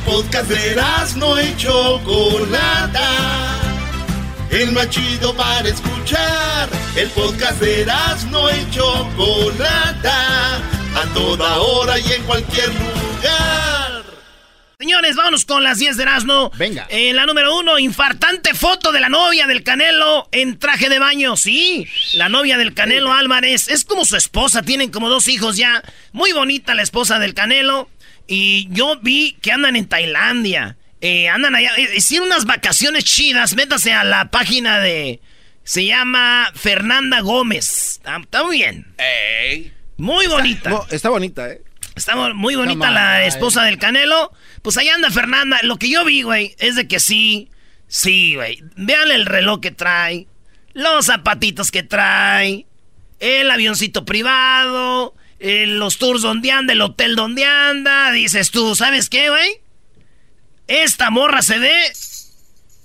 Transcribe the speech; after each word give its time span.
El 0.00 0.12
podcast 0.14 0.48
de 0.48 0.82
no 1.16 1.40
y 1.40 1.56
Chocolata. 1.56 3.02
El 4.50 4.72
más 4.72 4.88
chido 4.88 5.34
para 5.34 5.68
escuchar. 5.68 6.68
El 6.96 7.08
podcast 7.10 7.60
de 7.60 7.86
no 8.30 8.50
y 8.50 8.70
Chocolata. 8.70 10.56
A 10.56 11.04
toda 11.14 11.58
hora 11.58 11.98
y 11.98 12.12
en 12.12 12.22
cualquier 12.24 12.68
lugar. 12.68 14.04
Señores, 14.78 15.14
vámonos 15.16 15.44
con 15.44 15.62
las 15.62 15.78
10 15.78 15.98
de 15.98 16.02
Erasmo. 16.02 16.50
Venga. 16.56 16.86
En 16.88 17.14
la 17.14 17.26
número 17.26 17.56
uno, 17.58 17.78
infartante 17.78 18.54
foto 18.54 18.92
de 18.92 19.00
la 19.00 19.10
novia 19.10 19.46
del 19.46 19.62
Canelo 19.62 20.28
en 20.32 20.58
traje 20.58 20.88
de 20.88 20.98
baño. 20.98 21.36
Sí, 21.36 21.86
la 22.14 22.30
novia 22.30 22.56
del 22.56 22.72
Canelo 22.72 23.12
Álvarez 23.12 23.68
es 23.68 23.84
como 23.84 24.06
su 24.06 24.16
esposa, 24.16 24.62
tienen 24.62 24.90
como 24.90 25.10
dos 25.10 25.28
hijos 25.28 25.58
ya. 25.58 25.82
Muy 26.12 26.32
bonita 26.32 26.74
la 26.74 26.82
esposa 26.82 27.18
del 27.18 27.34
Canelo. 27.34 27.90
Y 28.32 28.68
yo 28.70 28.96
vi 29.02 29.32
que 29.42 29.50
andan 29.50 29.74
en 29.74 29.88
Tailandia. 29.88 30.76
Eh, 31.00 31.28
andan 31.28 31.56
allá. 31.56 31.72
eh, 31.76 31.96
Hicieron 31.96 32.28
unas 32.28 32.44
vacaciones 32.44 33.04
chidas. 33.04 33.56
Métase 33.56 33.92
a 33.92 34.04
la 34.04 34.30
página 34.30 34.78
de. 34.78 35.20
Se 35.64 35.84
llama 35.84 36.52
Fernanda 36.54 37.20
Gómez. 37.20 38.00
Está, 38.04 38.44
muy 38.44 38.58
bien. 38.58 38.86
Muy 39.96 40.28
bonita. 40.28 40.70
No, 40.70 40.86
está 40.90 41.08
bonita, 41.08 41.50
¿eh? 41.50 41.60
Está 41.96 42.14
muy 42.32 42.54
bonita 42.54 42.90
la 42.92 43.24
esposa 43.24 43.64
del 43.64 43.78
Canelo. 43.78 44.32
Pues 44.62 44.78
allá 44.78 44.94
anda 44.94 45.10
Fernanda. 45.10 45.58
Lo 45.64 45.76
que 45.76 45.90
yo 45.90 46.04
vi, 46.04 46.22
güey, 46.22 46.54
es 46.60 46.76
de 46.76 46.86
que 46.86 47.00
sí. 47.00 47.50
Sí, 47.88 48.36
güey. 48.36 48.62
Vean 48.76 49.10
el 49.10 49.26
reloj 49.26 49.60
que 49.60 49.72
trae. 49.72 50.28
Los 50.72 51.06
zapatitos 51.06 51.72
que 51.72 51.82
trae. 51.82 52.64
El 53.18 53.50
avioncito 53.50 54.04
privado. 54.04 55.16
Eh, 55.40 55.66
los 55.66 55.98
tours 55.98 56.22
donde 56.22 56.52
anda. 56.52 56.72
El 56.72 56.82
hotel 56.82 57.16
donde 57.16 57.44
anda. 57.44 58.12
Dices 58.12 58.50
tú, 58.50 58.76
¿sabes 58.76 59.08
qué, 59.08 59.30
güey? 59.30 59.60
Esta 60.68 61.10
morra 61.10 61.42
se 61.42 61.58
ve 61.58 61.72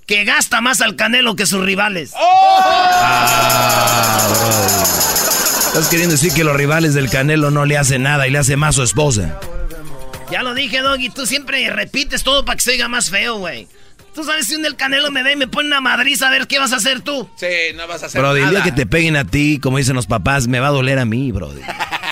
que 0.08 0.24
gasta 0.24 0.62
más 0.62 0.82
al 0.82 0.96
Canelo 0.96 1.36
que 1.36 1.46
sus 1.46 1.64
rivales. 1.64 2.14
Estás 5.68 5.88
queriendo 5.90 6.14
decir 6.14 6.34
que 6.34 6.44
los 6.44 6.56
rivales 6.56 6.94
del 6.94 7.10
Canelo 7.10 7.52
no 7.52 7.66
le 7.66 7.78
hacen 7.78 8.04
nada 8.04 8.28
y 8.28 8.32
le 8.32 8.38
hace 8.38 8.56
más 8.56 8.76
a 8.76 8.78
su 8.78 8.84
esposa. 8.84 9.40
Ya 10.32 10.42
lo 10.42 10.54
dije, 10.56 10.80
Doggy, 10.80 11.10
tú 11.10 11.26
siempre 11.26 11.70
repites 11.70 12.24
todo 12.24 12.46
para 12.46 12.56
que 12.56 12.64
se 12.64 12.72
oiga 12.72 12.88
más 12.88 13.10
feo, 13.10 13.38
güey. 13.38 13.68
Tú 14.16 14.24
sabes 14.24 14.48
si 14.48 14.56
un 14.56 14.62
del 14.64 14.78
Canelo 14.78 15.12
me 15.12 15.22
ve 15.24 15.34
y 15.34 15.36
me 15.36 15.48
pone 15.48 15.68
una 15.68 15.82
madriza, 15.82 16.30
a 16.30 16.32
ver 16.32 16.48
qué 16.48 16.58
vas 16.58 16.72
a 16.72 16.78
hacer 16.78 17.02
tú. 17.02 17.30
Sí, 17.36 17.46
no 17.76 17.86
vas 17.86 18.02
a 18.02 18.06
hacer 18.06 18.22
Brody, 18.22 18.40
el 18.42 18.50
día 18.50 18.60
nada. 18.60 18.72
que 18.72 18.72
te 18.72 18.86
peguen 18.86 19.18
a 19.18 19.26
ti, 19.26 19.60
como 19.62 19.78
dicen 19.78 19.96
los 19.96 20.08
papás, 20.08 20.48
me 20.48 20.62
va 20.62 20.68
a 20.68 20.72
doler 20.72 20.98
a 21.00 21.06
mí, 21.06 21.32
Brody. 21.34 21.62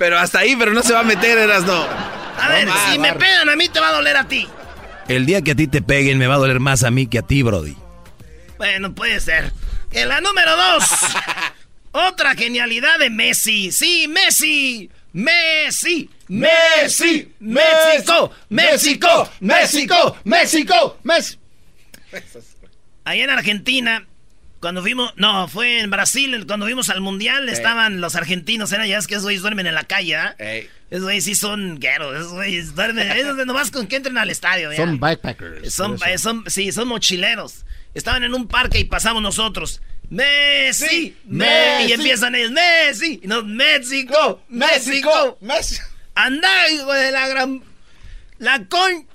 Pero 0.00 0.18
hasta 0.18 0.38
ahí, 0.38 0.56
pero 0.56 0.72
no 0.72 0.82
se 0.82 0.94
va 0.94 1.00
a 1.00 1.02
meter, 1.02 1.36
eras 1.36 1.64
no. 1.66 1.86
A 2.38 2.48
ver, 2.48 2.66
No 2.66 2.74
si 2.90 2.98
me 2.98 3.12
pegan 3.12 3.50
a 3.50 3.54
mí, 3.54 3.68
te 3.68 3.80
va 3.80 3.90
a 3.90 3.92
doler 3.92 4.16
a 4.16 4.26
ti. 4.26 4.48
El 5.08 5.26
día 5.26 5.42
que 5.42 5.50
a 5.50 5.54
ti 5.54 5.66
te 5.66 5.82
peguen, 5.82 6.16
me 6.16 6.26
va 6.26 6.36
a 6.36 6.38
doler 6.38 6.58
más 6.58 6.84
a 6.84 6.90
mí 6.90 7.06
que 7.06 7.18
a 7.18 7.22
ti, 7.22 7.42
Brody. 7.42 7.76
Bueno, 8.56 8.94
puede 8.94 9.20
ser. 9.20 9.52
En 9.92 10.08
la 10.08 10.22
número 10.22 10.56
dos, 10.56 10.84
otra 11.92 12.34
genialidad 12.34 12.98
de 12.98 13.10
Messi. 13.10 13.72
Sí, 13.72 14.08
Messi. 14.08 14.90
Messi. 15.12 16.08
Messi. 16.28 17.34
México. 17.38 18.32
México. 18.48 19.30
México. 19.40 20.16
México, 20.24 20.98
México. 21.02 21.42
Allá 23.04 23.24
en 23.24 23.30
Argentina, 23.30 24.06
cuando 24.60 24.82
fuimos, 24.82 25.12
no, 25.16 25.48
fue 25.48 25.80
en 25.80 25.90
Brasil, 25.90 26.44
cuando 26.46 26.66
fuimos 26.66 26.90
al 26.90 27.00
mundial, 27.00 27.48
estaban 27.48 28.00
los 28.00 28.14
argentinos, 28.14 28.70
eran 28.72 28.86
ya 28.86 28.98
es 28.98 29.06
que 29.06 29.14
esos 29.14 29.24
güeyes 29.24 29.42
duermen 29.42 29.66
en 29.66 29.74
la 29.74 29.84
calle, 29.84 30.16
¿ah? 30.16 30.34
Ey. 30.38 30.68
Esos 30.90 31.04
güeyes 31.04 31.24
sí 31.24 31.34
son 31.34 31.78
gueros, 31.78 32.14
esos 32.16 32.32
güeyes 32.32 32.74
duermen, 32.74 33.10
esos 33.16 33.36
de 33.36 33.46
nomás 33.46 33.70
con 33.70 33.86
que 33.86 33.96
entren 33.96 34.18
al 34.18 34.28
estadio, 34.30 34.70
¿ya? 34.70 34.76
Son 34.76 35.00
backpackers. 35.00 35.72
Son, 35.72 35.98
eh, 36.06 36.18
son- 36.18 36.44
sí, 36.48 36.72
son 36.72 36.88
mochileros. 36.88 37.64
Estaban 37.94 38.22
en 38.22 38.34
un 38.34 38.46
parque 38.48 38.78
y 38.78 38.84
pasamos 38.84 39.22
nosotros. 39.22 39.80
Messi, 40.10 40.86
Sí, 40.88 41.16
Messi, 41.24 41.88
y 41.88 41.92
empiezan 41.92 42.34
ellos, 42.34 42.50
Messi, 42.50 43.20
y 43.22 43.26
no, 43.28 43.42
México, 43.44 44.42
México, 44.48 45.38
México. 45.40 45.84
anda, 46.16 46.68
hijo 46.70 46.92
de 46.92 47.12
la 47.12 47.28
gran, 47.28 47.62
la 48.38 48.64
con... 48.66 49.06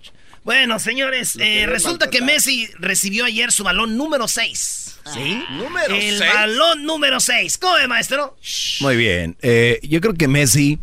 Bueno, 0.45 0.78
señores, 0.78 1.38
eh, 1.41 1.66
resulta 1.66 2.11
que 2.11 2.22
Messi 2.22 2.69
recibió 2.78 3.25
ayer 3.25 3.51
su 3.51 3.63
balón 3.63 3.97
número 3.97 4.28
6. 4.28 5.00
¿Sí? 5.11 5.44
¿número 5.57 5.95
El 5.95 6.17
seis? 6.19 6.33
balón 6.33 6.83
número 6.83 7.19
6. 7.19 7.57
¿Cómo 7.57 7.73
ve, 7.75 7.88
maestro? 7.88 8.38
Muy 8.79 8.95
bien. 8.95 9.35
Eh, 9.41 9.79
yo 9.81 10.01
creo 10.01 10.13
que 10.13 10.28
Messi, 10.28 10.78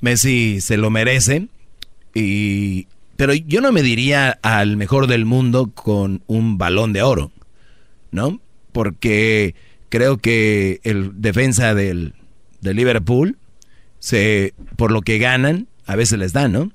Messi 0.00 0.62
se 0.62 0.78
lo 0.78 0.88
merece. 0.88 1.48
Y, 2.14 2.86
pero 3.16 3.34
yo 3.34 3.60
no 3.60 3.72
me 3.72 3.82
diría 3.82 4.38
al 4.42 4.78
mejor 4.78 5.06
del 5.06 5.26
mundo 5.26 5.70
con 5.74 6.22
un 6.26 6.56
balón 6.56 6.94
de 6.94 7.02
oro, 7.02 7.30
¿no? 8.10 8.40
Porque 8.72 9.54
creo 9.90 10.16
que 10.16 10.80
el 10.82 11.20
defensa 11.20 11.74
del, 11.74 12.14
de 12.62 12.72
Liverpool, 12.72 13.36
se, 13.98 14.54
por 14.76 14.92
lo 14.92 15.02
que 15.02 15.18
ganan, 15.18 15.68
a 15.84 15.94
veces 15.94 16.18
les 16.18 16.32
dan, 16.32 16.52
¿no? 16.52 16.72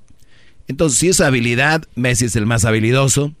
Entonces, 0.70 1.00
si 1.00 1.08
es 1.08 1.20
habilidad, 1.20 1.82
Messi 1.96 2.26
es 2.26 2.36
el 2.36 2.46
más 2.46 2.64
habilidoso. 2.64 3.34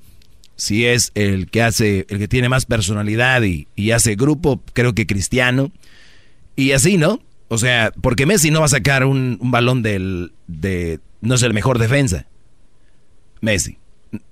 Si 0.56 0.84
es 0.84 1.12
el 1.14 1.48
que 1.48 1.62
hace, 1.62 2.04
el 2.08 2.18
que 2.18 2.26
tiene 2.26 2.48
más 2.48 2.66
personalidad 2.66 3.42
y, 3.42 3.68
y 3.76 3.92
hace 3.92 4.16
grupo, 4.16 4.60
creo 4.72 4.96
que 4.96 5.06
Cristiano. 5.06 5.70
Y 6.56 6.72
así, 6.72 6.96
¿no? 6.98 7.22
O 7.46 7.56
sea, 7.56 7.92
porque 8.02 8.26
Messi 8.26 8.50
no 8.50 8.58
va 8.58 8.66
a 8.66 8.70
sacar 8.70 9.04
un, 9.04 9.38
un 9.40 9.52
balón 9.52 9.80
del, 9.82 10.32
de, 10.48 10.98
no 11.20 11.36
es 11.36 11.42
el 11.44 11.54
mejor 11.54 11.78
defensa. 11.78 12.26
Messi. 13.40 13.78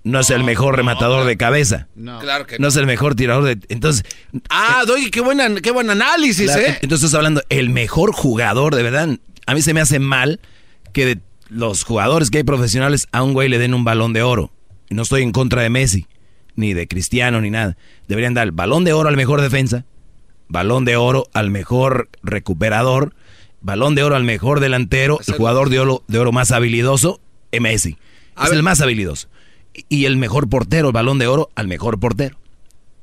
No 0.03 0.19
es 0.19 0.31
el 0.31 0.43
mejor 0.43 0.75
rematador 0.75 1.25
de 1.25 1.37
cabeza. 1.37 1.87
No. 1.95 2.19
Claro 2.19 2.49
que 2.49 2.59
No 2.59 2.63
no. 2.63 2.69
es 2.69 2.77
el 2.77 2.87
mejor 2.87 3.15
tirador 3.15 3.45
de... 3.45 3.59
Entonces... 3.69 4.05
Ah, 4.51 4.83
Doggy, 4.89 5.11
qué, 5.11 5.21
buena, 5.21 5.55
qué 5.61 5.71
buen 5.71 5.89
análisis, 5.89 6.47
Claro, 6.47 6.63
¿eh? 6.63 6.79
Entonces 6.83 7.05
estás 7.05 7.17
hablando, 7.17 7.45
el 7.49 7.71
mejor 7.71 8.13
jugador, 8.13 8.75
de 8.75 8.83
verdad. 8.83 9.09
A 9.47 9.55
mí 9.55 9.63
se 9.63 9.73
me 9.73 9.81
hace 9.81 10.01
mal 10.01 10.41
que 10.93 11.07
de 11.07 11.21
los 11.49 11.85
jugadores 11.85 12.31
que 12.31 12.39
hay 12.39 12.45
profesionales 12.45 13.09
a 13.13 13.23
un 13.23 13.33
güey 13.33 13.49
le 13.49 13.59
den 13.59 13.75
un 13.75 13.85
balón 13.85 14.13
de 14.13 14.23
oro. 14.23 14.51
Y 14.91 14.95
no 14.95 15.03
estoy 15.03 15.23
en 15.23 15.33
contra 15.33 15.63
de 15.63 15.71
Messi, 15.71 16.07
ni 16.55 16.75
de 16.75 16.89
Cristiano, 16.89 17.41
ni 17.41 17.51
nada. 17.51 17.77
Deberían 18.07 18.35
dar 18.35 18.45
el 18.47 18.53
balón 18.53 18.85
de 18.85 18.93
oro 18.93 19.09
al 19.09 19.17
mejor 19.17 19.41
defensa, 19.41 19.85
balón 20.49 20.85
de 20.85 20.97
oro 20.97 21.29
al 21.35 21.51
mejor 21.51 22.09
recuperador, 22.23 23.15
balón 23.61 23.95
de 23.95 24.03
oro 24.03 24.17
al 24.17 24.25
mejor 24.25 24.61
delantero, 24.61 25.19
el 25.27 25.35
jugador 25.35 25.69
de 25.71 25.81
oro, 25.81 26.05
de 26.09 26.19
oro 26.19 26.33
más 26.33 26.53
habilidoso, 26.53 27.21
es 27.51 27.61
Messi. 27.61 27.97
A 28.35 28.45
es 28.45 28.51
ver. 28.51 28.57
el 28.59 28.63
más 28.63 28.81
habilidoso. 28.81 29.29
Y- 29.75 29.85
Y 29.89 30.05
el 30.07 30.17
mejor 30.17 30.49
portero, 30.49 30.89
el 30.89 30.93
balón 30.93 31.19
de 31.19 31.27
oro 31.27 31.51
al 31.55 31.69
mejor 31.69 31.99
portero. 32.01 32.39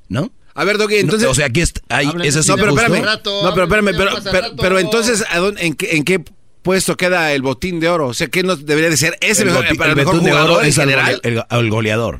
¿No? 0.07 0.31
A 0.53 0.63
ver, 0.63 0.77
Doggy, 0.77 0.95
entonces... 0.97 1.25
No, 1.25 1.31
o 1.31 1.35
sea, 1.35 1.47
aquí 1.47 1.59
está, 1.61 1.81
sí 1.99 2.05
no, 2.07 2.55
pero 2.55 2.69
espérame. 2.75 3.01
no, 3.43 3.53
pero 3.53 3.63
espérame, 3.63 3.91
pero, 3.97 4.11
pero, 4.31 4.47
pero 4.55 4.79
entonces, 4.79 5.25
¿a 5.29 5.39
dónde- 5.39 5.65
en, 5.65 5.73
qué, 5.73 5.97
¿en 5.97 6.03
qué 6.05 6.23
puesto 6.65 6.97
queda 6.97 7.31
el 7.31 7.41
botín 7.43 7.79
de 7.79 7.87
oro? 7.87 8.07
O 8.07 8.13
sea, 8.13 8.27
¿qué 8.27 8.43
no 8.43 8.55
debería 8.57 8.89
de 8.89 8.97
ser 8.97 9.17
ese 9.21 9.43
el, 9.43 9.49
mejor, 9.49 9.65
boti- 9.65 9.77
para 9.77 9.91
el 9.93 9.99
el 9.99 10.05
mejor 10.05 10.13
betún 10.15 10.25
de 10.25 10.31
jugador 10.31 10.51
oro 10.51 10.61
en 10.63 10.67
es 10.67 10.77
al, 10.79 10.89
general? 10.89 11.21
el- 11.23 11.69
goleador. 11.69 12.19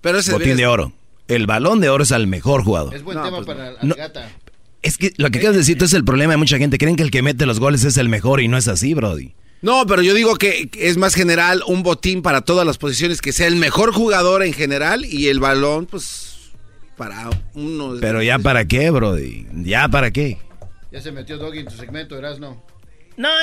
Pero 0.00 0.18
ese 0.20 0.32
Botín 0.32 0.56
de 0.56 0.66
oro. 0.66 0.92
El 1.28 1.46
balón 1.46 1.80
de 1.80 1.90
oro 1.90 2.02
es 2.04 2.12
al 2.12 2.26
mejor 2.26 2.62
jugador. 2.64 2.94
Es 2.94 3.02
buen 3.02 3.18
No, 3.18 3.24
tema 3.24 3.36
pues 3.38 3.46
para 3.48 3.72
no. 3.82 3.88
la 3.90 3.94
gata. 3.96 4.30
Es 4.82 4.96
que 4.96 5.12
lo 5.18 5.28
que 5.30 5.38
acabas 5.40 5.54
de 5.56 5.58
decir 5.60 5.76
tú 5.76 5.84
es 5.84 5.92
el 5.92 6.04
problema 6.04 6.32
de 6.32 6.36
mucha 6.38 6.56
gente. 6.56 6.78
Creen 6.78 6.96
que 6.96 7.02
el 7.02 7.10
que 7.10 7.20
mete 7.22 7.44
los 7.44 7.60
goles 7.60 7.84
es 7.84 7.96
el 7.98 8.08
mejor 8.08 8.40
y 8.40 8.48
no 8.48 8.56
es 8.56 8.66
así, 8.68 8.94
Brody. 8.94 9.34
No, 9.60 9.86
pero 9.86 10.00
yo 10.00 10.14
digo 10.14 10.36
que 10.36 10.70
es 10.72 10.96
más 10.96 11.14
general 11.14 11.62
un 11.66 11.82
botín 11.82 12.22
para 12.22 12.40
todas 12.40 12.64
las 12.66 12.78
posiciones, 12.78 13.20
que 13.20 13.32
sea 13.32 13.46
el 13.46 13.56
mejor 13.56 13.92
jugador 13.92 14.42
en 14.42 14.54
general 14.54 15.04
y 15.04 15.26
el 15.28 15.38
balón, 15.38 15.84
pues, 15.84 16.50
para 16.96 17.28
uno. 17.52 17.94
Pero 18.00 18.22
ya 18.22 18.38
para 18.38 18.64
qué, 18.64 18.90
Brody. 18.90 19.46
Ya 19.52 19.88
para 19.88 20.10
qué. 20.12 20.38
Ya 20.90 21.02
se 21.02 21.12
metió 21.12 21.36
Doggy 21.36 21.58
en 21.58 21.66
tu 21.66 21.76
segmento, 21.76 22.16
Erasno. 22.16 22.50
No, 22.50 22.62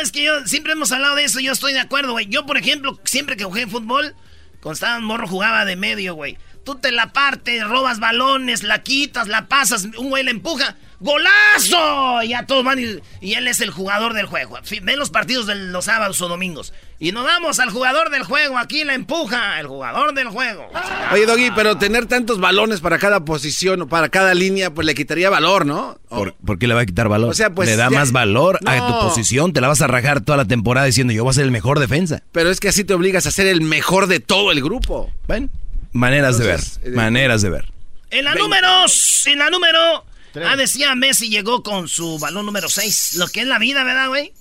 es 0.02 0.12
que 0.12 0.24
yo 0.24 0.46
siempre 0.46 0.74
hemos 0.74 0.92
hablado 0.92 1.16
de 1.16 1.24
eso, 1.24 1.40
yo 1.40 1.52
estoy 1.52 1.74
de 1.74 1.80
acuerdo, 1.80 2.14
güey. 2.14 2.28
Yo, 2.28 2.46
por 2.46 2.58
ejemplo, 2.58 3.00
siempre 3.04 3.38
que 3.38 3.44
jugué 3.44 3.68
fútbol, 3.68 4.16
cuando 4.62 4.74
estaba 4.74 5.00
morro 5.00 5.28
jugaba 5.28 5.66
de 5.66 5.76
medio, 5.76 6.16
güey. 6.16 6.38
Tú 6.68 6.76
te 6.76 6.92
la 6.92 7.14
partes, 7.14 7.66
robas 7.66 8.02
balones, 8.02 8.64
la 8.64 8.84
quitas, 8.84 9.30
la 9.30 9.48
pasas, 9.48 9.86
un 9.98 10.10
güey 10.10 10.26
la 10.26 10.32
empuja. 10.32 10.76
¡Golazo! 11.00 12.22
Y 12.24 12.30
ya 12.30 12.46
todos 12.46 12.66
van 12.66 12.78
y, 12.78 13.34
él 13.36 13.48
es 13.48 13.62
el 13.62 13.70
jugador 13.70 14.14
del 14.14 14.26
juego. 14.26 14.60
Ven 14.82 15.00
los 15.00 15.10
partidos 15.10 15.48
de 15.48 15.56
los 15.56 15.86
sábados 15.86 16.20
o 16.22 16.28
domingos. 16.28 16.74
Y 17.00 17.14
nos 17.14 17.24
vamos 17.24 17.60
al 17.60 17.70
jugador 17.70 18.10
del 18.10 18.24
juego. 18.24 18.58
Aquí 18.58 18.84
la 18.84 18.96
empuja 18.96 19.62
el 19.62 19.68
jugador 19.68 20.14
del 20.14 20.28
juego. 20.28 20.68
Oye, 21.14 21.26
Doggy, 21.26 21.52
pero 21.56 21.78
tener 21.78 22.06
tantos 22.06 22.42
balones 22.42 22.82
para 22.82 22.98
cada 22.98 23.24
posición 23.24 23.84
o 23.84 23.88
para 23.88 24.10
cada 24.10 24.34
línea, 24.34 24.74
pues 24.74 24.86
le 24.86 24.94
quitaría 24.94 25.30
valor, 25.30 25.66
¿no? 25.66 25.98
¿Por, 26.10 26.60
qué 26.60 26.68
le 26.68 26.74
va 26.74 26.82
a 26.82 26.86
quitar 26.86 27.08
valor? 27.08 27.30
O 27.30 27.34
sea, 27.34 27.50
pues. 27.50 27.70
Le 27.70 27.78
da 27.78 27.90
más 27.90 28.12
valor 28.12 28.60
a 28.66 28.88
tu 28.88 29.08
posición. 29.08 29.54
Te 29.54 29.62
la 29.62 29.70
vas 29.70 29.82
a 29.82 29.88
rajar 29.88 30.20
toda 30.20 30.38
la 30.38 30.46
temporada 30.46 30.86
diciendo 30.86 31.14
yo 31.14 31.24
voy 31.24 31.32
a 31.32 31.34
ser 31.34 31.46
el 31.46 31.52
mejor 31.52 31.80
defensa. 31.80 32.24
Pero 32.34 32.50
es 32.50 32.60
que 32.60 32.68
así 32.68 32.84
te 32.84 32.94
obligas 32.94 33.26
a 33.26 33.32
ser 33.32 33.48
el 33.48 33.62
mejor 33.62 34.08
de 34.08 34.20
todo 34.20 34.52
el 34.52 34.62
grupo. 34.62 35.10
Bueno, 35.30 35.48
maneras 35.92 36.38
de 36.38 36.46
ver. 36.46 36.60
Eh, 36.84 36.90
maneras 36.92 37.42
de 37.42 37.50
ver. 37.50 37.72
En 38.10 38.26
la 38.26 38.36
número. 38.36 38.86
En 39.26 39.40
la 39.40 39.50
número. 39.50 40.06
Ah, 40.46 40.56
decía 40.56 40.94
Messi 40.96 41.30
llegó 41.30 41.64
con 41.64 41.88
su 41.88 42.20
balón 42.20 42.46
número 42.46 42.70
6. 42.70 43.16
Lo 43.16 43.28
que 43.28 43.42
es 43.42 43.48
la 43.48 43.60
vida, 43.60 43.84
¿verdad, 43.84 44.08
güey? 44.10 44.34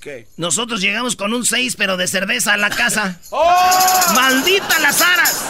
¿Qué? 0.00 0.26
Nosotros 0.36 0.80
llegamos 0.80 1.16
con 1.16 1.32
un 1.32 1.44
6, 1.44 1.76
pero 1.76 1.96
de 1.96 2.08
cerveza 2.08 2.54
a 2.54 2.56
la 2.56 2.70
casa. 2.70 3.20
¡Oh! 3.30 4.12
¡Maldita 4.14 4.78
las 4.80 5.00
aras! 5.00 5.44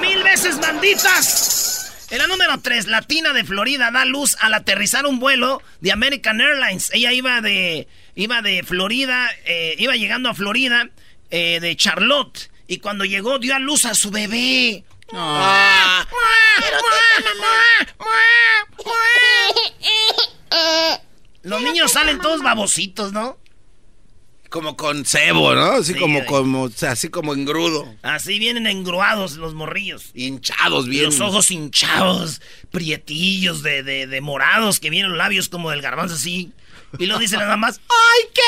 ¡Mil 0.00 0.22
veces 0.22 0.58
malditas! 0.58 2.06
En 2.10 2.18
la 2.18 2.26
número 2.26 2.58
3, 2.58 2.86
Latina 2.86 3.34
de 3.34 3.44
Florida 3.44 3.90
da 3.90 4.06
luz 4.06 4.36
al 4.40 4.54
aterrizar 4.54 5.06
un 5.06 5.18
vuelo 5.18 5.62
de 5.80 5.92
American 5.92 6.40
Airlines. 6.40 6.90
Ella 6.94 7.12
iba 7.12 7.42
de, 7.42 7.86
iba 8.14 8.40
de 8.40 8.62
Florida, 8.62 9.28
eh, 9.44 9.74
iba 9.78 9.94
llegando 9.94 10.30
a 10.30 10.34
Florida 10.34 10.88
eh, 11.30 11.58
de 11.60 11.76
Charlotte. 11.76 12.50
Y 12.68 12.78
cuando 12.78 13.06
llegó 13.06 13.38
dio 13.38 13.56
a 13.56 13.58
luz 13.58 13.86
a 13.86 13.94
su 13.94 14.10
bebé. 14.10 14.84
Ah. 15.12 16.06
Los 21.42 21.62
niños 21.62 21.92
salen 21.92 22.20
todos 22.20 22.42
babositos, 22.42 23.12
¿no? 23.12 23.38
Como 24.50 24.76
con 24.76 25.06
cebo, 25.06 25.54
¿no? 25.54 25.72
Así 25.72 25.94
como, 25.94 26.24
como, 26.26 26.70
así 26.86 27.08
como 27.08 27.32
engrudo. 27.32 27.94
Así 28.02 28.38
vienen 28.38 28.66
engruados 28.66 29.36
los 29.36 29.54
morrillos. 29.54 30.10
Hinchados 30.14 30.88
bien. 30.88 31.06
Los 31.06 31.20
ojos 31.20 31.50
hinchados, 31.50 32.42
prietillos 32.70 33.62
de, 33.62 33.82
de, 33.82 34.20
morados, 34.20 34.78
que 34.78 34.90
vienen 34.90 35.10
los 35.10 35.18
labios 35.18 35.48
como 35.48 35.70
del 35.70 35.80
garbanzo 35.80 36.16
así. 36.16 36.52
Y 36.98 37.06
lo 37.06 37.18
dicen 37.18 37.40
nada 37.40 37.56
más, 37.56 37.80
¡ay, 37.88 38.28
qué 38.34 38.42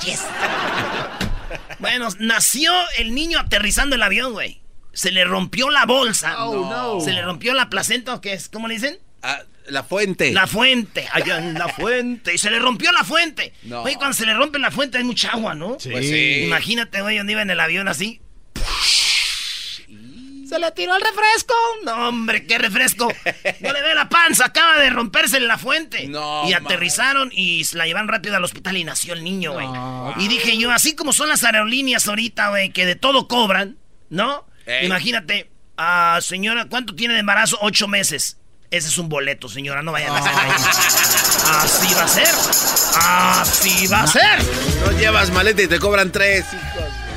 bonito! 0.00 1.30
Bueno, 1.78 2.08
nació 2.18 2.72
el 2.98 3.14
niño 3.14 3.38
aterrizando 3.38 3.96
el 3.96 4.02
avión, 4.02 4.32
güey 4.32 4.64
se 4.94 5.10
le 5.10 5.24
rompió 5.24 5.70
la 5.70 5.84
bolsa. 5.84 6.46
Oh, 6.46 7.00
se 7.00 7.12
le 7.12 7.22
rompió 7.22 7.52
la 7.52 7.68
placenta, 7.68 8.20
¿qué 8.20 8.32
es? 8.32 8.48
¿Cómo 8.48 8.68
le 8.68 8.74
dicen? 8.74 8.98
Ah, 9.22 9.42
la 9.66 9.82
fuente. 9.82 10.32
La 10.32 10.46
fuente, 10.46 11.06
allá 11.12 11.38
en 11.38 11.54
la 11.54 11.68
fuente. 11.68 12.34
Y 12.34 12.38
se 12.38 12.50
le 12.50 12.58
rompió 12.58 12.92
la 12.92 13.04
fuente. 13.04 13.52
Oye, 13.82 13.96
cuando 13.96 14.14
se 14.14 14.26
le 14.26 14.34
rompe 14.34 14.58
la 14.58 14.70
fuente 14.70 14.98
hay 14.98 15.04
mucha 15.04 15.30
agua, 15.30 15.54
¿no? 15.54 15.78
Sí. 15.78 15.90
Pues 15.90 16.08
sí. 16.08 16.44
Imagínate, 16.44 17.02
güey, 17.02 17.18
donde 17.18 17.32
iba 17.32 17.42
en 17.42 17.50
el 17.50 17.60
avión 17.60 17.88
así. 17.88 18.20
¿Se 20.48 20.58
le 20.58 20.70
tiró 20.72 20.94
el 20.94 21.02
refresco? 21.02 21.54
No, 21.84 22.08
hombre, 22.08 22.46
qué 22.46 22.58
refresco. 22.58 23.08
No 23.60 23.72
le 23.72 23.82
ve 23.82 23.94
la 23.94 24.08
panza, 24.08 24.46
acaba 24.46 24.78
de 24.78 24.90
romperse 24.90 25.36
en 25.36 25.48
la 25.48 25.58
fuente. 25.58 26.06
No. 26.08 26.48
Y 26.48 26.52
aterrizaron 26.52 27.30
y 27.32 27.64
la 27.74 27.86
llevaron 27.86 28.08
rápido 28.08 28.36
al 28.36 28.44
hospital 28.44 28.76
y 28.76 28.84
nació 28.84 29.14
el 29.14 29.24
niño, 29.24 29.52
güey. 29.52 29.66
Y 30.16 30.28
dije 30.28 30.56
yo, 30.56 30.70
así 30.70 30.94
como 30.94 31.12
son 31.12 31.28
las 31.28 31.44
aerolíneas 31.44 32.06
ahorita, 32.08 32.48
güey, 32.48 32.70
que 32.70 32.86
de 32.86 32.96
todo 32.96 33.28
cobran, 33.28 33.78
¿no? 34.10 34.46
Imagínate, 34.82 35.50
ah, 35.76 36.18
señora, 36.22 36.66
¿cuánto 36.66 36.94
tiene 36.94 37.14
de 37.14 37.20
embarazo? 37.20 37.58
Ocho 37.60 37.88
meses. 37.88 38.38
Ese 38.70 38.88
es 38.88 38.98
un 38.98 39.08
boleto, 39.08 39.48
señora, 39.48 39.82
no 39.82 39.92
vayan 39.92 40.10
a 40.10 40.18
hacer 40.18 40.32
Así 41.46 41.94
va 41.94 42.02
a 42.02 42.08
ser. 42.08 42.28
Así 42.96 43.86
va 43.86 44.02
a 44.02 44.06
ser. 44.06 44.42
No 44.84 44.98
llevas 44.98 45.30
maleta 45.30 45.62
y 45.62 45.68
te 45.68 45.78
cobran 45.78 46.10
tres. 46.10 46.44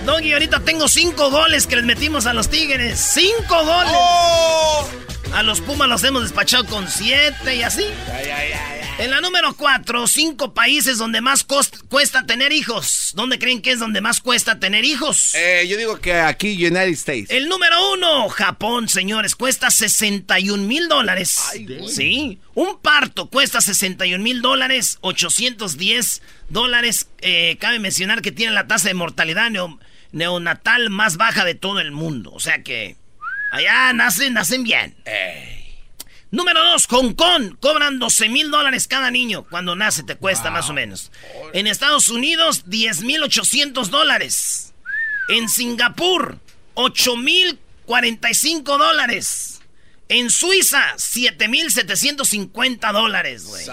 Doggy, 0.07 0.31
ahorita 0.31 0.61
tengo 0.61 0.87
cinco 0.87 1.29
goles 1.29 1.67
que 1.67 1.75
les 1.75 1.83
metimos 1.83 2.27
a 2.27 2.33
los 2.33 2.49
Tigres. 2.49 2.97
¡Cinco 3.13 3.65
goles! 3.65 3.91
Oh. 3.93 4.89
A 5.33 5.43
los 5.43 5.59
Pumas 5.59 5.89
los 5.89 6.01
hemos 6.05 6.23
despachado 6.23 6.65
con 6.65 6.87
siete 6.87 7.57
y 7.57 7.61
así. 7.61 7.83
Ay, 8.13 8.29
ay, 8.29 8.51
ay, 8.53 8.77
en 8.99 9.11
la 9.11 9.19
número 9.21 9.53
cuatro, 9.55 10.07
cinco 10.07 10.53
países 10.53 10.97
donde 10.97 11.19
más 11.19 11.43
cuesta 11.43 12.25
tener 12.25 12.51
hijos. 12.51 13.11
¿Dónde 13.15 13.37
creen 13.37 13.61
que 13.61 13.71
es 13.71 13.79
donde 13.79 14.01
más 14.01 14.21
cuesta 14.21 14.59
tener 14.59 14.85
hijos? 14.85 15.35
Eh, 15.35 15.67
yo 15.69 15.77
digo 15.77 15.99
que 15.99 16.13
aquí, 16.13 16.55
United 16.55 16.93
States. 16.93 17.29
El 17.29 17.47
número 17.47 17.91
uno, 17.91 18.27
Japón, 18.29 18.89
señores, 18.89 19.35
cuesta 19.35 19.69
61 19.69 20.63
mil 20.63 20.87
dólares. 20.87 21.37
Sí, 21.89 22.39
un 22.55 22.79
parto 22.79 23.29
cuesta 23.29 23.61
61 23.61 24.23
mil 24.23 24.41
dólares, 24.41 24.97
810 25.01 26.21
dólares. 26.49 27.09
Eh, 27.19 27.57
cabe 27.59 27.77
mencionar 27.79 28.21
que 28.21 28.31
tiene 28.31 28.53
la 28.53 28.67
tasa 28.67 28.87
de 28.87 28.93
mortalidad 28.95 29.51
neonatal 30.11 30.89
más 30.89 31.17
baja 31.17 31.45
de 31.45 31.55
todo 31.55 31.79
el 31.79 31.91
mundo. 31.91 32.31
O 32.33 32.39
sea 32.39 32.63
que 32.63 32.97
allá 33.51 33.93
nacen, 33.93 34.33
nacen 34.33 34.63
bien. 34.63 34.95
Número 36.29 36.63
2, 36.63 36.87
Hong 36.87 37.13
Kong. 37.13 37.55
Cobran 37.59 37.99
12 37.99 38.29
mil 38.29 38.51
dólares 38.51 38.87
cada 38.87 39.11
niño. 39.11 39.45
Cuando 39.49 39.75
nace 39.75 40.03
te 40.03 40.15
cuesta 40.15 40.51
más 40.51 40.69
o 40.69 40.73
menos. 40.73 41.11
En 41.53 41.67
Estados 41.67 42.09
Unidos, 42.09 42.63
10 42.69 43.03
mil 43.03 43.23
800 43.23 43.89
dólares. 43.89 44.73
En 45.29 45.47
Singapur, 45.47 46.39
8 46.73 47.15
mil 47.17 47.59
45 47.85 48.77
dólares. 48.77 49.61
En 50.09 50.29
Suiza, 50.29 50.83
7 50.97 51.47
mil 51.47 51.71
750 51.71 52.91
dólares, 52.91 53.45
güey. 53.45 53.65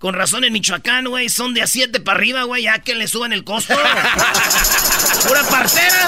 Con 0.00 0.14
razón 0.14 0.44
en 0.44 0.54
Michoacán, 0.54 1.08
güey, 1.08 1.28
son 1.28 1.52
de 1.52 1.60
a 1.60 1.66
7 1.66 2.00
para 2.00 2.16
arriba, 2.16 2.44
güey, 2.44 2.62
ya 2.62 2.78
que 2.78 2.94
le 2.94 3.06
suban 3.06 3.34
el 3.34 3.44
costo. 3.44 3.74
Pura 5.28 5.42
partera. 5.42 6.06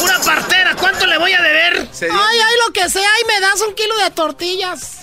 Pura 0.00 0.18
partera, 0.24 0.74
¿cuánto 0.74 1.06
le 1.06 1.16
voy 1.16 1.30
a 1.30 1.40
deber? 1.40 1.88
Ay, 2.02 2.08
ay, 2.10 2.54
lo 2.66 2.72
que 2.72 2.90
sea, 2.90 3.08
y 3.22 3.26
me 3.28 3.40
das 3.40 3.60
un 3.60 3.72
kilo 3.76 3.96
de 3.98 4.10
tortillas. 4.10 4.98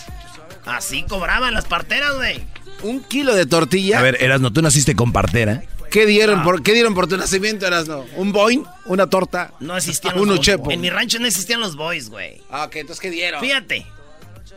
Así 0.65 1.03
cobraban 1.03 1.53
las 1.53 1.63
parteras, 1.63 2.15
güey. 2.17 2.43
¿Un 2.81 3.01
kilo 3.01 3.33
de 3.33 3.45
tortilla? 3.45 3.99
A 3.99 4.01
ver, 4.01 4.21
Erasno, 4.21 4.51
tú 4.51 4.61
naciste 4.61 4.93
con 4.93 5.13
partera. 5.13 5.63
¿Qué 5.89 6.05
dieron, 6.05 6.43
por, 6.43 6.63
¿qué 6.63 6.73
dieron 6.73 6.93
por 6.93 7.07
tu 7.07 7.15
nacimiento, 7.15 7.65
Erasno? 7.65 8.03
¿Un 8.17 8.33
boing? 8.33 8.65
¿Una 8.87 9.09
torta? 9.09 9.53
No 9.61 9.77
existían 9.77 10.15
los 10.25 10.47
Un 10.49 10.71
En 10.71 10.81
mi 10.81 10.89
rancho 10.89 11.17
no 11.17 11.27
existían 11.27 11.61
los 11.61 11.77
boys, 11.77 12.09
güey. 12.09 12.41
Ah, 12.49 12.65
ok, 12.65 12.75
entonces 12.75 12.99
¿qué 12.99 13.09
dieron? 13.09 13.39
Fíjate, 13.39 13.85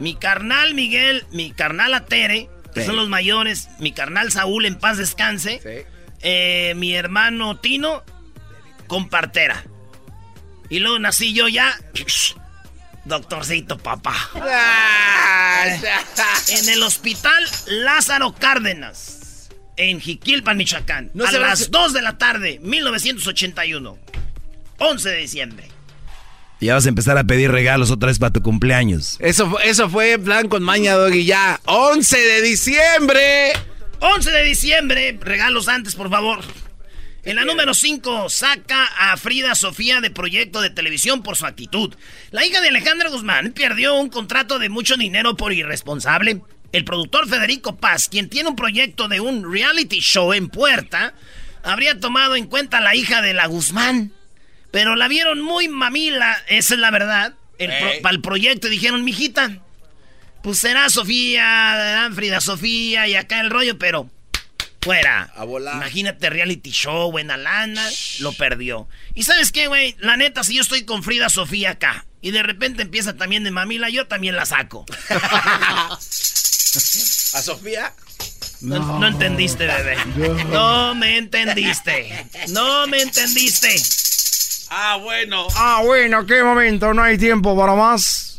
mi 0.01 0.17
carnal 0.17 0.75
Miguel, 0.75 1.25
mi 1.31 1.53
carnal 1.53 1.95
Atere 1.95 2.51
que 2.77 2.85
son 2.85 2.97
los 2.97 3.09
mayores, 3.09 3.69
mi 3.79 3.93
carnal 3.93 4.31
Saúl 4.31 4.67
en 4.67 4.77
paz 4.77 4.99
descanse, 4.99 5.87
eh, 6.21 6.75
mi 6.77 6.95
hermano 6.95 7.59
Tino 7.59 8.05
con 8.87 9.09
partera. 9.09 9.65
Y 10.69 10.81
luego 10.81 10.99
nací 10.99 11.33
yo 11.33 11.49
ya, 11.49 11.75
doctorcito 13.07 13.79
papá. 13.79 14.15
en 16.49 16.69
el 16.69 16.83
hospital 16.83 17.43
Lázaro 17.67 18.35
Cárdenas, 18.35 19.49
en 19.77 20.01
Jiquilpan, 20.01 20.57
Michoacán, 20.57 21.11
a 21.27 21.33
las 21.33 21.71
2 21.71 21.93
de 21.95 22.03
la 22.03 22.19
tarde, 22.19 22.59
1981, 22.63 23.99
11 24.79 25.09
de 25.09 25.17
diciembre. 25.17 25.76
Ya 26.61 26.75
vas 26.75 26.87
a 26.87 26.89
empezar 26.89 27.19
a 27.19 27.25
pedir 27.25 27.51
regalos 27.51 27.91
otra 27.91 28.09
vez 28.09 28.19
para 28.19 28.33
tu 28.33 28.41
cumpleaños. 28.41 29.17
Eso, 29.21 29.59
eso 29.61 29.91
fue 29.91 30.19
plan 30.19 30.49
con 30.49 30.63
maña, 30.63 30.95
Doggy, 30.95 31.25
ya. 31.25 31.61
11 31.67 32.19
de 32.19 32.43
diciembre. 32.43 33.53
11 34.01 34.31
de 34.31 34.43
diciembre. 34.43 35.19
Regalos 35.21 35.69
antes, 35.69 35.95
por 35.95 36.09
favor. 36.09 36.41
En 37.25 37.37
la 37.37 37.45
número 37.45 37.75
5, 37.75 38.31
saca 38.31 38.85
a 38.85 39.17
Frida 39.17 39.57
Sofía 39.57 40.01
de 40.01 40.11
proyecto 40.11 40.61
de 40.61 40.71
televisión 40.71 41.23
por 41.23 41.37
su 41.37 41.45
actitud. 41.45 41.93
La 42.31 42.47
hija 42.47 42.61
de 42.61 42.69
Alejandra 42.69 43.11
Guzmán 43.11 43.53
perdió 43.53 43.97
un 43.97 44.09
contrato 44.09 44.59
de 44.59 44.69
mucho 44.69 44.97
dinero 44.97 45.37
por 45.37 45.53
irresponsable. 45.53 46.41
El 46.73 46.85
productor 46.85 47.29
Federico 47.29 47.77
Paz, 47.77 48.09
quien 48.09 48.29
tiene 48.29 48.49
un 48.49 48.57
proyecto 48.57 49.09
de 49.09 49.19
un 49.19 49.53
reality 49.53 49.99
show 49.99 50.33
en 50.33 50.49
puerta, 50.49 51.15
habría 51.65 51.99
tomado 51.99 52.37
en 52.37 52.47
cuenta 52.47 52.79
a 52.79 52.83
la 52.83 52.95
hija 52.95 53.21
de 53.23 53.35
la 53.35 53.47
Guzmán. 53.47 54.13
Pero 54.77 54.95
la 54.95 55.09
vieron 55.09 55.41
muy 55.41 55.69
mamila, 55.69 56.37
esa 56.49 56.75
es 56.75 56.81
la 56.81 56.91
verdad. 56.91 57.33
para 58.03 58.15
el 58.15 58.21
proyecto 58.21 58.69
dijeron, 58.69 59.05
mijita, 59.05 59.63
pues 60.43 60.59
será 60.59 60.91
Sofía, 60.91 62.11
Frida 62.15 62.43
Sofía 62.43 63.09
y 63.09 63.15
acá 63.15 63.41
el 63.41 63.49
rollo, 63.49 63.79
pero 63.79 64.11
Fuera. 64.83 65.33
A 65.35 65.45
volar. 65.45 65.77
Imagínate 65.77 66.29
reality 66.29 66.73
show, 66.73 67.11
buena 67.11 67.39
lana, 67.39 67.89
lo 68.19 68.35
perdió. 68.35 68.87
Y 69.15 69.23
sabes 69.23 69.51
qué, 69.51 69.67
güey, 69.67 69.97
la 69.99 70.19
neta, 70.19 70.45
si 70.45 70.57
yo 70.57 70.61
estoy 70.61 70.85
con 70.85 71.03
Frida 71.03 71.31
Sofía 71.31 71.71
acá 71.71 72.05
y 72.21 72.31
de 72.31 72.43
repente 72.43 72.83
empieza 72.83 73.17
también 73.17 73.45
de 73.45 73.53
mamila, 73.53 73.89
yo 73.89 74.07
también 74.07 74.37
la 74.37 74.45
saco. 74.45 74.85
¿A 75.09 75.99
Sofía? 77.43 77.95
No, 78.61 78.99
no 78.99 79.07
entendiste, 79.07 79.67
bebé. 79.67 79.97
No 80.51 80.95
me 80.95 81.17
entendiste. 81.17 82.27
No 82.49 82.87
me 82.87 83.01
entendiste. 83.01 83.75
Ah, 84.71 84.99
bueno. 85.03 85.47
Ah, 85.57 85.81
bueno, 85.85 86.27
qué 86.27 86.43
momento, 86.43 86.93
no 86.95 87.03
hay 87.03 87.19
tiempo 87.19 87.57
para 87.57 87.75
más. 87.75 88.39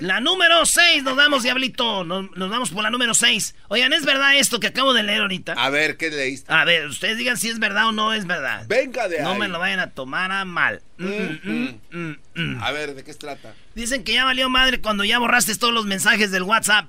La 0.00 0.20
número 0.20 0.64
6, 0.64 1.02
nos 1.02 1.16
damos, 1.16 1.42
Diablito. 1.42 2.04
Nos, 2.04 2.30
nos 2.36 2.48
vamos 2.48 2.70
por 2.70 2.82
la 2.82 2.90
número 2.90 3.12
6. 3.12 3.54
Oigan, 3.68 3.92
¿es 3.92 4.04
verdad 4.04 4.36
esto 4.36 4.60
que 4.60 4.68
acabo 4.68 4.94
de 4.94 5.02
leer 5.02 5.20
ahorita? 5.22 5.52
A 5.54 5.68
ver, 5.68 5.96
¿qué 5.96 6.10
leíste? 6.10 6.50
A 6.52 6.64
ver, 6.64 6.86
ustedes 6.86 7.18
digan 7.18 7.36
si 7.36 7.48
es 7.48 7.58
verdad 7.58 7.88
o 7.88 7.92
no 7.92 8.14
es 8.14 8.24
verdad. 8.26 8.64
Venga 8.68 9.08
de 9.08 9.18
ahí. 9.18 9.24
No 9.24 9.34
me 9.34 9.48
lo 9.48 9.58
vayan 9.58 9.80
a 9.80 9.90
tomar 9.90 10.30
a 10.32 10.44
mal. 10.44 10.80
Mm, 10.96 11.06
mm, 11.06 11.40
Mm, 11.42 11.78
mm, 11.90 12.16
mm. 12.56 12.62
A 12.62 12.70
ver, 12.70 12.94
¿de 12.94 13.02
qué 13.04 13.12
se 13.12 13.18
trata? 13.18 13.52
Dicen 13.74 14.04
que 14.04 14.14
ya 14.14 14.24
valió 14.24 14.48
madre 14.48 14.80
cuando 14.80 15.04
ya 15.04 15.18
borraste 15.18 15.54
todos 15.56 15.74
los 15.74 15.86
mensajes 15.86 16.30
del 16.30 16.44
WhatsApp. 16.44 16.88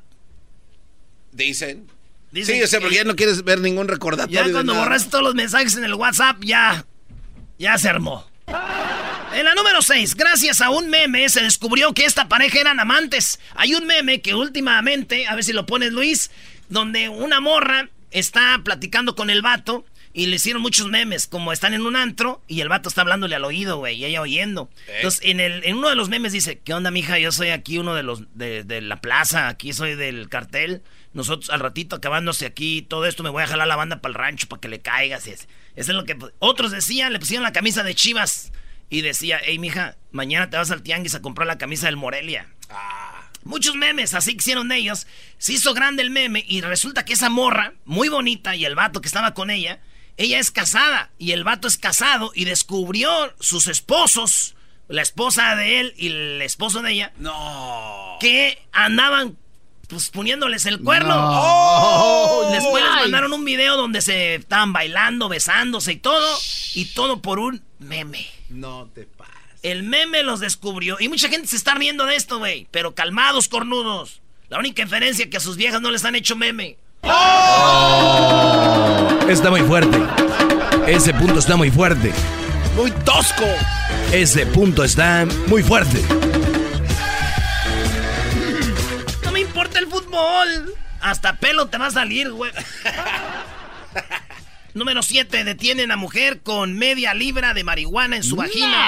Dicen. 1.31 1.87
Dicen 2.31 2.55
sí, 2.55 2.61
yo 2.61 2.67
sé, 2.67 2.77
que- 2.77 2.81
porque 2.81 2.95
ya 2.95 3.03
no 3.03 3.15
quieres 3.15 3.43
ver 3.43 3.59
ningún 3.59 3.87
recordatorio. 3.87 4.45
Ya 4.45 4.51
cuando 4.51 4.75
borraste 4.75 5.09
todos 5.09 5.23
los 5.23 5.35
mensajes 5.35 5.75
en 5.75 5.83
el 5.83 5.95
WhatsApp, 5.95 6.37
ya. 6.43 6.85
Ya 7.57 7.77
se 7.77 7.89
armó. 7.89 8.29
En 9.33 9.45
la 9.45 9.55
número 9.55 9.81
6, 9.81 10.15
gracias 10.15 10.61
a 10.61 10.69
un 10.69 10.89
meme 10.89 11.29
se 11.29 11.41
descubrió 11.41 11.93
que 11.93 12.05
esta 12.05 12.27
pareja 12.27 12.59
eran 12.59 12.79
amantes. 12.79 13.39
Hay 13.55 13.73
un 13.73 13.87
meme 13.87 14.21
que 14.21 14.35
últimamente, 14.35 15.25
a 15.27 15.35
ver 15.35 15.43
si 15.43 15.53
lo 15.53 15.65
pones 15.65 15.93
Luis, 15.93 16.31
donde 16.69 17.09
una 17.09 17.39
morra 17.39 17.89
está 18.11 18.59
platicando 18.63 19.15
con 19.15 19.29
el 19.29 19.41
vato 19.41 19.85
y 20.13 20.25
le 20.25 20.35
hicieron 20.35 20.61
muchos 20.61 20.89
memes, 20.89 21.27
como 21.27 21.53
están 21.53 21.73
en 21.73 21.85
un 21.85 21.95
antro 21.95 22.41
y 22.47 22.59
el 22.59 22.67
vato 22.67 22.89
está 22.89 23.01
hablándole 23.01 23.35
al 23.35 23.45
oído, 23.45 23.77
güey, 23.77 23.95
y 23.97 24.05
ella 24.05 24.21
oyendo. 24.21 24.69
Entonces, 24.97 25.21
en, 25.23 25.39
el, 25.39 25.63
en 25.63 25.77
uno 25.77 25.89
de 25.89 25.95
los 25.95 26.09
memes 26.09 26.33
dice, 26.33 26.59
¿qué 26.59 26.73
onda, 26.73 26.91
mija? 26.91 27.17
Yo 27.17 27.31
soy 27.31 27.49
aquí 27.49 27.77
uno 27.77 27.95
de 27.95 28.03
los 28.03 28.23
de, 28.35 28.63
de 28.63 28.81
la 28.81 28.99
plaza, 28.99 29.47
aquí 29.47 29.71
soy 29.71 29.95
del 29.95 30.27
cartel. 30.27 30.81
Nosotros 31.13 31.49
al 31.49 31.59
ratito 31.59 31.95
acabándose 31.97 32.45
aquí 32.45 32.81
todo 32.83 33.05
esto 33.05 33.21
me 33.23 33.29
voy 33.29 33.43
a 33.43 33.47
jalar 33.47 33.67
la 33.67 33.75
banda 33.75 33.99
para 34.01 34.11
el 34.11 34.15
rancho 34.15 34.47
para 34.47 34.61
que 34.61 34.69
le 34.69 34.79
caigas. 34.79 35.27
Eso 35.27 35.45
es 35.75 35.87
lo 35.89 36.05
que 36.05 36.17
otros 36.39 36.71
decían, 36.71 37.11
le 37.11 37.19
pusieron 37.19 37.43
la 37.43 37.51
camisa 37.51 37.83
de 37.83 37.95
Chivas 37.95 38.51
y 38.89 39.01
decía, 39.01 39.39
hey 39.43 39.59
mija, 39.59 39.97
mañana 40.11 40.49
te 40.49 40.57
vas 40.57 40.71
al 40.71 40.83
tianguis 40.83 41.15
a 41.15 41.21
comprar 41.21 41.47
la 41.47 41.57
camisa 41.57 41.87
del 41.87 41.97
Morelia. 41.97 42.47
Muchos 43.43 43.75
memes, 43.75 44.13
así 44.13 44.35
hicieron 44.37 44.71
ellos. 44.71 45.07
Se 45.37 45.53
hizo 45.53 45.73
grande 45.73 46.03
el 46.03 46.11
meme 46.11 46.45
y 46.47 46.61
resulta 46.61 47.03
que 47.05 47.13
esa 47.13 47.29
morra, 47.29 47.73
muy 47.85 48.07
bonita, 48.07 48.55
y 48.55 48.65
el 48.65 48.75
vato 48.75 49.01
que 49.01 49.07
estaba 49.07 49.33
con 49.33 49.49
ella, 49.49 49.79
ella 50.17 50.39
es 50.39 50.51
casada 50.51 51.09
y 51.17 51.31
el 51.31 51.43
vato 51.43 51.67
es 51.67 51.77
casado 51.77 52.31
y 52.35 52.45
descubrió 52.45 53.09
sus 53.39 53.67
esposos, 53.67 54.55
la 54.87 55.01
esposa 55.01 55.55
de 55.55 55.79
él 55.79 55.93
y 55.97 56.07
el 56.07 56.41
esposo 56.43 56.81
de 56.83 56.91
ella, 56.91 57.13
No. 57.17 58.17
que 58.19 58.61
andaban 58.71 59.37
pues 59.91 60.09
poniéndoles 60.09 60.65
el 60.65 60.79
cuerno. 60.79 61.13
Oh. 61.13 62.49
Después 62.53 62.81
les 62.81 62.93
mandaron 62.93 63.33
un 63.33 63.43
video 63.43 63.75
donde 63.75 64.01
se 64.01 64.35
estaban 64.35 64.71
bailando, 64.71 65.27
besándose 65.27 65.91
y 65.91 65.97
todo, 65.97 66.25
y 66.73 66.85
todo 66.85 67.21
por 67.21 67.39
un 67.39 67.61
meme. 67.79 68.25
No 68.49 68.89
te 68.95 69.03
pases. 69.03 69.35
El 69.63 69.83
meme 69.83 70.23
los 70.23 70.39
descubrió. 70.39 70.95
Y 70.99 71.09
mucha 71.09 71.27
gente 71.27 71.47
se 71.47 71.57
está 71.57 71.75
riendo 71.75 72.05
de 72.05 72.15
esto, 72.15 72.39
güey. 72.39 72.67
Pero 72.71 72.95
calmados, 72.95 73.49
cornudos. 73.49 74.21
La 74.49 74.59
única 74.59 74.81
diferencia 74.83 75.25
es 75.25 75.29
que 75.29 75.37
a 75.37 75.41
sus 75.41 75.57
viejas 75.57 75.81
no 75.81 75.91
les 75.91 76.05
han 76.05 76.15
hecho 76.15 76.37
meme. 76.37 76.77
Está 79.29 79.49
muy 79.49 79.61
fuerte. 79.61 79.97
Ese 80.87 81.13
punto 81.13 81.39
está 81.39 81.57
muy 81.57 81.69
fuerte. 81.69 82.13
Muy 82.77 82.91
tosco. 82.91 83.45
Ese 84.13 84.45
punto 84.45 84.85
está 84.85 85.27
muy 85.47 85.63
fuerte. 85.63 86.20
Fútbol. 90.11 90.75
Hasta 91.01 91.37
pelo 91.37 91.67
te 91.67 91.77
va 91.77 91.87
a 91.87 91.91
salir, 91.91 92.31
güey. 92.31 92.51
Número 94.73 95.01
7. 95.03 95.43
Detienen 95.43 95.91
a 95.91 95.97
mujer 95.97 96.41
con 96.41 96.77
media 96.77 97.13
libra 97.13 97.53
de 97.53 97.63
marihuana 97.63 98.15
en 98.15 98.23
su 98.23 98.35
vagina. 98.37 98.87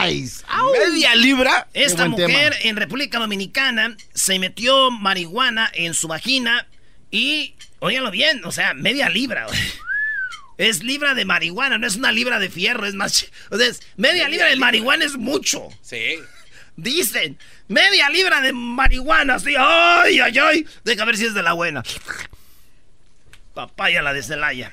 ¿Media 0.79 1.15
libra? 1.15 1.67
Esta 1.73 2.07
mujer 2.07 2.53
tema. 2.53 2.55
en 2.69 2.77
República 2.77 3.19
Dominicana 3.19 3.97
se 4.13 4.39
metió 4.39 4.91
marihuana 4.91 5.69
en 5.73 5.93
su 5.93 6.07
vagina 6.07 6.67
y, 7.11 7.55
óiganlo 7.79 8.11
bien, 8.11 8.45
o 8.45 8.51
sea, 8.51 8.73
media 8.73 9.09
libra. 9.09 9.45
güey. 9.47 9.59
Es 10.57 10.83
libra 10.83 11.15
de 11.15 11.25
marihuana, 11.25 11.77
no 11.77 11.85
es 11.87 11.95
una 11.95 12.11
libra 12.11 12.39
de 12.39 12.49
fierro, 12.49 12.85
es 12.85 12.93
más... 12.93 13.25
O 13.49 13.57
sea, 13.57 13.67
es- 13.67 13.81
media, 13.97 14.29
libra 14.29 14.47
de 14.47 14.55
marihuana 14.55 15.03
es 15.03 15.17
mucho. 15.17 15.67
Sí. 15.81 16.15
Dicen, 16.75 17.37
media 17.67 18.09
libra 18.09 18.41
de 18.41 18.51
marihuana, 18.53 19.35
así, 19.35 19.53
ay, 19.57 20.19
ay, 20.19 20.37
ay. 20.39 20.67
Deja 20.83 21.05
ver 21.05 21.17
si 21.17 21.25
es 21.25 21.33
de 21.33 21.43
la 21.43 21.53
buena. 21.53 21.83
Papaya 23.53 24.01
la 24.01 24.13
de 24.13 24.23
Celaya. 24.23 24.71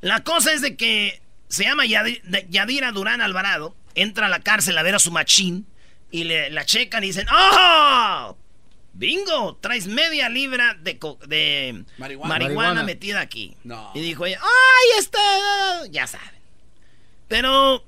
La 0.00 0.24
cosa 0.24 0.52
es 0.52 0.60
de 0.60 0.76
que 0.76 1.20
se 1.48 1.62
llama 1.64 1.84
Yadira 1.86 2.90
Durán 2.92 3.20
Alvarado, 3.20 3.76
entra 3.94 4.26
a 4.26 4.28
la 4.28 4.40
cárcel 4.40 4.76
a 4.76 4.82
ver 4.82 4.96
a 4.96 4.98
su 4.98 5.12
machín 5.12 5.66
y 6.10 6.24
le, 6.24 6.50
la 6.50 6.64
checan 6.66 7.04
y 7.04 7.08
dicen, 7.08 7.26
¡Oh! 7.32 8.36
Bingo, 8.94 9.56
traes 9.60 9.86
media 9.86 10.28
libra 10.28 10.74
de, 10.80 10.98
co- 10.98 11.18
de 11.26 11.84
Marihuana. 11.98 12.28
marihuana, 12.34 12.54
Marihuana. 12.70 12.82
metida 12.82 13.20
aquí. 13.20 13.54
No. 13.62 13.92
Y 13.94 14.00
dijo 14.00 14.24
ella, 14.26 14.40
¡ay, 14.42 14.98
este! 14.98 15.90
Ya 15.92 16.06
saben. 16.06 16.30
Pero 17.28 17.84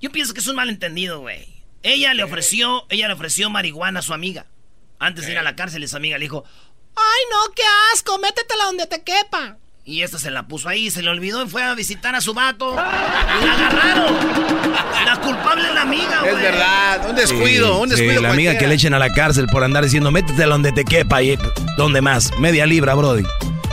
yo 0.00 0.10
pienso 0.10 0.32
que 0.34 0.40
es 0.40 0.46
un 0.46 0.56
malentendido, 0.56 1.20
güey. 1.20 1.51
Ella 1.82 2.14
le 2.14 2.22
ofreció, 2.22 2.86
ella 2.90 3.08
le 3.08 3.14
ofreció 3.14 3.50
marihuana 3.50 4.00
a 4.00 4.02
su 4.02 4.14
amiga. 4.14 4.46
Antes 4.98 5.26
de 5.26 5.32
ir 5.32 5.38
a 5.38 5.42
la 5.42 5.56
cárcel, 5.56 5.82
esa 5.82 5.96
amiga 5.96 6.16
le 6.18 6.24
dijo, 6.24 6.44
¡ay, 6.94 7.22
no, 7.30 7.52
qué 7.54 7.62
asco! 7.92 8.18
Métetela 8.18 8.64
donde 8.66 8.86
te 8.86 9.02
quepa. 9.02 9.56
Y 9.84 10.02
esta 10.02 10.16
se 10.20 10.30
la 10.30 10.46
puso 10.46 10.68
ahí, 10.68 10.92
se 10.92 11.02
le 11.02 11.10
olvidó 11.10 11.44
y 11.44 11.48
fue 11.48 11.64
a 11.64 11.74
visitar 11.74 12.14
a 12.14 12.20
su 12.20 12.34
vato. 12.34 12.72
Y 12.72 12.76
la 12.76 13.52
agarraron. 13.52 14.14
La 15.04 15.16
culpable 15.20 15.66
es 15.68 15.74
la 15.74 15.82
amiga, 15.82 16.20
güey. 16.20 16.34
Es 16.36 16.40
verdad. 16.40 17.10
Un 17.10 17.16
descuido, 17.16 17.78
un 17.80 17.90
Sí, 17.90 17.96
descuido. 17.96 18.22
la 18.22 18.30
amiga 18.30 18.56
que 18.56 18.68
le 18.68 18.76
echen 18.76 18.94
a 18.94 19.00
la 19.00 19.12
cárcel 19.12 19.48
por 19.48 19.64
andar 19.64 19.82
diciendo, 19.82 20.12
métete 20.12 20.44
donde 20.44 20.70
te 20.70 20.84
quepa 20.84 21.20
y 21.24 21.36
donde 21.76 22.00
más. 22.00 22.30
Media 22.38 22.64
libra, 22.64 22.94
Brody. 22.94 23.24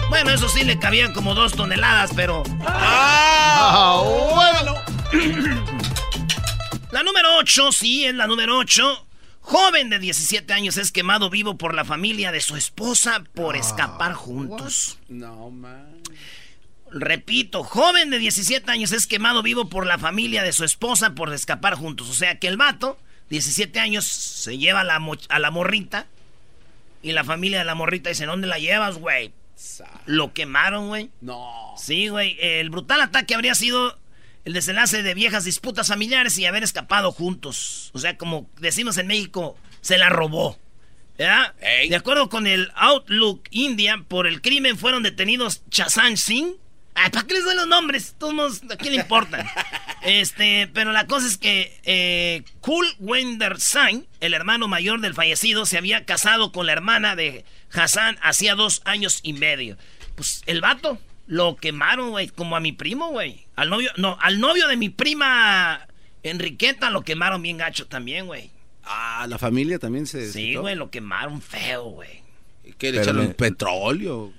Bueno, 0.10 0.32
eso 0.32 0.50
sí 0.50 0.64
le 0.64 0.80
cabían 0.80 1.14
como 1.14 1.36
dos 1.36 1.54
toneladas, 1.54 2.10
pero... 2.16 2.42
Ah, 2.66 4.02
bueno. 4.34 5.69
La 6.92 7.04
número 7.04 7.38
8, 7.38 7.72
sí, 7.72 8.06
es 8.06 8.16
la 8.16 8.26
número 8.26 8.58
8. 8.58 9.06
Joven 9.42 9.90
de 9.90 10.00
17 10.00 10.52
años 10.54 10.78
es 10.78 10.92
quemado 10.92 11.30
vivo 11.30 11.56
por 11.56 11.76
la 11.76 11.86
familia 11.86 12.32
de 12.32 12.42
su 12.42 12.56
esposa 12.56 13.24
por 13.36 13.56
escapar 13.56 14.14
juntos. 14.14 14.98
No, 15.08 15.52
man. 15.52 16.02
Repito, 16.92 17.64
joven 17.64 18.10
de 18.10 18.18
17 18.18 18.72
años 18.72 18.92
es 18.92 19.06
quemado 19.06 19.44
vivo 19.44 19.70
por 19.70 19.86
la 19.86 20.00
familia 20.00 20.42
de 20.42 20.52
su 20.52 20.64
esposa 20.64 21.14
por 21.14 21.32
escapar 21.32 21.76
juntos. 21.76 22.10
O 22.10 22.14
sea 22.14 22.40
que 22.40 22.48
el 22.48 22.58
vato, 22.58 22.98
17 23.30 23.80
años, 23.80 24.06
se 24.06 24.58
lleva 24.58 24.82
a 24.82 24.84
la, 24.84 25.00
a 25.30 25.40
la 25.40 25.52
morrita 25.52 26.08
y 27.04 27.12
la 27.12 27.24
familia 27.24 27.60
de 27.60 27.66
la 27.66 27.76
morrita 27.76 28.10
dice, 28.10 28.26
¿dónde 28.26 28.48
la 28.48 28.58
llevas, 28.58 28.98
güey? 28.98 29.32
Lo 30.08 30.34
quemaron, 30.34 30.88
güey. 30.88 31.12
No. 31.22 31.76
Sí, 31.78 32.08
güey. 32.08 32.38
El 32.40 32.72
brutal 32.72 33.02
ataque 33.02 33.36
habría 33.36 33.54
sido 33.54 33.98
el 34.50 34.54
desenlace 34.54 35.04
de 35.04 35.14
viejas 35.14 35.44
disputas 35.44 35.90
familiares 35.90 36.36
y 36.40 36.48
haber 36.48 36.64
escapado 36.64 37.12
juntos. 37.12 37.92
O 37.94 38.00
sea, 38.00 38.18
como 38.18 38.50
decimos 38.58 38.98
en 38.98 39.06
México, 39.06 39.56
se 39.82 40.00
la 40.00 40.10
robó. 40.10 40.58
¿Verdad? 41.20 41.54
De 41.88 41.96
acuerdo 41.96 42.30
con 42.30 42.48
el 42.48 42.72
Outlook 42.74 43.44
India, 43.52 44.04
por 44.08 44.26
el 44.26 44.42
crimen 44.42 44.76
fueron 44.76 45.04
detenidos 45.04 45.62
Chasan 45.70 46.18
Singh. 46.18 46.56
Ay, 46.96 47.12
¿para 47.12 47.28
qué 47.28 47.36
les 47.36 47.44
doy 47.44 47.58
los 47.58 47.68
nombres? 47.68 48.16
Todos 48.18 48.64
¿a 48.72 48.76
quién 48.76 48.96
le 48.96 49.02
importan? 49.02 49.46
este, 50.02 50.68
pero 50.74 50.94
la 50.94 51.06
cosa 51.06 51.28
es 51.28 51.38
que 51.38 51.80
eh, 51.84 52.44
Kul 52.60 52.88
Wender 52.98 53.60
Singh, 53.60 54.08
el 54.20 54.34
hermano 54.34 54.68
mayor 54.68 55.00
del 55.00 55.14
fallecido, 55.14 55.68
se 55.68 55.78
había 55.78 56.06
casado 56.06 56.52
con 56.52 56.66
la 56.66 56.74
hermana 56.74 57.16
de 57.16 57.46
Hassan 57.72 58.18
hacía 58.24 58.56
dos 58.56 58.82
años 58.86 59.20
y 59.22 59.34
medio. 59.34 59.78
Pues 60.16 60.42
el 60.48 60.60
vato 60.60 60.98
lo 61.30 61.56
quemaron, 61.58 62.10
güey, 62.10 62.28
como 62.28 62.56
a 62.56 62.60
mi 62.60 62.72
primo, 62.72 63.10
güey. 63.10 63.46
Al 63.56 63.70
novio, 63.70 63.92
no, 63.98 64.18
al 64.20 64.40
novio 64.40 64.68
de 64.68 64.76
mi 64.78 64.90
prima 64.90 65.86
Enriqueta 66.24 66.90
lo 66.90 67.04
quemaron 67.04 67.44
bien 67.44 67.58
gacho 67.58 67.86
también, 67.86 68.26
güey. 68.26 68.50
Ah, 68.84 69.28
la 69.30 69.38
familia 69.38 69.78
también 69.78 70.08
se. 70.08 70.32
Sí, 70.34 70.56
güey, 70.56 70.76
lo 70.76 70.90
quemaron 70.90 71.40
feo, 71.42 71.84
güey. 71.92 72.24
¿Qué 72.80 72.92
le 72.92 73.02
echaron 73.02 73.28
le- 73.28 73.34
petróleo? 73.36 74.34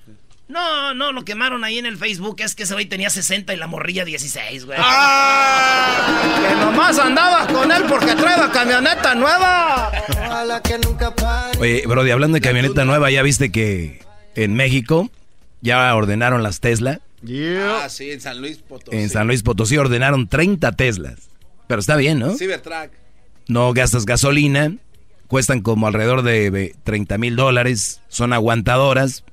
No, 0.49 0.93
no, 0.95 1.13
lo 1.13 1.25
quemaron 1.25 1.63
ahí 1.63 1.79
en 1.79 1.87
el 1.87 1.97
Facebook. 1.97 2.41
Es 2.41 2.57
que 2.57 2.65
ese 2.65 2.75
güey 2.75 2.87
tenía 2.87 3.09
60 3.09 3.55
y 3.55 3.57
la 3.57 3.69
morrilla 3.69 4.05
16, 4.05 4.65
güey. 4.67 4.77
Que 4.79 6.55
nomás 6.57 6.99
andabas 6.99 7.53
con 7.53 7.71
él 7.71 7.85
porque 7.89 8.17
trae 8.17 8.37
la 8.37 8.51
camioneta 8.51 9.15
nueva. 9.15 9.93
Oye, 11.61 11.85
Brody, 11.87 12.11
hablando 12.11 12.35
de 12.35 12.41
camioneta 12.41 12.85
nueva, 12.85 13.13
¿ya 13.13 13.23
viste 13.23 13.53
que 13.53 14.03
en 14.35 14.55
México 14.55 15.09
ya 15.61 15.95
ordenaron 15.95 16.43
las 16.43 16.61
Tesla 16.61 17.01
Ah, 17.23 17.89
sí, 17.89 18.11
en 18.11 18.21
San 18.21 18.41
Luis 18.41 18.59
Potosí. 18.59 18.97
En 18.97 19.11
San 19.11 19.27
Luis 19.27 19.43
Potosí 19.43 19.77
ordenaron 19.77 20.27
30 20.27 20.73
Teslas. 20.73 21.29
Pero 21.67 21.81
está 21.81 21.97
bien, 21.97 22.19
¿no? 22.19 22.35
Cybertruck. 22.37 22.91
No 23.47 23.73
gastas 23.73 24.07
gasolina, 24.07 24.73
cuestan 25.27 25.61
como 25.61 25.87
alrededor 25.87 26.23
de 26.23 26.75
30 26.85 27.19
mil 27.19 27.37
dólares, 27.37 28.01
son 28.09 28.33
aguantadoras. 28.33 29.25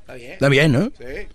Está 0.00 0.14
bien. 0.14 0.32
Está 0.32 0.48
bien, 0.48 0.72
¿no? 0.72 0.84
Sí. 0.98 1.28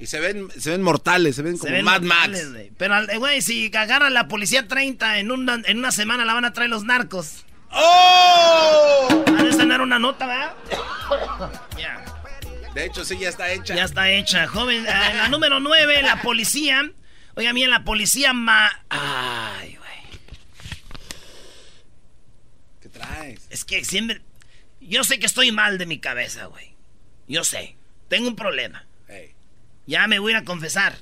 Y 0.00 0.06
se 0.06 0.18
ven, 0.18 0.48
se 0.58 0.70
ven 0.70 0.82
mortales, 0.82 1.36
se 1.36 1.42
ven 1.42 1.58
como 1.58 1.80
Mad 1.82 2.02
Max. 2.02 2.44
Pero, 2.76 2.94
güey, 3.18 3.40
si 3.40 3.70
agarran 3.74 4.14
la 4.14 4.26
policía 4.26 4.66
30, 4.66 5.20
en 5.20 5.30
una, 5.30 5.62
en 5.64 5.78
una 5.78 5.92
semana 5.92 6.24
la 6.24 6.34
van 6.34 6.44
a 6.44 6.52
traer 6.52 6.70
los 6.70 6.82
narcos. 6.84 7.44
¡Oh! 7.70 9.22
Van 9.26 9.46
a 9.46 9.48
estrenar 9.48 9.80
una 9.80 9.98
nota, 9.98 10.26
¿verdad? 10.26 10.54
De 12.74 12.86
hecho, 12.86 13.04
sí, 13.04 13.18
ya 13.18 13.28
está 13.28 13.52
hecha. 13.52 13.74
Ya 13.74 13.84
está 13.84 14.10
hecha. 14.10 14.46
Joven, 14.46 14.86
eh, 14.86 15.14
la 15.14 15.28
número 15.28 15.60
9, 15.60 16.02
la 16.02 16.22
policía. 16.22 16.90
Oiga, 17.34 17.52
bien, 17.52 17.70
la 17.70 17.84
policía 17.84 18.32
ma... 18.32 18.70
Ay, 18.88 19.76
güey. 19.76 20.20
¿Qué 22.80 22.88
traes? 22.88 23.46
Es 23.50 23.64
que 23.64 23.84
siempre... 23.84 24.22
Yo 24.80 25.04
sé 25.04 25.18
que 25.18 25.26
estoy 25.26 25.52
mal 25.52 25.78
de 25.78 25.86
mi 25.86 25.98
cabeza, 25.98 26.46
güey. 26.46 26.74
Yo 27.28 27.44
sé. 27.44 27.76
Tengo 28.08 28.28
un 28.28 28.36
problema. 28.36 28.86
Ya 29.86 30.06
me 30.06 30.18
voy 30.18 30.34
a 30.34 30.44
confesar. 30.44 30.96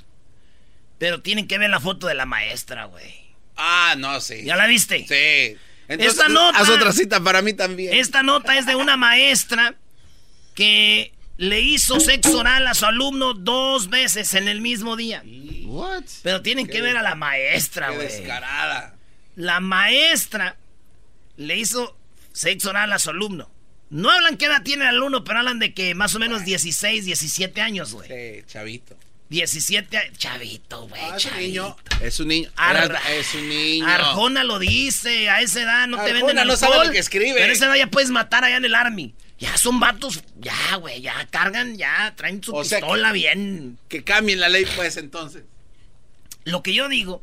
Pero 0.99 1.21
tienen 1.21 1.47
que 1.47 1.59
ver 1.59 1.71
la 1.71 1.81
foto 1.81 2.07
de 2.07 2.15
la 2.15 2.27
maestra, 2.27 2.85
güey. 2.87 3.15
Ah, 3.57 3.95
no, 3.97 4.21
sí. 4.21 4.45
¿Ya 4.45 4.57
la 4.57 4.67
viste? 4.67 5.07
Sí. 5.07 5.59
Entonces, 5.89 6.19
esta 6.19 6.29
nota, 6.29 6.59
haz 6.59 6.69
otra 6.69 6.93
cita 6.93 7.21
para 7.21 7.43
mí 7.43 7.53
también. 7.53 7.95
Esta 7.95 8.23
nota 8.23 8.57
es 8.57 8.67
de 8.67 8.77
una 8.77 8.97
maestra 8.97 9.75
que 10.55 11.13
le 11.41 11.59
hizo 11.59 11.99
sexo 12.01 12.41
oral 12.41 12.67
a 12.67 12.75
su 12.75 12.85
alumno 12.85 13.33
dos 13.33 13.89
veces 13.89 14.35
en 14.35 14.47
el 14.47 14.61
mismo 14.61 14.95
día. 14.95 15.23
What? 15.65 16.05
Pero 16.23 16.43
tienen 16.43 16.67
que 16.67 16.83
ver 16.83 16.99
a 16.99 17.03
la 17.03 17.15
maestra, 17.15 17.93
güey. 17.93 18.09
descarada. 18.09 18.95
La 19.37 19.59
maestra 19.59 20.59
le 21.39 21.57
hizo 21.57 21.97
sexo 22.33 22.69
oral 22.69 22.93
a 22.93 22.99
su 22.99 23.09
alumno. 23.09 23.51
No 23.89 24.11
hablan 24.11 24.37
qué 24.37 24.45
edad 24.45 24.63
tiene 24.63 24.83
el 24.83 24.91
alumno, 24.91 25.25
pero 25.25 25.39
hablan 25.39 25.59
de 25.59 25.73
que 25.73 25.95
más 25.95 26.15
o 26.15 26.19
menos 26.19 26.45
16, 26.45 27.07
17 27.07 27.63
años, 27.63 27.95
güey. 27.95 28.07
Sí, 28.07 28.45
chavito. 28.47 28.99
17 29.31 30.13
chavito, 30.19 30.89
güey. 30.89 31.01
Ah, 31.01 31.17
es 31.17 31.25
un 31.25 31.39
niño. 31.39 31.77
Es 32.03 32.21
un 32.21 32.29
niño. 32.29 32.51
es 33.09 33.35
un 33.35 33.49
niño. 33.49 33.87
Arjona 33.87 34.45
lo 34.45 34.59
dice, 34.59 35.31
a 35.31 35.41
esa 35.41 35.63
edad 35.63 35.87
no 35.87 36.05
te 36.05 36.13
venden 36.13 36.39
alcohol. 36.39 36.49
no 36.49 36.57
sabe 36.59 36.87
lo 36.87 36.93
que 36.93 36.99
escribe. 36.99 37.33
Pero 37.33 37.47
a 37.47 37.55
esa 37.55 37.65
edad 37.65 37.77
ya 37.77 37.87
puedes 37.87 38.11
matar 38.11 38.45
allá 38.45 38.59
en 38.59 38.67
el 38.67 38.75
army. 38.75 39.15
Ya 39.41 39.57
son 39.57 39.81
vatos, 39.81 40.23
ya, 40.39 40.77
güey, 40.77 41.01
ya 41.01 41.27
cargan, 41.31 41.79
ya 41.79 42.15
traen 42.15 42.45
su 42.45 42.53
pistola 42.53 43.11
bien. 43.11 43.79
Que 43.89 44.05
cambien 44.05 44.39
la 44.39 44.51
ley, 44.51 44.67
pues, 44.77 44.99
entonces. 44.99 45.45
Lo 46.45 46.63
que 46.63 46.75
yo 46.75 46.91
digo 46.91 47.23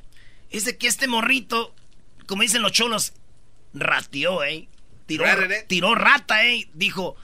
es 0.49 0.65
de 0.65 0.77
que 0.77 0.87
este 0.87 1.07
morrito, 1.07 1.75
como 2.25 2.41
dicen 2.41 2.63
los 2.63 2.71
cholos, 2.71 3.13
ratió, 3.73 4.43
eh. 4.43 4.67
Tiró, 5.05 5.25
tiró 5.67 5.93
rata, 5.93 6.43
eh. 6.45 6.67
Dijo, 6.73 7.15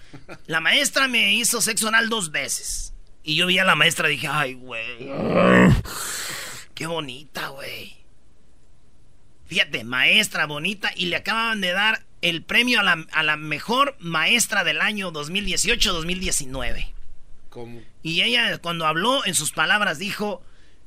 la 0.45 0.61
maestra 0.61 1.07
me 1.07 1.33
hizo 1.33 1.59
sexo 1.59 1.87
anal 1.87 2.07
dos 2.07 2.31
veces. 2.31 2.93
Y 3.23 3.35
yo 3.35 3.47
vi 3.47 3.57
a 3.57 3.65
la 3.65 3.75
maestra 3.75 4.09
y 4.09 4.13
dije, 4.13 4.27
ay, 4.27 4.53
güey. 4.53 4.99
Qué 6.75 6.85
bonita, 6.85 7.47
güey. 7.47 7.95
Fíjate, 9.47 9.83
maestra 9.83 10.45
bonita. 10.45 10.91
Y 10.95 11.07
le 11.07 11.15
acaban 11.15 11.61
de 11.61 11.71
dar 11.71 12.05
el 12.23 12.41
premio 12.41 12.79
a 12.79 12.83
la, 12.83 13.05
a 13.11 13.21
la 13.21 13.35
mejor 13.35 13.95
maestra 13.99 14.63
del 14.63 14.81
año 14.81 15.11
2018-2019. 15.11 16.87
¿Cómo? 17.49 17.81
Y 18.01 18.21
ella 18.21 18.57
cuando 18.59 18.87
habló 18.87 19.25
en 19.25 19.35
sus 19.35 19.51
palabras 19.51 19.99
dijo, 19.99 20.41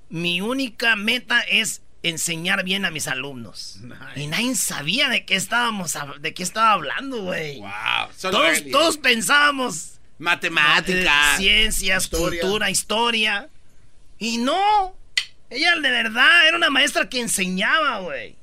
mi 0.09 0.41
única 0.41 0.97
meta 0.97 1.43
es 1.43 1.83
enseñar 2.03 2.65
bien 2.65 2.87
a 2.87 2.91
mis 2.91 3.07
alumnos. 3.07 3.81
Y 4.17 4.29
nadie 4.29 4.55
sabía 4.55 5.11
de 5.11 5.27
qué 5.27 5.37
estábamos 5.37 5.95
de 6.21 6.33
qué 6.33 6.43
estaba 6.43 6.73
hablando, 6.73 7.23
güey. 7.23 7.61
Wow, 7.61 8.09
todos, 8.21 8.65
todos 8.73 8.97
pensábamos 8.97 10.01
matemáticas, 10.19 11.35
eh, 11.35 11.43
ciencias, 11.43 12.09
cultura, 12.09 12.71
historia. 12.71 13.51
Y 14.19 14.39
no, 14.39 14.97
ella 15.51 15.75
de 15.77 15.91
verdad 15.91 16.49
era 16.49 16.57
una 16.57 16.71
maestra 16.71 17.11
que 17.11 17.21
enseñaba, 17.21 17.99
güey. 17.99 18.37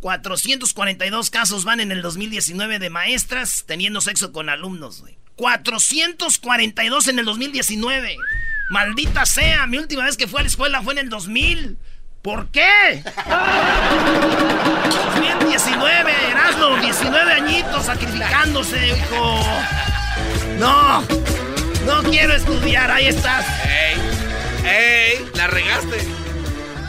442 0.00 1.30
casos 1.30 1.64
van 1.64 1.80
en 1.80 1.92
el 1.92 2.02
2019 2.02 2.78
de 2.78 2.90
maestras 2.90 3.64
teniendo 3.66 4.00
sexo 4.00 4.32
con 4.32 4.48
alumnos, 4.48 5.00
güey. 5.00 5.18
442 5.36 7.08
en 7.08 7.18
el 7.18 7.24
2019. 7.24 8.16
Maldita 8.70 9.26
sea, 9.26 9.66
mi 9.66 9.78
última 9.78 10.04
vez 10.04 10.16
que 10.16 10.26
fui 10.26 10.40
a 10.40 10.42
la 10.42 10.48
escuela 10.48 10.82
fue 10.82 10.94
en 10.94 10.98
el 11.00 11.08
2000. 11.08 11.76
¿Por 12.22 12.48
qué? 12.48 13.02
2019, 15.16 16.12
Erasmo, 16.30 16.76
19 16.76 17.32
añitos 17.32 17.86
sacrificándose, 17.86 18.88
hijo. 18.88 19.42
No, 20.58 21.00
no 21.86 22.02
quiero 22.10 22.34
estudiar, 22.34 22.90
ahí 22.90 23.06
estás. 23.06 23.46
¡Ey! 23.64 23.96
¡Ey! 24.70 25.26
La 25.34 25.46
regaste. 25.46 26.06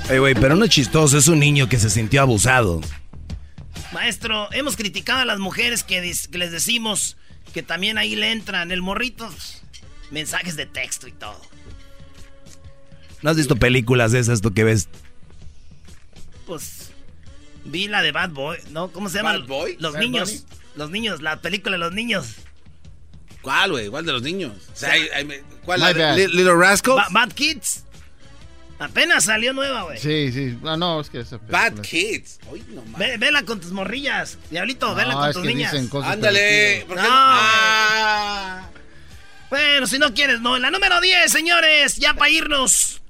Ey, 0.09 0.19
güey, 0.19 0.35
pero 0.35 0.57
no 0.57 0.65
es 0.65 0.71
chistoso, 0.71 1.17
es 1.17 1.29
un 1.29 1.39
niño 1.39 1.69
que 1.69 1.79
se 1.79 1.89
sintió 1.89 2.21
abusado. 2.21 2.81
Maestro, 3.91 4.47
hemos 4.53 4.75
criticado 4.75 5.19
a 5.19 5.25
las 5.25 5.39
mujeres 5.39 5.83
que, 5.83 6.13
que 6.31 6.37
les 6.37 6.51
decimos 6.51 7.17
que 7.53 7.63
también 7.63 7.97
ahí 7.97 8.15
le 8.15 8.31
entran 8.31 8.71
el 8.71 8.81
morrito, 8.81 9.29
mensajes 10.11 10.55
de 10.55 10.65
texto 10.65 11.07
y 11.07 11.11
todo. 11.11 11.39
¿No 13.21 13.29
has 13.29 13.37
visto 13.37 13.55
películas 13.55 14.11
de 14.11 14.19
esas 14.19 14.41
tú 14.41 14.53
que 14.53 14.63
ves? 14.63 14.87
Pues 16.45 16.91
vi 17.65 17.87
la 17.87 18.01
de 18.01 18.11
Bad 18.11 18.31
Boy, 18.31 18.57
¿no? 18.71 18.91
¿Cómo 18.91 19.09
se 19.09 19.17
llama? 19.17 19.37
¿Bad 19.37 19.47
Boy? 19.47 19.77
Los 19.79 19.95
niños. 19.95 20.45
Los 20.75 20.89
niños, 20.89 21.21
la 21.21 21.41
película 21.41 21.73
de 21.73 21.79
los 21.79 21.93
niños. 21.93 22.27
¿Cuál, 23.41 23.71
güey? 23.71 23.89
¿Cuál 23.89 24.05
de 24.05 24.13
los 24.13 24.21
niños? 24.21 24.53
¿Cuál? 25.65 25.79
La 25.79 26.15
Little 26.15 26.55
Rascals? 26.55 27.01
Bad 27.11 27.33
Kids. 27.33 27.85
Apenas 28.81 29.25
salió 29.25 29.53
nueva, 29.53 29.83
güey. 29.83 29.99
Sí, 29.99 30.31
sí. 30.31 30.57
No, 30.63 30.75
no, 30.75 31.01
es 31.01 31.11
que 31.11 31.19
esa 31.19 31.37
Bad 31.37 31.81
Kids. 31.81 32.39
no 32.69 32.83
vela 32.97 33.43
con 33.43 33.61
tus 33.61 33.71
morrillas. 33.71 34.39
Diablito, 34.49 34.95
vela 34.95 35.13
con 35.13 35.33
tus 35.33 35.43
niñas. 35.43 35.71
Ándale. 36.03 36.87
No. 36.89 36.95
Ah. 36.97 38.67
Bueno, 39.51 39.85
si 39.85 39.99
no 39.99 40.15
quieres, 40.15 40.41
no. 40.41 40.57
La 40.57 40.71
número 40.71 40.99
10, 40.99 41.31
señores, 41.31 41.97
ya 41.97 42.15
para 42.15 42.31
irnos 42.31 43.03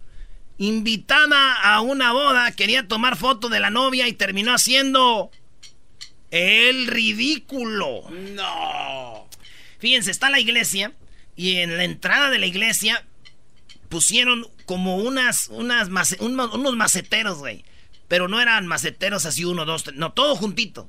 invitada 0.57 1.53
a 1.53 1.79
una 1.79 2.11
boda, 2.11 2.51
quería 2.51 2.85
tomar 2.89 3.15
foto 3.15 3.47
de 3.47 3.61
la 3.61 3.69
novia 3.69 4.09
y 4.09 4.13
terminó 4.13 4.53
haciendo 4.53 5.31
el 6.31 6.87
ridículo. 6.87 8.09
No. 8.09 9.25
Fíjense, 9.79 10.11
está 10.11 10.29
la 10.29 10.41
iglesia 10.41 10.91
y 11.37 11.59
en 11.59 11.77
la 11.77 11.85
entrada 11.85 12.29
de 12.29 12.39
la 12.39 12.45
iglesia 12.45 13.05
pusieron 13.87 14.47
como 14.71 14.95
unas, 14.95 15.49
unas 15.49 15.89
unos 16.21 16.75
maceteros, 16.77 17.39
güey. 17.39 17.65
Pero 18.07 18.29
no 18.29 18.39
eran 18.39 18.67
maceteros 18.67 19.25
así 19.25 19.43
uno, 19.43 19.65
dos, 19.65 19.83
tres, 19.83 19.97
no, 19.97 20.13
todo 20.13 20.37
juntito. 20.37 20.87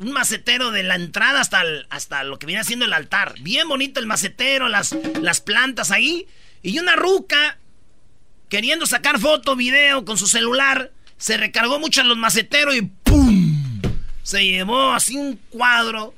Un 0.00 0.10
macetero 0.10 0.72
de 0.72 0.82
la 0.82 0.96
entrada 0.96 1.40
hasta, 1.40 1.62
hasta 1.88 2.24
lo 2.24 2.36
que 2.40 2.46
viene 2.46 2.62
haciendo 2.62 2.84
el 2.84 2.92
altar. 2.92 3.36
Bien 3.42 3.68
bonito 3.68 4.00
el 4.00 4.06
macetero, 4.06 4.68
las, 4.68 4.92
las 5.22 5.40
plantas 5.40 5.92
ahí. 5.92 6.26
Y 6.64 6.80
una 6.80 6.96
ruca 6.96 7.58
queriendo 8.48 8.86
sacar 8.86 9.20
foto, 9.20 9.54
video 9.54 10.04
con 10.04 10.18
su 10.18 10.26
celular, 10.26 10.90
se 11.16 11.36
recargó 11.36 11.78
mucho 11.78 12.00
en 12.00 12.08
los 12.08 12.16
maceteros 12.16 12.74
y 12.74 12.82
¡pum! 12.82 13.82
Se 14.24 14.44
llevó 14.44 14.90
así 14.90 15.16
un 15.16 15.36
cuadro 15.50 16.12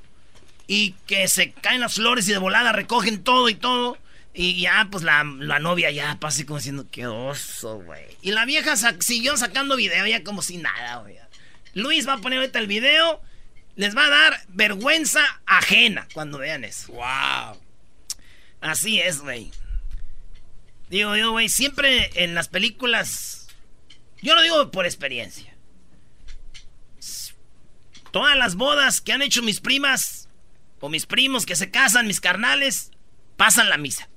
y 0.67 0.95
que 1.07 1.29
se 1.29 1.53
caen 1.53 1.83
las 1.83 1.97
flores 1.97 2.27
y 2.31 2.33
de 2.33 2.39
volada 2.39 2.73
recogen 2.73 3.23
todo 3.23 3.51
y 3.51 3.57
todo. 3.57 3.99
Y 4.39 4.61
ya, 4.61 4.87
pues 4.91 5.03
la, 5.03 5.25
novia 5.25 5.91
ya 5.91 6.21
pasa 6.21 6.45
como 6.45 6.59
diciendo, 6.59 6.87
qué 6.91 7.07
oso, 7.07 7.81
güey. 7.81 8.05
Y 8.21 8.33
la 8.33 8.45
vieja 8.45 8.77
siguió 9.01 9.35
sacando 9.39 9.77
video 9.77 10.07
ya 10.07 10.23
como 10.23 10.43
si 10.43 10.59
nada, 10.59 10.97
güey. 10.97 11.17
Luis 11.73 12.07
va 12.07 12.15
a 12.15 12.19
poner 12.19 12.41
ahorita 12.41 12.59
el 12.59 12.67
video. 12.67 13.23
Les 13.77 13.97
va 13.97 14.05
a 14.05 14.11
dar 14.11 14.41
vergüenza 14.49 15.23
ajena 15.47 16.07
cuando 16.13 16.37
vean 16.37 16.65
eso. 16.65 16.93
¡Wow! 16.93 17.59
Así 18.61 19.01
es, 19.01 19.21
güey. 19.21 19.51
Digo 20.91 21.17
yo, 21.17 21.31
güey, 21.31 21.49
siempre 21.49 22.11
en 22.23 22.35
las 22.35 22.49
películas. 22.49 23.49
Yo 24.21 24.35
lo 24.35 24.43
digo 24.43 24.71
por 24.71 24.85
experiencia. 24.85 25.57
Todas 28.11 28.37
las 28.37 28.55
bodas 28.55 29.01
que 29.01 29.13
han 29.13 29.23
hecho 29.23 29.43
mis 29.43 29.61
primas 29.61 30.29
o 30.81 30.91
mis 30.91 31.07
primos 31.07 31.47
que 31.47 31.57
se 31.57 31.71
casan, 31.71 32.07
mis 32.07 32.21
carnales, 32.21 32.91
pasan 33.39 33.71
la 33.71 33.79
misa. 33.79 34.11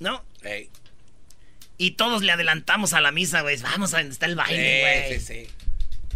¿No? 0.00 0.22
Y 1.78 1.92
todos 1.92 2.22
le 2.22 2.32
adelantamos 2.32 2.92
a 2.92 3.00
la 3.00 3.12
misa, 3.12 3.42
güey. 3.42 3.56
Vamos 3.58 3.94
a 3.94 3.98
donde 3.98 4.12
está 4.12 4.26
el 4.26 4.34
baile, 4.34 4.80
güey. 5.08 5.20
Sí, 5.20 5.26
sí, 5.26 5.48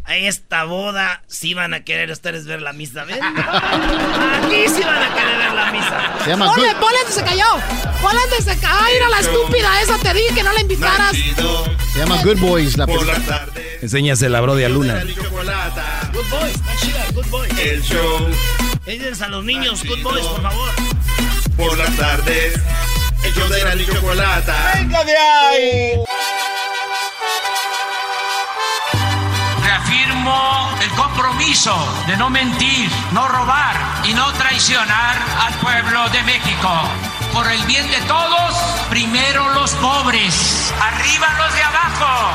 a 0.07 0.17
esta 0.17 0.65
boda 0.65 1.23
sí 1.29 1.55
van 1.55 1.73
a 1.73 1.83
querer 1.83 2.11
ustedes 2.11 2.45
ver 2.45 2.61
la 2.61 2.75
misa, 2.75 3.05
¿ven? 3.05 3.23
Aquí 3.23 4.65
sí 4.69 4.83
van 4.83 5.03
a 5.03 5.15
querer 5.15 5.39
ver 5.39 5.53
la 5.55 5.73
misa. 5.73 6.15
Se 6.25 6.31
llama 6.31 6.53
Ponle, 6.55 6.75
ponle 6.75 6.99
se 7.09 7.25
cayó. 7.25 7.47
Ponle 8.03 8.21
se 8.43 8.59
cayó. 8.59 8.77
Ay, 8.83 8.97
era 8.97 9.09
la 9.09 9.21
estúpida 9.21 9.81
esa, 9.81 9.99
te 9.99 10.13
dije 10.13 10.35
que 10.35 10.43
no 10.43 10.53
la 10.53 10.61
invitaras. 10.61 11.17
Se 11.93 11.99
llama 11.99 12.23
Good 12.23 12.39
Boys 12.39 12.77
la 12.77 12.87
por 12.87 12.99
película. 12.99 13.19
las 13.19 13.27
tardes. 13.27 13.83
Enséñasela, 13.83 14.41
Brody, 14.43 14.65
a 14.65 14.69
Luna. 14.69 15.03
Good 15.05 16.31
boys, 16.31 16.55
chida, 16.83 17.07
good 17.15 17.27
boys. 17.31 17.59
El 17.59 17.83
show 17.83 18.29
Ellos 18.85 19.23
a 19.23 19.29
los 19.29 19.43
niños, 19.45 19.83
good 19.85 20.03
boys, 20.03 20.27
por 20.27 20.43
favor. 20.43 20.71
por 21.57 21.79
las 21.79 21.97
tardes. 21.97 22.55
El 23.25 23.33
show 23.33 23.49
de 23.49 23.83
y 23.83 23.87
chocolata. 23.87 24.73
Reafirmo 29.65 30.71
el 30.83 30.91
compromiso 30.91 31.75
de 32.07 32.17
no 32.19 32.29
mentir, 32.29 32.91
no 33.13 33.27
robar 33.27 33.77
y 34.05 34.13
no 34.13 34.31
traicionar 34.35 35.17
al 35.41 35.55
pueblo 35.55 36.09
de 36.11 36.23
México. 36.25 36.71
Por 37.33 37.51
el 37.51 37.65
bien 37.65 37.91
de 37.91 38.01
todos, 38.03 38.55
primero 38.91 39.49
los 39.55 39.71
pobres, 39.73 40.73
arriba 40.81 41.35
los 41.39 41.55
de 41.55 41.63
abajo. 41.63 42.31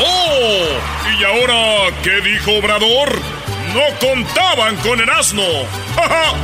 ¡Oh! 0.00 1.18
¿Y 1.18 1.24
ahora 1.24 1.96
qué 2.02 2.20
dijo 2.20 2.58
Obrador? 2.58 3.20
No 3.74 3.98
contaban 4.00 4.76
con 4.78 5.00
el 5.00 5.08
asno. 5.08 5.42
¡Ja, 5.96 6.34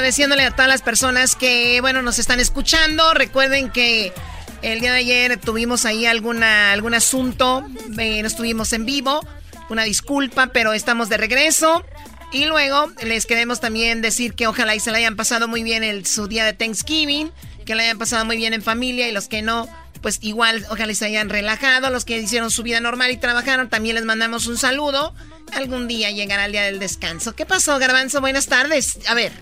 agradeciéndole 0.00 0.44
a 0.44 0.50
todas 0.50 0.68
las 0.68 0.80
personas 0.80 1.36
que, 1.36 1.78
bueno, 1.82 2.00
nos 2.00 2.18
están 2.18 2.40
escuchando. 2.40 3.12
Recuerden 3.12 3.70
que 3.70 4.14
el 4.62 4.80
día 4.80 4.92
de 4.92 4.98
ayer 4.98 5.36
tuvimos 5.36 5.84
ahí 5.84 6.06
alguna, 6.06 6.72
algún 6.72 6.94
asunto. 6.94 7.66
eh, 7.98 8.22
no 8.22 8.26
estuvimos 8.26 8.72
en 8.72 8.86
vivo. 8.86 9.20
Una 9.68 9.84
disculpa, 9.84 10.46
pero 10.54 10.72
estamos 10.72 11.10
de 11.10 11.18
regreso. 11.18 11.84
Y 12.32 12.46
luego 12.46 12.90
les 13.02 13.26
queremos 13.26 13.60
también 13.60 14.00
decir 14.00 14.32
que 14.32 14.46
ojalá 14.46 14.74
y 14.74 14.80
se 14.80 14.90
la 14.90 14.96
hayan 14.96 15.16
pasado 15.16 15.48
muy 15.48 15.62
bien 15.62 15.84
el, 15.84 16.06
su 16.06 16.28
día 16.28 16.46
de 16.46 16.54
Thanksgiving. 16.54 17.30
Que 17.66 17.74
la 17.74 17.82
hayan 17.82 17.98
pasado 17.98 18.24
muy 18.24 18.38
bien 18.38 18.54
en 18.54 18.62
familia 18.62 19.06
y 19.06 19.12
los 19.12 19.28
que 19.28 19.42
no, 19.42 19.68
pues 20.00 20.18
igual 20.22 20.64
ojalá 20.70 20.92
y 20.92 20.94
se 20.94 21.04
hayan 21.04 21.28
relajado. 21.28 21.90
Los 21.90 22.06
que 22.06 22.16
hicieron 22.16 22.50
su 22.50 22.62
vida 22.62 22.80
normal 22.80 23.10
y 23.10 23.18
trabajaron, 23.18 23.68
también 23.68 23.96
les 23.96 24.06
mandamos 24.06 24.46
un 24.46 24.56
saludo. 24.56 25.14
Algún 25.52 25.88
día 25.88 26.10
llegará 26.10 26.46
el 26.46 26.52
día 26.52 26.62
del 26.62 26.78
descanso. 26.78 27.36
¿Qué 27.36 27.44
pasó, 27.44 27.78
Garbanzo? 27.78 28.22
Buenas 28.22 28.46
tardes. 28.46 28.98
A 29.06 29.12
ver, 29.12 29.32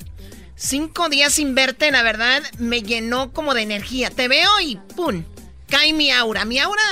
cinco 0.58 1.08
días 1.08 1.32
sin 1.32 1.54
verte, 1.54 1.90
la 1.90 2.02
verdad, 2.02 2.42
me 2.58 2.82
llenó 2.82 3.32
como 3.32 3.54
de 3.54 3.62
energía. 3.62 4.10
Te 4.10 4.28
veo 4.28 4.50
y 4.60 4.76
¡pum! 4.94 5.24
Cae 5.68 5.92
mi 5.92 6.10
aura. 6.10 6.44
Mi 6.44 6.58
aura. 6.58 6.82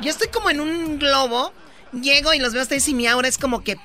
Yo 0.00 0.10
estoy 0.10 0.28
como 0.28 0.50
en 0.50 0.60
un 0.60 0.98
globo. 0.98 1.52
Llego 1.92 2.34
y 2.34 2.38
los 2.38 2.52
veo 2.52 2.62
ustedes 2.62 2.86
y 2.88 2.94
mi 2.94 3.06
aura 3.06 3.28
es 3.28 3.38
como 3.38 3.64
que. 3.64 3.76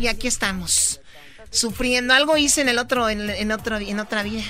Y 0.00 0.06
aquí 0.06 0.26
estamos. 0.26 1.00
Sufriendo. 1.50 2.14
Algo 2.14 2.36
hice 2.36 2.60
en 2.60 2.68
el 2.68 2.78
otro, 2.78 3.08
en 3.08 3.52
otro, 3.52 3.78
en 3.78 4.00
otra 4.00 4.22
vida. 4.22 4.44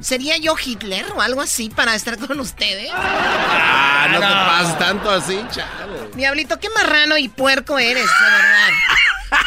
¿Sería 0.00 0.36
yo 0.36 0.54
Hitler 0.62 1.06
o 1.14 1.20
algo 1.20 1.40
así 1.40 1.70
para 1.70 1.94
estar 1.94 2.18
con 2.18 2.40
ustedes? 2.40 2.90
Ah, 2.92 4.08
no, 4.10 4.18
te 4.18 4.26
pases 4.26 4.78
tanto 4.78 5.10
así, 5.10 5.40
chale. 5.50 6.10
Diablito, 6.14 6.58
qué 6.58 6.68
marrano 6.70 7.16
y 7.16 7.28
puerco 7.28 7.78
eres, 7.78 8.04
de 8.04 8.30
verdad. 8.30 8.68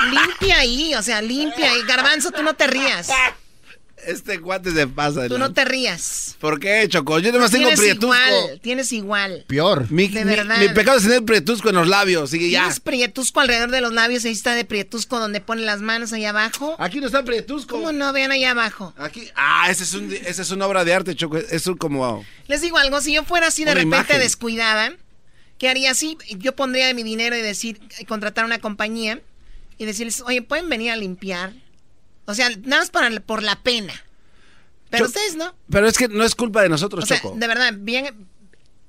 Limpia 0.11 0.57
ahí, 0.59 0.95
o 0.95 1.03
sea, 1.03 1.21
limpia 1.21 1.71
ahí. 1.71 1.83
Garbanzo, 1.83 2.31
tú 2.31 2.43
no 2.43 2.53
te 2.55 2.67
rías. 2.67 3.09
Este 4.07 4.39
cuate 4.39 4.71
se 4.71 4.87
pasa. 4.87 5.27
Tú 5.27 5.37
no 5.37 5.51
te 5.53 5.65
rías. 5.65 6.35
¿Por 6.39 6.59
qué, 6.59 6.87
Choco? 6.87 7.19
Yo 7.19 7.29
además 7.29 7.51
tengo 7.51 7.69
prietusco. 7.75 8.05
igual, 8.15 8.59
tienes 8.61 8.91
igual. 8.93 9.43
Peor. 9.47 9.91
Mi, 9.91 10.07
De 10.07 10.23
mi- 10.23 10.31
verdad. 10.35 10.57
mi 10.59 10.69
pecado 10.69 10.97
es 10.97 11.03
tener 11.03 11.23
prietusco 11.25 11.69
en 11.69 11.75
los 11.75 11.87
labios. 11.87 12.29
Sigue 12.29 12.49
ya. 12.49 12.61
Tienes 12.61 12.79
prietusco 12.79 13.41
alrededor 13.41 13.69
de 13.71 13.81
los 13.81 13.91
labios, 13.93 14.23
ahí 14.23 14.31
está 14.31 14.55
de 14.55 14.63
prietusco 14.63 15.19
donde 15.19 15.41
pone 15.41 15.63
las 15.63 15.81
manos 15.81 16.13
ahí 16.13 16.23
abajo. 16.23 16.75
Aquí 16.79 16.99
no 17.01 17.07
está 17.07 17.23
prietusco. 17.23 17.75
¿Cómo 17.75 17.91
no? 17.91 18.13
Vean 18.13 18.31
ahí 18.31 18.45
abajo. 18.45 18.93
Aquí. 18.97 19.27
Ah, 19.35 19.67
ese 19.69 19.83
es 19.83 19.93
un, 19.93 20.11
esa 20.13 20.41
es 20.41 20.51
una 20.51 20.65
obra 20.67 20.85
de 20.85 20.93
arte, 20.93 21.13
Choco. 21.15 21.37
Es 21.37 21.67
un 21.67 21.75
como. 21.75 22.25
Les 22.47 22.61
digo 22.61 22.77
algo, 22.77 23.01
si 23.01 23.13
yo 23.13 23.23
fuera 23.25 23.47
así 23.47 23.65
de 23.65 23.71
Una 23.71 23.81
repente 23.81 23.97
imagen. 24.13 24.19
descuidada, 24.19 24.93
¿qué 25.57 25.67
haría 25.67 25.91
así? 25.91 26.17
Yo 26.37 26.55
pondría 26.55 26.93
mi 26.93 27.03
dinero 27.03 27.35
y 27.35 27.41
decir, 27.41 27.79
contratar 28.07 28.45
una 28.45 28.59
compañía 28.59 29.19
y 29.77 29.83
decirles, 29.85 30.21
oye, 30.21 30.41
¿pueden 30.41 30.69
venir 30.69 30.91
a 30.91 30.95
limpiar? 30.95 31.51
O 32.27 32.33
sea, 32.35 32.49
nada 32.49 32.81
más 32.81 32.89
para, 32.91 33.09
por 33.21 33.41
la 33.41 33.55
pena. 33.57 33.93
Pero 34.89 35.05
Yo- 35.05 35.07
ustedes 35.07 35.35
no. 35.35 35.53
Pero 35.71 35.87
es 35.87 35.97
que 35.97 36.07
no 36.07 36.23
es 36.23 36.35
culpa 36.35 36.61
de 36.61 36.69
nosotros, 36.69 37.03
O 37.03 37.07
sea, 37.07 37.17
Choco. 37.19 37.35
de 37.37 37.47
verdad, 37.47 37.73
bien, 37.75 38.27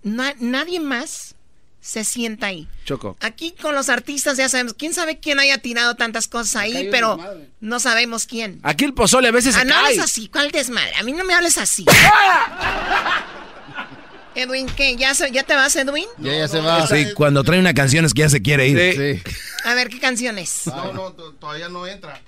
na- 0.02 0.34
nadie 0.38 0.78
más 0.80 1.34
se 1.80 2.04
sienta 2.04 2.48
ahí. 2.48 2.68
Choco. 2.84 3.16
Aquí 3.20 3.52
con 3.60 3.74
los 3.74 3.88
artistas 3.88 4.36
ya 4.36 4.48
sabemos, 4.48 4.74
quién 4.74 4.92
sabe 4.92 5.18
quién 5.18 5.38
haya 5.40 5.58
tirado 5.58 5.94
tantas 5.94 6.28
cosas 6.28 6.56
ahí, 6.56 6.88
pero 6.90 7.18
no 7.60 7.80
sabemos 7.80 8.26
quién. 8.26 8.60
Aquí 8.62 8.84
el 8.84 8.92
pozole 8.94 9.28
a 9.28 9.32
veces 9.32 9.54
Ah, 9.56 9.60
se 9.60 9.64
no 9.64 9.74
cae. 9.74 9.84
hables 9.84 9.98
así, 10.00 10.28
¿cuál 10.28 10.50
desmadre? 10.50 10.94
A 10.96 11.02
mí 11.04 11.12
no 11.12 11.24
me 11.24 11.34
hables 11.34 11.56
así. 11.58 11.84
Edwin, 14.34 14.66
¿qué? 14.76 14.96
¿Ya, 14.96 15.14
se- 15.14 15.30
¿Ya 15.32 15.42
te 15.42 15.54
vas, 15.54 15.74
Edwin? 15.74 16.06
Ya, 16.18 16.32
ya 16.32 16.48
se 16.48 16.60
va. 16.60 16.86
Sí, 16.86 17.06
cuando 17.14 17.42
trae 17.42 17.58
una 17.58 17.74
canción 17.74 18.04
es 18.04 18.14
que 18.14 18.20
ya 18.20 18.28
se 18.28 18.40
quiere 18.40 18.68
ir. 18.68 18.78
Sí. 18.94 19.20
Sí. 19.24 19.32
A 19.64 19.74
ver, 19.74 19.88
¿qué 19.88 19.98
canciones? 19.98 20.62
No, 20.66 20.92
no, 20.92 21.12
to- 21.12 21.32
todavía 21.34 21.68
no 21.68 21.86
entra. 21.86 22.20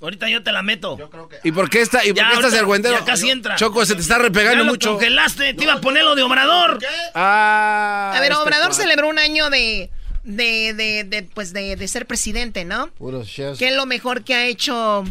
Ahorita 0.00 0.28
yo 0.28 0.42
te 0.42 0.50
la 0.52 0.62
meto. 0.62 0.96
Yo 0.98 1.10
creo 1.10 1.28
que. 1.28 1.36
¿Y 1.44 1.52
por 1.52 1.68
qué 1.68 1.80
está, 1.82 2.04
y 2.04 2.08
por 2.08 2.16
Ya, 2.16 2.28
qué 2.28 2.34
estás 2.36 2.44
ahorita- 2.44 2.58
argüendero? 2.60 2.98
ya 2.98 3.04
casi 3.04 3.30
entra. 3.30 3.56
Choco, 3.56 3.84
se 3.84 3.94
te 3.94 4.00
está 4.00 4.16
Ya 4.16 4.22
repegando 4.24 4.64
lo 4.64 4.70
mucho. 4.72 4.92
congelaste, 4.92 5.54
te 5.54 5.62
iba 5.64 5.74
a 5.74 5.80
poner 5.80 6.04
lo 6.04 6.14
de 6.14 6.22
Obrador. 6.22 6.78
Ah. 7.14 8.12
A 8.16 8.20
ver, 8.20 8.32
este 8.32 8.42
Obrador 8.42 8.68
cuate. 8.68 8.82
celebró 8.82 9.08
un 9.08 9.18
año 9.18 9.50
de, 9.50 9.90
de, 10.24 10.74
de, 10.74 11.04
de, 11.04 11.22
pues 11.34 11.52
de, 11.52 11.76
de 11.76 11.88
ser 11.88 12.06
presidente, 12.06 12.64
¿no? 12.64 12.88
Puros 12.98 13.28
chefs. 13.28 13.58
¿Qué 13.58 13.68
es 13.68 13.74
lo 13.76 13.84
mejor 13.86 14.24
que 14.24 14.34
ha 14.34 14.46
hecho 14.46 15.04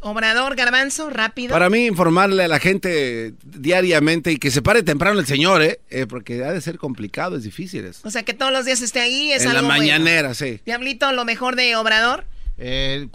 Obrador, 0.00 0.54
Garbanzo? 0.54 1.10
Rápido. 1.10 1.52
Para 1.52 1.68
mí, 1.68 1.86
informarle 1.86 2.44
a 2.44 2.48
la 2.48 2.60
gente 2.60 3.34
diariamente 3.42 4.30
y 4.30 4.36
que 4.36 4.52
se 4.52 4.62
pare 4.62 4.82
temprano 4.84 5.18
el 5.18 5.26
señor, 5.26 5.62
¿eh? 5.62 5.80
Eh, 5.90 6.06
porque 6.06 6.44
ha 6.44 6.52
de 6.52 6.60
ser 6.60 6.78
complicado, 6.78 7.36
es 7.36 7.42
difícil. 7.42 7.84
Es. 7.84 8.04
O 8.04 8.10
sea, 8.10 8.22
que 8.22 8.32
todos 8.34 8.52
los 8.52 8.64
días 8.64 8.80
esté 8.80 9.00
ahí 9.00 9.32
es 9.32 9.42
en 9.42 9.52
la 9.54 9.58
algo 9.58 9.68
bueno. 9.70 9.82
mañanera, 9.82 10.34
sí. 10.34 10.60
Diablito, 10.64 11.10
lo 11.12 11.24
mejor 11.24 11.56
de 11.56 11.74
Obrador, 11.74 12.24
el- 12.58 13.10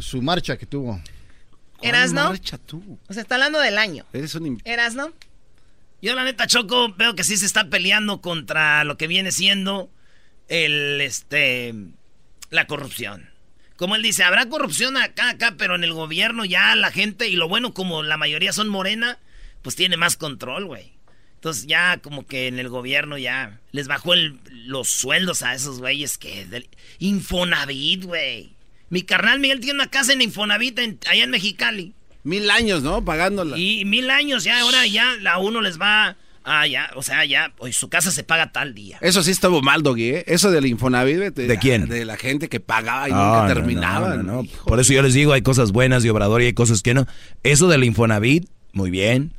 su 0.00 0.22
marcha 0.22 0.56
que 0.56 0.66
tuvo. 0.66 1.00
¿Eras, 1.82 2.12
no? 2.12 2.24
Marcha 2.30 2.58
tú. 2.58 2.98
O 3.08 3.12
sea, 3.12 3.22
está 3.22 3.34
hablando 3.36 3.58
del 3.60 3.76
año. 3.78 4.04
Eres 4.12 4.34
un... 4.34 4.60
¿Eras, 4.64 4.94
no? 4.94 5.12
Yo 6.02 6.14
la 6.14 6.24
neta, 6.24 6.46
Choco, 6.46 6.94
veo 6.94 7.14
que 7.14 7.24
sí 7.24 7.36
se 7.36 7.46
está 7.46 7.68
peleando 7.68 8.20
contra 8.20 8.84
lo 8.84 8.96
que 8.96 9.06
viene 9.06 9.32
siendo 9.32 9.90
el, 10.48 11.00
este, 11.00 11.74
la 12.50 12.66
corrupción. 12.66 13.30
Como 13.76 13.94
él 13.96 14.02
dice, 14.02 14.24
habrá 14.24 14.48
corrupción 14.48 14.96
acá, 14.96 15.30
acá, 15.30 15.54
pero 15.58 15.74
en 15.74 15.84
el 15.84 15.92
gobierno 15.92 16.44
ya 16.46 16.74
la 16.76 16.90
gente, 16.90 17.28
y 17.28 17.36
lo 17.36 17.48
bueno 17.48 17.74
como 17.74 18.02
la 18.02 18.16
mayoría 18.16 18.52
son 18.54 18.68
morena, 18.68 19.18
pues 19.62 19.76
tiene 19.76 19.96
más 19.98 20.16
control, 20.16 20.64
güey. 20.64 20.94
Entonces 21.34 21.66
ya 21.66 21.98
como 21.98 22.26
que 22.26 22.46
en 22.46 22.58
el 22.58 22.70
gobierno 22.70 23.18
ya 23.18 23.60
les 23.72 23.86
bajó 23.86 24.14
el- 24.14 24.40
los 24.50 24.88
sueldos 24.88 25.42
a 25.42 25.54
esos 25.54 25.78
güeyes 25.80 26.16
que... 26.16 26.46
del- 26.46 26.68
Infonavit, 26.98 28.04
güey. 28.04 28.55
Mi 28.90 29.02
carnal 29.02 29.40
Miguel 29.40 29.60
tiene 29.60 29.74
una 29.74 29.90
casa 29.90 30.12
en 30.12 30.22
Infonavit 30.22 30.78
en- 30.78 30.98
allá 31.10 31.24
en 31.24 31.30
Mexicali. 31.30 31.94
Mil 32.24 32.50
años, 32.50 32.82
¿no? 32.82 33.04
Pagándola. 33.04 33.56
Y 33.58 33.84
mil 33.84 34.10
años 34.10 34.44
ya, 34.44 34.60
ahora 34.60 34.86
ya 34.86 35.14
a 35.30 35.38
uno 35.38 35.60
les 35.60 35.80
va... 35.80 36.16
Ah, 36.48 36.64
ya, 36.64 36.90
o 36.94 37.02
sea, 37.02 37.24
ya, 37.24 37.52
hoy 37.58 37.72
su 37.72 37.88
casa 37.88 38.12
se 38.12 38.22
paga 38.22 38.52
tal 38.52 38.72
día. 38.72 38.98
Eso 39.00 39.20
sí 39.24 39.32
estuvo 39.32 39.62
mal, 39.62 39.82
Doggy, 39.82 40.10
¿eh? 40.10 40.24
Eso 40.28 40.52
del 40.52 40.66
Infonavit. 40.66 41.34
¿De 41.34 41.58
quién? 41.58 41.88
De 41.88 42.04
la 42.04 42.16
gente 42.16 42.48
que 42.48 42.60
pagaba 42.60 43.08
y 43.08 43.12
No, 43.12 43.18
nunca 43.18 43.48
no, 43.48 43.54
terminaba. 43.54 44.14
no, 44.14 44.22
no, 44.22 44.42
no. 44.42 44.48
Por 44.64 44.78
eso 44.78 44.92
yo 44.92 45.02
les 45.02 45.12
digo, 45.14 45.32
hay 45.32 45.42
cosas 45.42 45.72
buenas 45.72 46.04
de 46.04 46.10
Obrador 46.12 46.42
y 46.42 46.46
hay 46.46 46.52
cosas 46.52 46.82
que 46.82 46.94
no. 46.94 47.04
Eso 47.42 47.66
del 47.66 47.82
Infonavit, 47.82 48.48
muy 48.72 48.90
bien. 48.90 49.32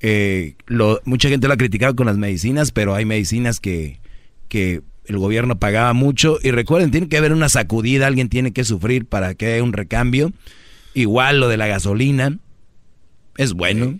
Eh, 0.00 0.56
lo, 0.66 1.00
mucha 1.04 1.28
gente 1.28 1.46
lo 1.46 1.54
ha 1.54 1.56
criticado 1.56 1.94
con 1.94 2.06
las 2.06 2.16
medicinas, 2.16 2.72
pero 2.72 2.96
hay 2.96 3.04
medicinas 3.04 3.60
que, 3.60 4.00
que 4.48 4.82
el 5.10 5.18
gobierno 5.18 5.58
pagaba 5.58 5.92
mucho. 5.92 6.38
Y 6.42 6.50
recuerden, 6.52 6.90
tiene 6.90 7.08
que 7.08 7.16
haber 7.18 7.32
una 7.32 7.48
sacudida, 7.48 8.06
alguien 8.06 8.28
tiene 8.28 8.52
que 8.52 8.64
sufrir 8.64 9.04
para 9.06 9.34
que 9.34 9.54
haya 9.54 9.62
un 9.62 9.72
recambio. 9.72 10.32
Igual 10.94 11.40
lo 11.40 11.48
de 11.48 11.56
la 11.56 11.66
gasolina, 11.66 12.38
es 13.36 13.52
bueno. 13.52 13.98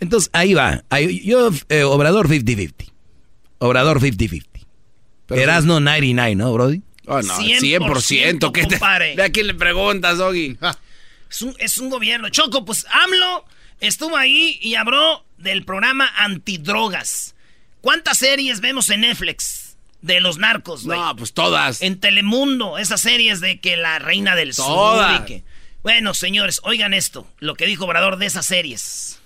Entonces, 0.00 0.30
ahí 0.32 0.54
va. 0.54 0.82
Ahí- 0.90 1.20
yo, 1.24 1.50
eh, 1.68 1.82
Obrador 1.84 2.28
50-50. 2.28 2.92
Obrador 3.58 4.00
50-50. 4.00 4.66
Pero 5.26 5.40
Erasno 5.42 5.78
99, 5.80 6.34
¿no, 6.34 6.52
Brody? 6.52 6.82
Oh, 7.06 7.22
no, 7.22 7.34
100%, 7.38 7.60
100%. 7.60 8.52
¿qué 8.52 8.66
te- 8.66 9.22
a 9.22 9.30
quién 9.30 9.46
le 9.46 9.54
preguntas, 9.54 10.18
Doggy. 10.18 10.56
Es 11.30 11.42
un, 11.42 11.54
es 11.58 11.78
un 11.78 11.90
gobierno. 11.90 12.28
Choco, 12.28 12.64
pues 12.64 12.86
AMLO 13.04 13.44
estuvo 13.80 14.16
ahí 14.16 14.58
y 14.62 14.74
habló 14.74 15.24
del 15.38 15.64
programa 15.64 16.08
Antidrogas. 16.16 17.34
¿Cuántas 17.80 18.18
series 18.18 18.60
vemos 18.60 18.90
en 18.90 19.02
Netflix 19.02 19.59
de 20.02 20.20
los 20.20 20.38
narcos, 20.38 20.84
güey? 20.84 20.98
No, 20.98 21.14
pues 21.16 21.32
todas. 21.32 21.82
En 21.82 21.98
Telemundo, 22.00 22.78
esas 22.78 23.00
series 23.00 23.40
de 23.40 23.60
que 23.60 23.76
la 23.76 23.98
reina 23.98 24.34
del 24.36 24.54
Todas. 24.54 25.16
sur 25.18 25.22
y 25.22 25.26
que... 25.26 25.44
Bueno, 25.82 26.12
señores, 26.14 26.60
oigan 26.64 26.92
esto, 26.92 27.26
lo 27.38 27.54
que 27.54 27.66
dijo 27.66 27.84
Obrador 27.84 28.18
de 28.18 28.26
esas 28.26 28.46
series. 28.46 29.19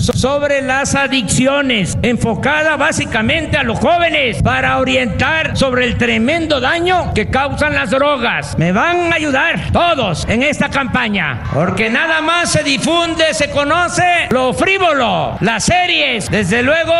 Sobre 0.00 0.62
las 0.62 0.94
adicciones, 0.94 1.98
enfocada 2.02 2.76
básicamente 2.76 3.56
a 3.56 3.62
los 3.62 3.78
jóvenes 3.78 4.42
para 4.42 4.78
orientar 4.78 5.56
sobre 5.56 5.84
el 5.84 5.98
tremendo 5.98 6.60
daño 6.60 7.12
que 7.14 7.28
causan 7.28 7.74
las 7.74 7.90
drogas. 7.90 8.56
Me 8.58 8.72
van 8.72 9.12
a 9.12 9.16
ayudar 9.16 9.70
todos 9.72 10.26
en 10.28 10.42
esta 10.42 10.70
campaña, 10.70 11.42
porque 11.52 11.90
nada 11.90 12.20
más 12.22 12.50
se 12.50 12.62
difunde, 12.62 13.34
se 13.34 13.50
conoce 13.50 14.28
lo 14.30 14.54
frívolo, 14.54 15.36
las 15.40 15.64
series, 15.64 16.30
desde 16.30 16.62
luego 16.62 16.94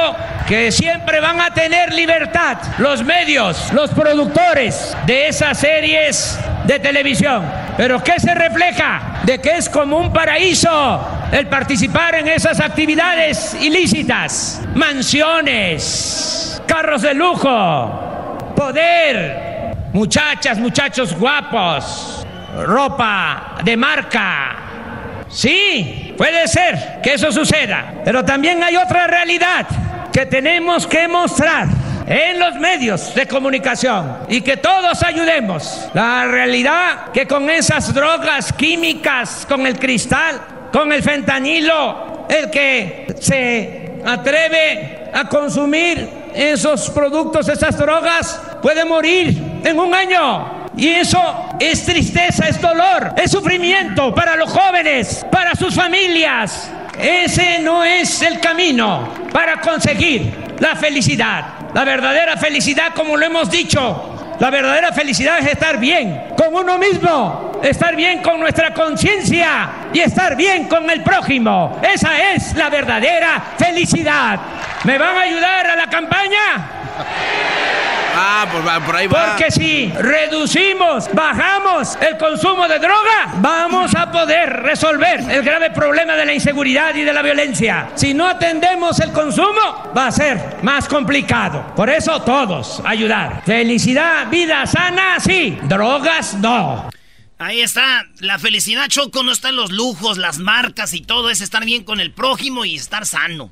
que 0.47 0.71
siempre 0.71 1.21
van 1.21 1.41
a 1.41 1.55
tener 1.55 1.95
libertad 1.95 2.59
los 2.79 3.05
medios, 3.05 3.73
los 3.73 3.91
productores 3.91 4.97
de 5.07 5.29
esas 5.29 5.59
series 5.59 6.39
de 6.65 6.79
televisión. 6.79 7.45
Pero 7.77 8.03
¿qué 8.03 8.19
se 8.21 8.35
refleja? 8.35 9.21
De 9.25 9.39
que 9.41 9.57
es 9.57 9.69
como 9.69 9.97
un 9.99 10.13
paraíso 10.13 11.01
el 11.33 11.47
participar 11.47 12.17
en 12.17 12.29
esas 12.29 12.61
actividades 12.61 12.90
ilícitas. 13.61 14.61
Mansiones, 14.75 16.61
carros 16.67 17.03
de 17.03 17.15
lujo, 17.15 18.53
poder, 18.57 19.77
muchachas, 19.93 20.59
muchachos 20.59 21.17
guapos, 21.17 22.27
ropa 22.65 23.59
de 23.65 23.77
marca. 23.77 24.57
Sí, 25.29 26.15
puede 26.17 26.49
ser 26.49 27.01
que 27.03 27.15
eso 27.15 27.31
suceda, 27.31 27.95
pero 28.05 28.25
también 28.25 28.63
hay 28.65 28.77
otra 28.77 29.07
realidad 29.07 29.67
que 30.13 30.27
tenemos 30.27 30.87
que 30.87 31.07
mostrar 31.07 31.69
en 32.07 32.41
los 32.41 32.57
medios 32.57 33.15
de 33.15 33.27
comunicación 33.27 34.19
y 34.29 34.41
que 34.41 34.57
todos 34.57 35.03
ayudemos. 35.05 35.89
La 35.95 36.25
realidad 36.27 37.13
que 37.13 37.27
con 37.27 37.49
esas 37.49 37.95
drogas 37.95 38.53
químicas, 38.53 39.47
con 39.49 39.65
el 39.67 39.79
cristal, 39.79 40.41
con 40.73 40.93
el 40.93 41.03
fentanilo, 41.03 42.27
el 42.29 42.51
que 42.51 43.15
se 43.21 44.01
atreve 44.05 45.11
a 45.13 45.29
consumir 45.29 46.09
esos 46.35 46.91
productos, 46.91 47.49
esas 47.49 47.77
drogas, 47.77 48.41
puede 48.63 48.85
morir 48.85 49.61
en 49.65 49.79
un 49.79 49.95
año. 49.95 50.61
Y 50.77 50.89
eso 50.89 51.21
es 51.59 51.85
tristeza, 51.85 52.49
es 52.49 52.61
dolor, 52.61 53.15
es 53.17 53.31
sufrimiento 53.31 54.15
para 54.15 54.37
los 54.37 54.51
jóvenes, 54.51 55.27
para 55.31 55.55
sus 55.55 55.75
familias. 55.75 56.71
Ese 56.99 57.59
no 57.61 57.85
es 57.85 58.23
el 58.23 58.41
camino 58.41 59.09
para 59.33 59.61
conseguir 59.61 60.33
la 60.61 60.77
felicidad. 60.77 61.45
La 61.75 61.85
verdadera 61.85 62.37
felicidad, 62.37 62.93
como 62.95 63.17
lo 63.17 63.27
hemos 63.27 63.51
dicho, 63.51 64.20
la 64.41 64.51
verdadera 64.51 64.91
felicidad 64.93 65.39
es 65.39 65.47
estar 65.49 65.79
bien 65.79 66.33
con 66.37 66.55
uno 66.55 66.79
mismo, 66.79 67.61
estar 67.63 67.95
bien 67.95 68.23
con 68.23 68.41
nuestra 68.41 68.73
conciencia 68.73 69.69
y 69.93 70.01
estar 70.01 70.35
bien 70.35 70.67
con 70.67 70.89
el 70.89 71.03
prójimo. 71.03 71.79
Esa 71.83 72.33
es 72.33 72.55
la 72.57 72.71
verdadera 72.71 73.43
felicidad. 73.59 74.41
¿Me 74.85 74.97
van 74.97 75.17
a 75.19 75.21
ayudar 75.21 75.67
a 75.67 75.77
la 75.77 75.87
campaña? 75.89 76.71
Ah, 78.23 78.47
pues 78.53 78.67
va, 78.67 78.85
por 78.85 78.97
ahí 78.97 79.07
va. 79.07 79.31
Porque 79.31 79.51
si 79.51 79.91
reducimos, 79.93 81.09
bajamos 81.15 81.97
el 82.03 82.19
consumo 82.19 82.69
de 82.69 82.79
droga, 82.79 83.33
vamos 83.37 83.95
a 83.95 84.13
poder 84.13 84.63
resolver 84.63 85.21
el 85.31 85.43
grave 85.43 85.71
problema 85.71 86.15
de 86.15 86.27
la 86.27 86.35
inseguridad 86.35 86.95
y 86.95 87.03
de 87.03 87.13
la 87.15 87.23
violencia. 87.23 87.91
Si 87.95 88.13
no 88.13 88.27
atendemos 88.27 89.01
el 89.01 89.13
consumo, 89.13 89.91
va 89.97 90.09
a 90.09 90.13
ser 90.13 90.59
más 90.63 90.87
complicado. 90.87 91.73
Por 91.75 91.89
eso 91.89 92.21
todos 92.23 92.83
ayudar. 92.85 93.43
Felicidad, 93.47 94.29
vida 94.29 94.67
sana, 94.67 95.19
sí. 95.19 95.59
Drogas, 95.63 96.35
no. 96.35 96.91
Ahí 97.39 97.63
está, 97.63 98.05
la 98.19 98.39
felicidad, 98.39 98.89
Choco, 98.89 99.23
no 99.23 99.33
está 99.33 99.49
en 99.49 99.57
los 99.57 99.73
lujos, 99.73 100.19
las 100.19 100.37
marcas 100.37 100.93
y 100.93 101.01
todo, 101.01 101.31
es 101.31 101.41
estar 101.41 101.65
bien 101.65 101.85
con 101.85 101.99
el 101.99 102.13
prójimo 102.13 102.67
y 102.67 102.75
estar 102.75 103.07
sano. 103.07 103.51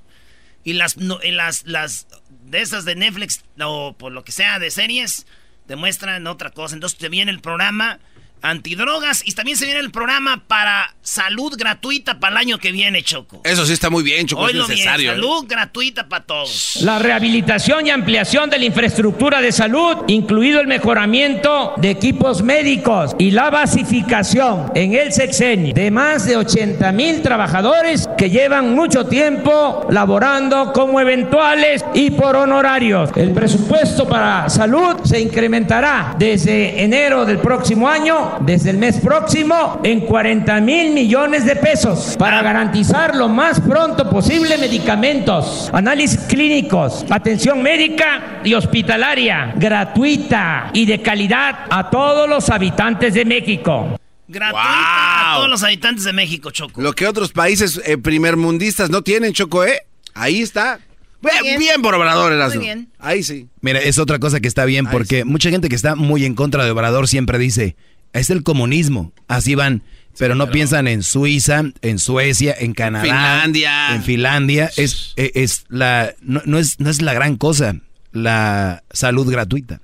Y 0.62 0.74
las, 0.74 0.98
no, 0.98 1.18
y 1.22 1.31
las, 1.31 1.64
las 1.64 2.07
de 2.50 2.61
esas 2.61 2.84
de 2.84 2.96
Netflix 2.96 3.44
o 3.61 3.94
por 3.96 4.12
lo 4.12 4.24
que 4.24 4.32
sea 4.32 4.58
de 4.58 4.70
series, 4.70 5.26
demuestran 5.66 6.26
otra 6.26 6.50
cosa. 6.50 6.74
Entonces 6.74 6.98
te 6.98 7.08
viene 7.08 7.30
el 7.30 7.40
programa 7.40 8.00
antidrogas 8.42 9.22
y 9.27 9.33
también 9.33 9.57
se 9.57 9.64
viene 9.64 9.81
el 9.81 9.90
programa 9.90 10.44
para 10.46 10.94
salud 11.03 11.55
gratuita 11.57 12.20
para 12.20 12.33
el 12.33 12.37
año 12.38 12.59
que 12.59 12.72
viene, 12.72 13.03
Choco. 13.03 13.40
Eso 13.44 13.64
sí 13.66 13.72
está 13.72 13.90
muy 13.90 14.03
bien, 14.03 14.27
Choco, 14.27 14.42
Oílo 14.42 14.64
es 14.64 14.68
necesario. 14.70 15.12
bien, 15.12 15.12
¿eh? 15.12 15.14
salud 15.16 15.44
gratuita 15.48 16.09
para 16.09 16.24
todos. 16.24 16.79
La 16.83 16.98
rehabilitación 16.98 17.87
y 17.87 17.90
ampliación 17.90 18.51
de 18.51 18.59
la 18.59 18.64
infraestructura 18.64 19.40
de 19.40 19.53
salud, 19.53 19.96
incluido 20.07 20.61
el 20.61 20.66
mejoramiento 20.66 21.74
de 21.77 21.90
equipos 21.90 22.42
médicos 22.42 23.14
y 23.18 23.31
la 23.31 23.51
basificación 23.51 24.70
en 24.74 24.94
el 24.94 25.12
sexenio 25.12 25.72
de 25.74 25.90
más 25.90 26.27
de 26.27 26.37
80 26.37 26.92
mil 26.92 27.22
trabajadores 27.22 28.09
que 28.16 28.31
llevan 28.31 28.74
mucho 28.74 29.07
tiempo 29.07 29.87
laborando 29.90 30.72
como 30.72 31.01
eventuales 31.01 31.85
y 31.94 32.11
por 32.11 32.37
honorarios. 32.37 33.11
El 33.16 33.33
presupuesto 33.33 34.07
para 34.09 34.48
salud 34.48 34.96
se 35.05 35.20
incrementará 35.20 36.14
desde 36.18 36.83
enero 36.83 37.24
del 37.24 37.38
próximo 37.38 37.88
año, 37.88 38.27
desde 38.40 38.70
el 38.70 38.78
mes 38.78 38.98
próximo, 39.00 39.80
en 39.84 40.00
40 40.00 40.60
mil 40.60 40.92
millones 40.92 41.44
de 41.44 41.56
pesos 41.56 42.16
para 42.18 42.42
garantizar 42.42 43.14
lo 43.14 43.28
más 43.28 43.60
pronto 43.60 44.08
posible 44.08 44.58
medicamentos, 44.58 45.70
análisis 45.72 46.20
clínicos, 46.20 47.04
atención 47.10 47.62
médica 47.62 48.40
y 48.44 48.54
hospitalaria 48.54 49.52
gratuita 49.56 50.70
y 50.72 50.86
de 50.86 51.02
calidad 51.02 51.66
a 51.70 51.90
todos 51.90 52.28
los 52.28 52.50
habitantes 52.50 53.14
de 53.14 53.24
México. 53.24 53.98
Gratuita 54.28 55.32
a 55.32 55.36
todos 55.36 55.48
los 55.48 55.62
habitantes 55.62 56.04
de 56.04 56.12
México, 56.12 56.50
Choco. 56.50 56.80
Lo 56.80 56.92
que 56.92 57.06
otros 57.06 57.32
países 57.32 57.80
eh, 57.84 57.96
primermundistas 57.96 58.90
no 58.90 59.02
tienen, 59.02 59.32
Choco, 59.32 59.64
¿eh? 59.64 59.82
Ahí 60.14 60.42
está. 60.42 60.80
Bien, 61.20 61.58
bien, 61.58 61.82
por 61.82 61.94
Obrador, 61.94 62.32
Erasmo. 62.32 62.60
bien. 62.60 62.90
Ahí 62.98 63.22
sí. 63.22 63.48
Mira, 63.60 63.80
es 63.80 63.98
otra 63.98 64.18
cosa 64.18 64.40
que 64.40 64.48
está 64.48 64.64
bien 64.64 64.86
porque 64.86 65.24
mucha 65.24 65.50
gente 65.50 65.68
que 65.68 65.74
está 65.74 65.96
muy 65.96 66.24
en 66.24 66.34
contra 66.34 66.64
de 66.64 66.70
Obrador 66.70 67.08
siempre 67.08 67.38
dice, 67.38 67.76
es 68.12 68.31
el 68.31 68.42
comunismo, 68.42 69.12
así 69.27 69.55
van, 69.55 69.83
pero 70.18 70.35
no 70.35 70.51
piensan 70.51 70.88
en 70.88 71.03
Suiza, 71.03 71.62
en 71.83 71.99
Suecia, 71.99 72.55
en 72.59 72.75
Canadá, 72.75 73.05
Finlandia. 73.05 73.94
en 73.94 74.03
Finlandia, 74.03 74.71
es, 74.77 75.12
es, 75.16 75.33
es 75.35 75.64
la, 75.68 76.14
no, 76.21 76.42
no 76.44 76.59
es, 76.59 76.81
no 76.81 76.90
es 76.90 77.03
la 77.03 77.14
gran 77.14 77.37
cosa 77.37 77.77
la 78.12 78.85
salud 78.92 79.31
gratuita. 79.31 79.81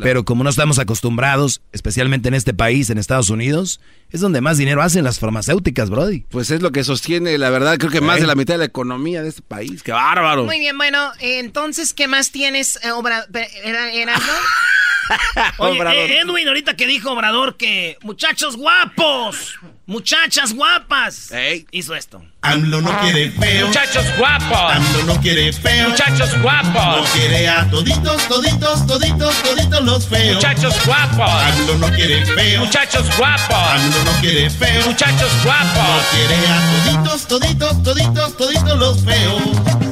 Pero 0.00 0.24
como 0.24 0.44
no 0.44 0.50
estamos 0.50 0.78
acostumbrados, 0.78 1.60
especialmente 1.72 2.28
en 2.28 2.34
este 2.34 2.54
país, 2.54 2.88
en 2.88 2.98
Estados 2.98 3.30
Unidos, 3.30 3.80
es 4.10 4.20
donde 4.20 4.40
más 4.40 4.56
dinero 4.56 4.80
hacen 4.80 5.02
las 5.02 5.18
farmacéuticas, 5.18 5.90
Brody. 5.90 6.20
Pues 6.28 6.52
es 6.52 6.62
lo 6.62 6.70
que 6.70 6.84
sostiene, 6.84 7.36
la 7.36 7.50
verdad, 7.50 7.78
creo 7.78 7.90
que 7.90 8.00
más 8.00 8.18
¿Eh? 8.18 8.20
de 8.20 8.26
la 8.28 8.36
mitad 8.36 8.54
de 8.54 8.58
la 8.58 8.64
economía 8.66 9.24
de 9.24 9.30
este 9.30 9.42
país. 9.42 9.82
¡Qué 9.82 9.90
bárbaro! 9.90 10.44
Muy 10.44 10.60
bien, 10.60 10.78
bueno, 10.78 11.10
eh, 11.18 11.40
entonces, 11.40 11.94
¿qué 11.94 12.06
más 12.06 12.30
tienes, 12.30 12.78
eh, 12.84 12.92
obra, 12.92 13.26
era, 13.64 13.92
Erasmo? 13.92 14.32
Oye, 15.58 15.78
eh, 15.78 16.20
Edwin, 16.20 16.48
ahorita 16.48 16.76
que 16.76 16.86
dijo 16.86 17.12
Obrador 17.12 17.56
que 17.56 17.96
muchachos 18.02 18.56
guapos, 18.56 19.54
muchachas 19.86 20.52
guapas, 20.54 21.30
hizo 21.70 21.94
esto. 21.94 22.22
AMLO 22.42 22.80
no 22.80 22.96
quiere 23.00 23.30
feo. 23.32 23.66
Muchachos 23.66 24.04
guapos. 24.16 24.72
AMLO 24.76 25.02
no 25.14 25.20
quiere 25.20 25.52
feo. 25.52 25.88
Muchachos 25.90 26.36
No 26.36 26.42
guapos. 26.42 27.10
quiere 27.10 27.48
a 27.48 27.68
toditos, 27.68 28.28
toditos, 28.28 28.86
toditos, 28.86 29.42
toditos 29.42 29.84
los 29.84 30.06
feos. 30.06 30.34
Muchachos 30.36 30.74
guapos. 30.86 31.30
AMLO 31.30 31.74
no 31.78 31.90
quiere 31.90 32.24
feo. 32.24 32.60
Muchachos 32.64 33.04
guapos. 33.18 33.56
AMLO 33.56 34.04
no 34.04 34.20
quiere 34.20 34.50
feo. 34.50 34.86
Muchachos 34.86 35.30
No 35.38 35.44
guapos. 35.44 36.06
quiere 36.12 36.36
a 36.46 36.84
toditos, 36.84 37.26
toditos, 37.28 37.82
toditos, 37.82 38.36
toditos 38.36 38.78
los 38.78 39.04
feos. 39.04 39.87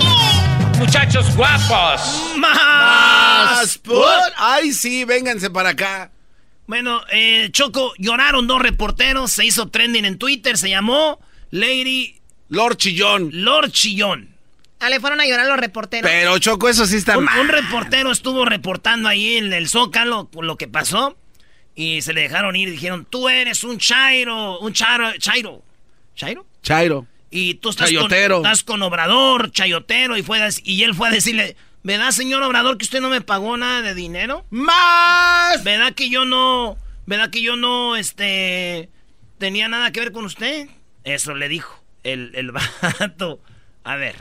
Muchachos 0.79 1.35
guapos. 1.37 2.35
¡Más! 2.37 3.79
Put. 3.79 4.05
Ay, 4.37 4.73
sí, 4.73 5.05
vénganse 5.05 5.51
para 5.51 5.71
acá. 5.71 6.11
Bueno, 6.67 7.01
eh, 7.13 7.49
Choco, 7.53 7.93
lloraron 7.99 8.47
dos 8.47 8.61
reporteros, 8.61 9.33
se 9.33 9.45
hizo 9.45 9.69
trending 9.69 10.05
en 10.05 10.19
Twitter, 10.19 10.59
se 10.59 10.69
llamó 10.69 11.21
Lady 11.51 12.17
Lord 12.49 12.77
Chillón. 12.77 13.31
Lord 13.33 13.71
Chillón. 13.71 14.35
Ah, 14.81 14.91
le 14.91 15.01
fueron 15.01 15.21
a 15.21 15.27
llorar 15.27 15.47
los 15.47 15.57
reporteros. 15.59 16.11
Pero, 16.11 16.39
Choco, 16.39 16.69
eso 16.69 16.85
sí 16.87 16.97
está 16.97 17.17
Un, 17.17 17.25
mal. 17.25 17.41
un 17.41 17.49
reportero 17.49 18.11
estuvo 18.13 18.45
reportando 18.45 19.09
ahí 19.09 19.37
en 19.37 19.53
el 19.53 19.69
Zócalo 19.69 20.29
lo 20.41 20.57
que 20.57 20.69
pasó 20.69 21.17
y 21.75 22.03
se 22.03 22.13
le 22.13 22.23
dejaron 22.23 22.57
ir 22.57 22.69
y 22.69 22.73
dijeron, 22.73 23.07
tú 23.09 23.29
eres 23.29 23.65
un 23.65 23.79
chairo, 23.79 24.59
un 24.59 24.73
chairo, 24.73 25.13
chairo, 25.19 25.63
chairo. 26.15 26.47
Chairo. 26.63 27.07
Y 27.37 27.55
tú 27.57 27.69
estás 27.69 27.91
Chayotero. 27.91 28.37
con, 28.37 28.47
estás 28.47 28.65
con 28.65 28.83
Obrador, 28.83 29.51
chayotero, 29.51 30.17
y, 30.17 30.23
fue 30.23 30.43
a 30.43 30.49
y 30.65 30.85
él 30.85 30.95
fue 30.95 31.09
a 31.09 31.11
decirle, 31.11 31.55
¿verdad, 31.83 32.11
señor 32.11 32.43
Obrador, 32.43 32.79
que 32.79 32.85
usted 32.85 33.03
no 33.03 33.11
me 33.11 33.21
pagó 33.21 33.59
nada 33.59 33.83
de 33.83 33.95
dinero? 33.95 34.47
¡Más! 34.49 35.63
¿Verdad 35.63 35.93
que 35.93 36.09
yo 36.09 36.25
no, 36.25 36.79
verdad 37.05 37.29
que 37.29 37.43
yo 37.43 37.57
no, 37.57 37.95
este, 37.95 38.89
tenía 39.37 39.69
nada 39.69 39.93
que 39.93 40.01
ver 40.01 40.13
con 40.13 40.25
usted? 40.25 40.69
Eso 41.05 41.35
le 41.35 41.51
dijo 41.51 41.85
el, 42.05 42.31
el 42.37 42.53
vato. 42.99 43.43
A 43.85 43.97
ver. 43.97 44.17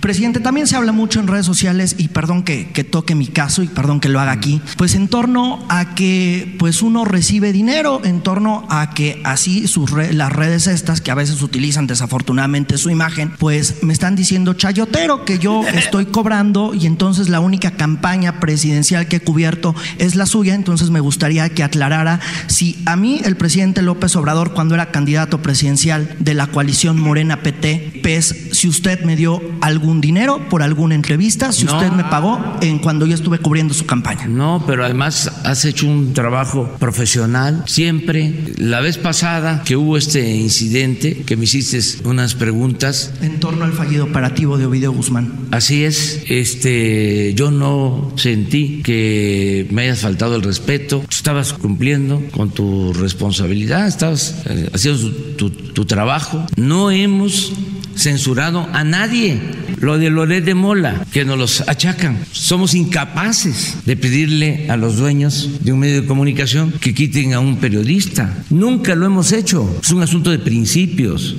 Presidente, 0.00 0.40
también 0.40 0.66
se 0.66 0.74
habla 0.74 0.90
mucho 0.90 1.20
en 1.20 1.28
redes 1.28 1.46
sociales, 1.46 1.94
y 1.96 2.08
perdón 2.08 2.42
que, 2.42 2.70
que, 2.70 2.82
toque 2.82 3.14
mi 3.14 3.28
caso 3.28 3.62
y 3.62 3.68
perdón 3.68 4.00
que 4.00 4.08
lo 4.08 4.18
haga 4.18 4.32
aquí, 4.32 4.60
pues 4.76 4.96
en 4.96 5.06
torno 5.06 5.64
a 5.68 5.94
que 5.94 6.56
pues 6.58 6.82
uno 6.82 7.04
recibe 7.04 7.52
dinero, 7.52 8.00
en 8.02 8.20
torno 8.20 8.66
a 8.68 8.90
que 8.94 9.20
así 9.22 9.68
sus 9.68 9.92
re, 9.92 10.12
las 10.12 10.32
redes 10.32 10.66
estas, 10.66 11.00
que 11.00 11.12
a 11.12 11.14
veces 11.14 11.40
utilizan 11.40 11.86
desafortunadamente 11.86 12.78
su 12.78 12.90
imagen, 12.90 13.32
pues 13.38 13.84
me 13.84 13.92
están 13.92 14.16
diciendo 14.16 14.54
chayotero 14.54 15.24
que 15.24 15.38
yo 15.38 15.62
estoy 15.74 16.06
cobrando 16.06 16.74
y 16.74 16.86
entonces 16.86 17.28
la 17.28 17.38
única 17.38 17.72
campaña 17.72 18.40
presidencial 18.40 19.06
que 19.06 19.16
he 19.16 19.20
cubierto 19.20 19.72
es 19.98 20.16
la 20.16 20.26
suya, 20.26 20.56
entonces 20.56 20.90
me 20.90 21.00
gustaría 21.00 21.48
que 21.50 21.62
aclarara 21.62 22.18
si 22.48 22.82
a 22.86 22.96
mí 22.96 23.20
el 23.24 23.36
presidente 23.36 23.82
López 23.82 24.16
Obrador, 24.16 24.52
cuando 24.52 24.74
era 24.74 24.90
candidato 24.90 25.42
presidencial 25.42 26.16
de 26.18 26.34
la 26.34 26.48
coalición 26.48 26.98
Morena 26.98 27.42
PT, 27.42 28.00
PES, 28.02 28.48
si 28.52 28.68
usted 28.68 29.00
me 29.04 29.16
dio 29.16 29.40
algún 29.60 30.00
dinero 30.00 30.48
por 30.48 30.62
alguna 30.62 30.94
entrevista, 30.94 31.52
si 31.52 31.64
No. 31.64 31.74
usted 31.76 31.90
me 31.92 32.04
pagó 32.04 32.40
en 32.60 32.78
cuando 32.78 33.06
yo 33.06 33.14
estuve 33.14 33.38
cubriendo 33.38 33.74
su 33.74 33.86
campaña. 33.86 34.26
No, 34.26 34.62
pero 34.66 34.84
además 34.84 35.30
has 35.44 35.64
hecho 35.64 35.86
un 35.86 36.12
trabajo 36.14 36.70
profesional 36.78 37.64
siempre. 37.66 38.34
La 38.58 38.80
vez 38.80 38.98
pasada 38.98 39.62
que 39.64 39.76
hubo 39.76 39.96
este 39.96 40.34
incidente, 40.36 41.22
que 41.26 41.36
me 41.36 41.44
hiciste 41.44 41.80
unas 42.04 42.34
preguntas. 42.34 43.12
En 43.22 43.40
torno 43.40 43.64
al 43.64 43.72
fallido 43.72 44.04
operativo 44.04 44.58
de 44.58 44.66
Ovidio 44.66 44.92
Guzmán. 44.92 45.32
Así 45.50 45.84
es, 45.84 46.22
este, 46.28 47.34
yo 47.34 47.50
no 47.50 48.12
sentí 48.16 48.82
que 48.82 49.66
me 49.70 49.82
hayas 49.82 50.00
faltado 50.00 50.36
el 50.36 50.42
respeto. 50.42 51.00
Tú 51.00 51.06
estabas 51.10 51.52
cumpliendo 51.52 52.22
con 52.32 52.50
tu 52.50 52.92
responsabilidad, 52.92 53.86
estabas 53.86 54.42
eh, 54.46 54.68
haciendo 54.74 55.10
tu, 55.36 55.50
tu 55.50 55.84
trabajo. 55.84 56.44
No 56.56 56.90
hemos 56.90 57.52
censurado 57.96 58.68
a 58.72 58.84
nadie. 58.84 59.40
Lo 59.78 59.98
de 59.98 60.10
Loret 60.10 60.44
de 60.44 60.54
Mola, 60.54 61.04
que 61.12 61.24
nos 61.24 61.38
los 61.38 61.60
achacan. 61.68 62.24
Somos 62.32 62.74
incapaces 62.74 63.84
de 63.84 63.96
pedirle 63.96 64.66
a 64.70 64.76
los 64.76 64.96
dueños 64.96 65.64
de 65.64 65.72
un 65.72 65.80
medio 65.80 66.00
de 66.02 66.06
comunicación 66.06 66.72
que 66.72 66.94
quiten 66.94 67.34
a 67.34 67.40
un 67.40 67.58
periodista. 67.58 68.32
Nunca 68.50 68.94
lo 68.94 69.06
hemos 69.06 69.32
hecho. 69.32 69.78
Es 69.82 69.90
un 69.90 70.02
asunto 70.02 70.30
de 70.30 70.38
principios. 70.38 71.36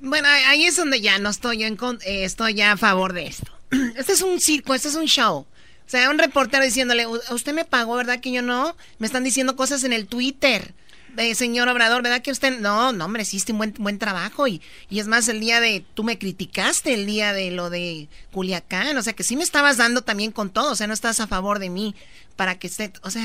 Bueno, 0.00 0.28
ahí- 0.48 0.64
es 0.64 0.76
donde 0.76 1.00
ya 1.00 1.18
no 1.18 1.28
estoy 1.30 1.64
en 1.64 1.76
eh, 2.06 2.24
estoy 2.24 2.54
ya 2.54 2.72
a 2.72 2.76
favor 2.76 3.12
de 3.12 3.26
esto. 3.26 3.50
Este 3.96 4.12
es 4.12 4.22
un 4.22 4.40
circo, 4.40 4.74
este 4.74 4.88
es 4.88 4.94
un 4.94 5.06
show. 5.06 5.38
O 5.40 5.90
sea, 5.90 6.10
un 6.10 6.18
reportero 6.18 6.62
diciéndole, 6.64 7.06
"U- 7.06 7.18
usted 7.32 7.54
me 7.54 7.64
pagó, 7.64 7.96
¿verdad 7.96 8.20
que 8.20 8.30
yo 8.32 8.42
no? 8.42 8.76
Me 8.98 9.06
están 9.06 9.24
diciendo 9.24 9.56
cosas 9.56 9.84
en 9.84 9.92
el 9.92 10.06
Twitter. 10.06 10.72
Eh, 11.16 11.34
señor 11.34 11.68
Obrador, 11.68 12.02
¿verdad 12.02 12.22
que 12.22 12.30
usted 12.30 12.60
no? 12.60 12.92
No, 12.92 13.04
hombre, 13.06 13.22
hiciste 13.22 13.50
un 13.52 13.58
buen, 13.58 13.74
buen 13.78 13.98
trabajo 13.98 14.46
y, 14.46 14.60
y 14.88 15.00
es 15.00 15.08
más 15.08 15.26
el 15.28 15.40
día 15.40 15.60
de, 15.60 15.84
tú 15.94 16.04
me 16.04 16.18
criticaste 16.18 16.94
el 16.94 17.06
día 17.06 17.32
de 17.32 17.50
lo 17.50 17.70
de 17.70 18.08
Culiacán, 18.30 18.96
o 18.96 19.02
sea 19.02 19.14
que 19.14 19.24
sí 19.24 19.34
me 19.36 19.42
estabas 19.42 19.76
dando 19.78 20.02
también 20.02 20.30
con 20.30 20.50
todo, 20.50 20.72
o 20.72 20.76
sea, 20.76 20.86
no 20.86 20.94
estás 20.94 21.18
a 21.18 21.26
favor 21.26 21.58
de 21.58 21.70
mí 21.70 21.94
para 22.36 22.58
que 22.58 22.68
esté, 22.68 22.92
o 23.02 23.10
sea, 23.10 23.24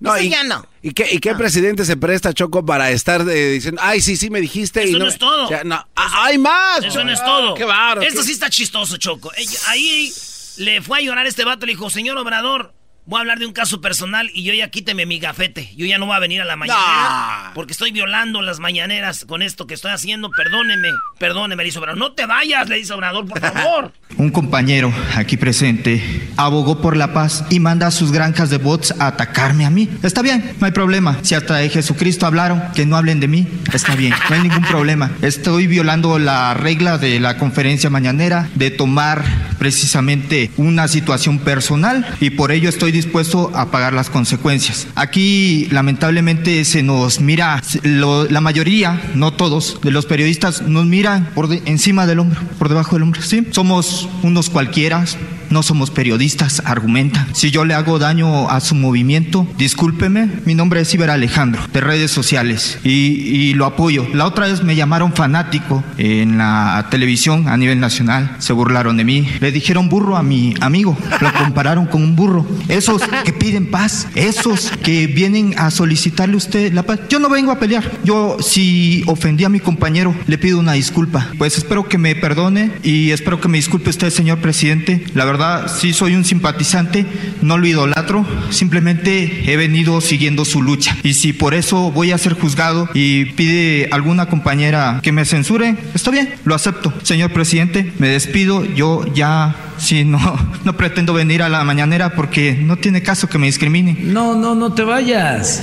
No, 0.00 0.18
y, 0.20 0.28
ya 0.28 0.44
no. 0.44 0.66
¿Y 0.82 0.90
qué, 0.92 1.08
y 1.10 1.18
qué 1.18 1.34
presidente 1.34 1.86
se 1.86 1.96
presta, 1.96 2.34
Choco, 2.34 2.66
para 2.66 2.90
estar 2.90 3.22
eh, 3.26 3.52
diciendo, 3.52 3.80
ay, 3.82 4.02
sí, 4.02 4.16
sí, 4.16 4.28
me 4.28 4.42
dijiste? 4.42 4.84
y 4.84 4.90
Eso 4.90 4.98
no 4.98 5.06
me- 5.06 5.10
es 5.10 5.18
todo. 5.18 5.46
o 5.46 5.48
sea, 5.48 5.64
no, 5.64 5.76
ah, 5.96 6.24
¡Hay 6.26 6.36
más! 6.36 6.84
Eso 6.84 7.02
no 7.04 7.10
es 7.12 7.20
Ah, 7.20 7.24
todo. 7.24 7.54
¡Qué 7.54 7.64
bárbaro! 7.64 8.02
Esto 8.02 8.20
qué- 8.20 8.26
sí 8.26 8.32
está 8.32 8.50
chistoso, 8.50 8.98
Choco. 8.98 9.32
Ahí 9.68 10.12
le 10.58 10.82
fue 10.82 10.98
a 10.98 11.00
llorar 11.00 11.26
este 11.26 11.44
vato, 11.44 11.64
le 11.64 11.72
dijo, 11.72 11.88
señor 11.88 12.18
Obrador, 12.18 12.74
voy 13.06 13.18
a 13.18 13.20
hablar 13.20 13.38
de 13.38 13.46
un 13.46 13.52
caso 13.52 13.80
personal 13.80 14.28
y 14.34 14.42
yo 14.42 14.52
ya 14.52 14.68
quíteme 14.68 15.06
mi 15.06 15.18
gafete. 15.18 15.70
Yo 15.76 15.86
ya 15.86 15.98
no 15.98 16.06
voy 16.06 16.16
a 16.16 16.18
venir 16.18 16.40
a 16.40 16.44
la 16.44 16.56
mañanera 16.56 17.52
porque 17.54 17.72
estoy 17.72 17.92
violando 17.92 18.42
las 18.42 18.58
mañaneras 18.58 19.24
con 19.24 19.42
esto 19.42 19.66
que 19.66 19.74
estoy 19.74 19.92
haciendo. 19.92 20.30
Perdóneme, 20.30 20.88
perdóneme, 21.18 21.62
le 21.62 21.68
dice 21.68 21.78
Obrador. 21.78 21.98
No 21.98 22.12
te 22.12 22.26
vayas, 22.26 22.68
le 22.68 22.76
dice 22.76 22.92
Obrador, 22.92 23.26
por 23.26 23.40
favor. 23.40 23.92
Un 24.16 24.30
compañero 24.30 24.92
aquí 25.14 25.36
presente 25.36 26.02
abogó 26.36 26.80
por 26.80 26.96
la 26.96 27.12
paz 27.12 27.44
y 27.50 27.60
manda 27.60 27.86
a 27.86 27.90
sus 27.90 28.12
granjas 28.12 28.50
de 28.50 28.58
bots 28.58 28.94
a 28.98 29.08
atacarme 29.08 29.66
a 29.66 29.70
mí. 29.70 29.88
Está 30.02 30.22
bien, 30.22 30.56
no 30.58 30.66
hay 30.66 30.72
problema. 30.72 31.18
Si 31.22 31.34
hasta 31.34 31.56
de 31.56 31.68
Jesucristo 31.68 32.26
hablaron, 32.26 32.62
que 32.74 32.86
no 32.86 32.96
hablen 32.96 33.20
de 33.20 33.28
mí, 33.28 33.46
está 33.72 33.94
bien, 33.94 34.14
no 34.28 34.34
hay 34.34 34.42
ningún 34.42 34.64
problema. 34.64 35.12
Estoy 35.22 35.66
violando 35.66 36.18
la 36.18 36.54
regla 36.54 36.98
de 36.98 37.20
la 37.20 37.36
conferencia 37.36 37.90
mañanera 37.90 38.48
de 38.54 38.70
tomar 38.70 39.24
precisamente 39.58 40.50
una 40.56 40.88
situación 40.88 41.38
personal 41.38 42.06
y 42.20 42.30
por 42.30 42.52
ello 42.52 42.68
estoy 42.68 42.92
dispuesto 42.96 43.50
a 43.54 43.70
pagar 43.70 43.92
las 43.92 44.10
consecuencias. 44.10 44.86
Aquí 44.94 45.68
lamentablemente 45.70 46.64
se 46.64 46.82
nos 46.82 47.20
mira, 47.20 47.62
la 47.82 48.40
mayoría, 48.40 49.00
no 49.14 49.32
todos, 49.32 49.80
de 49.82 49.90
los 49.90 50.06
periodistas 50.06 50.62
nos 50.62 50.86
miran 50.86 51.30
por 51.34 51.48
encima 51.64 52.06
del 52.06 52.18
hombro, 52.18 52.40
por 52.58 52.68
debajo 52.68 52.96
del 52.96 53.04
hombro. 53.04 53.22
Sí, 53.22 53.46
somos 53.50 54.08
unos 54.22 54.50
cualquiera, 54.50 55.04
no 55.50 55.62
somos 55.62 55.90
periodistas, 55.90 56.62
argumentan. 56.64 57.34
Si 57.34 57.50
yo 57.50 57.64
le 57.64 57.74
hago 57.74 57.98
daño 57.98 58.48
a 58.48 58.60
su 58.60 58.74
movimiento, 58.74 59.46
discúlpeme, 59.58 60.28
mi 60.44 60.54
nombre 60.54 60.80
es 60.80 60.92
Iber 60.94 61.10
Alejandro, 61.10 61.62
de 61.72 61.80
redes 61.80 62.10
sociales, 62.10 62.78
y, 62.84 62.90
y 62.90 63.54
lo 63.54 63.66
apoyo. 63.66 64.06
La 64.12 64.26
otra 64.26 64.46
vez 64.46 64.62
me 64.62 64.76
llamaron 64.76 65.12
fanático 65.12 65.84
en 65.98 66.38
la 66.38 66.86
televisión 66.90 67.48
a 67.48 67.56
nivel 67.56 67.80
nacional, 67.80 68.36
se 68.38 68.52
burlaron 68.52 68.96
de 68.96 69.04
mí, 69.04 69.28
le 69.40 69.52
dijeron 69.52 69.88
burro 69.88 70.16
a 70.16 70.22
mi 70.22 70.54
amigo, 70.60 70.96
lo 71.20 71.32
compararon 71.32 71.86
con 71.86 72.02
un 72.02 72.16
burro. 72.16 72.46
Esos 72.68 73.02
que 73.24 73.32
piden 73.32 73.70
paz, 73.70 74.08
esos 74.14 74.72
que 74.82 75.06
vienen 75.06 75.54
a 75.58 75.70
solicitarle 75.70 76.34
a 76.34 76.38
usted 76.38 76.72
la 76.72 76.82
paz. 76.82 77.00
Yo 77.08 77.18
no 77.18 77.28
vengo 77.28 77.52
a 77.52 77.58
pelear, 77.58 77.90
yo 78.04 78.36
si 78.40 79.02
ofendí 79.06 79.44
a 79.44 79.48
mi 79.48 79.60
compañero, 79.60 80.14
le 80.26 80.38
pido 80.38 80.58
una 80.58 80.72
disculpa. 80.72 81.28
Pues 81.38 81.58
espero 81.58 81.88
que 81.88 81.98
me 81.98 82.14
perdone 82.14 82.72
y 82.82 83.10
espero 83.10 83.40
que 83.40 83.48
me 83.48 83.58
disculpe 83.58 83.90
usted, 83.90 84.10
señor 84.10 84.38
presidente. 84.38 85.04
La 85.14 85.24
verdad, 85.24 85.35
sí 85.68 85.92
soy 85.92 86.14
un 86.14 86.24
simpatizante, 86.24 87.06
no 87.42 87.58
lo 87.58 87.66
idolatro, 87.66 88.26
simplemente 88.50 89.50
he 89.52 89.56
venido 89.56 90.00
siguiendo 90.00 90.44
su 90.44 90.62
lucha. 90.62 90.96
Y 91.02 91.14
si 91.14 91.32
por 91.32 91.54
eso 91.54 91.90
voy 91.90 92.12
a 92.12 92.18
ser 92.18 92.34
juzgado 92.34 92.88
y 92.94 93.26
pide 93.26 93.88
alguna 93.92 94.26
compañera 94.26 95.00
que 95.02 95.12
me 95.12 95.24
censure, 95.24 95.76
está 95.94 96.10
bien, 96.10 96.34
lo 96.44 96.54
acepto. 96.54 96.92
Señor 97.02 97.32
presidente, 97.32 97.92
me 97.98 98.08
despido, 98.08 98.64
yo 98.64 99.04
ya 99.14 99.54
sí 99.78 100.04
no, 100.04 100.18
no 100.64 100.76
pretendo 100.76 101.12
venir 101.14 101.42
a 101.42 101.48
la 101.48 101.62
mañanera 101.64 102.14
porque 102.14 102.54
no 102.60 102.76
tiene 102.76 103.02
caso 103.02 103.28
que 103.28 103.38
me 103.38 103.46
discriminen. 103.46 104.12
No, 104.12 104.34
no, 104.34 104.54
no 104.54 104.72
te 104.72 104.82
vayas. 104.82 105.62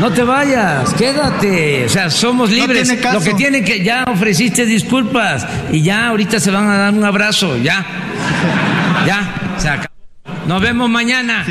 No 0.00 0.10
te 0.12 0.22
vayas, 0.22 0.94
quédate. 0.94 1.86
O 1.86 1.88
sea, 1.88 2.08
somos 2.08 2.50
No 2.50 2.56
libres. 2.56 2.84
tiene 2.86 3.00
caso. 3.02 3.18
Lo 3.18 3.24
que 3.24 3.34
tiene 3.34 3.64
que 3.64 3.82
ya 3.82 4.04
ofreciste 4.04 4.64
disculpas 4.64 5.44
y 5.72 5.82
ya 5.82 6.06
ahorita 6.08 6.38
se 6.38 6.52
van 6.52 6.68
a 6.68 6.76
dar 6.78 6.94
un 6.94 7.04
abrazo, 7.04 7.56
ya. 7.58 7.84
Ya, 9.06 9.54
se 9.58 9.68
acabó. 9.68 9.88
Nos 10.46 10.62
vemos 10.62 10.88
mañana. 10.88 11.44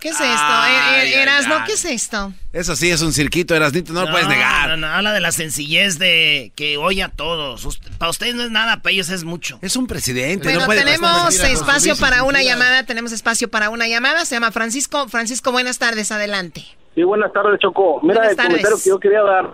¿Qué 0.00 0.08
es 0.08 0.14
esto? 0.20 0.24
Ay, 0.26 0.72
Eh, 1.06 1.14
eh, 1.14 1.22
Erasno. 1.22 1.64
¿qué 1.66 1.72
es 1.72 1.84
esto? 1.84 2.32
Eso 2.52 2.76
sí 2.76 2.90
es 2.90 3.00
un 3.02 3.12
cirquito, 3.12 3.54
Erasnito, 3.54 3.92
no, 3.92 4.04
lo 4.04 4.10
puedes 4.12 4.28
negar. 4.28 4.68
No, 4.70 4.76
no, 4.76 4.86
habla 4.86 5.12
de 5.12 5.20
la 5.20 5.32
sencillez 5.32 5.98
de 5.98 6.52
que 6.54 6.76
oye 6.76 7.02
a 7.02 7.08
todos. 7.08 7.80
Para 7.98 8.10
ustedes 8.10 8.34
no 8.36 8.42
es 8.44 8.50
nada, 8.50 8.76
para 8.80 8.92
ellos 8.92 9.08
es 9.10 9.24
mucho. 9.24 9.58
Es 9.62 9.74
un 9.76 9.86
presidente, 9.86 10.44
Bueno, 10.44 10.60
no 10.60 10.66
puede 10.66 10.84
tenemos 10.84 11.34
espacio 11.40 11.96
para 11.96 12.22
una 12.22 12.42
llamada, 12.42 12.84
tenemos 12.84 13.12
espacio 13.12 13.48
para 13.50 13.70
una 13.70 13.88
llamada, 13.88 14.24
se 14.24 14.36
llama 14.36 14.52
Francisco. 14.52 15.08
Francisco, 15.08 15.50
buenas 15.50 15.78
tardes, 15.78 16.12
adelante. 16.12 16.64
Sí, 16.94 17.02
buenas 17.02 17.32
tardes, 17.32 17.58
Choco. 17.60 18.00
Mira, 18.02 18.14
Buenas 18.14 18.30
el 18.30 18.36
tardes. 18.36 18.50
comentario 18.52 18.78
que 18.82 18.88
yo 18.90 19.00
quería 19.00 19.22
dar 19.22 19.50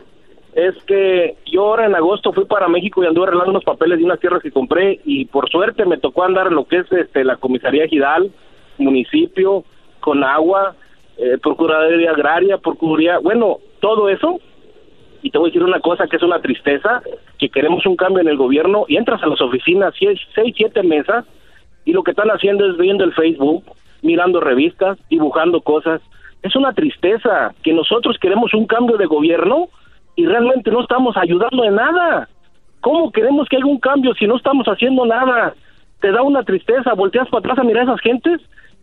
es 0.54 0.74
que 0.84 1.36
yo 1.46 1.62
ahora 1.62 1.86
en 1.86 1.94
agosto 1.94 2.32
fui 2.32 2.44
para 2.44 2.68
México 2.68 3.02
y 3.02 3.06
anduve 3.06 3.26
arreglando 3.26 3.52
unos 3.52 3.64
papeles 3.64 3.98
de 3.98 4.04
unas 4.04 4.18
tierras 4.18 4.42
que 4.42 4.50
compré 4.50 5.00
y 5.04 5.26
por 5.26 5.48
suerte 5.48 5.86
me 5.86 5.98
tocó 5.98 6.24
andar 6.24 6.48
en 6.48 6.54
lo 6.54 6.64
que 6.64 6.78
es 6.78 6.92
este, 6.92 7.24
la 7.24 7.36
comisaría 7.36 7.86
Gidal, 7.86 8.30
municipio, 8.78 9.64
con 10.00 10.24
agua, 10.24 10.74
eh, 11.18 11.38
procuraduría 11.40 12.10
agraria, 12.10 12.58
procuraduría, 12.58 13.18
bueno, 13.18 13.58
todo 13.80 14.08
eso. 14.08 14.40
Y 15.22 15.30
te 15.30 15.38
voy 15.38 15.48
a 15.48 15.52
decir 15.52 15.62
una 15.62 15.80
cosa 15.80 16.06
que 16.06 16.16
es 16.16 16.22
una 16.22 16.40
tristeza, 16.40 17.02
que 17.38 17.50
queremos 17.50 17.84
un 17.84 17.94
cambio 17.94 18.22
en 18.22 18.28
el 18.28 18.38
gobierno 18.38 18.86
y 18.88 18.96
entras 18.96 19.22
a 19.22 19.26
las 19.26 19.40
oficinas, 19.40 19.94
seis, 19.98 20.18
seis 20.34 20.54
siete 20.56 20.82
mesas, 20.82 21.26
y 21.84 21.92
lo 21.92 22.02
que 22.02 22.12
están 22.12 22.30
haciendo 22.30 22.66
es 22.68 22.78
viendo 22.78 23.04
el 23.04 23.12
Facebook, 23.12 23.64
mirando 24.02 24.40
revistas, 24.40 24.98
dibujando 25.10 25.60
cosas. 25.60 26.00
Es 26.42 26.56
una 26.56 26.72
tristeza 26.72 27.54
que 27.62 27.74
nosotros 27.74 28.16
queremos 28.18 28.54
un 28.54 28.66
cambio 28.66 28.96
de 28.96 29.04
gobierno 29.04 29.68
y 30.20 30.26
realmente 30.26 30.70
no 30.70 30.82
estamos 30.82 31.16
ayudando 31.16 31.64
en 31.64 31.76
nada. 31.76 32.28
¿Cómo 32.82 33.10
queremos 33.10 33.48
que 33.48 33.56
haya 33.56 33.64
un 33.64 33.80
cambio 33.80 34.12
si 34.14 34.26
no 34.26 34.36
estamos 34.36 34.66
haciendo 34.66 35.06
nada? 35.06 35.54
Te 35.98 36.12
da 36.12 36.20
una 36.20 36.42
tristeza, 36.42 36.92
volteas 36.92 37.26
para 37.30 37.40
atrás 37.40 37.58
a 37.58 37.64
mirar 37.64 37.88
a 37.88 37.92
esas 37.92 38.02
gentes 38.02 38.38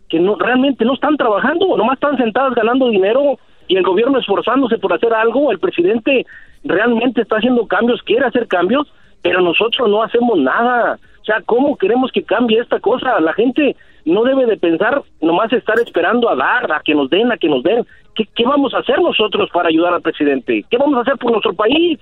que 0.08 0.18
no 0.18 0.34
realmente 0.34 0.84
no 0.84 0.94
están 0.94 1.16
trabajando, 1.16 1.76
nomás 1.76 1.94
están 1.94 2.16
sentadas 2.16 2.54
ganando 2.56 2.88
dinero 2.88 3.38
y 3.68 3.76
el 3.76 3.84
gobierno 3.84 4.18
esforzándose 4.18 4.78
por 4.78 4.92
hacer 4.92 5.14
algo, 5.14 5.52
el 5.52 5.60
presidente 5.60 6.26
realmente 6.64 7.22
está 7.22 7.36
haciendo 7.36 7.68
cambios, 7.68 8.02
quiere 8.02 8.26
hacer 8.26 8.48
cambios, 8.48 8.92
pero 9.22 9.40
nosotros 9.40 9.88
no 9.88 10.02
hacemos 10.02 10.40
nada. 10.40 10.98
O 11.20 11.24
sea, 11.24 11.40
¿cómo 11.46 11.76
queremos 11.76 12.10
que 12.10 12.24
cambie 12.24 12.58
esta 12.58 12.80
cosa? 12.80 13.20
La 13.20 13.32
gente 13.34 13.76
no 14.04 14.24
debe 14.24 14.46
de 14.46 14.56
pensar 14.56 15.02
nomás 15.20 15.52
estar 15.52 15.78
esperando 15.78 16.28
a 16.30 16.34
dar, 16.34 16.72
a 16.72 16.80
que 16.80 16.94
nos 16.96 17.08
den, 17.10 17.30
a 17.30 17.36
que 17.36 17.48
nos 17.48 17.62
den. 17.62 17.86
¿Qué, 18.18 18.28
qué 18.34 18.44
vamos 18.44 18.74
a 18.74 18.78
hacer 18.78 18.98
nosotros 19.00 19.48
para 19.52 19.68
ayudar 19.68 19.94
al 19.94 20.02
presidente? 20.02 20.64
¿Qué 20.68 20.76
vamos 20.76 20.98
a 20.98 21.02
hacer 21.02 21.16
por 21.18 21.30
nuestro 21.30 21.54
país? 21.54 21.98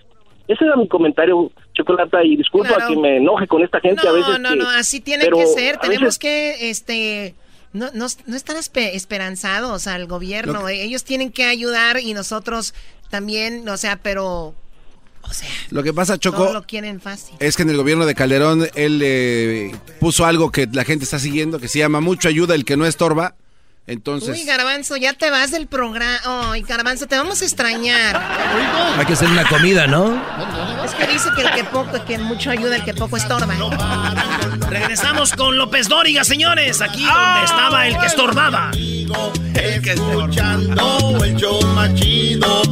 Ese 0.48 0.64
era 0.64 0.74
mi 0.76 0.88
comentario, 0.88 1.50
Chocolata, 1.74 2.24
y 2.24 2.36
disculpa 2.36 2.74
Claro. 2.74 2.88
que 2.94 2.96
me 3.00 3.16
enoje 3.18 3.46
con 3.46 3.62
esta 3.62 3.80
gente 3.80 4.00
no, 4.02 4.08
a 4.10 4.12
veces. 4.14 4.38
no, 4.40 4.48
que- 4.50 4.56
no, 4.56 4.68
así 4.70 5.00
tiene 5.00 5.28
que 5.28 5.46
ser. 5.46 5.76
Tenemos 5.78 6.00
veces- 6.02 6.18
que, 6.18 6.70
este, 6.70 7.34
no, 7.74 7.86
no, 7.92 8.06
no 8.26 8.36
estar 8.36 8.56
espe- 8.56 8.94
esperanzados 8.94 9.86
al 9.86 10.06
gobierno. 10.06 10.54
Lo 10.62 10.68
Ellos 10.68 11.04
tienen 11.04 11.30
que 11.32 11.44
ayudar 11.44 11.98
y 12.00 12.14
nosotros 12.14 12.74
también, 13.10 13.68
o 13.68 13.76
sea, 13.76 13.96
pero 14.02 14.54
Lo 15.70 15.82
que 15.82 15.92
pasa, 15.92 16.16
Choco, 16.18 16.52
lo 16.52 16.62
quieren 16.62 17.00
fácil. 17.00 17.34
es 17.40 17.56
que 17.56 17.62
en 17.64 17.70
el 17.70 17.76
gobierno 17.76 18.06
de 18.06 18.14
Calderón 18.14 18.66
él 18.76 19.00
eh, 19.02 19.72
puso 19.98 20.24
algo 20.24 20.52
que 20.52 20.68
la 20.72 20.84
gente 20.84 21.04
está 21.04 21.18
siguiendo, 21.18 21.58
que 21.58 21.66
se 21.68 21.80
llama 21.80 22.00
mucho 22.00 22.28
ayuda 22.28 22.54
el 22.54 22.64
que 22.64 22.76
no 22.76 22.86
estorba. 22.86 23.34
Entonces, 23.88 24.30
Uy, 24.30 24.44
Garbanzo, 24.44 24.96
ya 24.96 25.12
te 25.12 25.30
vas 25.30 25.52
del 25.52 25.68
programa. 25.68 26.18
Ay, 26.50 26.62
Garbanzo, 26.62 27.06
te 27.06 27.16
vamos 27.16 27.40
a 27.40 27.44
extrañar. 27.44 28.20
Hay 28.98 29.06
que 29.06 29.12
hacer 29.12 29.28
una 29.28 29.48
comida, 29.48 29.86
¿no? 29.86 30.20
Es 30.84 30.92
que 30.92 31.06
dice 31.06 31.28
que 31.36 31.42
el 31.42 31.50
que 31.52 31.64
poco, 31.64 32.04
que 32.04 32.18
mucho 32.18 32.50
ayuda, 32.50 32.76
el 32.76 32.84
que 32.84 32.94
poco 32.94 33.16
estorba. 33.16 33.54
Regresamos 34.68 35.32
con 35.32 35.56
López 35.56 35.88
Dóriga, 35.88 36.24
señores. 36.24 36.80
Aquí 36.80 37.04
donde 37.04 37.44
estaba 37.44 37.86
el 37.86 37.96
que 37.98 38.06
estorbaba. 38.06 38.70
El 38.74 39.82
que 39.82 39.92
escuchando 39.92 41.24
el 41.24 41.36
show 41.36 41.64
más 41.74 41.94
chido. 41.94 42.62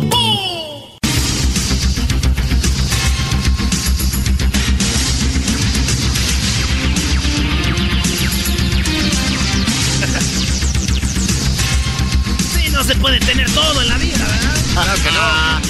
Se 12.85 12.95
puede 12.97 13.19
tener 13.19 13.51
todo 13.53 13.81
en 13.81 13.89
la 13.89 13.97
vida, 13.97 14.19
¿verdad? 14.19 14.55
Claro 14.75 14.93
que 15.03 15.11
no. 15.11 15.63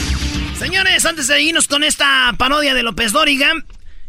Señores, 0.59 1.05
antes 1.05 1.29
de 1.29 1.41
irnos 1.43 1.69
con 1.69 1.85
esta 1.85 2.35
parodia 2.37 2.75
de 2.75 2.83
López 2.83 3.13
Dóriga, 3.13 3.53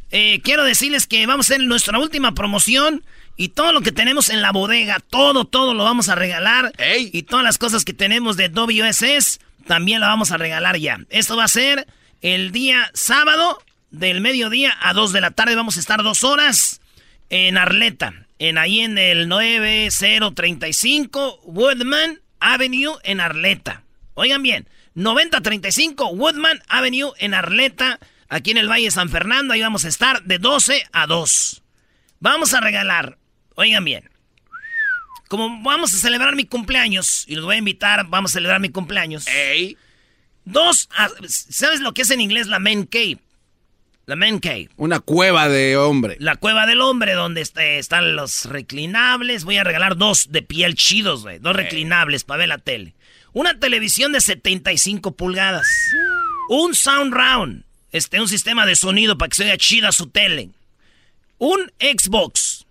eh, 0.09 0.41
quiero 0.43 0.63
decirles 0.63 1.05
que 1.05 1.27
vamos 1.27 1.45
a 1.45 1.53
hacer 1.53 1.63
nuestra 1.67 1.99
última 1.99 2.33
promoción 2.33 3.03
y 3.37 3.49
todo 3.49 3.73
lo 3.73 3.81
que 3.81 3.91
tenemos 3.91 4.31
en 4.31 4.41
la 4.41 4.51
bodega, 4.51 4.99
todo, 4.99 5.45
todo 5.45 5.75
lo 5.75 5.83
vamos 5.83 6.09
a 6.09 6.15
regalar. 6.15 6.73
Y 6.89 7.21
todas 7.23 7.45
las 7.45 7.59
cosas 7.59 7.85
que 7.85 7.93
tenemos 7.93 8.37
de 8.37 8.49
WSS 8.49 9.39
también 9.67 10.01
lo 10.01 10.07
vamos 10.07 10.31
a 10.31 10.37
regalar 10.37 10.77
ya. 10.77 10.97
Esto 11.09 11.37
va 11.37 11.43
a 11.43 11.49
ser 11.49 11.85
el 12.23 12.51
día 12.51 12.89
sábado 12.95 13.61
del 13.91 14.19
mediodía 14.19 14.75
a 14.81 14.93
2 14.93 15.13
de 15.13 15.21
la 15.21 15.29
tarde. 15.29 15.53
Vamos 15.53 15.77
a 15.77 15.79
estar 15.79 16.01
dos 16.01 16.23
horas 16.23 16.81
en 17.29 17.59
Arleta, 17.59 18.15
en 18.39 18.57
ahí 18.57 18.79
en 18.79 18.97
el 18.97 19.27
9035 19.27 21.41
Woodman 21.43 22.24
Avenue 22.39 22.97
en 23.03 23.19
Arleta. 23.19 23.83
Oigan 24.13 24.43
bien, 24.43 24.67
9035 24.93 26.09
Woodman 26.13 26.61
Avenue 26.67 27.11
en 27.17 27.33
Arleta, 27.33 27.99
aquí 28.29 28.51
en 28.51 28.57
el 28.57 28.69
Valle 28.69 28.85
de 28.85 28.91
San 28.91 29.09
Fernando. 29.09 29.53
Ahí 29.53 29.61
vamos 29.61 29.85
a 29.85 29.89
estar 29.89 30.23
de 30.23 30.39
12 30.39 30.87
a 30.91 31.07
2. 31.07 31.63
Vamos 32.19 32.53
a 32.53 32.61
regalar, 32.61 33.17
oigan 33.55 33.83
bien, 33.83 34.09
como 35.27 35.61
vamos 35.63 35.93
a 35.93 35.97
celebrar 35.97 36.35
mi 36.35 36.45
cumpleaños, 36.45 37.25
y 37.27 37.35
los 37.35 37.45
voy 37.45 37.55
a 37.55 37.59
invitar, 37.59 38.07
vamos 38.07 38.31
a 38.31 38.35
celebrar 38.35 38.59
mi 38.59 38.69
cumpleaños. 38.69 39.25
Dos, 40.45 40.87
¿sabes 41.27 41.81
lo 41.81 41.93
que 41.93 42.03
es 42.03 42.11
en 42.11 42.21
inglés 42.21 42.47
la 42.47 42.59
man 42.59 42.85
cave? 42.85 43.19
La 44.07 44.15
man 44.15 44.39
cave. 44.39 44.69
una 44.77 44.99
cueva 44.99 45.47
de 45.49 45.77
hombre. 45.77 46.15
La 46.19 46.35
cueva 46.35 46.65
del 46.67 46.81
hombre, 46.81 47.13
donde 47.13 47.41
este- 47.41 47.79
están 47.79 48.15
los 48.15 48.45
reclinables. 48.45 49.43
Voy 49.45 49.57
a 49.57 49.63
regalar 49.63 49.97
dos 49.97 50.31
de 50.31 50.41
piel 50.43 50.75
chidos, 50.75 51.23
güey. 51.23 51.39
Dos 51.39 51.55
reclinables 51.55 52.23
para 52.23 52.39
ver 52.39 52.49
la 52.49 52.57
tele. 52.59 52.93
Una 53.33 53.59
televisión 53.59 54.11
de 54.11 54.21
75 54.21 55.15
pulgadas. 55.15 55.67
Un 56.49 56.75
sound 56.75 57.13
round. 57.13 57.63
Este, 57.91 58.19
un 58.21 58.27
sistema 58.27 58.65
de 58.65 58.75
sonido 58.75 59.17
para 59.17 59.29
que 59.29 59.35
se 59.35 59.43
oiga 59.43 59.57
chida 59.57 59.91
su 59.91 60.07
tele. 60.07 60.49
Un 61.37 61.71
Xbox. 61.79 62.65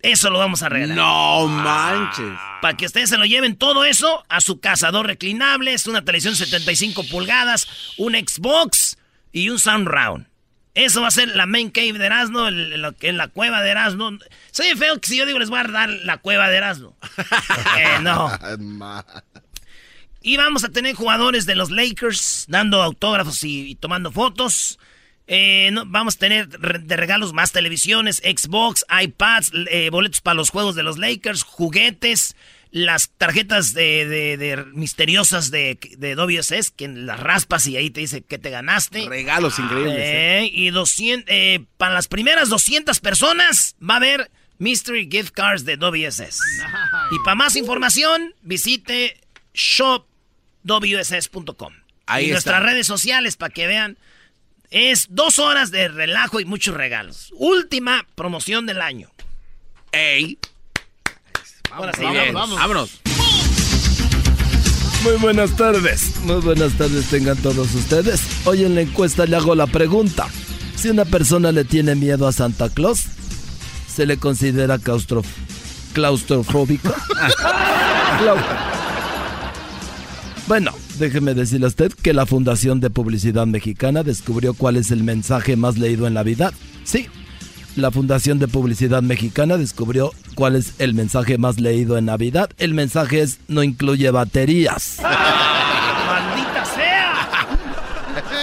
Eso 0.00 0.30
lo 0.30 0.38
vamos 0.38 0.62
a 0.62 0.68
regalar. 0.68 0.96
No 0.96 1.48
manches. 1.48 2.38
Para 2.62 2.76
que 2.76 2.86
ustedes 2.86 3.08
se 3.10 3.18
lo 3.18 3.24
lleven 3.26 3.56
todo 3.56 3.84
eso 3.84 4.24
a 4.28 4.40
su 4.40 4.60
casa. 4.60 4.90
Dos 4.90 5.06
reclinables, 5.06 5.86
una 5.86 6.04
televisión 6.04 6.34
de 6.34 6.38
75 6.46 7.04
pulgadas, 7.04 7.68
un 7.96 8.14
Xbox 8.14 8.96
y 9.32 9.48
un 9.50 9.58
sound 9.58 9.86
round. 9.88 10.26
Eso 10.74 11.00
va 11.00 11.08
a 11.08 11.10
ser 11.10 11.28
la 11.34 11.46
main 11.46 11.70
cave 11.70 11.94
de 11.94 12.04
Erasmo, 12.06 12.48
el- 12.48 12.80
lo 12.82 12.92
que 12.94 13.08
es 13.08 13.14
la 13.14 13.28
cueva 13.28 13.62
de 13.62 13.70
Erasmo. 13.70 14.10
Soy 14.50 14.74
feo 14.76 15.00
que 15.00 15.08
si 15.08 15.16
yo 15.16 15.24
digo 15.26 15.38
les 15.38 15.48
voy 15.48 15.58
a 15.60 15.64
dar 15.64 15.88
la 15.88 16.18
cueva 16.18 16.48
de 16.48 16.56
Erasmo. 16.56 16.96
Eh, 17.78 17.98
no. 18.02 18.30
Y 20.22 20.36
vamos 20.36 20.64
a 20.64 20.68
tener 20.70 20.94
jugadores 20.94 21.46
de 21.46 21.54
los 21.54 21.70
Lakers 21.70 22.46
dando 22.48 22.82
autógrafos 22.82 23.42
y, 23.44 23.70
y 23.70 23.74
tomando 23.76 24.10
fotos. 24.10 24.78
Eh, 25.28 25.70
no, 25.72 25.84
vamos 25.86 26.16
a 26.16 26.18
tener 26.20 26.48
de 26.48 26.96
regalos 26.96 27.32
más 27.32 27.50
televisiones, 27.52 28.18
Xbox, 28.18 28.84
iPads, 29.02 29.50
eh, 29.70 29.90
boletos 29.90 30.20
para 30.20 30.34
los 30.34 30.50
juegos 30.50 30.74
de 30.76 30.82
los 30.84 30.98
Lakers, 30.98 31.42
juguetes, 31.42 32.36
las 32.70 33.08
tarjetas 33.10 33.72
de, 33.74 34.06
de- 34.06 34.36
de 34.36 34.56
misteriosas 34.72 35.50
de, 35.50 35.78
de 35.98 36.14
WSS, 36.14 36.70
que 36.70 36.86
las 36.88 37.18
raspas 37.18 37.66
y 37.66 37.76
ahí 37.76 37.90
te 37.90 38.00
dice 38.00 38.22
que 38.22 38.38
te 38.38 38.50
ganaste. 38.50 39.08
Regalos 39.08 39.58
increíbles. 39.58 39.96
¿eh? 39.98 40.48
Y 40.52 40.70
200, 40.70 41.24
eh, 41.28 41.64
para 41.76 41.94
las 41.94 42.06
primeras 42.08 42.48
200 42.48 43.00
personas 43.00 43.74
va 43.82 43.94
a 43.94 43.96
haber 43.98 44.30
Mystery 44.58 45.08
Gift 45.10 45.30
Cards 45.32 45.64
de 45.64 45.76
WSS. 45.76 46.38
Y 47.10 47.18
para 47.24 47.34
más 47.34 47.56
información, 47.56 48.34
visite 48.42 49.18
shopwss.com. 50.64 51.72
Ahí 52.06 52.24
y 52.26 52.26
está. 52.26 52.34
nuestras 52.34 52.62
redes 52.62 52.86
sociales 52.86 53.36
para 53.36 53.52
que 53.52 53.66
vean. 53.66 53.98
Es 54.70 55.06
dos 55.10 55.38
horas 55.38 55.70
de 55.70 55.88
relajo 55.88 56.40
y 56.40 56.44
muchos 56.44 56.74
regalos. 56.74 57.32
Última 57.36 58.04
promoción 58.14 58.66
del 58.66 58.80
año. 58.82 59.10
¡Ey! 59.92 60.38
Ahora 61.70 61.92
sí, 61.94 62.00
Bien, 62.00 62.34
vámonos. 62.34 62.58
vámonos. 62.58 63.00
Muy 65.02 65.14
buenas 65.18 65.54
tardes. 65.56 66.16
Muy 66.22 66.40
buenas 66.40 66.72
tardes 66.74 67.06
tengan 67.08 67.36
todos 67.38 67.72
ustedes. 67.74 68.20
Hoy 68.44 68.64
en 68.64 68.74
la 68.74 68.80
encuesta 68.80 69.24
le 69.26 69.36
hago 69.36 69.54
la 69.54 69.66
pregunta. 69.66 70.26
Si 70.76 70.88
una 70.88 71.04
persona 71.04 71.52
le 71.52 71.64
tiene 71.64 71.94
miedo 71.94 72.26
a 72.26 72.32
Santa 72.32 72.68
Claus, 72.68 73.04
¿se 73.94 74.04
le 74.04 74.18
considera 74.18 74.78
claustro- 74.78 75.24
claustrofóbico? 75.94 76.88
Clau- 78.20 78.44
bueno, 80.48 80.72
déjeme 80.98 81.34
decirle 81.34 81.66
a 81.66 81.68
usted 81.68 81.92
que 81.92 82.12
la 82.12 82.26
Fundación 82.26 82.80
de 82.80 82.90
Publicidad 82.90 83.46
Mexicana 83.46 84.02
descubrió 84.02 84.54
cuál 84.54 84.76
es 84.76 84.90
el 84.90 85.02
mensaje 85.04 85.56
más 85.56 85.78
leído 85.78 86.06
en 86.06 86.14
la 86.14 86.22
vida. 86.22 86.52
Sí, 86.84 87.08
la 87.76 87.90
Fundación 87.90 88.38
de 88.38 88.48
Publicidad 88.48 89.02
Mexicana 89.02 89.58
descubrió 89.58 90.12
cuál 90.34 90.56
es 90.56 90.74
el 90.78 90.94
mensaje 90.94 91.38
más 91.38 91.60
leído 91.60 91.98
en 91.98 92.06
Navidad. 92.06 92.50
El 92.58 92.74
mensaje 92.74 93.20
es 93.20 93.38
no 93.48 93.62
incluye 93.62 94.10
baterías. 94.10 94.98
¡Maldita 95.02 96.64
sea! 96.74 97.48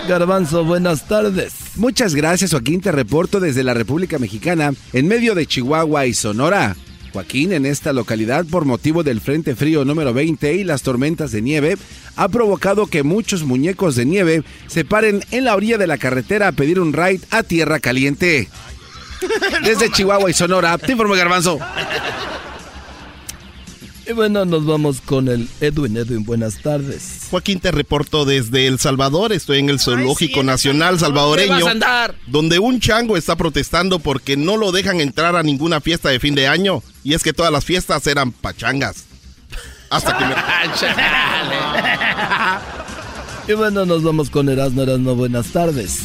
Garbanzo, 0.07 0.63
buenas 0.63 1.07
tardes. 1.07 1.53
Muchas 1.75 2.13
gracias, 2.13 2.51
Joaquín. 2.51 2.81
Te 2.81 2.91
reporto 2.91 3.39
desde 3.39 3.63
la 3.63 3.73
República 3.73 4.19
Mexicana, 4.19 4.71
en 4.91 5.07
medio 5.07 5.33
de 5.33 5.47
Chihuahua 5.47 6.05
y 6.05 6.13
Sonora. 6.13 6.75
Joaquín, 7.13 7.53
en 7.53 7.67
esta 7.67 7.93
localidad, 7.93 8.43
por 8.45 8.65
motivo 8.65 9.03
del 9.03 9.21
Frente 9.21 9.55
Frío 9.55 9.85
número 9.85 10.13
20 10.13 10.53
y 10.55 10.63
las 10.63 10.81
tormentas 10.81 11.31
de 11.31 11.43
nieve, 11.43 11.77
ha 12.15 12.27
provocado 12.27 12.87
que 12.87 13.03
muchos 13.03 13.43
muñecos 13.43 13.95
de 13.95 14.05
nieve 14.05 14.43
se 14.67 14.83
paren 14.83 15.23
en 15.29 15.45
la 15.45 15.55
orilla 15.55 15.77
de 15.77 15.85
la 15.85 15.99
carretera 15.99 16.47
a 16.47 16.51
pedir 16.51 16.79
un 16.79 16.91
ride 16.91 17.21
a 17.29 17.43
tierra 17.43 17.79
caliente. 17.79 18.49
Desde 19.63 19.91
Chihuahua 19.91 20.29
y 20.29 20.33
Sonora, 20.33 20.77
te 20.79 20.93
informo 20.93 21.13
Garbanzo. 21.13 21.59
Y 24.05 24.11
bueno, 24.11 24.43
nos 24.43 24.65
vamos 24.65 24.99
con 24.99 25.29
el 25.29 25.47
Edwin. 25.61 25.95
Edwin, 25.95 26.25
buenas 26.25 26.61
tardes. 26.61 27.27
Joaquín, 27.31 27.61
te 27.61 27.71
reporto 27.71 28.25
desde 28.25 28.67
El 28.67 28.77
Salvador. 28.79 29.31
Estoy 29.31 29.59
en 29.59 29.69
el 29.69 29.79
Zoológico 29.79 30.43
Nacional 30.43 30.99
Salvadoreño. 30.99 31.59
¿Dónde 31.59 31.63
vas 31.63 31.69
a 31.69 31.71
andar? 31.71 32.15
Donde 32.27 32.59
un 32.59 32.81
chango 32.81 33.15
está 33.15 33.37
protestando 33.37 33.99
porque 33.99 34.35
no 34.35 34.57
lo 34.57 34.73
dejan 34.73 34.99
entrar 34.99 35.37
a 35.37 35.43
ninguna 35.43 35.79
fiesta 35.79 36.09
de 36.09 36.19
fin 36.19 36.35
de 36.35 36.47
año. 36.47 36.83
Y 37.03 37.13
es 37.13 37.23
que 37.23 37.31
todas 37.31 37.51
las 37.51 37.63
fiestas 37.63 38.05
eran 38.07 38.33
pachangas. 38.33 39.05
Hasta 39.89 40.17
que 40.17 40.25
me... 40.25 40.35
Y 43.45 43.51
bueno, 43.53 43.85
nos 43.85 44.03
vamos 44.03 44.29
con 44.29 44.47
Erasmo. 44.47 44.83
Erasmo, 44.83 45.15
buenas 45.15 45.47
tardes. 45.47 45.99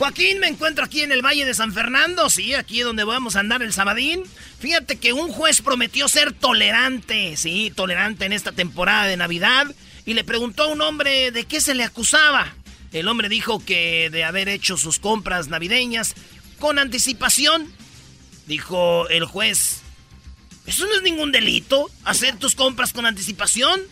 Joaquín, 0.00 0.38
me 0.38 0.48
encuentro 0.48 0.82
aquí 0.82 1.02
en 1.02 1.12
el 1.12 1.20
Valle 1.20 1.44
de 1.44 1.52
San 1.52 1.74
Fernando, 1.74 2.30
sí, 2.30 2.54
aquí 2.54 2.80
donde 2.80 3.04
vamos 3.04 3.36
a 3.36 3.40
andar 3.40 3.60
el 3.60 3.74
sabadín. 3.74 4.22
Fíjate 4.58 4.96
que 4.96 5.12
un 5.12 5.30
juez 5.30 5.60
prometió 5.60 6.08
ser 6.08 6.32
tolerante, 6.32 7.36
sí, 7.36 7.70
tolerante 7.76 8.24
en 8.24 8.32
esta 8.32 8.52
temporada 8.52 9.04
de 9.04 9.18
Navidad. 9.18 9.66
Y 10.06 10.14
le 10.14 10.24
preguntó 10.24 10.62
a 10.62 10.66
un 10.68 10.80
hombre 10.80 11.32
de 11.32 11.44
qué 11.44 11.60
se 11.60 11.74
le 11.74 11.84
acusaba. 11.84 12.54
El 12.92 13.08
hombre 13.08 13.28
dijo 13.28 13.62
que 13.62 14.08
de 14.08 14.24
haber 14.24 14.48
hecho 14.48 14.78
sus 14.78 14.98
compras 14.98 15.48
navideñas 15.48 16.14
con 16.58 16.78
anticipación. 16.78 17.70
Dijo 18.46 19.06
el 19.10 19.26
juez, 19.26 19.82
¿eso 20.64 20.86
no 20.86 20.94
es 20.94 21.02
ningún 21.02 21.30
delito? 21.30 21.90
¿Hacer 22.04 22.38
tus 22.38 22.54
compras 22.54 22.94
con 22.94 23.04
anticipación? 23.04 23.82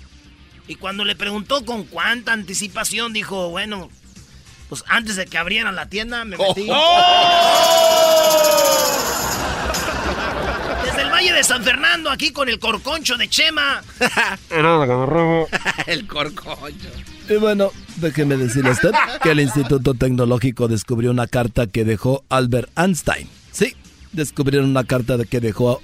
Y 0.68 0.76
cuando 0.76 1.04
le 1.04 1.16
preguntó 1.16 1.66
con 1.66 1.84
cuánta 1.84 2.32
anticipación, 2.32 3.12
dijo, 3.12 3.50
bueno, 3.50 3.90
Pues 4.68 4.84
antes 4.86 5.16
de 5.16 5.26
que 5.26 5.38
abrieran 5.38 5.74
la 5.74 5.88
tienda 5.88 6.24
me 6.24 6.36
metí. 6.36 6.62
Desde 10.84 11.02
el 11.02 11.10
Valle 11.10 11.32
de 11.32 11.42
San 11.44 11.64
Fernando, 11.64 12.10
aquí 12.10 12.32
con 12.32 12.48
el 12.48 12.58
corconcho 12.58 13.16
de 13.16 13.28
Chema. 13.28 13.82
el 15.86 16.06
corconcho. 16.06 16.88
Y 17.28 17.34
bueno, 17.36 17.70
déjeme 17.96 18.36
decirle 18.36 18.70
a 18.70 18.72
usted 18.72 18.92
que 19.22 19.30
el 19.30 19.40
Instituto 19.40 19.94
Tecnológico 19.94 20.68
descubrió 20.68 21.10
una 21.10 21.26
carta 21.26 21.66
que 21.66 21.84
dejó 21.84 22.24
Albert 22.28 22.70
Einstein. 22.78 23.28
Sí, 23.52 23.74
descubrieron 24.12 24.70
una 24.70 24.84
carta 24.84 25.18
que 25.24 25.40
dejó 25.40 25.82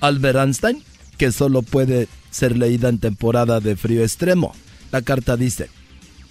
Albert 0.00 0.38
Einstein 0.38 0.84
que 1.18 1.32
solo 1.32 1.62
puede 1.62 2.08
ser 2.30 2.56
leída 2.56 2.88
en 2.88 2.98
temporada 2.98 3.60
de 3.60 3.76
frío 3.76 4.02
extremo. 4.02 4.54
La 4.92 5.02
carta 5.02 5.36
dice, 5.36 5.68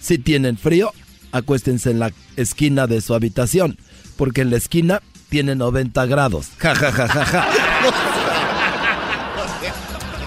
si 0.00 0.18
tienen 0.18 0.56
frío, 0.56 0.92
acuéstense 1.32 1.90
en 1.90 1.98
la 1.98 2.12
esquina 2.36 2.86
de 2.86 3.00
su 3.00 3.14
habitación, 3.14 3.78
porque 4.16 4.42
en 4.42 4.50
la 4.50 4.56
esquina 4.56 5.02
tiene 5.28 5.54
90 5.54 6.06
grados. 6.06 6.48
Ja, 6.58 6.74
ja, 6.74 6.92
ja, 6.92 7.08
ja, 7.08 7.24
ja. 7.24 7.48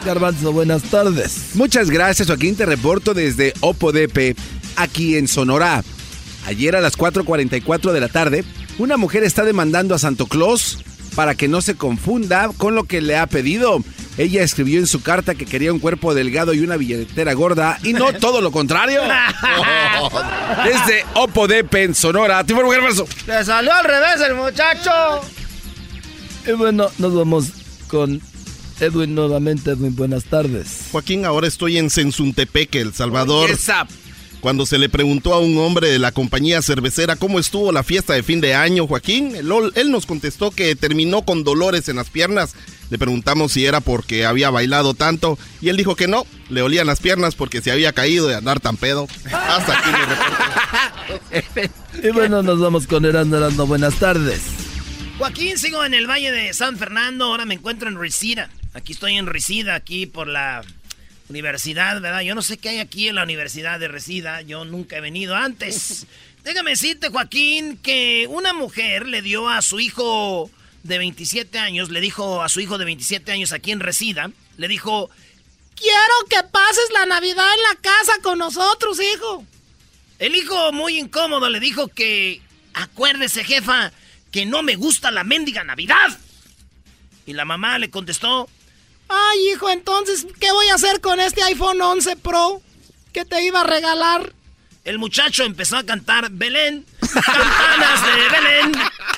Garbanzo, 0.05 0.51
buenas 0.51 0.81
tardes. 0.83 1.51
Muchas 1.53 1.91
gracias, 1.91 2.27
Joaquín. 2.27 2.55
Te 2.55 2.65
reporto 2.65 3.13
desde 3.13 3.53
OPODP, 3.59 4.35
aquí 4.75 5.15
en 5.15 5.27
Sonora. 5.27 5.83
Ayer 6.47 6.75
a 6.75 6.81
las 6.81 6.97
4.44 6.97 7.91
de 7.91 7.99
la 7.99 8.07
tarde, 8.07 8.43
una 8.79 8.97
mujer 8.97 9.23
está 9.23 9.43
demandando 9.45 9.93
a 9.93 9.99
Santo 9.99 10.25
Claus 10.25 10.79
para 11.15 11.35
que 11.35 11.47
no 11.47 11.61
se 11.61 11.75
confunda 11.75 12.49
con 12.57 12.75
lo 12.75 12.85
que 12.85 13.01
le 13.01 13.17
ha 13.17 13.27
pedido. 13.27 13.83
Ella 14.17 14.43
escribió 14.43 14.79
en 14.79 14.87
su 14.87 15.01
carta 15.01 15.35
que 15.35 15.45
quería 15.45 15.71
un 15.71 15.79
cuerpo 15.79 16.13
delgado 16.13 16.53
y 16.53 16.59
una 16.59 16.77
billetera 16.77 17.33
gorda 17.33 17.79
y 17.83 17.93
no 17.93 18.13
todo 18.19 18.41
lo 18.41 18.51
contrario. 18.51 19.01
Desde 20.65 21.05
Opodep 21.15 21.73
en 21.75 21.95
Sonora. 21.95 22.43
Le 22.43 23.45
salió 23.45 23.73
al 23.73 23.85
revés 23.85 24.21
el 24.27 24.35
muchacho. 24.35 24.91
Y 26.47 26.51
bueno, 26.53 26.89
nos 26.97 27.13
vamos 27.13 27.45
con 27.87 28.21
Edwin 28.79 29.15
nuevamente. 29.15 29.71
Edwin, 29.71 29.95
buenas 29.95 30.25
tardes. 30.25 30.87
Joaquín, 30.91 31.25
ahora 31.25 31.47
estoy 31.47 31.77
en 31.77 31.89
Sensuntepeque, 31.89 32.81
El 32.81 32.93
Salvador. 32.93 33.49
Cuando 34.41 34.65
se 34.65 34.79
le 34.79 34.89
preguntó 34.89 35.35
a 35.35 35.39
un 35.39 35.59
hombre 35.59 35.89
de 35.89 35.99
la 35.99 36.11
compañía 36.11 36.63
cervecera 36.63 37.15
cómo 37.15 37.39
estuvo 37.39 37.71
la 37.71 37.83
fiesta 37.83 38.13
de 38.13 38.23
fin 38.23 38.41
de 38.41 38.55
año, 38.55 38.87
Joaquín, 38.87 39.35
él, 39.35 39.51
él 39.75 39.91
nos 39.91 40.07
contestó 40.07 40.49
que 40.49 40.75
terminó 40.75 41.21
con 41.21 41.43
dolores 41.43 41.87
en 41.89 41.97
las 41.97 42.09
piernas. 42.09 42.55
Le 42.89 42.97
preguntamos 42.97 43.51
si 43.51 43.65
era 43.65 43.81
porque 43.81 44.25
había 44.25 44.49
bailado 44.49 44.95
tanto 44.95 45.37
y 45.61 45.69
él 45.69 45.77
dijo 45.77 45.95
que 45.95 46.07
no, 46.07 46.25
le 46.49 46.63
olían 46.63 46.87
las 46.87 46.99
piernas 46.99 47.35
porque 47.35 47.61
se 47.61 47.71
había 47.71 47.93
caído 47.93 48.27
de 48.27 48.35
andar 48.35 48.59
tan 48.59 48.77
pedo. 48.77 49.07
Hasta 49.31 49.77
aquí 49.77 49.89
mi 49.91 49.99
y 52.07 52.11
bueno, 52.11 52.41
nos 52.41 52.59
vamos 52.59 52.87
con 52.87 53.05
Erando 53.05 53.37
Erando. 53.37 53.67
Buenas 53.67 53.93
tardes. 53.95 54.41
Joaquín, 55.19 55.59
sigo 55.59 55.85
en 55.85 55.93
el 55.93 56.09
Valle 56.09 56.31
de 56.31 56.51
San 56.53 56.77
Fernando. 56.77 57.25
Ahora 57.25 57.45
me 57.45 57.53
encuentro 57.53 57.87
en 57.87 57.99
Risida. 57.99 58.49
Aquí 58.73 58.93
estoy 58.93 59.17
en 59.17 59.27
Risida, 59.27 59.75
aquí 59.75 60.07
por 60.07 60.27
la 60.27 60.63
universidad, 61.31 61.99
¿verdad? 61.99 62.21
Yo 62.21 62.35
no 62.35 62.43
sé 62.43 62.57
qué 62.57 62.69
hay 62.69 62.79
aquí 62.79 63.07
en 63.07 63.15
la 63.15 63.23
universidad 63.23 63.79
de 63.79 63.87
Resida, 63.87 64.41
yo 64.41 64.63
nunca 64.65 64.97
he 64.97 65.01
venido 65.01 65.35
antes. 65.35 66.05
Déjame 66.43 66.71
decirte, 66.71 67.09
Joaquín, 67.09 67.77
que 67.77 68.27
una 68.29 68.53
mujer 68.53 69.07
le 69.07 69.21
dio 69.21 69.49
a 69.49 69.61
su 69.61 69.79
hijo 69.79 70.49
de 70.83 70.97
27 70.97 71.57
años, 71.59 71.89
le 71.89 72.01
dijo 72.01 72.41
a 72.41 72.49
su 72.49 72.59
hijo 72.59 72.77
de 72.77 72.85
27 72.85 73.31
años 73.31 73.51
aquí 73.51 73.71
en 73.71 73.79
Resida, 73.79 74.31
le 74.57 74.67
dijo, 74.67 75.09
quiero 75.75 76.13
que 76.29 76.47
pases 76.49 76.89
la 76.93 77.05
Navidad 77.05 77.45
en 77.55 77.75
la 77.75 77.81
casa 77.81 78.13
con 78.21 78.37
nosotros, 78.37 78.99
hijo. 78.99 79.45
El 80.19 80.35
hijo, 80.35 80.71
muy 80.71 80.99
incómodo, 80.99 81.49
le 81.49 81.59
dijo 81.59 81.87
que, 81.87 82.41
acuérdese, 82.73 83.43
jefa, 83.43 83.91
que 84.31 84.45
no 84.45 84.63
me 84.63 84.75
gusta 84.75 85.11
la 85.11 85.23
mendiga 85.23 85.63
Navidad. 85.63 86.17
Y 87.25 87.33
la 87.33 87.45
mamá 87.45 87.79
le 87.79 87.89
contestó, 87.89 88.49
Ay, 89.13 89.49
hijo, 89.53 89.69
entonces, 89.69 90.25
¿qué 90.39 90.51
voy 90.53 90.67
a 90.69 90.75
hacer 90.75 91.01
con 91.01 91.19
este 91.19 91.43
iPhone 91.43 91.81
11 91.81 92.15
Pro 92.15 92.61
que 93.11 93.25
te 93.25 93.43
iba 93.43 93.61
a 93.61 93.63
regalar? 93.65 94.31
El 94.85 94.99
muchacho 94.99 95.43
empezó 95.43 95.75
a 95.77 95.83
cantar 95.83 96.29
Belén, 96.31 96.85
campanas 97.01 98.01
de 98.05 98.29
Belén, 98.29 98.71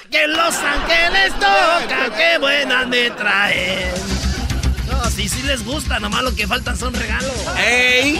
que 0.10 0.28
los 0.28 0.56
ángeles 0.56 1.34
tocan, 1.36 2.12
qué 2.18 2.38
buenas 2.39 2.88
me 2.88 3.12
traen. 3.12 3.91
No, 4.89 5.10
sí, 5.12 5.30
sí 5.30 5.44
les 5.44 5.64
gusta, 5.64 6.00
nomás 6.00 6.24
lo 6.24 6.36
que 6.36 6.48
faltan 6.48 6.76
son 6.76 6.94
regalos. 6.94 7.32
¡Ey! 7.58 8.20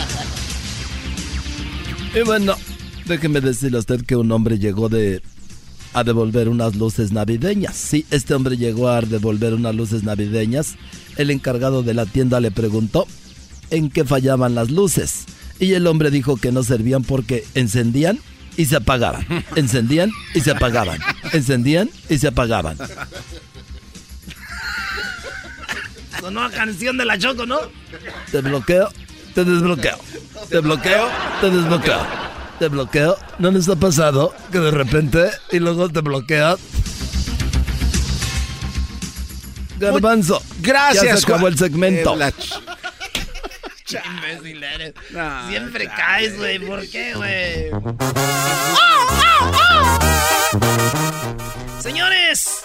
Y 2.14 2.20
bueno, 2.20 2.56
déjeme 3.04 3.40
decirle 3.40 3.78
a 3.78 3.80
usted 3.80 4.06
que 4.06 4.14
un 4.14 4.30
hombre 4.30 4.58
llegó 4.58 4.88
de 4.88 5.20
a 5.92 6.02
devolver 6.02 6.48
unas 6.48 6.74
luces 6.74 7.12
navideñas. 7.12 7.76
Sí, 7.76 8.04
este 8.10 8.34
hombre 8.34 8.56
llegó 8.56 8.88
a 8.88 9.00
devolver 9.00 9.54
unas 9.54 9.74
luces 9.74 10.02
navideñas. 10.02 10.76
El 11.16 11.30
encargado 11.30 11.82
de 11.82 11.94
la 11.94 12.06
tienda 12.06 12.40
le 12.40 12.50
preguntó 12.50 13.06
en 13.70 13.90
qué 13.90 14.04
fallaban 14.04 14.54
las 14.54 14.70
luces. 14.70 15.24
Y 15.58 15.74
el 15.74 15.86
hombre 15.86 16.10
dijo 16.10 16.36
que 16.36 16.52
no 16.52 16.62
servían 16.62 17.04
porque 17.04 17.44
encendían 17.54 18.18
y 18.56 18.66
se 18.66 18.76
apagaban. 18.76 19.26
Encendían 19.56 20.10
y 20.34 20.40
se 20.40 20.50
apagaban. 20.50 21.00
Encendían 21.32 21.90
y 22.08 22.18
se 22.18 22.28
apagaban. 22.28 22.76
Sonó 26.20 26.42
a 26.42 26.50
canción 26.50 26.96
de 26.96 27.04
la 27.04 27.18
Choco, 27.18 27.44
¿no? 27.46 27.58
Te 28.30 28.40
bloqueo, 28.40 28.88
te 29.34 29.44
desbloqueo. 29.44 29.98
Te 30.48 30.60
bloqueo, 30.60 31.08
te 31.40 31.50
desbloqueo 31.50 32.24
te 32.58 32.68
bloqueo. 32.68 33.16
¿No 33.38 33.50
les 33.50 33.68
ha 33.68 33.76
pasado 33.76 34.34
que 34.52 34.58
de 34.58 34.70
repente 34.70 35.30
y 35.50 35.58
luego 35.58 35.88
te 35.88 36.00
bloquea? 36.00 36.56
Garbanzo. 39.84 40.42
Gracias. 40.60 41.04
Ya 41.04 41.16
se 41.16 41.24
acabó 41.24 41.48
el 41.48 41.58
segmento. 41.58 42.16
Siempre 45.48 45.86
caes, 45.88 46.36
güey. 46.36 46.58
¿Por 46.58 46.88
qué, 46.88 47.14
güey? 47.14 47.70
Señores, 51.80 52.64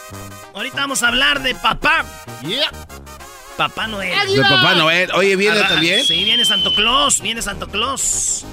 ahorita 0.54 0.78
vamos 0.78 1.04
a 1.04 1.10
hablar 1.10 1.42
de 1.44 1.56
papá. 1.56 2.06
Papá 3.58 3.88
Noel. 3.88 4.34
De 4.34 4.42
Papá 4.42 4.76
Noel. 4.76 5.12
Oye, 5.14 5.36
¿viene 5.36 5.60
también? 5.64 6.04
Sí, 6.06 6.24
viene 6.24 6.46
Santo 6.46 6.74
Claus. 6.74 7.22
Viene 7.22 7.42
Santo 7.42 7.68
Claus. 7.68 8.46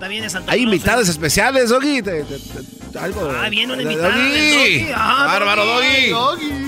También 0.00 0.28
Santo 0.30 0.50
Hay 0.52 0.62
invitados 0.62 1.08
especiales, 1.08 1.70
Doggy. 1.70 2.02
algo. 3.00 3.32
Ah, 3.36 3.48
viene 3.48 3.72
un 3.72 3.80
invitado. 3.80 4.10
Doggy. 4.10 4.88
Ah, 4.94 5.24
Bárbaro, 5.26 5.64
Doggy. 5.64 6.10
Doggy. 6.10 6.67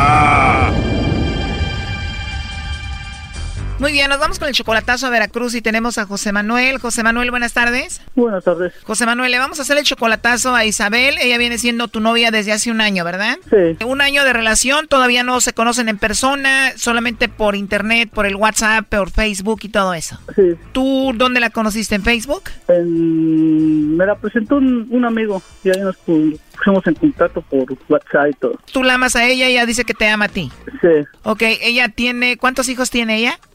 Muy 3.81 3.93
bien, 3.93 4.09
nos 4.09 4.19
vamos 4.19 4.37
con 4.37 4.47
el 4.47 4.53
chocolatazo 4.53 5.07
a 5.07 5.09
Veracruz 5.09 5.55
y 5.55 5.61
tenemos 5.63 5.97
a 5.97 6.05
José 6.05 6.31
Manuel. 6.31 6.77
José 6.77 7.01
Manuel, 7.01 7.31
buenas 7.31 7.53
tardes. 7.53 7.99
Buenas 8.13 8.43
tardes. 8.43 8.73
José 8.83 9.07
Manuel, 9.07 9.31
le 9.31 9.39
vamos 9.39 9.57
a 9.57 9.63
hacer 9.63 9.75
el 9.75 9.83
chocolatazo 9.83 10.53
a 10.53 10.65
Isabel. 10.65 11.15
Ella 11.19 11.39
viene 11.39 11.57
siendo 11.57 11.87
tu 11.87 11.99
novia 11.99 12.29
desde 12.29 12.51
hace 12.51 12.69
un 12.69 12.79
año, 12.79 13.03
¿verdad? 13.03 13.39
Sí. 13.49 13.83
Un 13.83 14.01
año 14.01 14.23
de 14.23 14.33
relación, 14.33 14.87
todavía 14.87 15.23
no 15.23 15.41
se 15.41 15.53
conocen 15.53 15.89
en 15.89 15.97
persona, 15.97 16.73
solamente 16.75 17.27
por 17.27 17.55
internet, 17.55 18.11
por 18.13 18.27
el 18.27 18.35
WhatsApp, 18.35 18.85
por 18.87 19.09
Facebook 19.09 19.61
y 19.63 19.69
todo 19.69 19.95
eso. 19.95 20.19
Sí. 20.35 20.53
¿Tú 20.73 21.13
dónde 21.15 21.39
la 21.39 21.49
conociste? 21.49 21.95
¿En 21.95 22.03
Facebook? 22.03 22.51
En... 22.67 23.97
Me 23.97 24.05
la 24.05 24.13
presentó 24.13 24.57
un, 24.57 24.89
un 24.91 25.05
amigo 25.05 25.41
y 25.63 25.71
ahí 25.71 25.81
nos 25.81 25.97
pusimos 25.97 26.85
en 26.85 26.93
contacto 26.93 27.41
por 27.41 27.65
WhatsApp 27.89 28.27
y 28.29 28.33
todo. 28.33 28.59
Tú 28.71 28.83
la 28.83 28.93
amas 28.93 29.15
a 29.15 29.25
ella 29.25 29.49
y 29.49 29.53
ella 29.53 29.65
dice 29.65 29.85
que 29.85 29.95
te 29.95 30.07
ama 30.07 30.25
a 30.25 30.29
ti. 30.29 30.51
Sí. 30.81 31.03
Ok, 31.23 31.41
ella 31.63 31.89
tiene... 31.89 32.37
¿Cuántos 32.37 32.69
hijos 32.69 32.91
tiene 32.91 33.17
ella? 33.17 33.39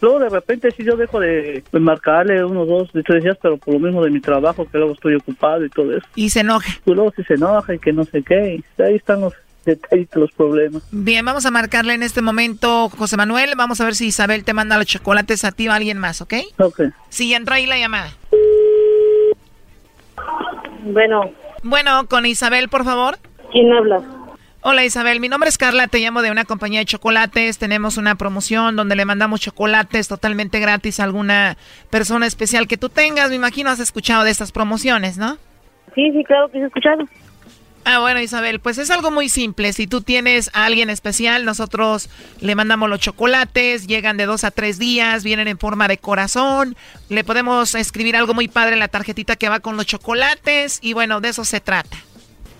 luego 0.00 0.18
de 0.18 0.28
repente 0.28 0.70
sí 0.70 0.84
yo 0.84 0.96
dejo 0.96 1.20
de, 1.20 1.62
de 1.70 1.80
marcarle 1.80 2.44
unos 2.44 2.68
dos, 2.68 2.92
de 2.92 3.02
tres 3.02 3.24
días, 3.24 3.38
pero 3.40 3.56
por 3.56 3.74
lo 3.74 3.80
mismo 3.80 4.04
de 4.04 4.10
mi 4.10 4.20
trabajo, 4.20 4.66
que 4.70 4.78
luego 4.78 4.92
estoy 4.92 5.14
ocupado 5.14 5.64
y 5.64 5.70
todo 5.70 5.96
eso. 5.96 6.06
Y 6.14 6.30
se 6.30 6.40
enoja. 6.40 6.70
Pues 6.84 6.96
luego 6.96 7.12
sí 7.16 7.22
se 7.24 7.34
enoja 7.34 7.74
y 7.74 7.78
que 7.78 7.92
no 7.92 8.04
sé 8.04 8.22
qué, 8.22 8.56
y 8.56 8.82
ahí 8.82 8.96
están 8.96 9.20
los 9.20 9.34
detallitos, 9.64 10.20
los 10.20 10.32
problemas. 10.32 10.82
Bien, 10.92 11.24
vamos 11.24 11.44
a 11.44 11.50
marcarle 11.50 11.94
en 11.94 12.02
este 12.02 12.22
momento, 12.22 12.88
José 12.88 13.16
Manuel. 13.16 13.54
Vamos 13.56 13.80
a 13.80 13.84
ver 13.84 13.94
si 13.94 14.06
Isabel 14.06 14.44
te 14.44 14.54
manda 14.54 14.78
los 14.78 14.86
chocolates 14.86 15.44
a 15.44 15.52
ti 15.52 15.68
o 15.68 15.72
a 15.72 15.74
alguien 15.74 15.98
más, 15.98 16.22
¿ok? 16.22 16.34
Ok. 16.58 16.82
Sí, 17.08 17.30
ya 17.30 17.36
entró 17.36 17.54
ahí 17.54 17.66
la 17.66 17.78
llamada. 17.78 18.10
Bueno. 20.84 21.32
Bueno, 21.62 22.06
con 22.08 22.26
Isabel, 22.26 22.68
por 22.68 22.84
favor. 22.84 23.18
¿Quién 23.50 23.72
habla? 23.72 24.02
Hola 24.68 24.84
Isabel, 24.84 25.20
mi 25.20 25.28
nombre 25.28 25.48
es 25.48 25.58
Carla, 25.58 25.86
te 25.86 26.00
llamo 26.00 26.22
de 26.22 26.32
una 26.32 26.44
compañía 26.44 26.80
de 26.80 26.86
chocolates. 26.86 27.56
Tenemos 27.56 27.98
una 27.98 28.16
promoción 28.16 28.74
donde 28.74 28.96
le 28.96 29.04
mandamos 29.04 29.40
chocolates 29.40 30.08
totalmente 30.08 30.58
gratis 30.58 30.98
a 30.98 31.04
alguna 31.04 31.56
persona 31.88 32.26
especial 32.26 32.66
que 32.66 32.76
tú 32.76 32.88
tengas. 32.88 33.30
Me 33.30 33.36
imagino 33.36 33.70
has 33.70 33.78
escuchado 33.78 34.24
de 34.24 34.32
estas 34.32 34.50
promociones, 34.50 35.18
¿no? 35.18 35.38
Sí, 35.94 36.10
sí, 36.10 36.24
claro 36.24 36.50
que 36.50 36.58
he 36.58 36.64
escuchado. 36.66 37.04
Ah, 37.84 38.00
bueno, 38.00 38.20
Isabel, 38.20 38.58
pues 38.58 38.78
es 38.78 38.90
algo 38.90 39.12
muy 39.12 39.28
simple. 39.28 39.72
Si 39.72 39.86
tú 39.86 40.00
tienes 40.00 40.50
a 40.52 40.64
alguien 40.64 40.90
especial, 40.90 41.44
nosotros 41.44 42.10
le 42.40 42.56
mandamos 42.56 42.90
los 42.90 42.98
chocolates, 42.98 43.86
llegan 43.86 44.16
de 44.16 44.26
dos 44.26 44.42
a 44.42 44.50
tres 44.50 44.80
días, 44.80 45.22
vienen 45.22 45.46
en 45.46 45.58
forma 45.60 45.86
de 45.86 45.98
corazón. 45.98 46.74
Le 47.08 47.22
podemos 47.22 47.76
escribir 47.76 48.16
algo 48.16 48.34
muy 48.34 48.48
padre 48.48 48.72
en 48.72 48.80
la 48.80 48.88
tarjetita 48.88 49.36
que 49.36 49.48
va 49.48 49.60
con 49.60 49.76
los 49.76 49.86
chocolates 49.86 50.80
y 50.82 50.92
bueno, 50.92 51.20
de 51.20 51.28
eso 51.28 51.44
se 51.44 51.60
trata. 51.60 51.96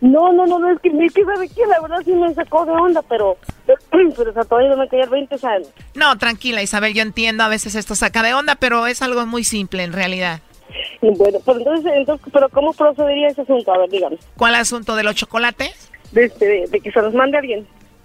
No, 0.00 0.32
no, 0.32 0.46
no, 0.46 0.58
no, 0.58 0.70
es 0.70 0.80
que, 0.80 0.88
es 0.88 1.12
que 1.12 1.24
sabe 1.24 1.48
que 1.48 1.66
la 1.66 1.80
verdad 1.80 1.98
sí 2.04 2.12
me 2.12 2.32
sacó 2.34 2.64
de 2.64 2.72
onda, 2.72 3.02
pero... 3.02 3.36
Pero 4.16 4.30
o 4.30 4.32
sea, 4.32 4.44
todavía 4.44 4.70
no 4.70 4.78
me 4.78 4.88
caía 4.88 5.04
el 5.04 5.10
20, 5.10 5.34
o 5.34 5.38
sea... 5.38 5.58
No, 5.94 6.16
tranquila, 6.16 6.62
Isabel, 6.62 6.94
yo 6.94 7.02
entiendo, 7.02 7.44
a 7.44 7.48
veces 7.48 7.74
esto 7.74 7.94
saca 7.94 8.22
de 8.22 8.32
onda, 8.32 8.54
pero 8.54 8.86
es 8.86 9.02
algo 9.02 9.26
muy 9.26 9.44
simple 9.44 9.82
en 9.82 9.92
realidad. 9.92 10.40
Bueno, 11.00 11.38
pues 11.44 11.58
entonces, 11.58 11.92
entonces, 11.94 12.26
pero 12.32 12.48
¿cómo 12.48 12.72
procedería 12.72 13.28
ese 13.28 13.42
asunto? 13.42 13.72
A 13.72 13.78
ver, 13.78 13.90
dígame. 13.90 14.16
¿Cuál 14.36 14.54
asunto 14.54 14.96
de 14.96 15.02
los 15.02 15.14
chocolates? 15.14 15.90
De, 16.12 16.24
este, 16.24 16.46
de, 16.46 16.66
de 16.68 16.80
que 16.80 16.90
se 16.90 17.02
los 17.02 17.12
mande 17.12 17.38
alguien. 17.38 17.66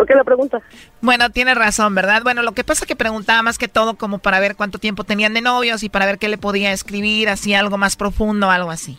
¿Por 0.00 0.06
qué 0.06 0.14
la 0.14 0.24
pregunta? 0.24 0.62
Bueno, 1.02 1.28
tienes 1.28 1.56
razón, 1.56 1.94
¿verdad? 1.94 2.22
Bueno, 2.22 2.42
lo 2.42 2.52
que 2.52 2.64
pasa 2.64 2.84
es 2.84 2.88
que 2.88 2.96
preguntaba 2.96 3.42
más 3.42 3.58
que 3.58 3.68
todo 3.68 3.96
como 3.98 4.18
para 4.18 4.40
ver 4.40 4.56
cuánto 4.56 4.78
tiempo 4.78 5.04
tenían 5.04 5.34
de 5.34 5.42
novios 5.42 5.82
y 5.82 5.90
para 5.90 6.06
ver 6.06 6.16
qué 6.16 6.30
le 6.30 6.38
podía 6.38 6.72
escribir, 6.72 7.28
así 7.28 7.52
algo 7.52 7.76
más 7.76 7.96
profundo, 7.96 8.50
algo 8.50 8.70
así. 8.70 8.98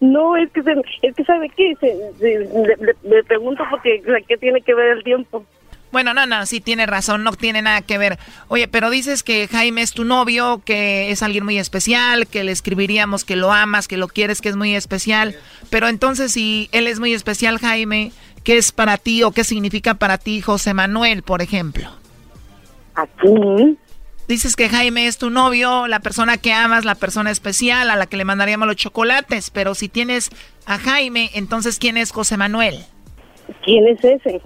No, 0.00 0.38
es 0.38 0.50
que, 0.52 0.62
se, 0.62 0.72
es 1.02 1.14
que 1.14 1.24
¿sabe 1.24 1.50
qué? 1.54 1.74
Se, 1.78 1.94
se- 2.18 2.38
le, 2.38 2.76
le- 2.78 2.96
le 3.16 3.24
pregunto 3.24 3.64
porque, 3.68 4.02
¿qué 4.26 4.38
tiene 4.38 4.62
que 4.62 4.72
ver 4.72 4.96
el 4.96 5.04
tiempo? 5.04 5.44
Bueno, 5.92 6.14
no, 6.14 6.24
no, 6.24 6.46
sí 6.46 6.60
tiene 6.62 6.86
razón, 6.86 7.22
no 7.22 7.32
tiene 7.32 7.60
nada 7.60 7.82
que 7.82 7.98
ver. 7.98 8.16
Oye, 8.48 8.66
pero 8.66 8.88
dices 8.88 9.22
que 9.22 9.46
Jaime 9.46 9.82
es 9.82 9.92
tu 9.92 10.04
novio, 10.04 10.62
que 10.64 11.10
es 11.10 11.22
alguien 11.22 11.44
muy 11.44 11.58
especial, 11.58 12.28
que 12.28 12.44
le 12.44 12.52
escribiríamos 12.52 13.26
que 13.26 13.36
lo 13.36 13.52
amas, 13.52 13.88
que 13.88 13.98
lo 13.98 14.08
quieres, 14.08 14.40
que 14.40 14.48
es 14.48 14.56
muy 14.56 14.74
especial. 14.74 15.34
Pero 15.68 15.88
entonces, 15.88 16.32
si 16.32 16.70
él 16.72 16.86
es 16.86 16.98
muy 17.00 17.12
especial, 17.12 17.58
Jaime, 17.58 18.12
¿qué 18.44 18.58
es 18.58 18.72
para 18.72 18.96
ti 18.96 19.22
o 19.22 19.32
qué 19.32 19.44
significa 19.44 19.94
para 19.94 20.18
ti 20.18 20.40
José 20.40 20.74
Manuel, 20.74 21.22
por 21.22 21.42
ejemplo? 21.42 21.88
Aquí. 22.94 23.78
Dices 24.28 24.54
que 24.54 24.68
Jaime 24.68 25.06
es 25.06 25.18
tu 25.18 25.28
novio, 25.28 25.88
la 25.88 25.98
persona 26.00 26.36
que 26.36 26.52
amas, 26.52 26.84
la 26.84 26.94
persona 26.94 27.32
especial 27.32 27.90
a 27.90 27.96
la 27.96 28.06
que 28.06 28.16
le 28.16 28.24
mandaríamos 28.24 28.68
los 28.68 28.76
chocolates. 28.76 29.50
Pero 29.50 29.74
si 29.74 29.88
tienes 29.88 30.30
a 30.66 30.78
Jaime, 30.78 31.30
entonces 31.34 31.78
¿quién 31.80 31.96
es 31.96 32.12
José 32.12 32.36
Manuel? 32.36 32.84
¿Quién 33.64 33.88
es 33.88 34.04
ese? 34.04 34.40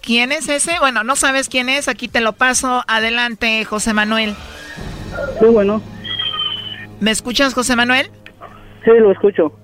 ¿Quién 0.00 0.30
es 0.30 0.48
ese? 0.48 0.78
Bueno, 0.78 1.02
no 1.02 1.16
sabes 1.16 1.48
quién 1.48 1.68
es, 1.68 1.88
aquí 1.88 2.06
te 2.06 2.20
lo 2.20 2.34
paso. 2.34 2.84
Adelante, 2.86 3.64
José 3.64 3.92
Manuel. 3.92 4.36
Sí, 5.40 5.46
bueno. 5.46 5.82
¿Me 7.00 7.10
escuchas, 7.10 7.54
José 7.54 7.74
Manuel? 7.74 8.10
Sí, 8.84 8.90
lo 9.00 9.10
escucho. 9.10 9.58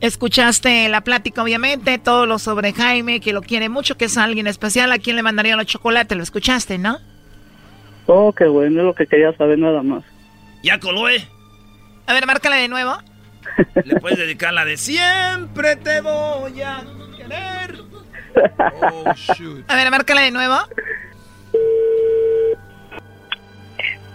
Escuchaste 0.00 0.88
la 0.88 1.02
plática, 1.02 1.42
obviamente, 1.42 1.98
todo 1.98 2.24
lo 2.24 2.38
sobre 2.38 2.72
Jaime, 2.72 3.20
que 3.20 3.34
lo 3.34 3.42
quiere 3.42 3.68
mucho, 3.68 3.96
que 3.96 4.06
es 4.06 4.16
alguien 4.16 4.46
especial, 4.46 4.90
a 4.92 4.98
quien 4.98 5.16
le 5.16 5.22
mandaría 5.22 5.56
los 5.56 5.66
chocolates, 5.66 6.16
lo 6.16 6.22
escuchaste, 6.22 6.78
¿no? 6.78 6.98
Oh, 8.06 8.32
qué 8.32 8.46
bueno, 8.46 8.80
es 8.80 8.86
lo 8.86 8.94
que 8.94 9.06
quería 9.06 9.36
saber 9.36 9.58
nada 9.58 9.82
más. 9.82 10.02
Ya 10.62 10.80
colóe. 10.80 11.22
A 12.06 12.14
ver, 12.14 12.26
márcala 12.26 12.56
de 12.56 12.68
nuevo. 12.68 12.96
Le 13.84 14.00
puedes 14.00 14.18
dedicar 14.18 14.52
la 14.52 14.64
de 14.64 14.76
siempre 14.76 15.76
te 15.76 16.00
voy 16.00 16.60
a 16.62 16.82
querer. 17.16 17.82
Oh, 18.82 19.12
shoot. 19.14 19.70
A 19.70 19.76
ver, 19.76 19.90
márcala 19.90 20.22
de 20.22 20.30
nuevo. 20.30 20.56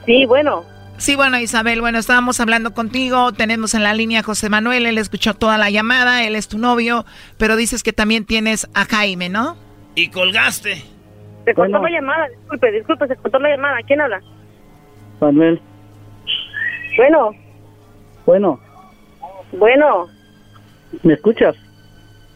Sí, 0.05 0.25
bueno. 0.25 0.65
Sí, 0.97 1.15
bueno, 1.15 1.37
Isabel, 1.39 1.81
bueno, 1.81 1.97
estábamos 1.99 2.39
hablando 2.39 2.73
contigo, 2.73 3.33
tenemos 3.33 3.73
en 3.73 3.83
la 3.83 3.93
línea 3.93 4.21
a 4.21 4.23
José 4.23 4.49
Manuel, 4.49 4.85
él 4.85 4.97
escuchó 4.97 5.33
toda 5.33 5.57
la 5.57 5.69
llamada, 5.69 6.23
él 6.23 6.35
es 6.35 6.47
tu 6.47 6.57
novio, 6.57 7.05
pero 7.37 7.57
dices 7.57 7.83
que 7.83 7.91
también 7.91 8.25
tienes 8.25 8.67
a 8.73 8.85
Jaime, 8.85 9.27
¿no? 9.29 9.57
Y 9.95 10.09
colgaste. 10.09 10.75
Se 11.45 11.53
cortó 11.53 11.79
Bueno. 11.79 11.83
la 11.83 11.89
llamada, 11.91 12.27
disculpe, 12.29 12.71
disculpe, 12.71 13.07
se 13.07 13.15
cortó 13.17 13.39
la 13.39 13.49
llamada. 13.49 13.77
¿Quién 13.85 14.01
habla? 14.01 14.21
Manuel, 15.19 15.61
Bueno, 16.97 17.31
bueno, 18.25 18.59
bueno. 19.51 20.07
¿me 21.03 21.13
escuchas? 21.13 21.55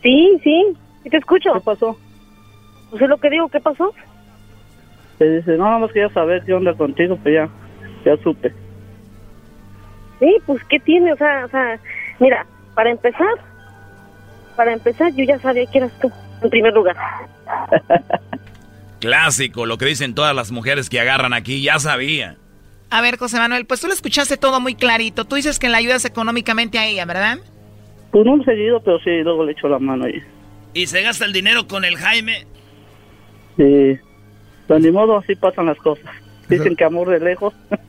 Sí, 0.03 0.38
sí, 0.43 0.64
sí 1.03 1.10
te 1.10 1.18
escucho. 1.18 1.53
¿Qué 1.53 1.60
pasó? 1.62 1.97
Pues 2.89 3.01
es 3.01 3.10
lo 3.10 3.18
que 3.18 3.30
digo, 3.30 3.47
¿qué 3.49 3.60
pasó? 3.62 3.93
Te 5.18 5.38
dice, 5.38 5.51
no, 5.57 5.64
nada 5.66 5.80
más 5.80 5.91
quería 5.91 6.10
saber 6.10 6.43
qué 6.45 6.53
onda 6.53 6.74
contigo, 6.76 7.18
pues 7.24 7.36
ya, 7.36 7.49
ya 8.06 8.18
supe. 8.24 8.54
Sí, 10.20 10.36
pues 10.45 10.62
¿qué 10.70 10.80
tiene? 10.80 11.14
O 11.14 11.18
sea, 11.18 11.45
o 11.45 11.50
sea, 11.50 11.80
mira, 12.20 12.45
para 12.76 12.91
empezar, 12.91 13.36
para 14.56 14.74
empezar 14.74 15.14
yo 15.16 15.24
ya 15.24 15.39
sabía 15.39 15.66
que 15.66 15.78
eras 15.78 15.91
tú, 16.02 16.12
en 16.41 16.50
primer 16.50 16.74
lugar. 16.74 16.95
Clásico, 19.00 19.66
lo 19.66 19.78
que 19.78 19.86
dicen 19.86 20.14
todas 20.14 20.36
las 20.36 20.52
mujeres 20.52 20.89
que 20.89 21.00
agarran 21.00 21.34
aquí, 21.34 21.62
ya 21.62 21.80
sabía. 21.80 22.36
A 22.89 23.02
ver, 23.02 23.18
José 23.18 23.38
Manuel, 23.38 23.66
pues 23.66 23.82
tú 23.82 23.88
lo 23.88 23.93
escuchaste 23.93 24.36
todo 24.36 24.60
muy 24.60 24.76
clarito. 24.76 25.26
Tú 25.26 25.36
dices 25.36 25.60
que 25.60 25.70
le 25.70 25.78
ayudas 25.78 26.04
económicamente 26.06 26.80
a 26.80 26.86
ella, 26.86 27.06
¿verdad? 27.06 27.38
Pues 28.12 28.26
no 28.26 28.43
seguido, 28.43 28.82
pero 28.82 29.00
sí, 29.00 29.12
luego 29.24 29.45
le 29.45 29.52
echo 29.52 29.70
la 29.70 29.80
mano 29.80 30.06
ahí. 30.06 30.22
¿Y 30.74 30.88
se 30.88 31.02
gasta 31.02 31.26
el 31.26 31.34
dinero 31.34 31.68
con 31.68 31.86
el 31.86 31.97
Jaime? 31.97 32.45
Sí. 33.58 34.00
Pero 34.68 34.80
ni 34.80 34.91
modo, 34.91 35.18
así 35.18 35.36
pasan 35.36 35.68
las 35.68 35.78
cosas. 35.78 36.10
Dicen 36.50 36.76
que 36.76 36.84
amor 36.84 37.10
de 37.10 37.20
lejos. 37.20 37.54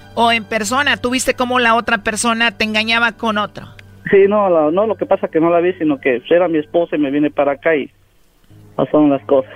¿O 0.15 0.31
en 0.31 0.43
persona? 0.43 0.97
¿Tú 0.97 1.11
viste 1.11 1.35
cómo 1.35 1.59
la 1.59 1.75
otra 1.75 1.99
persona 1.99 2.51
te 2.51 2.65
engañaba 2.65 3.13
con 3.13 3.37
otro? 3.37 3.67
Sí, 4.09 4.25
no, 4.27 4.71
no, 4.71 4.87
lo 4.87 4.95
que 4.95 5.05
pasa 5.05 5.27
es 5.27 5.31
que 5.31 5.39
no 5.39 5.49
la 5.49 5.59
vi, 5.59 5.73
sino 5.73 5.99
que 5.99 6.21
era 6.29 6.47
mi 6.47 6.57
esposa 6.57 6.95
y 6.95 6.99
me 6.99 7.11
viene 7.11 7.29
para 7.29 7.53
acá 7.53 7.75
y 7.75 7.89
pasaron 8.75 9.09
las 9.09 9.23
cosas 9.25 9.51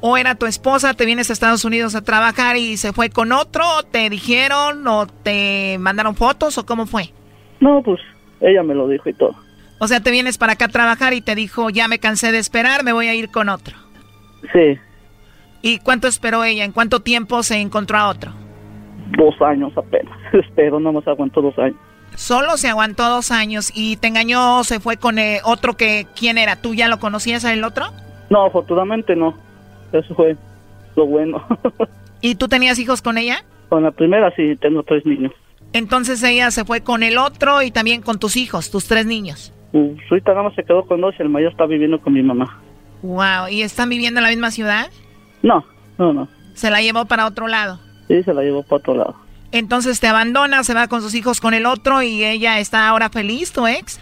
o 0.00 0.16
era 0.16 0.34
tu 0.34 0.46
esposa, 0.46 0.94
te 0.94 1.06
vienes 1.06 1.30
a 1.30 1.32
Estados 1.32 1.64
Unidos 1.64 1.94
a 1.94 2.02
trabajar 2.02 2.56
y 2.56 2.76
se 2.76 2.92
fue 2.92 3.10
con 3.10 3.32
otro, 3.32 3.64
te 3.90 4.08
dijeron 4.10 4.86
o 4.86 5.06
te 5.06 5.76
mandaron 5.80 6.14
fotos 6.14 6.58
o 6.58 6.66
cómo 6.66 6.86
fue? 6.86 7.10
No, 7.60 7.82
pues 7.82 8.00
ella 8.40 8.62
me 8.62 8.74
lo 8.74 8.86
dijo 8.88 9.08
y 9.08 9.14
todo. 9.14 9.34
O 9.80 9.86
sea, 9.86 10.00
te 10.00 10.10
vienes 10.10 10.38
para 10.38 10.54
acá 10.54 10.66
a 10.66 10.68
trabajar 10.68 11.14
y 11.14 11.20
te 11.20 11.34
dijo, 11.34 11.70
ya 11.70 11.88
me 11.88 11.98
cansé 11.98 12.32
de 12.32 12.38
esperar, 12.38 12.84
me 12.84 12.92
voy 12.92 13.08
a 13.08 13.14
ir 13.14 13.30
con 13.30 13.48
otro. 13.48 13.76
Sí. 14.52 14.78
¿Y 15.62 15.78
cuánto 15.78 16.06
esperó 16.06 16.44
ella? 16.44 16.64
¿En 16.64 16.72
cuánto 16.72 17.00
tiempo 17.00 17.42
se 17.42 17.56
encontró 17.56 17.98
a 17.98 18.08
otro? 18.08 18.32
Dos 19.16 19.40
años 19.40 19.72
apenas. 19.76 20.16
Espero, 20.32 20.80
no 20.80 20.92
más 20.92 21.06
aguantó 21.06 21.40
dos 21.40 21.58
años. 21.58 21.76
Solo 22.14 22.56
se 22.56 22.68
aguantó 22.68 23.08
dos 23.08 23.30
años 23.30 23.70
y 23.74 23.96
te 23.96 24.08
engañó, 24.08 24.64
se 24.64 24.80
fue 24.80 24.96
con 24.96 25.18
eh, 25.18 25.40
otro 25.44 25.76
que, 25.76 26.06
¿quién 26.18 26.36
era? 26.36 26.56
¿Tú 26.56 26.74
ya 26.74 26.88
lo 26.88 26.98
conocías 26.98 27.44
a 27.44 27.52
el 27.52 27.62
otro? 27.62 27.86
No, 28.30 28.44
afortunadamente 28.44 29.14
no. 29.14 29.34
Eso 29.92 30.14
fue 30.14 30.36
lo 30.96 31.06
bueno. 31.06 31.46
¿Y 32.20 32.34
tú 32.34 32.48
tenías 32.48 32.78
hijos 32.78 33.02
con 33.02 33.18
ella? 33.18 33.44
Con 33.68 33.84
la 33.84 33.92
primera 33.92 34.34
sí, 34.34 34.56
tengo 34.56 34.82
tres 34.82 35.06
niños. 35.06 35.32
Entonces 35.72 36.22
ella 36.22 36.50
se 36.50 36.64
fue 36.64 36.80
con 36.80 37.02
el 37.02 37.18
otro 37.18 37.62
y 37.62 37.70
también 37.70 38.02
con 38.02 38.18
tus 38.18 38.36
hijos, 38.36 38.70
tus 38.70 38.88
tres 38.88 39.06
niños. 39.06 39.52
Uh, 39.72 39.94
ahorita 40.10 40.32
nada 40.32 40.44
más 40.44 40.54
se 40.54 40.64
quedó 40.64 40.86
con 40.86 41.00
dos 41.00 41.14
y 41.18 41.22
el 41.22 41.28
mayor 41.28 41.52
está 41.52 41.66
viviendo 41.66 42.00
con 42.00 42.14
mi 42.14 42.22
mamá. 42.22 42.60
Wow, 43.02 43.48
¿y 43.50 43.62
están 43.62 43.90
viviendo 43.90 44.18
en 44.18 44.24
la 44.24 44.30
misma 44.30 44.50
ciudad? 44.50 44.90
No, 45.42 45.64
no, 45.98 46.12
no. 46.12 46.28
¿Se 46.54 46.70
la 46.70 46.80
llevó 46.80 47.04
para 47.04 47.26
otro 47.26 47.46
lado? 47.46 47.78
Sí, 48.08 48.22
se 48.22 48.34
la 48.34 48.42
llevó 48.42 48.62
para 48.62 48.78
otro 48.78 48.94
lado. 48.94 49.16
Entonces 49.52 50.00
te 50.00 50.06
abandona, 50.06 50.64
se 50.64 50.74
va 50.74 50.88
con 50.88 51.00
sus 51.00 51.14
hijos 51.14 51.40
con 51.40 51.54
el 51.54 51.66
otro 51.66 52.02
y 52.02 52.24
ella 52.24 52.58
está 52.58 52.88
ahora 52.88 53.08
feliz, 53.08 53.52
tu 53.52 53.66
ex? 53.66 54.00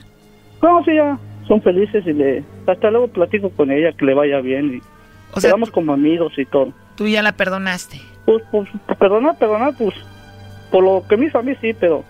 No, 0.62 0.82
sí, 0.84 0.94
ya 0.94 1.18
son 1.46 1.62
felices 1.62 2.04
y 2.06 2.12
le... 2.12 2.44
Hasta 2.66 2.90
luego 2.90 3.08
platico 3.08 3.50
con 3.50 3.70
ella 3.70 3.92
que 3.92 4.04
le 4.04 4.14
vaya 4.14 4.40
bien 4.40 4.74
y 4.74 4.78
o 5.32 5.40
sea, 5.40 5.50
Quedamos 5.50 5.70
como 5.70 5.92
amigos 5.92 6.32
y 6.36 6.44
todo. 6.46 6.72
¿Tú 6.96 7.06
ya 7.06 7.22
la 7.22 7.32
perdonaste? 7.32 8.00
Pues, 8.24 8.42
pues, 8.50 8.68
perdonar, 8.98 9.38
perdonar, 9.38 9.74
pues, 9.76 9.94
por 10.70 10.82
lo 10.82 11.04
que 11.08 11.16
me 11.16 11.26
hizo 11.26 11.38
a 11.38 11.42
mí 11.42 11.52
sí, 11.60 11.74
pero 11.78 12.04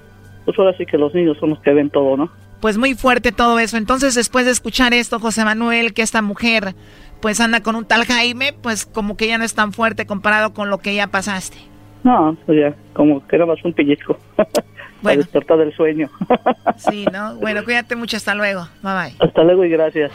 pues 0.44 0.58
ahora 0.58 0.76
sí 0.78 0.86
que 0.86 0.96
los 0.96 1.12
niños 1.12 1.36
son 1.38 1.50
los 1.50 1.60
que 1.60 1.72
ven 1.72 1.90
todo, 1.90 2.16
¿no? 2.16 2.30
Pues 2.60 2.78
muy 2.78 2.94
fuerte 2.94 3.32
todo 3.32 3.58
eso. 3.58 3.76
Entonces, 3.76 4.14
después 4.14 4.46
de 4.46 4.52
escuchar 4.52 4.94
esto, 4.94 5.18
José 5.18 5.44
Manuel, 5.44 5.92
que 5.92 6.02
esta 6.02 6.22
mujer 6.22 6.74
pues 7.20 7.40
anda 7.40 7.60
con 7.62 7.76
un 7.76 7.84
tal 7.84 8.04
Jaime, 8.04 8.52
pues 8.52 8.86
como 8.86 9.16
que 9.16 9.26
ya 9.26 9.38
no 9.38 9.44
es 9.44 9.54
tan 9.54 9.72
fuerte 9.72 10.06
comparado 10.06 10.54
con 10.54 10.70
lo 10.70 10.78
que 10.78 10.94
ya 10.94 11.08
pasaste. 11.08 11.56
No, 12.06 12.36
pues 12.46 12.58
ya, 12.60 12.72
como 12.92 13.26
que 13.26 13.34
era 13.34 13.46
más 13.46 13.58
un 13.64 13.72
pellizco. 13.72 14.16
Bueno. 15.02 15.20
despertar 15.22 15.58
del 15.58 15.74
sueño. 15.76 16.08
sí, 16.78 17.04
¿no? 17.12 17.36
Bueno, 17.36 17.62
cuídate 17.64 17.94
mucho, 17.94 18.16
hasta 18.16 18.34
luego. 18.34 18.66
Bye 18.82 18.92
bye. 18.94 19.12
Hasta 19.20 19.44
luego 19.44 19.62
y 19.64 19.68
gracias. 19.68 20.10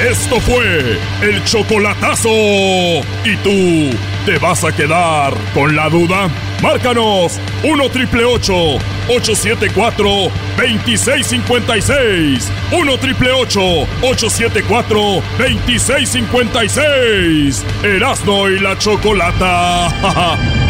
Esto 0.00 0.40
fue 0.40 0.96
el 1.22 1.44
chocolatazo. 1.44 2.30
¿Y 2.30 3.36
tú 3.44 3.90
te 4.24 4.38
vas 4.38 4.64
a 4.64 4.74
quedar 4.74 5.34
con 5.54 5.76
la 5.76 5.88
duda? 5.90 6.28
Márcanos 6.62 7.38
1 7.62 7.88
triple 7.90 8.24
874 8.24 10.08
2656. 10.56 12.50
1 12.72 12.98
triple 12.98 13.30
874 13.32 14.98
2656. 15.38 17.64
Erasno 17.84 18.48
y 18.48 18.58
la 18.58 18.76
chocolata. 18.78 20.54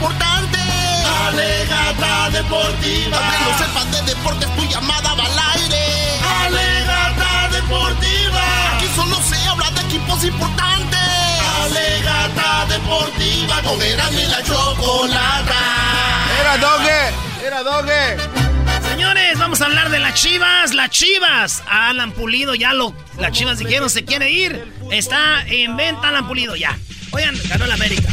importante 0.00 0.58
Alegata 1.26 2.30
deportiva. 2.30 3.18
Aunque 3.18 3.38
no 3.44 3.58
sepas 3.58 3.92
de 3.92 4.14
deportes, 4.14 4.56
tu 4.56 4.64
llamada 4.64 5.14
va 5.14 5.24
al 5.24 5.60
aire. 5.60 5.84
Alegata 6.44 7.48
deportiva. 7.52 8.76
Aquí 8.76 8.86
solo 8.96 9.16
se 9.22 9.36
habla 9.46 9.70
de 9.70 9.80
equipos 9.82 10.24
importantes. 10.24 10.98
Alegata 11.62 12.66
deportiva. 12.68 13.62
Con 13.62 13.82
Erasmo 13.82 14.18
y 14.18 14.26
la 14.26 14.42
chocolata. 14.42 15.60
Era 16.40 16.56
doge, 16.58 17.46
era 17.46 17.62
doge. 17.62 18.16
Señores, 18.88 19.38
vamos 19.38 19.60
a 19.60 19.66
hablar 19.66 19.90
de 19.90 19.98
las 19.98 20.14
chivas. 20.14 20.74
Las 20.74 20.90
chivas. 20.90 21.62
Alan 21.68 22.12
Pulido 22.12 22.54
ya 22.54 22.72
lo. 22.72 22.94
Las 23.18 23.32
chivas 23.32 23.58
dijeron 23.58 23.90
se 23.90 24.04
quiere 24.04 24.30
ir. 24.30 24.72
Está 24.90 25.42
en 25.46 25.76
venta 25.76 26.08
Alan 26.08 26.26
Pulido 26.26 26.56
ya. 26.56 26.76
Oigan, 27.12 27.36
ganó 27.48 27.66
la 27.66 27.74
América. 27.74 28.08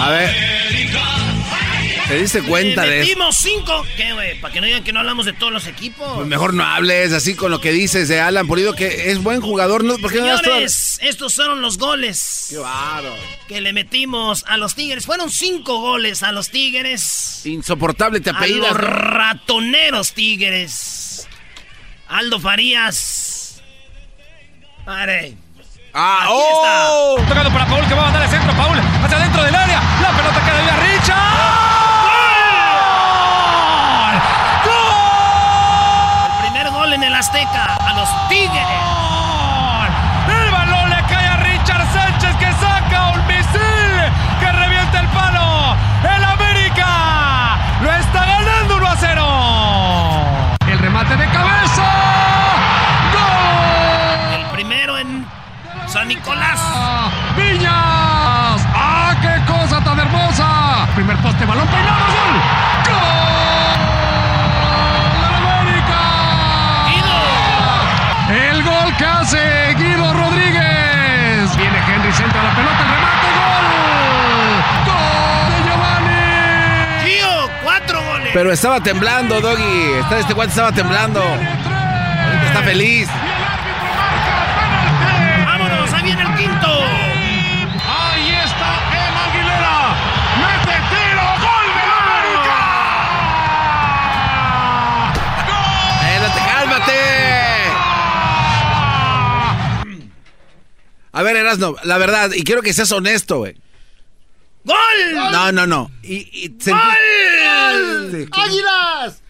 A 0.00 0.10
ver. 0.10 0.34
¿Te 2.08 2.18
diste 2.18 2.42
cuenta 2.42 2.82
de 2.82 3.02
eso? 3.02 3.32
cinco. 3.32 3.86
¿Qué, 3.96 4.12
güey? 4.12 4.40
Para 4.40 4.52
que 4.52 4.60
no 4.60 4.66
digan 4.66 4.82
que 4.82 4.92
no 4.92 4.98
hablamos 4.98 5.26
de 5.26 5.32
todos 5.32 5.52
los 5.52 5.68
equipos. 5.68 6.10
Pues 6.16 6.26
mejor 6.26 6.54
no 6.54 6.64
hables 6.64 7.12
así 7.12 7.36
con 7.36 7.52
lo 7.52 7.60
que 7.60 7.70
dices 7.70 8.08
de 8.08 8.18
Alan 8.20 8.48
Pulido, 8.48 8.74
que 8.74 9.10
es 9.10 9.22
buen 9.22 9.40
jugador. 9.40 9.84
¿no? 9.84 9.96
¿Por 9.98 10.10
Señores, 10.10 10.98
estos 11.02 11.36
fueron 11.36 11.60
los 11.60 11.78
goles. 11.78 12.46
Qué 12.50 12.56
baro. 12.56 13.14
Que 13.46 13.60
le 13.60 13.72
metimos 13.72 14.44
a 14.48 14.56
los 14.56 14.74
Tigres. 14.74 15.06
Fueron 15.06 15.30
cinco 15.30 15.78
goles 15.78 16.24
a 16.24 16.32
los 16.32 16.50
Tigres. 16.50 17.42
Insoportable 17.44 18.20
te 18.20 18.30
apellidas. 18.30 18.70
A 18.70 18.72
los 18.72 18.80
ratoneros 18.80 20.12
Tigres. 20.12 21.28
Aldo 22.08 22.40
Farías. 22.40 23.62
Pare. 24.84 25.36
Ah, 25.92 26.26
oh. 26.30 27.16
Tocando 27.28 27.50
para 27.50 27.66
Paul 27.66 27.84
que 27.86 27.94
va 27.94 28.02
a 28.02 28.04
mandar 28.04 28.22
el 28.22 28.28
centro. 28.28 28.52
Paul 28.54 28.78
hacia 28.78 29.18
dentro 29.18 29.42
del 29.42 29.54
área. 29.54 29.80
La 30.00 30.10
pelota 30.10 30.40
queda 30.44 30.58
ahí 30.58 30.68
a 30.68 30.76
Richard. 30.76 31.16
¡Gol! 34.64 35.74
El 36.26 36.32
primer 36.42 36.70
gol 36.70 36.92
en 36.92 37.02
el 37.02 37.14
Azteca 37.14 37.76
a 37.76 37.92
los 37.94 38.28
Tigres. 38.28 38.89
Nicolás. 56.10 56.60
¡Viñas! 57.36 58.66
¡Ah, 58.74 59.14
qué 59.22 59.40
cosa 59.46 59.80
tan 59.84 59.96
hermosa! 59.96 60.88
Primer 60.96 61.16
poste, 61.18 61.46
balón 61.46 61.68
peinado, 61.68 62.04
gol. 62.06 62.34
¡Gol! 62.90 63.78
¡Del 65.22 65.34
América! 65.60 66.02
¡Guido! 66.90 67.18
El 68.44 68.58
gol 68.64 68.96
que 68.98 69.04
hace 69.04 69.74
Guido 69.78 70.12
Rodríguez. 70.12 71.56
Viene 71.56 71.78
Henry, 71.78 72.12
centra 72.12 72.42
la 72.42 72.50
pelota, 72.56 72.82
el 72.82 72.90
remate. 72.90 73.20
Pero 78.32 78.52
estaba 78.52 78.80
temblando, 78.80 79.40
Doggy. 79.40 79.92
Este 80.18 80.34
guante 80.34 80.52
estaba 80.52 80.72
temblando. 80.72 81.20
Está 82.46 82.62
feliz. 82.62 83.08
A 101.12 101.22
ver, 101.22 101.36
Erasno, 101.36 101.76
la 101.84 101.98
verdad, 101.98 102.30
y 102.34 102.44
quiero 102.44 102.62
que 102.62 102.72
seas 102.72 102.92
honesto, 102.92 103.38
güey. 103.38 103.56
¡Gol! 104.64 104.76
No, 105.32 105.50
no, 105.52 105.66
no. 105.66 105.90
Y, 106.02 106.28
y 106.44 106.48
¡Gol! 106.48 108.28
¡Águilas! 108.32 109.22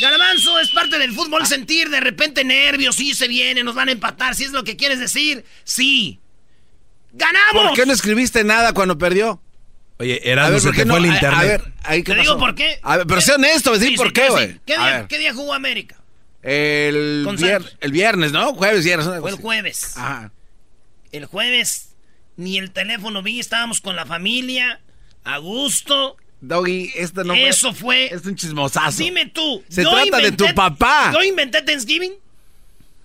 Garamanzo, 0.00 0.58
es 0.60 0.70
parte 0.70 0.98
del 0.98 1.12
fútbol 1.12 1.46
sentir 1.46 1.88
de 1.90 2.00
repente 2.00 2.44
nervios, 2.44 2.96
sí 2.96 3.14
se 3.14 3.28
viene, 3.28 3.62
nos 3.62 3.74
van 3.74 3.88
a 3.88 3.92
empatar, 3.92 4.34
si 4.34 4.44
es 4.44 4.52
lo 4.52 4.64
que 4.64 4.76
quieres 4.76 4.98
decir, 4.98 5.44
sí. 5.64 6.18
¡Ganamos! 7.12 7.68
¿Por 7.68 7.74
qué 7.74 7.86
no 7.86 7.92
escribiste 7.92 8.44
nada 8.44 8.72
cuando 8.72 8.96
perdió? 8.98 9.40
Oye, 9.98 10.20
A 10.24 10.28
Erasmo, 10.28 10.52
ver, 10.52 10.60
se 10.60 10.66
¿por 10.68 10.76
te 10.76 10.82
qué 10.82 10.88
fue 10.90 11.00
no? 11.00 11.06
el 11.06 11.12
internet. 11.12 11.38
A, 11.40 11.42
ver, 11.44 11.72
ahí 11.82 12.02
qué 12.02 12.14
Te 12.14 12.20
digo 12.20 12.38
por 12.38 12.54
qué. 12.54 12.78
A 12.82 12.96
ver, 12.98 13.06
pero 13.06 13.20
sé 13.20 13.32
honesto, 13.34 13.72
decir 13.72 13.88
Sí, 13.90 13.96
por 13.96 14.06
sí, 14.08 14.12
qué, 14.14 14.24
sí. 14.26 14.30
güey. 14.30 14.60
¿Qué, 14.64 14.74
A 14.74 14.78
día, 14.86 14.96
ver. 14.98 15.06
qué 15.08 15.18
día 15.18 15.34
jugó 15.34 15.52
América? 15.54 15.96
El, 16.42 17.26
vier- 17.38 17.76
el 17.80 17.92
viernes, 17.92 18.32
¿no? 18.32 18.54
Jueves, 18.54 18.84
viernes. 18.84 19.06
Fue 19.20 19.30
el 19.30 19.36
jueves. 19.36 19.96
Ajá. 19.96 20.32
El 21.12 21.26
jueves 21.26 21.94
ni 22.36 22.58
el 22.58 22.70
teléfono 22.70 23.22
vi, 23.22 23.40
estábamos 23.40 23.80
con 23.80 23.96
la 23.96 24.06
familia, 24.06 24.80
a 25.24 25.38
gusto. 25.38 26.16
Doggy, 26.40 26.90
esto 26.94 27.22
no 27.24 27.34
Eso 27.34 27.74
fue. 27.74 28.06
Es 28.14 28.24
un 28.24 28.34
chismosazo. 28.34 28.96
Dime 29.02 29.26
tú. 29.26 29.62
Se 29.68 29.82
¿yo 29.82 29.90
trata 29.90 30.18
de 30.18 30.32
tu 30.32 30.46
papá. 30.54 31.10
¿Yo 31.12 31.22
inventé 31.22 31.60
Thanksgiving? 31.62 32.12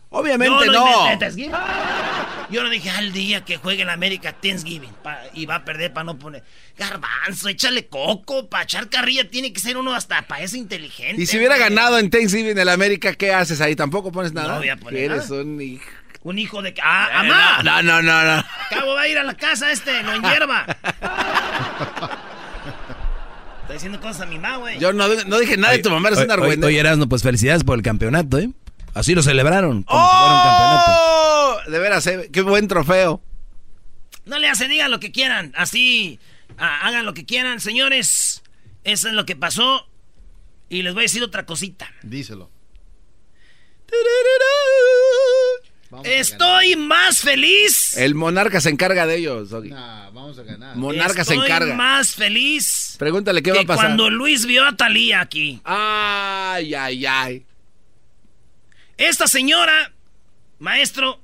Obviamente 0.10 0.66
Yo 0.68 0.72
no. 0.72 0.88
inventé 1.02 1.26
Thanksgiving. 1.26 1.52
Yo 2.52 2.62
no 2.64 2.70
dije 2.70 2.92
al 2.92 3.12
día 3.12 3.44
que 3.44 3.58
juegue 3.58 3.82
el 3.82 3.90
América 3.90 4.32
Thanksgiving 4.40 4.92
pa- 5.04 5.20
y 5.34 5.48
va 5.48 5.56
a 5.56 5.66
perder 5.66 5.92
para 5.92 6.04
no 6.06 6.18
poner. 6.20 6.44
Garbanzo, 6.78 7.50
échale 7.50 7.88
coco, 7.88 8.48
para 8.48 8.64
echar 8.64 8.88
carrilla 8.88 9.28
tiene 9.30 9.52
que 9.52 9.60
ser 9.60 9.76
uno 9.78 9.94
hasta 9.96 10.22
para 10.28 10.44
eso 10.44 10.56
inteligente. 10.56 11.22
Y 11.22 11.26
si 11.26 11.38
hubiera 11.38 11.58
ganado 11.58 11.98
en 11.98 12.10
Thanksgiving 12.12 12.58
el 12.58 12.70
América, 12.70 13.14
¿qué 13.16 13.34
haces 13.34 13.60
ahí? 13.62 13.76
¿Tampoco 13.76 14.12
pones 14.12 14.32
nada? 14.32 14.54
No 14.54 14.60
voy 14.60 14.70
a 14.70 14.78
poner 14.78 15.12
Eres 15.12 15.30
nada. 15.32 15.42
un 15.42 15.60
hijo. 15.60 15.84
Un 16.26 16.40
hijo 16.40 16.64
de. 16.64 16.74
¡Ah, 16.82 17.20
amá! 17.20 17.62
No, 17.62 17.84
no, 17.84 18.02
no, 18.02 18.24
no. 18.24 18.44
Cabo 18.72 18.96
va 18.96 19.02
a 19.02 19.08
ir 19.08 19.16
a 19.20 19.24
la 19.24 19.36
casa 19.36 19.72
este, 19.72 20.02
lo 20.02 20.20
hierba. 20.28 20.66
Está 23.62 23.74
diciendo 23.74 24.02
cosas 24.02 24.22
a 24.22 24.26
mi 24.26 24.40
mamá, 24.40 24.58
güey. 24.58 24.80
Yo 24.80 24.92
no, 24.92 25.08
no 25.08 25.38
dije 25.38 25.56
nada 25.56 25.74
de 25.74 25.84
tu 25.84 25.92
mamá, 25.92 26.08
eres 26.08 26.18
una 26.22 26.34
oye, 26.34 26.42
argüende. 26.42 26.66
Oye, 26.66 26.80
Erasmo, 26.80 27.08
pues 27.08 27.22
felicidades 27.22 27.64
por 27.64 27.78
el 27.78 27.84
campeonato, 27.84 28.40
¿eh? 28.40 28.50
Así 28.96 29.14
lo 29.14 29.22
celebraron, 29.22 29.84
como 29.84 30.02
si 30.02 30.18
fuera 30.18 30.34
un 30.34 30.44
campeonato. 30.44 30.92
¡Oh! 30.92 31.58
De 31.70 31.78
veras, 31.78 32.08
eh, 32.08 32.30
qué 32.34 32.42
buen 32.42 32.68
trofeo. 32.68 33.22
No 34.26 34.40
le 34.40 34.50
hacen, 34.50 34.72
digan 34.72 34.90
lo 34.90 35.00
que 35.00 35.12
quieran. 35.12 35.54
Así, 35.56 36.20
ah, 36.58 36.88
hagan 36.88 37.06
lo 37.06 37.14
que 37.14 37.28
quieran, 37.28 37.60
señores. 37.60 38.42
Eso 38.84 39.10
es 39.10 39.14
lo 39.14 39.28
que 39.28 39.36
pasó. 39.36 39.88
Y 40.70 40.82
les 40.82 40.96
voy 40.96 41.02
a 41.02 41.06
decir 41.06 41.22
otra 41.22 41.46
cosita. 41.46 41.88
Díselo. 42.02 42.50
Estoy 46.04 46.76
más 46.76 47.22
feliz. 47.22 47.96
El 47.98 48.16
monarca 48.16 48.60
se 48.60 48.70
encarga 48.70 49.06
de 49.06 49.18
ellos, 49.18 49.50
Doggy. 49.50 49.70
Nah, 49.70 50.10
vamos 50.10 50.38
a 50.40 50.44
ganar. 50.44 50.76
Monarca 50.76 51.24
se 51.24 51.34
Estoy 51.34 51.46
encarga. 51.48 51.76
más 51.76 52.16
feliz 52.16 52.96
Pregúntale 53.00 53.42
qué 53.44 53.52
va 53.52 53.62
a 53.62 53.66
pasar. 53.66 53.86
cuando 53.86 54.10
Luis 54.10 54.46
vio 54.46 54.66
a 54.66 54.76
Talía 54.76 55.22
aquí. 55.22 55.62
Ay, 55.64 56.74
ay, 56.74 57.06
ay. 57.06 57.46
Esta 58.98 59.28
señora, 59.28 59.92
maestro, 60.60 61.22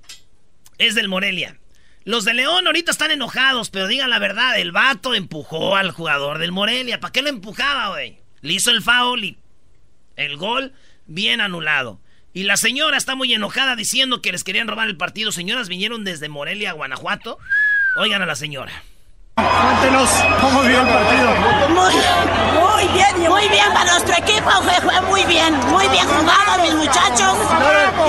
es 0.78 0.95
del 0.95 1.07
Morelia. 1.07 1.57
Los 2.03 2.26
de 2.26 2.34
León 2.34 2.66
ahorita 2.66 2.91
están 2.91 3.12
enojados, 3.12 3.70
pero 3.70 3.88
digan 3.88 4.09
la 4.09 4.20
verdad, 4.20 4.59
el 4.59 4.72
vato 4.72 5.14
empujó 5.14 5.76
al 5.76 5.91
jugador 5.91 6.39
del 6.39 6.51
Morelia. 6.51 6.99
¿Para 6.99 7.12
qué 7.12 7.22
lo 7.22 7.30
empujaba, 7.30 7.89
güey? 7.89 8.18
Le 8.41 8.53
hizo 8.53 8.72
el 8.72 8.82
foul 8.82 9.24
y 9.24 9.38
el 10.16 10.36
gol 10.38 10.74
bien 11.05 11.41
anulado. 11.41 11.99
Y 12.34 12.44
la 12.44 12.56
señora 12.56 12.98
está 12.98 13.16
muy 13.16 13.34
enojada 13.34 13.76
diciendo 13.76 14.22
que 14.22 14.32
les 14.32 14.44
querían 14.44 14.68
robar 14.68 14.88
el 14.88 14.96
partido. 14.96 15.32
Señoras 15.32 15.68
vinieron 15.68 16.04
desde 16.04 16.30
Morelia 16.30 16.70
a 16.72 16.74
Guanajuato. 16.74 17.38
Oigan 17.98 18.22
a 18.22 18.26
la 18.26 18.36
señora. 18.36 18.72
Cuéntenos 19.36 20.10
cómo 20.40 20.62
vio 20.62 20.82
el 20.82 20.88
partido. 20.88 21.36
Muy, 21.70 21.94
muy 21.94 22.88
bien, 22.94 23.30
muy 23.30 23.48
bien 23.50 23.74
para 23.74 23.92
nuestro 23.92 24.16
equipo, 24.16 24.50
fue, 24.62 24.74
fue 24.82 25.02
muy 25.02 25.24
bien, 25.26 25.54
muy 25.68 25.88
bien 25.88 26.06
jugado 26.08 26.62
mis 26.64 26.74
muchachos. 26.74 27.38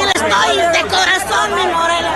Y 0.00 0.04
les 0.04 0.14
estoy 0.14 0.56
de 0.56 0.88
corazón, 0.88 1.54
mi 1.54 1.72
Morelia. 1.72 2.12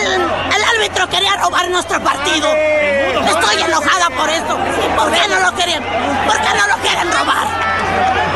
El, 0.00 0.12
el 0.56 0.64
árbitro 0.76 1.08
quería 1.08 1.36
robar 1.36 1.70
nuestro 1.70 2.02
partido. 2.02 2.52
Estoy 2.52 3.62
enojada 3.62 4.10
por 4.10 4.28
eso. 4.28 4.58
¿Y 4.84 4.96
por 4.96 5.12
qué 5.12 5.28
no 5.28 5.40
lo 5.40 5.56
querían? 5.56 5.82
¿Por 6.26 6.36
qué 6.36 6.50
no 6.56 6.66
lo 6.68 6.82
quieren 6.82 7.12
robar? 7.12 7.67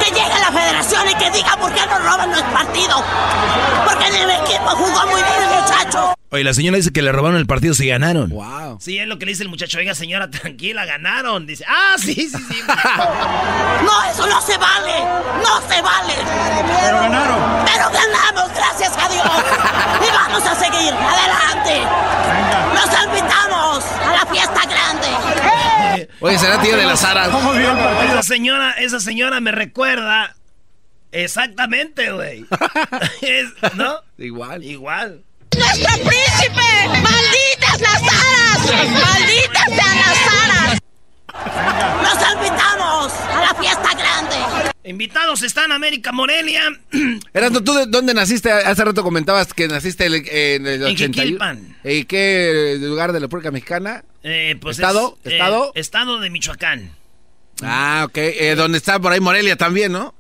Que 0.03 0.11
llegue 0.11 0.39
la 0.41 0.51
federación 0.51 1.09
y 1.09 1.15
que 1.15 1.31
diga 1.31 1.57
por 1.57 1.73
qué 1.73 1.81
no 1.87 1.99
roban 1.99 2.31
nuestro 2.31 2.53
partido. 2.53 3.05
Porque 3.85 4.11
mi 4.11 4.33
equipo 4.33 4.71
jugó 4.71 5.07
muy 5.07 5.23
bien, 5.23 5.61
muchachos. 5.61 6.15
Oye, 6.31 6.45
la 6.45 6.55
señora 6.55 6.79
dice 6.79 6.91
que 6.93 7.03
le 7.03 7.13
robaron 7.13 7.37
el 7.37 7.47
partido 7.47 7.75
si 7.75 7.87
ganaron. 7.87 8.31
Wow. 8.31 8.79
Sí, 8.81 8.99
es 8.99 9.07
lo 9.07 9.19
que 9.19 9.27
le 9.27 9.33
dice 9.33 9.43
el 9.43 9.51
muchacho. 9.51 9.77
Oiga, 9.79 9.95
señora, 9.95 10.31
tranquila, 10.31 10.87
ganaron. 10.87 11.47
Dice, 11.47 11.65
ah, 11.69 11.97
sí, 11.99 12.15
sí, 12.15 12.31
sí. 12.31 12.63
No, 12.67 14.05
eso 14.11 14.27
no 14.27 14.41
se 14.41 14.57
vale. 14.57 14.95
No 15.43 15.61
se 15.69 15.83
vale. 15.83 16.15
Pero 16.81 17.01
ganaron. 17.01 17.39
Pero 17.67 17.91
ganamos, 17.91 18.57
gracias 18.57 18.93
a 18.97 19.09
Dios. 19.09 19.27
Y 20.09 20.11
vamos 20.11 20.43
a 20.47 20.55
seguir. 20.57 20.95
Adelante. 20.95 21.83
Los 22.75 23.05
invitamos 23.05 23.85
a 23.85 24.13
la 24.13 24.27
fiesta 24.27 24.61
grande. 24.67 25.09
Oye, 26.21 26.39
será 26.39 26.61
tío 26.61 26.77
de 26.77 26.87
las 26.87 27.05
aras. 27.05 27.29
¿Cómo 27.29 27.53
vio 27.53 27.71
el 27.71 27.79
partido? 27.79 28.13
Esa 28.13 28.23
señora, 28.23 28.73
esa 28.73 29.01
señora 29.01 29.41
me 29.41 29.53
recuerda 29.53 30.35
exactamente, 31.11 32.13
güey. 32.13 32.47
¿No? 33.75 34.01
Igual. 34.19 34.63
Igual. 34.65 35.23
¡Nuestro 35.57 35.95
príncipe! 35.97 36.89
¡Malditas 36.89 37.81
las 37.81 38.03
aras! 38.03 38.91
¡Malditas 38.91 39.67
sean 39.67 39.97
las 39.99 40.19
aras! 40.49 40.79
Los 42.03 42.33
invitamos 42.35 43.13
a 43.13 43.41
la 43.41 43.55
fiesta 43.55 43.91
grande. 43.95 44.72
Invitados 44.85 45.43
están 45.43 45.71
América 45.71 46.11
Morelia. 46.11 46.63
Erasmo, 47.33 47.63
¿tú 47.63 47.73
de 47.75 47.87
dónde 47.87 48.15
naciste? 48.15 48.51
Hace 48.51 48.85
rato 48.85 49.05
comentabas 49.05 49.55
que 49.55 49.69
naciste 49.69 50.07
en 50.07 50.15
el, 50.15 50.29
en 50.29 50.67
el 50.67 50.83
En 50.83 50.95
81. 50.95 51.15
Jiquilpan. 51.15 51.77
¿Y 51.85 52.05
qué 52.05 52.79
lugar 52.81 53.13
de 53.13 53.21
la 53.21 53.27
República 53.27 53.53
Mexicana? 53.53 54.05
Eh, 54.25 54.57
pues 54.61 54.79
¿Estado? 54.79 55.19
es, 55.23 55.31
eh, 55.31 55.35
¿Estado? 55.35 55.73
estado 55.77 56.19
de 56.19 56.31
Michoacán. 56.31 56.91
Ah, 57.63 58.05
ok. 58.09 58.17
Eh, 58.19 58.55
donde 58.57 58.79
está 58.79 58.99
por 58.99 59.13
ahí 59.13 59.21
Morelia 59.21 59.57
también, 59.57 59.93
¿no? 59.93 60.15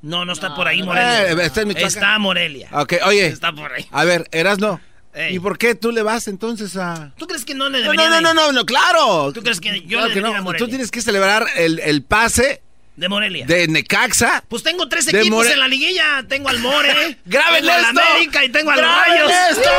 No, 0.00 0.24
no 0.24 0.32
está 0.32 0.54
por 0.54 0.66
ahí 0.68 0.82
Morelia. 0.82 1.30
Eh, 1.30 1.36
está 1.44 1.60
en 1.60 1.68
Michoacán. 1.68 1.88
Está 1.88 2.18
Morelia. 2.18 2.68
Ok, 2.72 2.94
oye. 3.04 3.26
Está 3.26 3.52
por 3.52 3.72
ahí. 3.72 3.86
A 3.90 4.04
ver, 4.04 4.26
Erasno. 4.32 4.80
Ey. 5.14 5.36
¿Y 5.36 5.38
por 5.38 5.58
qué 5.58 5.74
tú 5.74 5.92
le 5.92 6.02
vas 6.02 6.26
entonces 6.28 6.74
a...? 6.78 7.12
¿Tú 7.18 7.26
crees 7.26 7.44
que 7.44 7.52
no 7.52 7.68
le 7.68 7.80
No, 7.80 7.92
debería 7.92 8.08
no, 8.08 8.20
no, 8.22 8.32
no, 8.32 8.46
no, 8.46 8.52
no, 8.52 8.64
claro. 8.64 9.30
¿Tú 9.34 9.42
crees 9.42 9.60
que 9.60 9.82
yo 9.82 9.98
Claro 9.98 10.06
le 10.08 10.14
que 10.14 10.20
debería 10.20 10.36
no. 10.36 10.40
a 10.40 10.42
Morelia? 10.44 10.64
Tú 10.64 10.70
tienes 10.70 10.90
que 10.90 11.02
celebrar 11.02 11.46
el, 11.56 11.78
el 11.80 12.02
pase 12.02 12.62
De 12.96 13.08
Morelia. 13.08 13.46
de 13.46 13.66
Necaxa. 13.68 14.44
Pues 14.48 14.62
tengo 14.62 14.86
tres 14.88 15.08
equipos 15.08 15.28
More- 15.30 15.50
en 15.52 15.60
la 15.60 15.68
liguilla. 15.68 16.24
Tengo 16.28 16.48
al 16.50 16.58
More. 16.58 17.18
¡Graben 17.24 17.60
tengo 17.62 17.72
al 17.72 17.80
esto! 17.84 18.00
América 18.00 18.44
y 18.44 18.48
tengo 18.50 18.70
al 18.70 18.78
¡Graben 18.78 19.28
Rayos. 19.28 19.32
esto! 19.50 19.70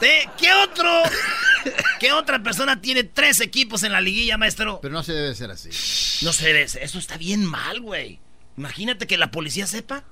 Te- 0.00 0.28
¿Qué 0.38 0.52
otro? 0.52 1.02
¿Qué 2.00 2.12
otra 2.12 2.42
persona 2.42 2.80
tiene 2.80 3.04
tres 3.04 3.40
equipos 3.40 3.82
en 3.82 3.92
la 3.92 4.00
liguilla, 4.00 4.38
maestro? 4.38 4.78
Pero 4.80 4.94
no 4.94 5.02
se 5.02 5.12
debe 5.12 5.34
ser 5.34 5.50
así. 5.50 5.68
No 6.24 6.32
sé, 6.32 6.62
eso 6.62 6.98
está 6.98 7.18
bien 7.18 7.44
mal, 7.44 7.80
güey. 7.80 8.18
Imagínate 8.56 9.06
que 9.06 9.18
la 9.18 9.30
policía 9.30 9.66
sepa. 9.66 10.04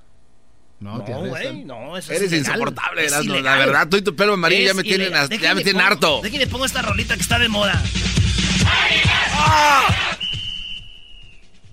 No, 0.80 0.98
No, 0.98 1.04
güey, 1.04 1.30
arrestan. 1.32 1.66
no, 1.66 1.96
eso 1.96 2.12
es 2.12 2.18
Eres 2.20 2.32
ilegal. 2.32 2.52
insoportable, 2.58 3.04
Es. 3.06 3.26
La 3.26 3.56
verdad, 3.56 3.88
tú 3.88 3.96
y 3.96 4.02
tu 4.02 4.14
pelo 4.14 4.34
amarillo 4.34 4.64
ya 4.66 4.70
Es 4.70 4.76
me 4.76 4.82
tienen, 4.84 5.08
ilegal. 5.08 5.28
ya 5.30 5.54
me 5.54 5.62
tienen 5.64 5.80
pongo- 5.82 5.86
harto. 5.92 6.20
Déjenme 6.22 6.46
pongo 6.46 6.64
esta 6.66 6.82
rolita 6.82 7.16
que 7.16 7.22
está 7.22 7.38
de 7.40 7.48
moda. 7.48 7.82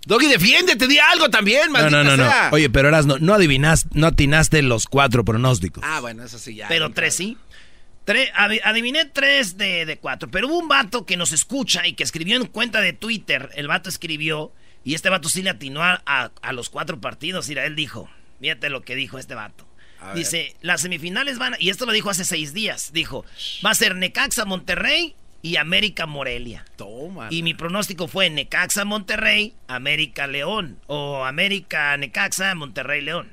Doggy, 0.06 0.28
defiéndete, 0.28 0.88
di 0.88 1.00
algo 1.00 1.30
también, 1.30 1.68
No, 1.68 1.74
maldita 1.74 2.04
no, 2.04 2.12
no, 2.12 2.18
no. 2.18 2.24
sea. 2.30 2.50
Oye, 2.52 2.70
pero 2.70 2.88
Erasmo, 2.90 3.18
no 3.20 3.34
adivinaste, 3.34 3.90
no 3.94 4.08
atinaste 4.08 4.62
los 4.62 4.86
cuatro 4.86 5.26
pronósticos. 5.26 5.84
Ah, 5.86 6.00
bueno, 6.00 6.24
eso 6.24 6.38
sí 6.38 6.56
ya. 6.56 6.68
Pero 6.68 6.92
tres 6.92 7.16
sí. 7.16 7.38
Tre- 8.06 8.32
adi- 8.36 8.62
adiviné 8.64 9.06
tres 9.06 9.58
de, 9.58 9.86
de 9.88 9.98
cuatro. 9.98 10.30
Pero 10.30 10.48
hubo 10.48 10.60
un 10.60 10.68
vato 10.68 11.06
que 11.08 11.18
nos 11.18 11.32
escucha 11.32 11.88
y 11.88 11.94
que 11.94 12.04
escribió 12.04 12.36
en 12.36 12.46
cuenta 12.46 12.82
de 12.82 12.94
Twitter. 12.94 13.50
El 13.56 13.68
vato 13.68 13.90
escribió. 13.90 14.52
Y 14.84 14.94
este 14.94 15.10
vato 15.10 15.28
sí 15.30 15.42
le 15.42 15.50
atinó 15.50 15.82
a, 15.84 16.04
a- 16.06 16.30
a 16.44 16.54
los 16.54 16.70
cuatro 16.70 17.02
partidos. 17.02 17.50
Mira, 17.50 17.66
él 17.66 17.76
dijo. 17.76 18.08
Fíjate 18.40 18.70
lo 18.70 18.84
que 18.84 18.94
dijo 18.96 19.18
este 19.18 19.34
vato. 19.34 19.66
A 20.00 20.08
ver. 20.10 20.18
Dice, 20.18 20.56
las 20.62 20.82
semifinales 20.82 21.40
van 21.40 21.56
a- 21.56 21.58
Y 21.60 21.70
esto 21.72 21.88
lo 21.88 21.94
dijo 21.94 22.12
hace 22.12 22.26
seis 22.26 22.54
días. 22.54 22.92
Dijo, 22.94 23.26
va 23.66 23.72
a 23.72 23.76
ser 23.76 23.96
Necaxa 23.96 24.46
Monterrey 24.46 25.16
y 25.46 25.58
América 25.58 26.08
Morelia. 26.08 26.66
Toma. 26.76 27.28
Y 27.30 27.44
mi 27.44 27.54
pronóstico 27.54 28.08
fue 28.08 28.32
Necaxa 28.32 28.84
Monterrey, 28.84 29.54
América 29.68 30.26
León. 30.26 30.80
O 30.88 31.24
América 31.24 31.96
Necaxa, 31.98 32.56
Monterrey 32.56 33.02
León. 33.02 33.32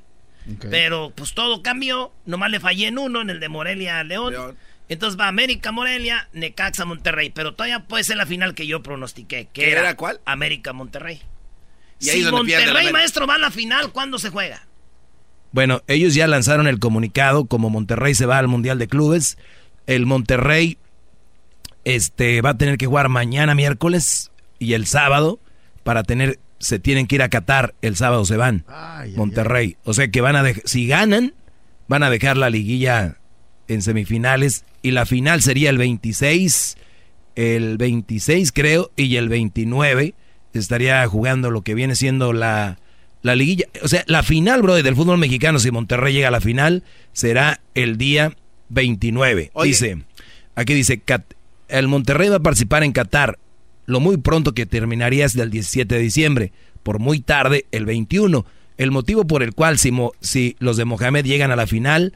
Pero 0.69 1.11
pues 1.15 1.33
todo 1.33 1.63
cambió. 1.63 2.13
Nomás 2.27 2.51
le 2.51 2.61
fallé 2.61 2.89
en 2.89 2.99
uno, 2.99 3.23
en 3.23 3.31
el 3.31 3.41
de 3.41 3.49
Morelia 3.49 4.05
León. 4.05 4.35
Entonces 4.91 5.19
va 5.19 5.27
América 5.27 5.73
Morelia, 5.73 6.29
Necaxa 6.35 6.85
Monterrey. 6.85 7.31
Pero 7.31 7.55
todavía 7.55 7.85
puede 7.85 8.05
ser 8.05 8.19
la 8.19 8.27
final 8.27 8.55
que 8.55 8.67
yo 8.67 8.83
pronostiqué. 8.83 9.47
Que 9.47 9.63
¿Qué 9.63 9.71
era, 9.71 9.81
era 9.81 9.97
cuál? 9.97 10.21
América 10.27 10.75
Monterrey. 10.75 11.23
Y 11.99 12.11
ahí 12.11 12.25
si 12.25 12.31
Monterrey, 12.31 12.93
maestro, 12.93 13.27
va 13.27 13.37
a 13.37 13.39
la 13.39 13.51
final, 13.51 13.91
¿cuándo 13.91 14.19
se 14.19 14.29
juega? 14.29 14.67
Bueno, 15.53 15.81
ellos 15.87 16.15
ya 16.15 16.27
lanzaron 16.27 16.67
el 16.67 16.79
comunicado 16.79 17.47
como 17.47 17.71
Monterrey 17.71 18.15
se 18.15 18.27
va 18.27 18.37
al 18.37 18.49
Mundial 18.49 18.79
de 18.79 18.87
Clubes. 18.87 19.39
El 19.87 20.05
Monterrey 20.05 20.77
este, 21.85 22.41
va 22.43 22.51
a 22.51 22.59
tener 22.59 22.79
que 22.79 22.87
jugar 22.87 23.09
mañana 23.09 23.55
miércoles 23.55 24.31
y 24.59 24.75
el 24.75 24.87
sábado 24.87 25.41
para 25.83 26.03
tener, 26.05 26.39
se 26.59 26.79
tienen 26.79 27.07
que 27.07 27.17
ir 27.17 27.23
a 27.23 27.29
Qatar, 27.29 27.75
el 27.83 27.97
sábado 27.97 28.25
se 28.25 28.37
van. 28.37 28.65
Monterrey. 29.17 29.77
O 29.85 29.95
sea 29.95 30.09
que 30.09 30.21
van 30.21 30.37
a 30.37 30.43
dejar, 30.43 30.63
si 30.67 30.87
ganan, 30.87 31.35
van 31.89 32.03
a 32.03 32.11
dejar 32.11 32.37
la 32.37 32.51
liguilla 32.51 33.19
en 33.69 33.83
semifinales 33.83 34.65
y 34.83 34.93
la 34.93 35.07
final 35.07 35.43
sería 35.43 35.71
el 35.71 35.79
26, 35.79 36.77
el 37.37 37.79
26 37.79 38.53
creo, 38.53 38.91
y 38.97 39.17
el 39.17 39.29
29 39.29 40.15
estaría 40.53 41.07
jugando 41.07 41.51
lo 41.51 41.63
que 41.63 41.75
viene 41.75 41.97
siendo 41.97 42.33
la, 42.33 42.79
la 43.23 43.35
liguilla. 43.35 43.67
O 43.83 43.89
sea, 43.89 44.05
la 44.07 44.23
final, 44.23 44.63
bro, 44.63 44.75
del 44.75 44.97
fútbol 44.97 45.19
mexicano, 45.19 45.59
si 45.59 45.71
Monterrey 45.71 46.13
llega 46.13 46.29
a 46.29 46.33
la 46.33 46.41
final, 46.41 46.83
será 47.13 47.61
el 47.75 47.97
día 47.97 48.37
29. 48.69 49.53
Dice, 49.65 50.05
aquí 50.55 50.75
dice, 50.75 51.01
el 51.73 51.89
Monterrey 51.89 52.29
va 52.29 52.37
a 52.37 52.41
participar 52.41 52.83
en 52.85 52.93
Qatar. 52.93 53.39
Lo 53.87 53.99
muy 54.01 54.17
pronto 54.17 54.53
que 54.55 54.67
terminaría 54.67 55.25
es 55.25 55.35
del 55.35 55.51
17 55.51 55.95
de 55.95 56.01
diciembre, 56.01 56.53
por 56.83 56.99
muy 57.01 57.21
tarde 57.21 57.67
el 57.73 57.85
21. 57.85 58.47
El 58.79 58.91
motivo 58.91 59.27
por 59.27 59.43
el 59.43 59.55
cual 59.55 59.79
si, 59.79 59.91
Mo- 59.91 60.13
si 60.21 60.57
los 60.61 60.77
de 60.77 60.85
Mohamed 60.85 61.25
llegan 61.25 61.51
a 61.51 61.57
la 61.57 61.67
final, 61.67 62.13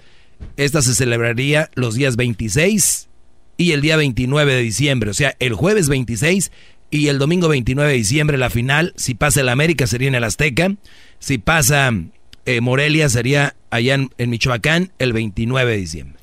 esta 0.56 0.80
se 0.82 0.94
celebraría 0.94 1.70
los 1.74 1.94
días 1.96 2.16
26 2.16 3.08
y 3.56 3.72
el 3.72 3.80
día 3.80 3.96
29 3.96 4.54
de 4.54 4.62
diciembre. 4.62 5.10
O 5.10 5.14
sea, 5.14 5.34
el 5.40 5.54
jueves 5.54 5.88
26 5.88 6.52
y 6.90 7.08
el 7.08 7.18
domingo 7.18 7.48
29 7.48 7.90
de 7.90 7.96
diciembre 7.96 8.38
la 8.38 8.50
final. 8.50 8.92
Si 8.96 9.14
pasa 9.14 9.40
el 9.40 9.48
América 9.48 9.86
sería 9.86 10.08
en 10.08 10.14
el 10.14 10.24
Azteca. 10.24 10.74
Si 11.18 11.38
pasa 11.38 11.92
eh, 12.44 12.60
Morelia 12.60 13.08
sería 13.08 13.56
allá 13.70 13.94
en, 13.94 14.10
en 14.18 14.30
Michoacán 14.30 14.92
el 14.98 15.12
29 15.12 15.70
de 15.72 15.76
diciembre. 15.78 16.18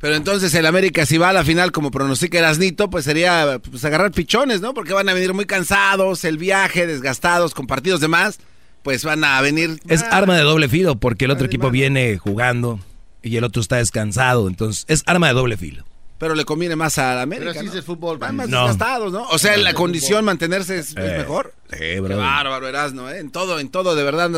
Pero 0.00 0.14
entonces 0.14 0.54
el 0.54 0.64
América, 0.66 1.06
si 1.06 1.18
va 1.18 1.30
a 1.30 1.32
la 1.32 1.44
final 1.44 1.72
como 1.72 1.90
pronostica 1.90 2.38
Erasnito, 2.38 2.88
pues 2.88 3.04
sería 3.04 3.60
pues, 3.68 3.84
agarrar 3.84 4.12
pichones, 4.12 4.60
¿no? 4.60 4.72
Porque 4.74 4.92
van 4.92 5.08
a 5.08 5.12
venir 5.14 5.34
muy 5.34 5.44
cansados, 5.44 6.24
el 6.24 6.38
viaje, 6.38 6.86
desgastados, 6.86 7.52
con 7.52 7.66
partidos 7.66 8.00
de 8.00 8.06
más, 8.08 8.38
pues 8.84 9.02
van 9.04 9.24
a 9.24 9.40
venir... 9.40 9.80
Es 9.88 10.02
ah, 10.04 10.08
arma 10.18 10.36
de 10.36 10.42
doble 10.42 10.68
filo 10.68 10.94
porque 10.96 11.24
el 11.24 11.32
otro 11.32 11.46
equipo 11.46 11.70
viene 11.70 12.16
jugando 12.16 12.78
y 13.22 13.36
el 13.36 13.44
otro 13.44 13.60
está 13.60 13.76
descansado. 13.76 14.46
Entonces 14.46 14.84
es 14.88 15.02
arma 15.06 15.26
de 15.28 15.34
doble 15.34 15.56
filo. 15.56 15.84
Pero 16.18 16.34
le 16.36 16.44
conviene 16.44 16.76
más 16.76 16.98
al 16.98 17.18
América, 17.18 17.50
Pero 17.50 17.58
así 17.60 17.66
¿no? 17.66 17.72
es 17.72 17.76
el 17.78 17.82
fútbol, 17.84 18.18
Van 18.18 18.36
más 18.36 18.48
No. 18.48 18.62
desgastados, 18.62 19.12
¿no? 19.12 19.22
O 19.30 19.38
sea, 19.38 19.54
en 19.54 19.64
la 19.64 19.74
condición 19.74 20.10
fútbol. 20.18 20.24
mantenerse 20.24 20.78
es, 20.78 20.90
es 20.90 20.96
Eh, 20.96 21.18
mejor. 21.18 21.54
sí, 21.72 21.78
Qué 21.78 22.00
bárbaro, 22.00 22.68
Erasno, 22.68 23.10
¿eh? 23.10 23.18
En 23.18 23.30
todo, 23.30 23.58
en 23.58 23.68
todo, 23.68 23.94
de 23.96 24.02
verdad, 24.04 24.30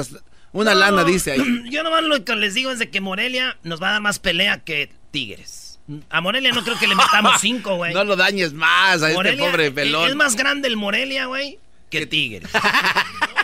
una 0.53 0.75
lana 0.75 1.05
dice 1.05 1.33
ahí. 1.33 1.43
Yo 1.71 1.83
nomás 1.83 2.03
lo 2.03 2.25
que 2.25 2.35
les 2.37 2.55
digo 2.55 2.71
es 2.71 2.79
de 2.79 2.91
que 2.91 3.01
Morelia 3.01 3.57
nos 3.63 3.81
va 3.83 3.91
a 3.91 3.93
dar 3.93 4.01
más 4.03 4.19
pelea 4.19 4.59
que 4.59 4.91
Tigres. 5.11 5.79
A 6.09 6.21
Morelia 6.21 6.53
no 6.53 6.63
creo 6.63 6.79
que 6.79 6.87
le 6.87 6.95
metamos 6.95 7.35
cinco, 7.41 7.77
güey. 7.77 7.93
No 7.93 8.05
lo 8.05 8.17
dañes 8.17 8.53
más 8.53 9.03
a 9.03 9.09
Morelia, 9.11 9.33
este 9.41 9.51
pobre 9.51 9.71
pelón. 9.73 10.09
Es 10.11 10.17
más 10.17 10.37
grande 10.37 10.69
el 10.69 10.77
Morelia, 10.77 11.27
güey, 11.27 11.59
que 11.91 12.07
Tigres. 12.07 12.49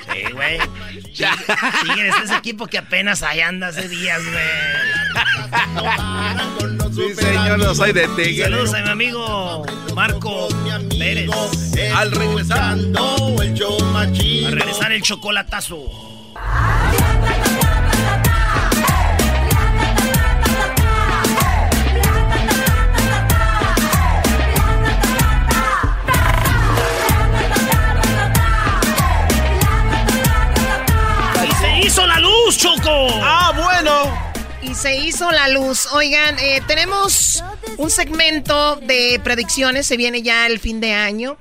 Sí, 0.07 0.33
güey. 0.33 0.59
Tigres 1.83 2.14
es 2.17 2.25
ese 2.27 2.37
equipo 2.37 2.69
que 2.69 2.79
apenas 2.79 3.25
ahí 3.25 3.41
anda 3.41 3.67
hace 3.67 3.89
días, 3.89 4.23
güey. 4.25 4.45
Sí, 6.95 7.14
señor, 7.14 7.59
no 7.59 7.75
soy 7.75 7.93
de 7.93 8.07
Tigres. 8.09 8.45
Saludos 8.45 8.73
a 8.75 8.83
mi 8.83 8.89
amigo 8.89 9.67
Marco 9.95 10.49
Pérez. 10.97 11.29
Al 11.95 12.12
regresar. 12.12 12.79
el 12.79 13.55
show 13.55 13.79
más 13.93 14.07
A 14.09 14.12
chido. 14.12 14.51
regresar 14.53 14.93
el 14.93 15.03
chocolatazo. 15.03 16.33
Luz, 32.47 32.59
Choco. 32.59 33.09
Ah, 33.22 33.53
bueno. 33.57 34.36
Y 34.62 34.74
se 34.74 34.97
hizo 34.97 35.30
la 35.30 35.49
luz. 35.49 35.86
Oigan, 35.92 36.38
eh, 36.38 36.61
tenemos 36.66 37.42
un 37.76 37.90
segmento 37.90 38.76
de 38.76 39.20
predicciones. 39.22 39.86
Se 39.86 39.97
viene 39.97 40.22
ya 40.22 40.47
el 40.47 40.59
fin 40.61 40.80
de 40.80 40.92
año. 40.92 41.36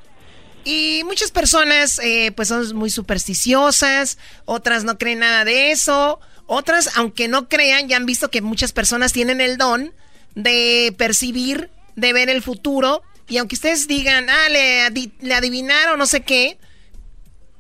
Y 0.64 1.04
muchas 1.06 1.32
personas, 1.32 2.00
eh, 2.00 2.32
pues, 2.36 2.48
son 2.48 2.76
muy 2.76 2.90
supersticiosas. 2.90 4.18
Otras 4.46 4.84
no 4.84 4.98
creen 4.98 5.20
nada 5.20 5.46
de 5.46 5.72
eso. 5.72 6.20
Otras, 6.48 6.92
aunque 6.96 7.28
no 7.28 7.48
crean, 7.50 7.88
ya 7.88 7.98
han 7.98 8.06
visto 8.06 8.30
que 8.30 8.42
muchas 8.42 8.72
personas 8.72 9.14
tienen 9.14 9.42
el 9.42 9.58
don 9.58 9.94
de 10.36 10.94
percibir, 10.98 11.70
de 11.96 12.14
ver 12.14 12.30
el 12.30 12.42
futuro. 12.42 13.04
Y 13.28 13.38
aunque 13.38 13.56
ustedes 13.56 13.88
digan, 13.88 14.30
ah, 14.30 14.50
le, 14.50 14.88
adi- 14.88 15.14
le 15.22 15.34
adivinaron, 15.36 15.98
no 15.98 16.06
sé 16.06 16.22
qué. 16.22 16.58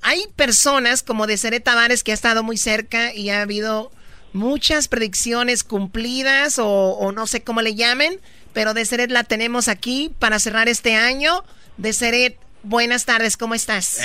Hay 0.07 0.27
personas 0.35 1.01
como 1.01 1.25
de 1.25 1.35
Cere 1.35 1.59
Tavares 1.59 2.03
que 2.03 2.11
ha 2.11 2.13
estado 2.13 2.43
muy 2.43 2.57
cerca 2.57 3.11
y 3.11 3.31
ha 3.31 3.41
habido 3.41 3.91
muchas 4.33 4.87
predicciones 4.87 5.63
cumplidas 5.63 6.59
o, 6.59 6.67
o 6.67 7.11
no 7.11 7.25
sé 7.25 7.41
cómo 7.43 7.61
le 7.63 7.73
llamen, 7.73 8.21
pero 8.53 8.75
de 8.75 8.85
Ceret 8.85 9.09
la 9.09 9.23
tenemos 9.23 9.67
aquí 9.67 10.11
para 10.19 10.37
cerrar 10.37 10.69
este 10.69 10.93
año. 10.95 11.43
De 11.77 11.91
Ceret, 11.91 12.37
buenas 12.61 13.05
tardes, 13.05 13.35
¿cómo 13.35 13.55
estás? 13.55 13.97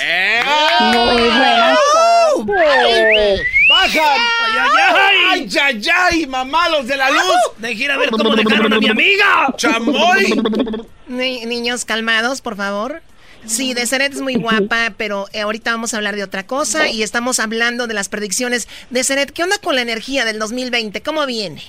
Muy 0.81 0.97
buenas 0.97 1.77
tardes. 1.93 3.41
¡Bajan! 3.69 4.01
¡Ay, 4.03 4.57
ay, 4.57 4.95
ay! 5.29 5.49
¡Ay, 5.61 5.89
ay, 5.93 6.25
mamalos 6.27 6.87
de 6.87 6.97
la 6.97 7.11
luz! 7.11 7.21
Deje 7.57 7.83
ir 7.83 7.91
a 7.91 7.97
ver 7.97 8.09
cómo 8.09 8.35
dejaron 8.35 8.73
a 8.73 8.79
mi 8.79 8.89
amiga. 8.89 9.53
¡Chamoy! 9.55 10.41
Ni- 11.07 11.45
niños, 11.45 11.85
calmados, 11.85 12.41
por 12.41 12.55
favor. 12.57 13.01
Sí, 13.45 13.73
de 13.73 13.85
Seret 13.85 14.13
es 14.13 14.21
muy 14.21 14.35
guapa, 14.35 14.93
pero 14.97 15.25
eh, 15.33 15.41
ahorita 15.41 15.71
vamos 15.71 15.93
a 15.93 15.97
hablar 15.97 16.15
de 16.15 16.23
otra 16.23 16.45
cosa 16.45 16.89
y 16.89 17.01
estamos 17.03 17.39
hablando 17.39 17.87
de 17.87 17.93
las 17.93 18.07
predicciones. 18.07 18.67
De 18.89 19.03
Seret, 19.03 19.31
¿qué 19.31 19.43
onda 19.43 19.57
con 19.63 19.75
la 19.75 19.81
energía 19.81 20.25
del 20.25 20.39
2020? 20.39 21.01
¿Cómo 21.01 21.25
viene? 21.25 21.61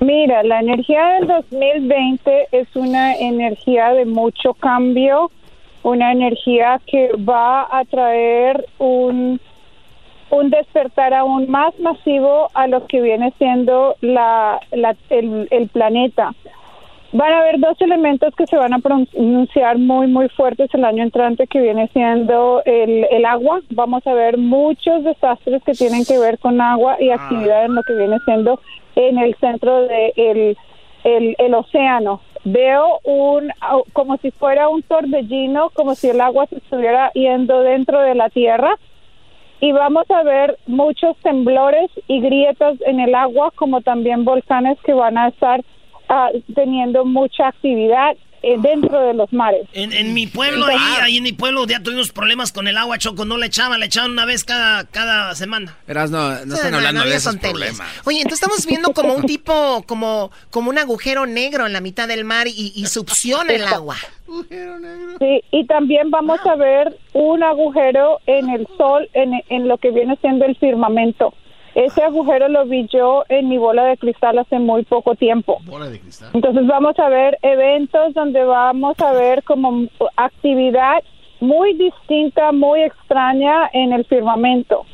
Mira, 0.00 0.42
la 0.42 0.60
energía 0.60 1.02
del 1.20 1.28
2020 1.28 2.48
es 2.52 2.68
una 2.74 3.14
energía 3.16 3.90
de 3.92 4.04
mucho 4.04 4.54
cambio, 4.54 5.30
una 5.82 6.12
energía 6.12 6.80
que 6.86 7.10
va 7.28 7.62
a 7.70 7.84
traer 7.84 8.66
un, 8.78 9.40
un 10.30 10.50
despertar 10.50 11.12
aún 11.14 11.50
más 11.50 11.78
masivo 11.80 12.50
a 12.54 12.66
lo 12.66 12.86
que 12.86 13.00
viene 13.00 13.32
siendo 13.38 13.96
la, 14.00 14.60
la- 14.72 14.96
el, 15.10 15.48
el 15.50 15.68
planeta. 15.68 16.32
Van 17.14 17.32
a 17.32 17.38
haber 17.38 17.60
dos 17.60 17.80
elementos 17.80 18.34
que 18.34 18.44
se 18.44 18.56
van 18.56 18.74
a 18.74 18.80
pronunciar 18.80 19.78
muy, 19.78 20.08
muy 20.08 20.28
fuertes 20.30 20.68
el 20.74 20.84
año 20.84 21.04
entrante, 21.04 21.46
que 21.46 21.60
viene 21.60 21.88
siendo 21.92 22.60
el, 22.64 23.06
el 23.08 23.24
agua. 23.24 23.60
Vamos 23.70 24.04
a 24.04 24.14
ver 24.14 24.36
muchos 24.36 25.04
desastres 25.04 25.62
que 25.62 25.74
tienen 25.74 26.04
que 26.04 26.18
ver 26.18 26.40
con 26.40 26.60
agua 26.60 26.96
y 26.98 27.10
actividad 27.10 27.66
en 27.66 27.76
lo 27.76 27.84
que 27.84 27.94
viene 27.94 28.18
siendo 28.24 28.58
en 28.96 29.18
el 29.18 29.36
centro 29.36 29.82
del 29.82 30.56
el, 31.04 31.36
el 31.38 31.54
océano. 31.54 32.20
Veo 32.42 32.98
un, 33.04 33.52
como 33.92 34.16
si 34.16 34.32
fuera 34.32 34.68
un 34.68 34.82
torbellino, 34.82 35.70
como 35.70 35.94
si 35.94 36.08
el 36.08 36.20
agua 36.20 36.46
se 36.46 36.56
estuviera 36.56 37.12
yendo 37.12 37.60
dentro 37.60 38.00
de 38.00 38.16
la 38.16 38.28
tierra 38.28 38.76
y 39.60 39.70
vamos 39.70 40.10
a 40.10 40.24
ver 40.24 40.58
muchos 40.66 41.16
temblores 41.18 41.92
y 42.08 42.20
grietas 42.20 42.74
en 42.84 42.98
el 42.98 43.14
agua, 43.14 43.52
como 43.54 43.82
también 43.82 44.24
volcanes 44.24 44.78
que 44.80 44.94
van 44.94 45.16
a 45.16 45.28
estar 45.28 45.60
teniendo 46.54 47.04
mucha 47.04 47.48
actividad 47.48 48.16
eh, 48.42 48.56
dentro 48.58 49.00
de 49.00 49.14
los 49.14 49.32
mares. 49.32 49.66
En, 49.72 49.92
en 49.94 50.12
mi 50.12 50.26
pueblo, 50.26 50.66
ahí, 50.66 50.76
ahí 51.00 51.16
en 51.16 51.22
mi 51.22 51.32
pueblo, 51.32 51.66
ya 51.66 51.82
tuvimos 51.82 52.12
problemas 52.12 52.52
con 52.52 52.68
el 52.68 52.76
agua, 52.76 52.98
Choco. 52.98 53.24
No 53.24 53.38
le 53.38 53.46
echaban, 53.46 53.80
le 53.80 53.86
echaban 53.86 54.10
una 54.10 54.26
vez 54.26 54.44
cada, 54.44 54.84
cada 54.84 55.34
semana. 55.34 55.78
Verás, 55.86 56.10
no, 56.10 56.44
no 56.44 56.54
están 56.54 56.72
No, 56.72 56.76
hablando 56.76 57.04
no 57.04 57.08
de 57.08 57.16
esos 57.16 57.36
problemas. 57.36 57.88
Oye, 58.04 58.18
entonces 58.18 58.42
estamos 58.42 58.66
viendo 58.66 58.92
como 58.92 59.14
un 59.14 59.24
tipo, 59.24 59.82
como, 59.86 60.30
como 60.50 60.68
un 60.68 60.76
agujero 60.76 61.24
negro 61.24 61.66
en 61.66 61.72
la 61.72 61.80
mitad 61.80 62.06
del 62.06 62.24
mar 62.24 62.46
y, 62.46 62.72
y 62.76 62.86
succiona 62.86 63.50
el 63.50 63.64
agua. 63.64 63.96
Sí, 65.20 65.42
y 65.50 65.66
también 65.66 66.10
vamos 66.10 66.40
a 66.44 66.56
ver 66.56 66.94
un 67.14 67.42
agujero 67.42 68.20
en 68.26 68.50
el 68.50 68.66
sol, 68.76 69.08
en, 69.14 69.32
en 69.48 69.68
lo 69.68 69.78
que 69.78 69.90
viene 69.90 70.18
siendo 70.20 70.44
el 70.44 70.56
firmamento. 70.56 71.32
Ese 71.74 72.04
agujero 72.04 72.48
lo 72.48 72.64
vi 72.66 72.86
yo 72.86 73.24
en 73.28 73.48
mi 73.48 73.58
bola 73.58 73.84
de 73.84 73.96
cristal 73.96 74.38
hace 74.38 74.58
muy 74.60 74.84
poco 74.84 75.16
tiempo. 75.16 75.58
Bola 75.64 75.88
de 75.88 75.98
cristal. 75.98 76.30
Entonces 76.32 76.66
vamos 76.66 76.98
a 76.98 77.08
ver 77.08 77.38
eventos 77.42 78.14
donde 78.14 78.44
vamos 78.44 78.98
a 79.00 79.12
ver 79.12 79.42
como 79.42 79.88
actividad 80.16 81.02
muy 81.40 81.74
distinta, 81.74 82.52
muy 82.52 82.82
extraña 82.82 83.68
en 83.72 83.92
el 83.92 84.04
firmamento. 84.04 84.86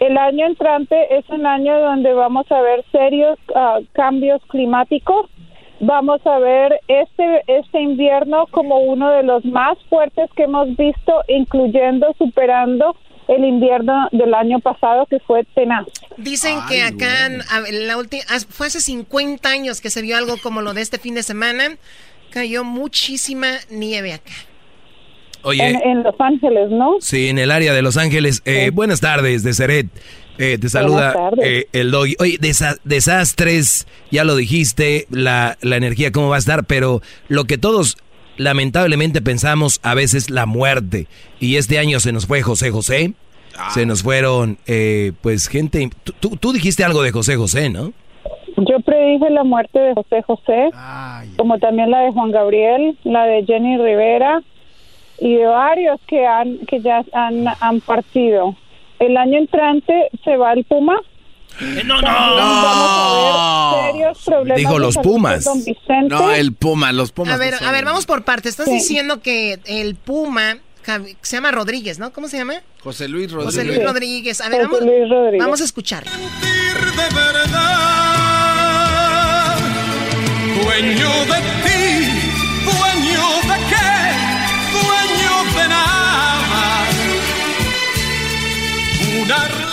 El 0.00 0.18
año 0.18 0.46
entrante 0.46 1.16
es 1.16 1.28
un 1.30 1.46
año 1.46 1.78
donde 1.80 2.12
vamos 2.12 2.50
a 2.50 2.60
ver 2.60 2.84
serios 2.90 3.38
ah, 3.54 3.78
cambios 3.92 4.42
climáticos. 4.48 5.30
Vamos 5.80 6.24
a 6.26 6.38
ver 6.38 6.80
este 6.88 7.42
este 7.46 7.80
invierno 7.80 8.46
como 8.50 8.78
uno 8.78 9.10
de 9.10 9.22
los 9.22 9.44
más 9.44 9.78
fuertes 9.88 10.30
que 10.34 10.44
hemos 10.44 10.76
visto, 10.76 11.22
incluyendo 11.28 12.12
superando 12.18 12.96
el 13.28 13.44
invierno 13.44 14.08
del 14.12 14.34
año 14.34 14.60
pasado 14.60 15.06
que 15.06 15.18
fue 15.20 15.44
tenaz. 15.54 15.86
Dicen 16.16 16.58
que 16.68 16.82
acá, 16.82 17.28
la 17.70 17.96
última, 17.96 18.22
fue 18.50 18.66
hace 18.68 18.80
50 18.80 19.48
años 19.48 19.80
que 19.80 19.90
se 19.90 20.02
vio 20.02 20.16
algo 20.16 20.36
como 20.42 20.60
lo 20.62 20.74
de 20.74 20.82
este 20.82 20.98
fin 20.98 21.14
de 21.14 21.22
semana. 21.22 21.76
Cayó 22.30 22.64
muchísima 22.64 23.48
nieve 23.70 24.12
acá. 24.12 24.32
Oye, 25.42 25.62
En, 25.68 25.76
en 25.76 26.02
Los 26.02 26.14
Ángeles, 26.18 26.70
¿no? 26.70 26.96
sí, 27.00 27.28
en 27.28 27.38
el 27.38 27.50
área 27.50 27.74
de 27.74 27.82
Los 27.82 27.96
Ángeles. 27.98 28.40
Eh, 28.46 28.70
Buenas 28.72 29.00
tardes, 29.00 29.42
de 29.42 29.52
Seret. 29.52 29.86
Eh, 30.38 30.58
te 30.58 30.68
saluda 30.68 31.12
tardes. 31.12 31.44
eh, 31.46 31.68
el 31.72 31.90
doggy. 31.90 32.16
Oye, 32.18 32.38
desa- 32.40 32.78
desastres, 32.84 33.86
ya 34.10 34.24
lo 34.24 34.34
dijiste, 34.36 35.06
la, 35.10 35.56
la 35.60 35.76
energía 35.76 36.10
cómo 36.12 36.28
va 36.28 36.36
a 36.36 36.38
estar, 36.40 36.64
pero 36.64 37.02
lo 37.28 37.44
que 37.44 37.56
todos 37.58 37.98
lamentablemente 38.36 39.20
pensamos 39.22 39.80
a 39.82 39.94
veces 39.94 40.30
la 40.30 40.46
muerte. 40.46 41.06
Y 41.40 41.56
este 41.56 41.78
año 41.78 42.00
se 42.00 42.12
nos 42.12 42.26
fue 42.26 42.42
José 42.42 42.70
José, 42.70 43.12
se 43.72 43.86
nos 43.86 44.02
fueron, 44.02 44.58
eh, 44.66 45.12
pues 45.22 45.48
gente... 45.48 45.88
Tú, 46.04 46.12
tú- 46.20 46.36
tú 46.36 46.52
dijiste 46.52 46.84
algo 46.84 47.02
de 47.02 47.12
José 47.12 47.36
José, 47.36 47.70
¿no? 47.70 47.92
Yo 48.56 48.80
predije 48.80 49.30
la 49.30 49.42
muerte 49.44 49.78
de 49.78 49.94
José 49.94 50.22
José, 50.22 50.70
como 51.36 51.58
también 51.58 51.90
la 51.90 52.00
de 52.00 52.12
Juan 52.12 52.30
Gabriel, 52.30 52.96
la 53.04 53.24
de 53.26 53.44
Jenny 53.44 53.76
Rivera 53.78 54.42
y 55.18 55.34
de 55.34 55.46
varios 55.46 56.00
que 56.06 56.24
han 56.26 56.58
que 56.66 56.80
ya 56.80 57.04
han, 57.12 57.46
han 57.60 57.80
partido. 57.80 58.54
El 59.00 59.16
año 59.16 59.38
entrante 59.38 60.08
se 60.24 60.36
va 60.36 60.52
el 60.52 60.64
Puma. 60.64 60.96
No, 61.84 62.00
Vamos 62.02 63.74
a 63.74 63.76
ver 63.76 63.92
serios 63.92 64.18
problemas. 64.24 64.56
Dijo 64.58 64.78
los 64.78 64.96
Pumas. 64.96 65.46
No, 66.08 66.30
el 66.32 66.52
Puma, 66.52 66.92
los 66.92 67.12
Pumas. 67.12 67.34
A 67.34 67.36
ver, 67.36 67.60
no 67.60 67.68
a 67.68 67.72
ver, 67.72 67.84
vamos 67.84 68.06
por 68.06 68.24
partes. 68.24 68.50
Estás 68.52 68.66
Sí. 68.66 68.72
diciendo 68.74 69.20
que 69.22 69.60
el 69.66 69.94
Puma 69.94 70.58
se 71.22 71.36
llama 71.36 71.50
Rodríguez, 71.50 71.98
¿no? 71.98 72.12
¿Cómo 72.12 72.28
se 72.28 72.36
llama? 72.38 72.54
José 72.82 73.08
Luis 73.08 73.30
Rodríguez. 73.32 73.54
José 73.54 73.64
Luis 73.64 73.82
Rodríguez. 73.82 74.40
A 74.40 74.48
ver, 74.48 74.66
José 74.66 74.80
vamos, 74.80 74.86
Luis 74.86 75.08
Rodríguez. 75.10 75.40
vamos 75.44 75.60
a 75.60 75.64
escuchar. 75.64 76.04
de 76.04 77.14
verdad. 77.14 77.74
Dueño 80.62 81.10
de 81.24 81.40
ti, 81.64 81.84
dueño 82.64 83.26
de 83.42 83.58
qué, 83.70 83.90
dueño 84.72 85.34
de 85.56 85.64
nada. 85.68 86.62
Un 89.22 89.28
arlequín. 89.32 89.63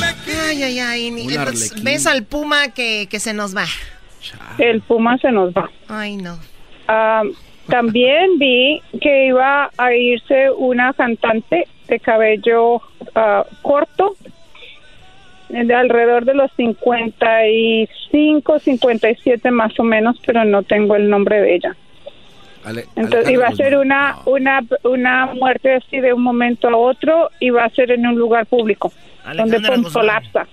Ay, 0.52 0.64
ay, 0.64 0.80
ay. 0.80 1.08
entonces, 1.30 1.84
ves 1.84 2.08
al 2.08 2.24
Puma 2.24 2.70
que, 2.74 3.08
que 3.10 3.20
se 3.20 3.34
nos 3.34 3.56
va. 3.56 3.66
El 4.58 4.82
Puma 4.82 5.18
se 5.18 5.32
nos 5.32 5.52
va. 5.54 5.70
Ay, 5.88 6.18
no. 6.18 6.38
Ah, 6.88 7.24
también 7.68 8.38
vi 8.38 8.82
que 9.02 9.28
iba 9.28 9.70
a 9.78 9.94
irse 9.94 10.52
una 10.52 10.94
cantante 10.94 11.68
de 11.88 12.00
cabello 12.00 12.82
ah, 13.16 13.46
corto, 13.62 14.16
de 15.50 15.74
alrededor 15.74 16.26
de 16.26 16.34
los 16.34 16.52
55, 16.56 18.60
57 18.60 19.52
más 19.52 19.78
o 19.80 19.84
menos, 19.84 20.18
pero 20.26 20.44
no 20.46 20.64
tengo 20.64 20.96
el 20.96 21.10
nombre 21.10 21.42
de 21.42 21.56
ella. 21.56 21.76
Ale- 22.64 22.86
Entonces 22.96 23.30
iba 23.32 23.48
a 23.48 23.56
ser 23.56 23.76
una 23.78 24.18
una 24.26 24.62
una 24.84 25.26
muerte 25.34 25.74
así 25.76 26.00
de 26.00 26.14
un 26.14 26.22
momento 26.22 26.70
a 26.70 26.76
otro 26.78 27.32
y 27.40 27.50
va 27.50 27.66
a 27.66 27.70
ser 27.72 27.92
en 27.92 28.06
un 28.06 28.16
lugar 28.16 28.46
público 28.46 28.94
Alejandra 29.26 29.76
Guzmán. 29.76 29.94
colapsa. 29.94 30.48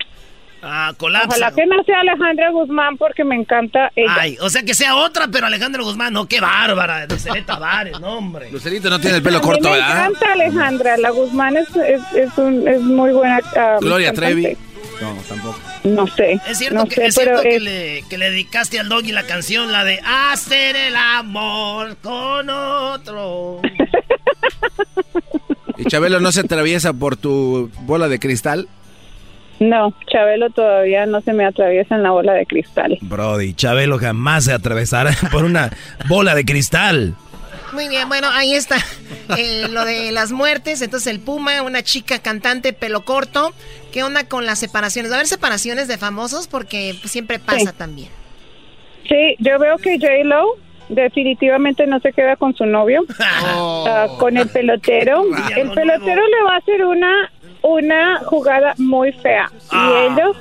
Ah, 0.61 0.93
colapsa. 0.97 1.27
Ojalá 1.29 1.51
que 1.53 1.65
no 1.65 1.81
sea 1.85 2.01
Alejandra 2.01 2.51
Guzmán 2.51 2.97
porque 2.97 3.23
me 3.23 3.35
encanta 3.35 3.91
ella. 3.95 4.13
Ay, 4.19 4.37
o 4.41 4.49
sea 4.49 4.61
que 4.63 4.73
sea 4.73 4.95
otra, 4.97 5.27
pero 5.31 5.45
Alejandro 5.47 5.85
Guzmán, 5.85 6.11
no, 6.11 6.27
qué 6.27 6.41
bárbara. 6.41 7.07
De 7.07 7.17
Celeta 7.17 7.53
Tavares, 7.53 7.97
no, 8.01 8.17
hombre. 8.17 8.51
Lucerito 8.51 8.89
no 8.89 8.99
tiene 8.99 9.17
el 9.17 9.23
pelo 9.23 9.39
corto, 9.39 9.69
me 9.69 9.77
¿verdad? 9.77 10.07
encanta 10.07 10.33
Alejandra. 10.33 10.97
La 10.97 11.11
Guzmán 11.11 11.55
es, 11.55 11.69
es, 11.77 12.01
es, 12.13 12.37
un- 12.37 12.67
es 12.67 12.81
muy 12.81 13.11
buena. 13.13 13.39
ah, 13.55 13.77
Gloria 13.79 14.07
cantante. 14.13 14.41
Trevi. 14.41 14.57
No, 15.01 15.15
tampoco. 15.29 15.57
No 15.85 16.05
sé. 16.07 16.41
Es 16.45 16.57
cierto, 16.57 16.75
no 16.79 16.85
que, 16.87 16.95
sé, 16.95 17.05
es 17.05 17.15
cierto 17.15 17.31
pero 17.37 17.41
que, 17.43 17.55
es- 17.55 17.61
le, 17.61 18.03
que 18.09 18.17
le 18.17 18.29
dedicaste 18.29 18.81
al 18.81 18.89
doggy 18.89 19.13
la 19.13 19.23
canción, 19.23 19.71
la 19.71 19.85
de 19.85 20.01
Hacer 20.05 20.75
el 20.75 20.95
amor 20.97 21.95
con 22.03 22.49
otro. 22.49 23.61
¿Y 25.79 25.85
Chabelo 25.85 26.19
no 26.19 26.31
se 26.31 26.41
atraviesa 26.41 26.93
por 26.93 27.15
tu 27.17 27.71
bola 27.81 28.07
de 28.07 28.19
cristal? 28.19 28.67
No, 29.59 29.93
Chabelo 30.11 30.49
todavía 30.51 31.05
no 31.05 31.21
se 31.21 31.33
me 31.33 31.45
atraviesa 31.45 31.95
en 31.95 32.03
la 32.03 32.11
bola 32.11 32.33
de 32.33 32.45
cristal. 32.45 32.97
Brody, 33.01 33.53
Chabelo 33.53 33.97
jamás 33.97 34.45
se 34.45 34.53
atravesará 34.53 35.11
por 35.31 35.43
una 35.43 35.71
bola 36.07 36.35
de 36.35 36.45
cristal. 36.45 37.15
Muy 37.73 37.87
bien, 37.87 38.07
bueno, 38.09 38.27
ahí 38.31 38.53
está 38.55 38.77
eh, 39.37 39.67
lo 39.69 39.85
de 39.85 40.11
las 40.11 40.31
muertes. 40.31 40.81
Entonces 40.81 41.07
el 41.07 41.19
Puma, 41.19 41.61
una 41.61 41.83
chica 41.83 42.19
cantante, 42.19 42.73
pelo 42.73 43.01
corto. 43.05 43.53
¿Qué 43.91 44.01
onda 44.03 44.23
con 44.27 44.45
las 44.45 44.59
separaciones? 44.59 45.11
¿Va 45.11 45.15
a 45.15 45.19
haber 45.19 45.27
separaciones 45.27 45.87
de 45.87 45.97
famosos? 45.97 46.47
Porque 46.47 46.95
siempre 47.05 47.37
pasa 47.39 47.71
Sí. 47.71 47.77
también. 47.77 48.09
Sí, 49.07 49.35
yo 49.39 49.59
veo 49.59 49.77
que 49.77 49.97
J-Lo 49.99 50.55
definitivamente 50.89 51.87
no 51.87 51.99
se 51.99 52.11
queda 52.11 52.35
con 52.35 52.55
su 52.55 52.65
novio, 52.65 53.05
ah, 53.19 54.07
con 54.19 54.37
el 54.37 54.49
pelotero. 54.49 55.23
El 55.55 55.71
pelotero 55.71 56.21
le 56.27 56.43
va 56.43 56.55
a 56.55 56.57
hacer 56.57 56.85
una, 56.85 57.31
una 57.61 58.19
jugada 58.25 58.73
muy 58.77 59.11
fea. 59.13 59.49
Ah. 59.71 59.89
Y 59.89 60.13
ellos 60.13 60.37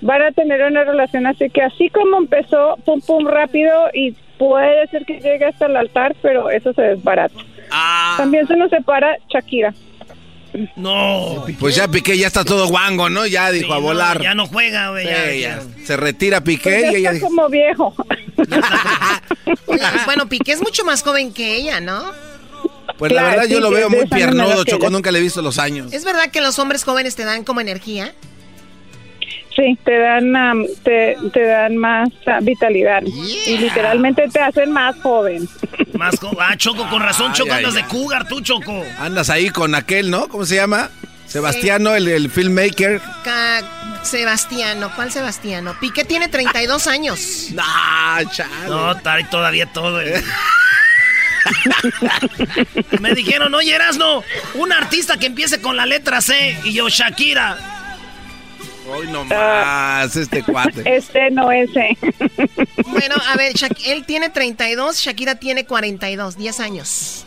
van 0.00 0.22
a 0.22 0.32
tener 0.32 0.62
una 0.62 0.84
relación 0.84 1.26
así 1.26 1.50
que 1.50 1.62
así 1.62 1.90
como 1.90 2.18
empezó, 2.18 2.76
pum 2.86 3.00
pum 3.00 3.26
rápido 3.26 3.72
y 3.92 4.12
puede 4.38 4.86
ser 4.88 5.04
que 5.04 5.20
llegue 5.20 5.44
hasta 5.44 5.66
el 5.66 5.76
altar, 5.76 6.16
pero 6.22 6.48
eso 6.48 6.72
se 6.72 6.82
desbarata. 6.82 7.34
También 8.16 8.46
se 8.46 8.56
nos 8.56 8.70
separa 8.70 9.16
Shakira. 9.28 9.74
No. 10.76 11.44
Pues 11.58 11.76
ya 11.76 11.86
Piqué 11.88 12.16
ya 12.18 12.26
está 12.26 12.44
todo 12.44 12.66
guango, 12.68 13.08
¿no? 13.08 13.26
Ya 13.26 13.50
dijo 13.50 13.72
a 13.72 13.76
no, 13.76 13.82
volar. 13.82 14.20
ya 14.20 14.34
no 14.34 14.46
juega, 14.46 14.90
güey. 14.90 15.06
ya- 15.06 15.30
Sí, 15.30 15.40
ya. 15.40 15.60
ya. 15.62 15.86
Se 15.86 15.96
retira 15.96 16.42
Pues 16.42 16.56
Piqué 16.56 16.80
ya 16.82 16.92
y 16.92 16.96
ella 16.96 17.20
como 17.20 17.48
viejo. 17.48 17.94
Bueno, 20.06 20.28
Piqué 20.28 20.52
es 20.52 20.60
mucho 20.62 20.84
más 20.84 21.02
joven 21.02 21.32
que 21.32 21.54
ella, 21.56 21.80
¿no? 21.80 22.02
Pues 22.98 23.12
la 23.12 23.22
verdad 23.22 23.44
sí, 23.44 23.52
yo 23.52 23.60
lo 23.60 23.70
veo 23.70 23.88
muy 23.88 24.06
piernudo, 24.06 24.64
Choco, 24.64 24.90
nunca 24.90 25.10
le 25.10 25.18
he 25.20 25.22
visto 25.22 25.40
los 25.42 25.58
años. 25.58 25.92
¿Es 25.92 26.04
verdad 26.04 26.30
que 26.30 26.40
los 26.40 26.58
hombres 26.58 26.84
jóvenes 26.84 27.16
te 27.16 27.24
dan 27.24 27.44
como 27.44 27.60
energía? 27.60 28.12
Sí, 29.56 29.78
te 29.84 29.98
dan, 29.98 30.32
te, 30.84 31.16
te 31.32 31.42
dan 31.44 31.76
más 31.76 32.08
vitalidad 32.42 33.02
y 33.04 33.58
literalmente 33.58 34.28
te 34.28 34.40
hacen 34.40 34.70
más 34.70 34.96
joven. 35.00 35.48
Más 36.00 36.14
ah, 36.40 36.56
Choco, 36.56 36.88
con 36.88 37.02
razón, 37.02 37.32
Ay, 37.32 37.36
Choco, 37.36 37.52
ay, 37.52 37.58
andas 37.58 37.74
de 37.74 37.82
ay. 37.82 37.88
cougar, 37.88 38.26
tú, 38.26 38.40
Choco. 38.40 38.82
Andas 38.98 39.28
ahí 39.28 39.50
con 39.50 39.74
aquel, 39.74 40.10
¿no? 40.10 40.28
¿Cómo 40.28 40.46
se 40.46 40.54
llama? 40.54 40.88
Sebastiano, 41.26 41.94
el, 41.94 42.08
el 42.08 42.30
filmmaker. 42.30 43.02
Ca- 43.22 43.62
Sebastiano, 44.02 44.90
¿cuál 44.96 45.12
Sebastiano? 45.12 45.76
Piqué 45.78 46.06
tiene 46.06 46.28
32 46.28 46.86
años. 46.86 47.48
Ah, 47.58 48.22
chale. 48.32 48.50
No, 48.66 48.96
trae 48.96 49.24
todavía 49.24 49.66
todo. 49.66 50.00
Me 53.00 53.14
dijeron, 53.14 53.54
oye, 53.54 53.74
Erasno, 53.74 54.24
un 54.54 54.72
artista 54.72 55.18
que 55.18 55.26
empiece 55.26 55.60
con 55.60 55.76
la 55.76 55.84
letra 55.84 56.22
C 56.22 56.58
y 56.64 56.72
yo, 56.72 56.88
Shakira. 56.88 57.58
Hoy 58.90 59.06
no 59.08 59.24
más, 59.24 60.16
este 60.16 60.42
cuate. 60.44 60.82
Este 60.96 61.30
no 61.30 61.50
ese. 61.52 61.96
Bueno, 62.86 63.14
a 63.32 63.36
ver, 63.36 63.52
Shak- 63.54 63.78
él 63.86 64.04
tiene 64.04 64.30
32, 64.30 64.98
Shakira 65.00 65.36
tiene 65.36 65.64
42, 65.64 66.36
10 66.36 66.60
años. 66.60 67.24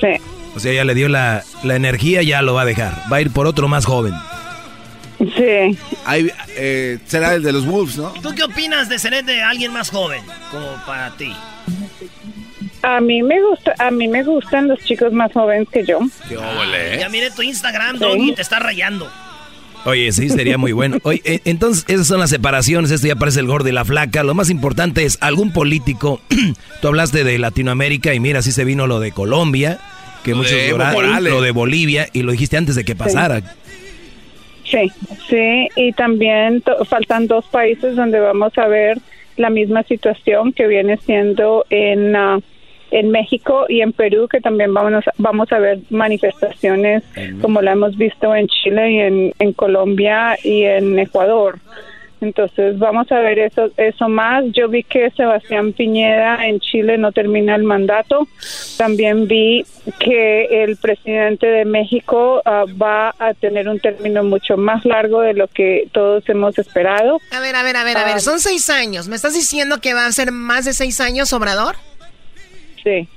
Sí. 0.00 0.08
O 0.56 0.60
sea, 0.60 0.72
ya 0.72 0.84
le 0.84 0.94
dio 0.94 1.08
la, 1.08 1.44
la 1.62 1.76
energía, 1.76 2.22
ya 2.22 2.42
lo 2.42 2.54
va 2.54 2.62
a 2.62 2.64
dejar. 2.64 3.00
Va 3.12 3.18
a 3.18 3.20
ir 3.20 3.30
por 3.30 3.46
otro 3.46 3.68
más 3.68 3.84
joven. 3.86 4.12
Sí. 5.18 5.78
Ahí, 6.04 6.30
eh, 6.56 6.98
será 7.06 7.34
el 7.34 7.42
de 7.44 7.52
los 7.52 7.64
Wolves, 7.66 7.96
¿no? 7.96 8.10
¿Tú 8.22 8.34
qué 8.34 8.42
opinas 8.42 8.88
de 8.88 8.98
ser 8.98 9.24
de 9.24 9.42
alguien 9.42 9.72
más 9.72 9.90
joven? 9.90 10.22
Como 10.50 10.66
para 10.84 11.10
ti. 11.16 11.32
A 12.82 13.00
mí 13.00 13.22
me 13.22 13.40
gusta, 13.42 13.74
a 13.78 13.90
mí 13.90 14.08
me 14.08 14.22
gustan 14.24 14.68
los 14.68 14.78
chicos 14.84 15.12
más 15.12 15.32
jóvenes 15.32 15.68
que 15.72 15.84
yo. 15.84 16.00
Ya 16.98 17.08
miré 17.08 17.30
tu 17.30 17.42
Instagram, 17.42 17.98
Doggy, 17.98 18.34
te 18.34 18.42
está 18.42 18.58
rayando. 18.58 19.10
Oye, 19.84 20.12
sí, 20.12 20.28
sería 20.28 20.58
muy 20.58 20.72
bueno. 20.72 20.98
Oye, 21.02 21.22
eh, 21.24 21.40
entonces, 21.44 21.84
esas 21.88 22.06
son 22.06 22.20
las 22.20 22.30
separaciones. 22.30 22.90
Esto 22.90 23.06
ya 23.06 23.16
parece 23.16 23.40
el 23.40 23.46
gordo 23.46 23.68
y 23.68 23.72
la 23.72 23.84
flaca. 23.84 24.22
Lo 24.22 24.34
más 24.34 24.50
importante 24.50 25.04
es 25.04 25.18
algún 25.20 25.52
político. 25.52 26.20
Tú 26.80 26.88
hablaste 26.88 27.24
de 27.24 27.38
Latinoamérica 27.38 28.14
y 28.14 28.20
mira, 28.20 28.40
así 28.40 28.52
se 28.52 28.64
vino 28.64 28.86
lo 28.86 29.00
de 29.00 29.12
Colombia, 29.12 29.78
que 30.24 30.32
Lo 30.32 30.38
muchos 30.38 30.52
de 30.52 30.68
lloraron, 30.68 31.24
lo 31.24 31.40
de 31.40 31.50
Bolivia, 31.52 32.08
y 32.12 32.22
lo 32.22 32.32
dijiste 32.32 32.56
antes 32.56 32.74
de 32.74 32.84
que 32.84 32.96
pasara. 32.96 33.42
Sí, 34.64 34.92
sí, 35.28 35.68
y 35.76 35.92
también 35.92 36.62
faltan 36.86 37.26
dos 37.26 37.46
países 37.46 37.96
donde 37.96 38.20
vamos 38.20 38.56
a 38.58 38.68
ver 38.68 38.98
la 39.38 39.48
misma 39.48 39.82
situación 39.84 40.52
que 40.52 40.66
viene 40.66 40.98
siendo 40.98 41.64
en, 41.70 42.14
ah, 42.14 42.40
en 42.90 43.10
México 43.10 43.66
y 43.68 43.80
en 43.82 43.92
Perú, 43.92 44.28
que 44.28 44.40
también 44.40 44.72
vamos, 44.74 45.06
a- 45.06 45.12
vamos 45.18 45.50
a 45.52 45.58
ver 45.58 45.78
manifestaciones 45.90 47.02
como 47.40 47.60
la 47.62 47.72
hemos 47.72 47.96
visto 47.96 48.34
en 48.34 48.46
Chile 48.48 48.90
y 48.92 48.98
en, 49.00 49.34
en 49.38 49.52
Colombia 49.52 50.36
y 50.42 50.62
en 50.64 50.98
Ecuador. 50.98 51.58
Entonces 52.20 52.76
vamos 52.80 53.12
a 53.12 53.20
ver 53.20 53.38
eso, 53.38 53.70
eso 53.76 54.08
más. 54.08 54.44
Yo 54.52 54.68
vi 54.68 54.82
que 54.82 55.08
Sebastián 55.12 55.72
Piñera 55.72 56.48
en 56.48 56.58
Chile 56.58 56.98
no 56.98 57.12
termina 57.12 57.54
el 57.54 57.62
mandato. 57.62 58.26
También 58.76 59.28
vi 59.28 59.64
que 60.00 60.64
el 60.64 60.76
presidente 60.78 61.46
de 61.46 61.64
México 61.64 62.42
ah, 62.44 62.64
va 62.80 63.14
a 63.20 63.34
tener 63.34 63.68
un 63.68 63.78
término 63.78 64.24
mucho 64.24 64.56
más 64.56 64.84
largo 64.84 65.20
de 65.20 65.34
lo 65.34 65.46
que 65.46 65.88
todos 65.92 66.28
hemos 66.28 66.58
esperado. 66.58 67.20
A 67.30 67.38
ver, 67.38 67.54
a 67.54 67.62
ver, 67.62 67.76
a 67.76 67.84
ver, 67.84 67.96
a 67.98 68.04
ver. 68.04 68.14
Ah. 68.16 68.20
Son 68.20 68.40
seis 68.40 68.68
años. 68.68 69.06
¿Me 69.06 69.14
estás 69.14 69.34
diciendo 69.34 69.80
que 69.80 69.94
va 69.94 70.04
a 70.06 70.10
ser 70.10 70.32
más 70.32 70.64
de 70.64 70.72
seis 70.72 71.00
años, 71.00 71.32
Obrador? 71.32 71.76
Sí. 72.82 73.08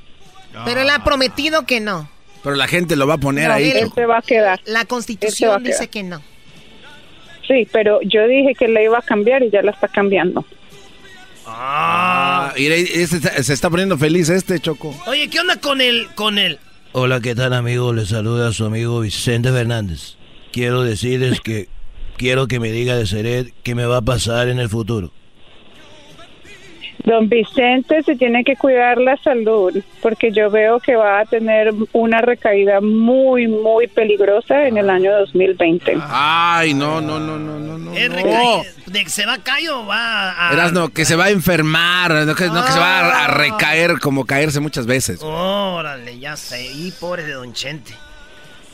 Pero 0.66 0.82
él 0.82 0.90
ha 0.90 1.04
prometido 1.04 1.66
que 1.66 1.80
no. 1.80 2.10
Pero 2.44 2.56
la 2.56 2.68
gente 2.68 2.96
lo 2.96 3.06
va 3.08 3.14
a 3.16 3.18
poner 3.20 3.48
No, 3.50 3.54
ahí. 3.56 3.70
él 3.72 3.90
se 3.94 4.06
va 4.06 4.18
a 4.18 4.22
quedar. 4.22 4.60
La 4.66 4.82
Él 4.82 4.88
constitución 4.88 5.64
a 5.64 5.68
dice 5.68 5.88
que 5.88 6.04
no. 6.04 6.22
Sí, 7.48 7.68
pero 7.72 8.00
yo 8.04 8.28
dije 8.28 8.54
que 8.58 8.68
la 8.68 8.82
iba 8.82 8.98
a 8.98 9.02
cambiar 9.02 9.44
y 9.44 9.50
ya 9.52 9.62
la 9.62 9.72
está 9.72 9.88
cambiando. 9.88 10.46
Ah, 11.46 12.54
mira, 12.58 12.76
está- 12.76 13.44
se 13.44 13.54
está 13.54 13.70
poniendo 13.70 13.98
feliz 13.98 14.30
este, 14.30 14.60
Choco. 14.60 14.96
Oye, 15.08 15.30
¿qué 15.30 15.40
onda 15.40 15.58
con 15.58 15.82
el, 15.82 16.08
con 16.16 16.38
el? 16.38 16.60
Hola, 16.94 17.20
¿qué 17.22 17.36
tal 17.36 17.54
amigo? 17.54 17.94
Les 17.94 18.10
saluda 18.10 18.50
a 18.50 18.54
su 18.54 18.66
amigo 18.66 19.00
Vicente 19.02 19.52
Fernández. 19.52 20.16
Quiero 20.52 20.84
decirles 20.84 21.40
que 21.42 21.68
quiero 22.18 22.48
que 22.48 22.60
me 22.60 22.72
diga 22.72 22.96
de 22.96 23.06
Seret 23.08 23.54
qué 23.64 23.76
me 23.76 23.86
va 23.86 23.98
a 23.98 24.02
pasar 24.02 24.50
en 24.50 24.60
el 24.60 24.70
futuro. 24.70 25.12
Don 27.04 27.30
Vicente 27.30 28.04
se 28.04 28.16
tiene 28.16 28.44
que 28.44 28.56
cuidar 28.56 28.98
la 29.00 29.18
salud 29.18 29.82
porque 30.02 30.32
yo 30.32 30.50
veo 30.52 30.80
que 30.80 30.96
va 30.96 31.22
a 31.22 31.26
tener 31.26 31.74
una 31.94 32.22
recaída 32.22 32.80
muy, 32.82 33.48
muy 33.48 33.88
peligrosa 33.88 34.68
en 34.68 34.78
el 34.78 34.90
año 34.90 35.12
2020. 35.20 35.98
Ay, 36.10 36.74
no, 36.74 37.02
no, 37.02 37.20
no, 37.20 37.38
no, 37.40 37.60
no, 37.60 37.78
no. 37.78 37.94
¿Es 37.94 38.10
recaí- 38.12 38.66
¿De 38.86 39.04
que 39.04 39.10
se 39.10 39.26
va 39.26 39.34
a 39.36 39.38
caer 39.44 39.70
o 39.72 39.86
va 39.86 40.50
a...? 40.50 40.54
Erasno, 40.54 40.90
que 40.90 41.06
se 41.06 41.16
va 41.16 41.26
a 41.26 41.30
enfermar, 41.30 42.12
no 42.26 42.36
que, 42.36 42.46
no 42.48 42.66
que 42.66 42.72
se 42.72 42.80
va 42.80 43.00
a, 43.00 43.26
a 43.26 43.28
recaer 43.30 44.00
como 44.00 44.26
caerse 44.26 44.60
muchas 44.60 44.86
veces. 44.86 45.22
Órale, 45.24 46.20
ya 46.20 46.36
sé. 46.38 46.66
Y 46.66 46.92
pobre 46.92 47.24
de 47.24 47.34
Don 47.34 47.54
Chente. 47.54 47.94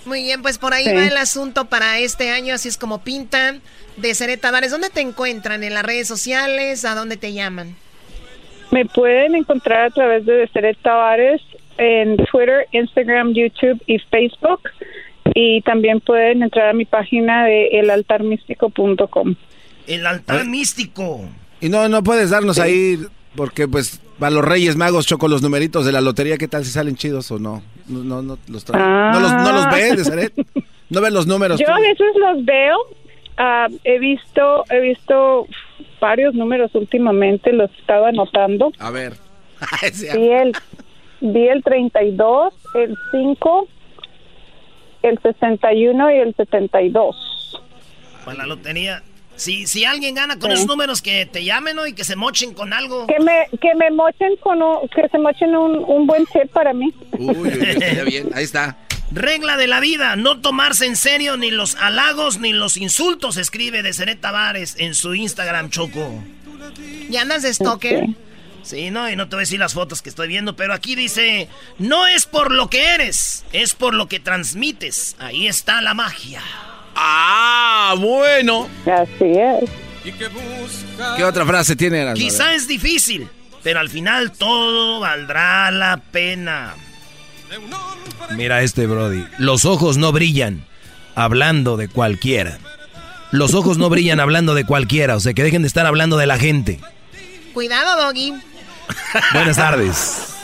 Muy 0.06 0.24
bien, 0.24 0.42
pues 0.42 0.58
por 0.58 0.74
ahí 0.74 0.86
Sí. 0.86 0.94
va 0.94 1.06
el 1.06 1.18
asunto 1.18 1.66
para 1.66 2.00
este 2.00 2.32
año, 2.32 2.56
así 2.56 2.68
es 2.68 2.78
como 2.78 3.00
pintan. 3.04 3.62
De 3.98 4.14
Seret 4.14 4.40
Tavares, 4.40 4.72
¿dónde 4.72 4.90
te 4.90 5.02
encuentran? 5.02 5.64
¿En 5.64 5.74
las 5.74 5.84
redes 5.84 6.08
sociales? 6.08 6.86
¿A 6.86 6.94
dónde 6.96 7.18
te 7.18 7.34
llaman? 7.34 7.76
Me 8.72 8.86
pueden 8.86 9.36
encontrar 9.36 9.86
a 9.86 9.90
través 9.90 10.26
de 10.26 10.34
Deseret 10.34 10.78
Tavares 10.82 11.42
en 11.78 12.18
Twitter, 12.18 12.68
Instagram, 12.72 13.34
YouTube 13.34 13.82
y 13.88 14.00
Facebook. 14.00 14.62
Y 15.34 15.62
también 15.62 16.00
pueden 16.00 16.44
entrar 16.44 16.70
a 16.70 16.74
mi 16.74 16.86
página 16.86 17.46
de 17.46 17.68
elaltarmístico.com. 17.80 19.36
El 19.88 20.06
altar 20.06 20.46
místico. 20.46 21.22
Y 21.62 21.70
no, 21.70 21.88
no 21.90 22.04
puedes 22.04 22.30
darnos 22.30 22.60
ahí, 22.60 23.00
porque 23.36 23.68
pues 23.68 24.02
a 24.20 24.30
los 24.30 24.44
Reyes 24.44 24.76
Magos 24.76 25.06
choco 25.06 25.28
los 25.28 25.42
numeritos 25.42 25.86
de 25.86 25.92
la 25.92 26.02
lotería, 26.02 26.38
¿qué 26.38 26.48
tal 26.48 26.66
si 26.66 26.72
salen 26.72 26.96
chidos 26.96 27.30
o 27.32 27.40
no? 27.40 27.62
No, 27.88 28.04
no, 28.04 28.22
no 28.22 28.38
los 28.48 28.66
traen. 28.66 28.84
Ah. 28.86 29.12
¿No 29.14 29.20
los, 29.20 29.34
no 29.34 29.52
los 29.54 29.70
ves, 29.72 29.98
Deseret? 29.98 30.34
¿No 30.90 31.02
ves 31.02 31.14
los 31.14 31.28
números? 31.28 31.60
Yo 31.60 31.66
tú? 31.68 31.72
a 31.72 31.80
veces 31.80 32.08
los 32.16 32.46
veo. 32.46 32.78
ah, 33.38 33.68
he 33.84 34.00
visto 34.00 34.64
he 34.70 34.80
visto 34.82 35.48
varios 36.00 36.34
números 36.34 36.72
últimamente, 36.74 37.54
los 37.54 37.72
estaba 37.80 38.10
anotando. 38.10 38.72
A 38.80 38.92
ver. 38.92 39.14
Vi 40.14 40.30
el, 40.30 40.54
vi 41.20 41.48
el 41.48 41.64
32, 41.64 42.54
el 42.76 42.96
5, 43.12 43.68
el 45.02 45.20
61 45.20 46.12
y 46.12 46.20
el 46.20 46.36
72. 46.36 47.62
Para 48.24 48.38
la 48.38 48.46
lotería. 48.46 49.02
Si, 49.36 49.68
si 49.68 49.86
alguien 49.86 50.16
gana 50.16 50.40
con 50.40 50.52
esos 50.52 50.66
números, 50.66 51.04
que 51.04 51.28
te 51.28 51.44
llamen 51.44 51.76
¿no? 51.76 51.86
y 51.86 51.94
que 51.94 52.04
se 52.04 52.16
mochen 52.16 52.56
con 52.56 52.74
algo. 52.74 53.06
Que 53.06 53.20
me, 53.20 53.48
que 53.60 53.76
me 53.76 53.92
mochen 53.92 54.36
con 54.38 54.62
un, 54.64 54.88
que 54.90 55.08
se 55.10 55.20
mochen 55.20 55.56
un, 55.56 55.84
un 55.88 56.08
buen 56.08 56.26
tip 56.26 56.52
para 56.52 56.74
mí. 56.74 56.92
Uy, 57.20 57.36
uy, 57.36 57.48
uy, 57.48 58.06
bien. 58.06 58.30
Ahí 58.34 58.44
está. 58.44 58.76
Regla 59.12 59.56
de 59.56 59.68
la 59.68 59.80
vida, 59.80 60.16
no 60.16 60.40
tomarse 60.42 60.86
en 60.86 60.96
serio 60.96 61.38
ni 61.38 61.50
los 61.50 61.76
halagos 61.76 62.40
ni 62.40 62.52
los 62.52 62.76
insultos, 62.78 63.38
escribe 63.38 63.82
de 63.82 63.94
Seret 63.94 64.20
Tavares 64.20 64.76
en 64.78 64.94
su 64.96 65.16
Instagram, 65.16 65.70
Choco. 65.70 66.24
¿Y 67.10 67.16
andas 67.16 67.44
de 67.44 67.54
stalker? 67.54 68.06
Sí, 68.64 68.92
no, 68.92 69.10
y 69.10 69.16
no 69.16 69.30
te 69.30 69.38
voy 69.38 69.42
a 69.42 69.44
decir 69.44 69.60
las 69.60 69.74
fotos 69.74 70.02
que 70.02 70.10
estoy 70.10 70.28
viendo, 70.28 70.58
pero 70.58 70.74
aquí 70.74 70.96
dice, 70.96 71.48
no 71.78 72.06
es 72.06 72.26
por 72.26 72.52
lo 72.52 72.70
que 72.70 72.90
eres, 72.96 73.46
es 73.54 73.74
por 73.74 73.94
lo 73.94 74.10
que 74.10 74.20
transmites. 74.20 75.16
Ahí 75.20 75.48
está 75.48 75.82
la 75.82 75.94
magia. 75.94 76.42
Ah, 76.94 77.96
bueno. 77.98 78.68
Así 78.86 79.32
es. 79.38 79.70
¿Qué 81.16 81.24
otra 81.24 81.46
frase 81.46 81.78
tiene? 81.78 82.14
Quizá 82.14 82.56
es 82.56 82.68
difícil, 82.68 83.30
pero 83.64 83.80
al 83.80 83.90
final 83.90 84.34
todo 84.34 85.00
valdrá 85.00 85.72
la 85.72 85.98
pena. 86.12 86.76
Mira 88.36 88.62
este, 88.62 88.88
Brody. 88.88 89.26
Los 89.38 89.66
ojos 89.66 89.98
no 89.98 90.12
brillan 90.12 90.66
hablando 91.16 91.78
de 91.78 91.88
cualquiera. 91.88 92.58
Los 93.32 93.54
ojos 93.54 93.78
no 93.78 93.90
brillan 93.90 94.20
hablando 94.20 94.54
de 94.56 94.66
cualquiera, 94.66 95.16
o 95.16 95.20
sea 95.20 95.34
que 95.34 95.44
dejen 95.44 95.62
de 95.64 95.68
estar 95.68 95.86
hablando 95.86 96.18
de 96.18 96.28
la 96.28 96.38
gente. 96.38 96.80
Cuidado, 97.54 98.02
Doggy. 98.06 98.34
Buenas 99.34 99.58
tardes. 99.58 100.36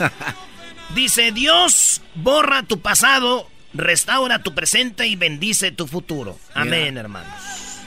Dice, 0.94 1.32
Dios 1.32 2.02
borra 2.14 2.62
tu 2.62 2.80
pasado, 2.80 3.48
restaura 3.72 4.42
tu 4.42 4.54
presente 4.54 5.06
y 5.06 5.16
bendice 5.16 5.72
tu 5.72 5.86
futuro. 5.86 6.38
Amén, 6.54 6.96
hermanos. 6.96 7.32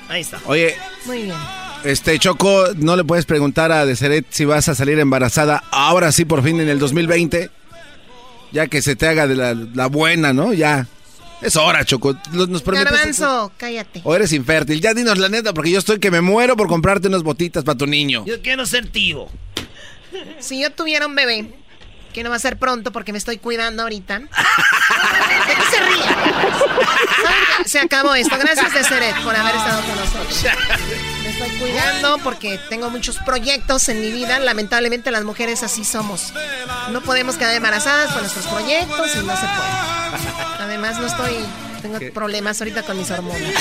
Ahí 0.09 0.21
está. 0.21 0.39
Oye, 0.45 0.75
Muy 1.05 1.23
bien. 1.23 1.35
este 1.83 2.17
Choco, 2.17 2.67
¿no 2.77 2.95
le 2.95 3.03
puedes 3.03 3.25
preguntar 3.25 3.71
a 3.71 3.85
Deseret 3.85 4.25
si 4.29 4.45
vas 4.45 4.69
a 4.69 4.75
salir 4.75 4.99
embarazada 4.99 5.63
ahora 5.71 6.11
sí 6.11 6.23
por 6.25 6.43
fin 6.43 6.59
en 6.61 6.69
el 6.69 6.79
2020? 6.79 7.49
Ya 8.51 8.67
que 8.67 8.81
se 8.81 8.95
te 8.95 9.07
haga 9.07 9.27
de 9.27 9.35
la, 9.35 9.53
la 9.53 9.87
buena, 9.87 10.33
¿no? 10.33 10.53
Ya. 10.53 10.87
Es 11.41 11.55
hora, 11.55 11.85
Choco. 11.85 12.17
Nos 12.31 12.63
prometes- 12.63 12.83
Garbanzo, 12.91 13.51
cállate. 13.57 14.01
O 14.03 14.15
eres 14.15 14.33
infértil. 14.33 14.81
Ya 14.81 14.93
dinos 14.93 15.17
la 15.19 15.29
neta, 15.29 15.53
porque 15.53 15.69
yo 15.71 15.79
estoy 15.79 15.99
que 15.99 16.09
me 16.09 16.21
muero 16.21 16.55
por 16.57 16.67
comprarte 16.67 17.07
unas 17.07 17.21
botitas 17.23 17.63
para 17.63 17.77
tu 17.77 17.85
niño. 17.85 18.25
Yo 18.25 18.41
quiero 18.41 18.65
ser 18.65 18.87
tío. 18.89 19.27
Si 20.39 20.59
yo 20.61 20.71
tuviera 20.71 21.05
un 21.05 21.13
bebé, 21.13 21.53
que 22.13 22.23
no 22.23 22.31
va 22.31 22.37
a 22.37 22.39
ser 22.39 22.57
pronto 22.57 22.91
porque 22.91 23.11
me 23.11 23.19
estoy 23.19 23.37
cuidando 23.37 23.83
ahorita. 23.83 24.17
¿De 24.19 24.25
qué 24.25 25.61
se 25.69 25.79
ríe? 25.85 27.65
Se 27.65 27.79
acabó 27.79 28.15
esto. 28.15 28.35
Gracias, 28.39 28.73
Deseret, 28.73 29.15
por 29.23 29.35
haber 29.35 29.55
estado 29.55 29.81
con 29.83 29.95
nosotros. 29.95 30.45
Estoy 31.39 31.59
cuidando 31.59 32.17
porque 32.23 32.59
tengo 32.69 32.89
muchos 32.89 33.17
proyectos 33.17 33.87
en 33.89 34.01
mi 34.01 34.11
vida. 34.11 34.39
Lamentablemente 34.39 35.11
las 35.11 35.23
mujeres 35.23 35.61
así 35.61 35.85
somos. 35.85 36.33
No 36.91 37.01
podemos 37.01 37.35
quedar 37.35 37.53
embarazadas 37.53 38.11
con 38.11 38.21
nuestros 38.21 38.47
proyectos 38.47 39.15
y 39.15 39.19
no 39.19 39.35
se 39.35 39.45
puede. 39.45 40.57
Además 40.59 40.99
no 40.99 41.05
estoy... 41.05 41.37
Tengo 41.81 41.99
problemas 42.11 42.59
ahorita 42.59 42.81
con 42.81 42.97
mis 42.97 43.11
hormonas. 43.11 43.53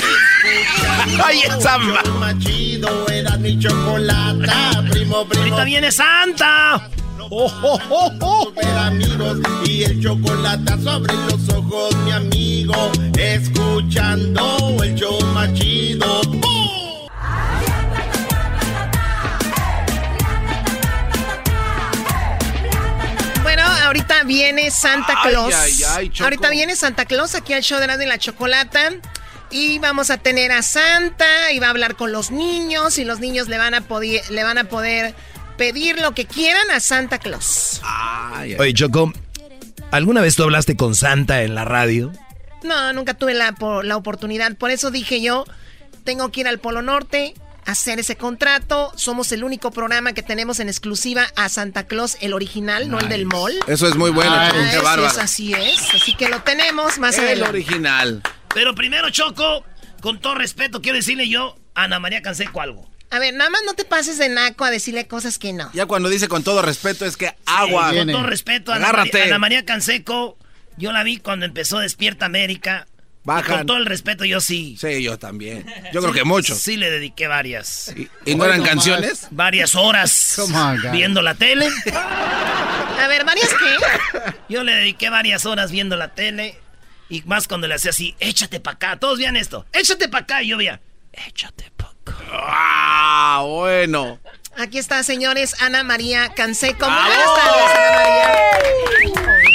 ¡Ay, 1.23 1.41
Zamba! 1.61 2.01
Chido 2.39 3.07
era 3.09 3.37
mi 3.37 3.57
primo, 3.57 5.27
primo. 5.27 5.43
Ahorita 5.43 5.63
viene 5.63 5.91
Santa. 5.91 6.89
Oh, 7.29 7.51
oh, 7.61 7.79
oh, 7.89 8.11
oh. 8.21 8.53
Amigos 8.79 9.37
y 9.65 9.83
el 9.83 10.01
chocolate 10.01 10.81
sobre 10.81 11.13
los 11.13 11.47
ojos, 11.49 11.95
mi 11.97 12.11
amigo. 12.11 12.91
Escuchando 13.17 14.77
el 14.81 14.95
show 14.95 15.19
más 15.33 15.53
chido. 15.53 16.21
¡Bum! 16.23 16.86
Ahorita 23.87 24.23
viene 24.23 24.69
Santa 24.71 25.15
Claus. 25.23 25.53
ay, 25.53 25.73
ay, 25.95 26.09
Choco. 26.09 26.25
ahorita 26.25 26.49
viene 26.49 26.75
Santa 26.75 27.05
Claus 27.05 27.35
aquí 27.35 27.53
al 27.53 27.63
show 27.63 27.79
de 27.79 28.03
y 28.03 28.07
la 28.07 28.17
Chocolata. 28.17 28.91
Y 29.49 29.79
vamos 29.79 30.09
a 30.09 30.17
tener 30.17 30.51
a 30.51 30.61
Santa 30.61 31.51
y 31.53 31.59
va 31.59 31.67
a 31.67 31.69
hablar 31.69 31.95
con 31.95 32.11
los 32.11 32.31
niños 32.31 32.97
y 32.97 33.05
los 33.05 33.19
niños 33.19 33.47
le 33.47 33.57
van 33.57 33.73
a, 33.73 33.81
poder, 33.81 34.29
le 34.29 34.43
van 34.43 34.57
a 34.57 34.65
poder 34.65 35.15
pedir 35.57 36.01
lo 36.01 36.13
que 36.13 36.25
quieran 36.25 36.69
a 36.69 36.81
Santa 36.81 37.17
Claus. 37.17 37.81
Oye, 38.59 38.73
Choco, 38.73 39.13
¿alguna 39.91 40.21
vez 40.21 40.35
tú 40.35 40.43
hablaste 40.43 40.75
con 40.75 40.95
Santa 40.95 41.43
en 41.43 41.55
la 41.55 41.63
radio? 41.63 42.11
No, 42.63 42.91
nunca 42.91 43.13
tuve 43.13 43.33
la, 43.33 43.55
la 43.83 43.95
oportunidad. 43.95 44.53
Por 44.57 44.69
eso 44.69 44.91
dije 44.91 45.21
yo, 45.21 45.45
tengo 46.03 46.29
que 46.29 46.41
ir 46.41 46.47
al 46.49 46.59
Polo 46.59 46.81
Norte, 46.81 47.33
hacer 47.67 47.99
ese 47.99 48.15
contrato. 48.15 48.91
Somos 48.95 49.31
el 49.31 49.43
único 49.43 49.69
programa 49.71 50.13
que 50.13 50.23
tenemos 50.23 50.59
en 50.59 50.69
exclusiva 50.69 51.27
a 51.35 51.49
Santa 51.49 51.85
Claus, 51.85 52.17
el 52.21 52.33
original, 52.33 52.89
no 52.89 52.99
el 52.99 53.09
del 53.09 53.25
mall. 53.25 53.53
Eso 53.67 53.87
es 53.87 53.95
muy 53.95 54.09
bueno, 54.09 54.31
Ah, 54.33 54.47
Choco. 54.49 54.57
Qué 54.63 54.67
así 54.69 54.83
bárbaro. 54.83 55.07
es, 55.07 55.17
así 55.17 55.53
es. 55.53 55.93
Así 55.93 56.15
que 56.15 56.29
lo 56.29 56.41
tenemos 56.41 56.97
más 56.97 57.15
El 57.17 57.25
adelante. 57.25 57.49
original. 57.49 58.23
Pero 58.53 58.73
primero, 58.73 59.09
Choco, 59.11 59.63
con 60.01 60.19
todo 60.19 60.35
respeto, 60.35 60.81
quiero 60.81 60.95
decirle 60.97 61.27
yo 61.29 61.55
a 61.75 61.83
Ana 61.83 61.99
María 61.99 62.21
Canseco 62.21 62.61
algo. 62.61 62.89
A 63.09 63.19
ver, 63.19 63.33
nada 63.33 63.49
más 63.49 63.61
no 63.65 63.73
te 63.73 63.85
pases 63.85 64.17
de 64.17 64.27
naco 64.29 64.65
a 64.65 64.69
decirle 64.71 65.07
cosas 65.07 65.37
que 65.37 65.53
no. 65.53 65.69
Ya 65.73 65.85
cuando 65.85 66.09
dice 66.09 66.27
con 66.27 66.43
todo 66.43 66.61
respeto 66.61 67.05
es 67.05 67.15
que 67.15 67.33
agua. 67.45 67.93
con 67.93 68.07
todo 68.07 68.23
respeto, 68.23 68.71
Ana 68.73 68.87
Agárrate. 68.89 69.11
María, 69.19 69.25
Ana 69.27 69.39
María 69.39 69.65
Canseco, 69.65 70.37
yo 70.77 70.91
la 70.91 71.03
vi 71.03 71.17
cuando 71.17 71.45
empezó 71.45 71.79
Despierta 71.79 72.25
América. 72.25 72.85
Y 73.39 73.43
con 73.43 73.65
todo 73.65 73.77
el 73.77 73.85
respeto, 73.85 74.23
yo 74.25 74.39
sí. 74.39 74.77
Sí, 74.79 75.03
yo 75.03 75.19
también. 75.19 75.65
Yo 75.91 76.01
creo 76.01 76.13
que 76.13 76.23
mucho. 76.23 76.55
Sí, 76.55 76.77
le 76.77 76.89
dediqué 76.89 77.27
varias. 77.27 77.93
¿Y 78.25 78.35
no 78.35 78.45
eran 78.45 78.63
canciones? 78.63 79.27
Varias 79.31 79.75
horas 79.75 80.39
on, 80.53 80.91
viendo 80.91 81.21
la 81.21 81.35
tele. 81.35 81.67
A 81.93 83.07
ver, 83.07 83.25
¿varias 83.25 83.49
qué? 83.49 84.31
Yo 84.49 84.63
le 84.63 84.73
dediqué 84.73 85.09
varias 85.09 85.45
horas 85.45 85.71
viendo 85.71 85.95
la 85.97 86.09
tele. 86.09 86.57
Y 87.09 87.21
más 87.23 87.47
cuando 87.47 87.67
le 87.67 87.75
hacía 87.75 87.91
así, 87.91 88.15
échate 88.19 88.59
pa' 88.59 88.71
acá. 88.71 88.97
Todos 88.97 89.19
vean 89.19 89.35
esto. 89.35 89.65
Échate 89.71 90.09
pa' 90.09 90.19
acá. 90.19 90.43
Y 90.43 90.47
yo 90.49 90.57
veía, 90.57 90.81
Ah, 92.31 93.41
bueno. 93.45 94.19
Aquí 94.57 94.77
está, 94.77 95.03
señores, 95.03 95.61
Ana 95.61 95.83
María 95.83 96.29
Canseco. 96.33 96.85
Buenas 96.85 97.35
tardes, 97.35 97.75
Ana 97.75 97.97
María. 97.97 99.46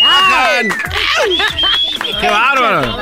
¡Qué 2.20 2.28
bárbaro! 2.28 2.98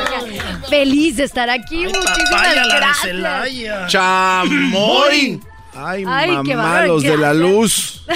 Feliz 0.69 1.17
de 1.17 1.25
estar 1.25 1.51
aquí. 1.51 1.85
Muchísimas 1.85 2.19
papaya, 2.31 2.65
la 2.67 2.75
de 2.75 2.81
gracias. 2.81 3.03
Celaya. 3.03 3.87
¡Chamoy! 3.87 5.41
Ay, 5.73 6.05
Ay, 6.07 6.31
qué 6.45 6.57
mamá, 6.57 6.69
bárbaro, 6.69 6.87
los 6.95 7.03
de 7.03 7.17
la 7.17 7.33
luz. 7.35 8.03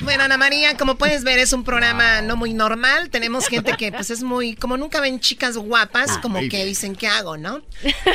Bueno, 0.00 0.22
Ana 0.24 0.36
María, 0.36 0.76
como 0.76 0.94
puedes 0.96 1.24
ver, 1.24 1.38
es 1.40 1.52
un 1.52 1.64
programa 1.64 2.22
no 2.22 2.36
muy 2.36 2.54
normal. 2.54 3.10
Tenemos 3.10 3.48
gente 3.48 3.72
que, 3.76 3.90
pues, 3.90 4.10
es 4.10 4.22
muy. 4.22 4.54
Como 4.54 4.76
nunca 4.76 5.00
ven 5.00 5.18
chicas 5.18 5.56
guapas, 5.56 6.10
Ah. 6.12 6.20
como 6.22 6.38
que 6.48 6.64
dicen, 6.64 6.94
¿qué 6.94 7.08
hago, 7.08 7.36
no? 7.36 7.60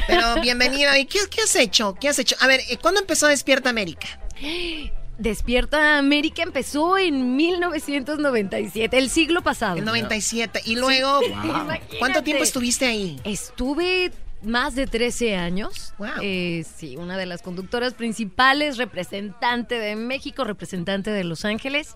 Pero 0.07 0.35
bienvenida. 0.41 0.97
¿Y 0.97 1.05
qué, 1.05 1.19
qué 1.29 1.41
has 1.41 1.55
hecho? 1.55 1.95
¿Qué 1.99 2.07
has 2.09 2.19
hecho? 2.19 2.35
A 2.39 2.47
ver, 2.47 2.61
eh, 2.69 2.77
¿cuándo 2.81 3.01
empezó 3.01 3.27
Despierta 3.27 3.69
América? 3.69 4.07
Despierta 5.17 5.97
América 5.99 6.41
empezó 6.43 6.97
en 6.97 7.35
1997, 7.35 8.97
el 8.97 9.09
siglo 9.09 9.41
pasado. 9.41 9.77
En 9.77 9.85
97. 9.85 10.61
Y 10.65 10.75
luego, 10.75 11.19
Sí. 11.19 11.27
wow. 11.47 11.67
¿cuánto 11.99 12.23
tiempo 12.23 12.43
estuviste 12.43 12.85
ahí? 12.85 13.19
Estuve 13.23 14.11
más 14.41 14.75
de 14.75 14.87
13 14.87 15.35
años. 15.35 15.93
Eh, 16.21 16.65
sí, 16.75 16.97
una 16.97 17.17
de 17.17 17.25
las 17.25 17.41
conductoras 17.41 17.93
principales, 17.93 18.77
representante 18.77 19.79
de 19.79 19.95
México, 19.95 20.43
representante 20.43 21.11
de 21.11 21.23
Los 21.23 21.45
Ángeles. 21.45 21.93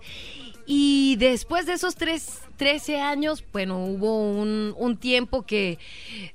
Y 0.64 1.16
después 1.16 1.66
de 1.66 1.72
esos 1.72 1.96
tres, 1.96 2.40
13 2.56 3.00
años, 3.00 3.42
bueno, 3.52 3.84
hubo 3.84 4.20
un, 4.30 4.74
un 4.76 4.96
tiempo 4.96 5.42
que 5.42 5.78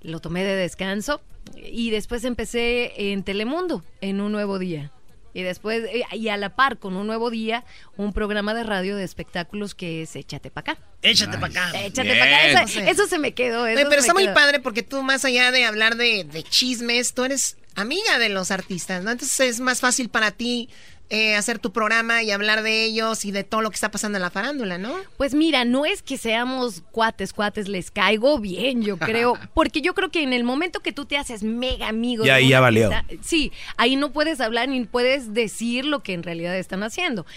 lo 0.01 0.19
tomé 0.19 0.43
de 0.43 0.55
descanso. 0.55 1.21
Y 1.55 1.91
después 1.91 2.23
empecé 2.23 3.11
en 3.11 3.23
Telemundo, 3.23 3.83
en 4.01 4.21
Un 4.21 4.31
Nuevo 4.31 4.59
Día. 4.59 4.91
Y 5.33 5.41
después, 5.41 5.83
eh, 5.85 6.03
y 6.13 6.27
a 6.29 6.37
la 6.37 6.55
par 6.55 6.77
con 6.77 6.95
Un 6.95 7.07
Nuevo 7.07 7.29
Día, 7.29 7.63
un 7.97 8.13
programa 8.13 8.53
de 8.53 8.63
radio 8.63 8.95
de 8.95 9.03
espectáculos 9.03 9.73
que 9.75 10.03
es 10.03 10.15
Échate 10.15 10.51
pa' 10.51 10.61
acá. 10.61 10.77
Échate 11.01 11.37
pa' 11.37 11.47
acá. 11.47 11.71
Échate 11.83 12.03
Bien. 12.13 12.19
pa' 12.19 12.25
acá. 12.25 12.63
Eso, 12.63 12.67
Sí. 12.67 12.79
eso 12.87 13.07
se 13.07 13.17
me 13.19 13.33
quedó. 13.33 13.63
Oye, 13.63 13.73
eso 13.73 13.89
pero 13.89 14.01
se 14.01 14.07
está 14.07 14.13
muy 14.13 14.27
padre 14.29 14.59
porque 14.59 14.83
tú, 14.83 15.01
más 15.01 15.25
allá 15.25 15.51
de 15.51 15.65
hablar 15.65 15.95
de, 15.95 16.23
de 16.23 16.43
chismes, 16.43 17.13
tú 17.13 17.25
eres 17.25 17.57
amiga 17.75 18.19
de 18.19 18.29
los 18.29 18.51
artistas, 18.51 19.03
¿no? 19.03 19.09
Entonces 19.11 19.39
es 19.39 19.59
más 19.59 19.79
fácil 19.79 20.09
para 20.09 20.31
ti 20.31 20.69
eh, 21.13 21.35
hacer 21.35 21.59
tu 21.59 21.71
programa 21.71 22.23
y 22.23 22.31
hablar 22.31 22.63
de 22.63 22.85
ellos 22.85 23.23
y 23.23 23.31
de 23.31 23.43
todo 23.43 23.61
lo 23.61 23.69
que 23.69 23.75
está 23.75 23.91
pasando 23.91 24.17
en 24.17 24.23
la 24.23 24.31
farándula, 24.31 24.79
¿no? 24.79 24.95
Pues 25.15 25.35
mira, 25.35 25.63
no 25.63 25.85
es 25.85 26.01
que 26.01 26.17
seamos 26.17 26.81
cuates, 26.89 27.33
cuates, 27.33 27.67
les 27.67 27.91
caigo 27.91 28.39
bien, 28.39 28.81
yo 28.81 28.97
creo, 28.97 29.37
porque 29.53 29.81
yo 29.81 29.93
creo 29.93 30.09
que 30.09 30.23
en 30.23 30.33
el 30.33 30.43
momento 30.43 30.79
que 30.79 30.91
tú 30.91 31.05
te 31.05 31.15
haces 31.15 31.43
mega 31.43 31.87
amigo, 31.87 32.25
Ya 32.25 32.33
de 32.33 32.39
ahí 32.39 32.49
ya 32.49 32.61
valió. 32.61 32.89
sí, 33.21 33.51
ahí 33.77 33.95
no 33.95 34.11
puedes 34.11 34.41
hablar 34.41 34.69
ni 34.69 34.85
puedes 34.85 35.35
decir 35.35 35.85
lo 35.85 36.01
que 36.01 36.13
en 36.13 36.23
realidad 36.23 36.57
están 36.57 36.81
haciendo. 36.81 37.27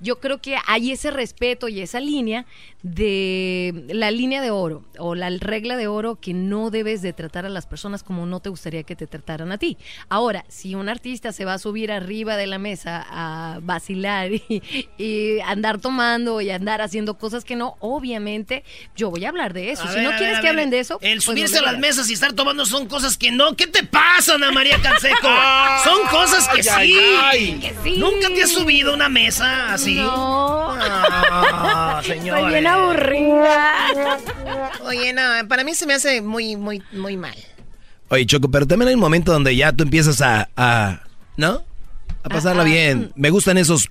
Yo 0.00 0.20
creo 0.20 0.40
que 0.40 0.56
hay 0.66 0.92
ese 0.92 1.10
respeto 1.10 1.68
y 1.68 1.80
esa 1.80 2.00
línea 2.00 2.44
de 2.82 3.84
la 3.88 4.10
línea 4.10 4.40
de 4.40 4.50
oro 4.50 4.84
o 4.98 5.14
la 5.14 5.30
regla 5.30 5.76
de 5.76 5.88
oro 5.88 6.20
que 6.20 6.34
no 6.34 6.70
debes 6.70 7.02
de 7.02 7.12
tratar 7.12 7.46
a 7.46 7.48
las 7.48 7.66
personas 7.66 8.02
como 8.02 8.26
no 8.26 8.40
te 8.40 8.48
gustaría 8.48 8.82
que 8.84 8.94
te 8.94 9.06
trataran 9.06 9.50
a 9.52 9.58
ti. 9.58 9.76
Ahora, 10.08 10.44
si 10.48 10.74
un 10.74 10.88
artista 10.88 11.32
se 11.32 11.44
va 11.44 11.54
a 11.54 11.58
subir 11.58 11.90
arriba 11.90 12.36
de 12.36 12.46
la 12.46 12.58
mesa 12.58 13.04
a 13.08 13.58
vacilar 13.62 14.32
y, 14.32 14.62
y 14.98 15.40
andar 15.40 15.80
tomando 15.80 16.40
y 16.40 16.50
andar 16.50 16.80
haciendo 16.80 17.18
cosas 17.18 17.44
que 17.44 17.56
no, 17.56 17.76
obviamente 17.80 18.64
yo 18.96 19.10
voy 19.10 19.24
a 19.24 19.30
hablar 19.30 19.52
de 19.52 19.72
eso. 19.72 19.84
A 19.84 19.88
si 19.88 19.96
ver, 19.96 20.04
no 20.04 20.10
quieres 20.10 20.34
ver, 20.34 20.40
que 20.42 20.48
hablen 20.48 20.70
de 20.70 20.80
eso, 20.80 20.98
El 21.00 21.16
pues 21.18 21.24
subirse 21.24 21.60
no 21.60 21.68
a 21.68 21.72
las 21.72 21.80
mesas 21.80 22.08
y 22.10 22.12
estar 22.12 22.32
tomando 22.34 22.66
son 22.66 22.86
cosas 22.86 23.16
que 23.16 23.30
no. 23.32 23.56
¿Qué 23.56 23.66
te 23.66 23.82
pasa, 23.82 24.34
Ana 24.34 24.52
María 24.52 24.80
Canseco? 24.80 25.28
son 25.84 26.06
cosas 26.10 26.48
que 26.48 26.68
Ay, 26.70 26.92
sí. 26.92 26.98
ay. 27.22 27.58
Que 27.60 27.74
sí. 27.82 27.96
¿Nunca 27.98 28.28
te 28.28 28.42
has 28.42 28.52
subido 28.52 28.92
a 28.92 28.94
una 28.94 29.08
mesa 29.08 29.72
así? 29.72 29.85
No. 29.94 30.68
Ah, 30.78 32.00
señores. 32.04 32.44
Estoy 32.44 32.52
bien 32.52 32.66
aburrida. 32.66 33.72
Oye, 34.84 35.12
no, 35.12 35.22
para 35.48 35.64
mí 35.64 35.74
se 35.74 35.86
me 35.86 35.94
hace 35.94 36.20
muy, 36.22 36.56
muy, 36.56 36.82
muy 36.92 37.16
mal. 37.16 37.36
Oye, 38.08 38.26
Choco, 38.26 38.50
pero 38.50 38.66
también 38.66 38.88
hay 38.88 38.94
un 38.94 39.00
momento 39.00 39.32
donde 39.32 39.54
ya 39.56 39.72
tú 39.72 39.84
empiezas 39.84 40.20
a, 40.20 40.48
a 40.56 41.02
¿no? 41.36 41.64
A 42.22 42.28
pasarla 42.28 42.64
bien. 42.64 43.12
Me 43.16 43.30
gustan 43.30 43.58
esos... 43.58 43.88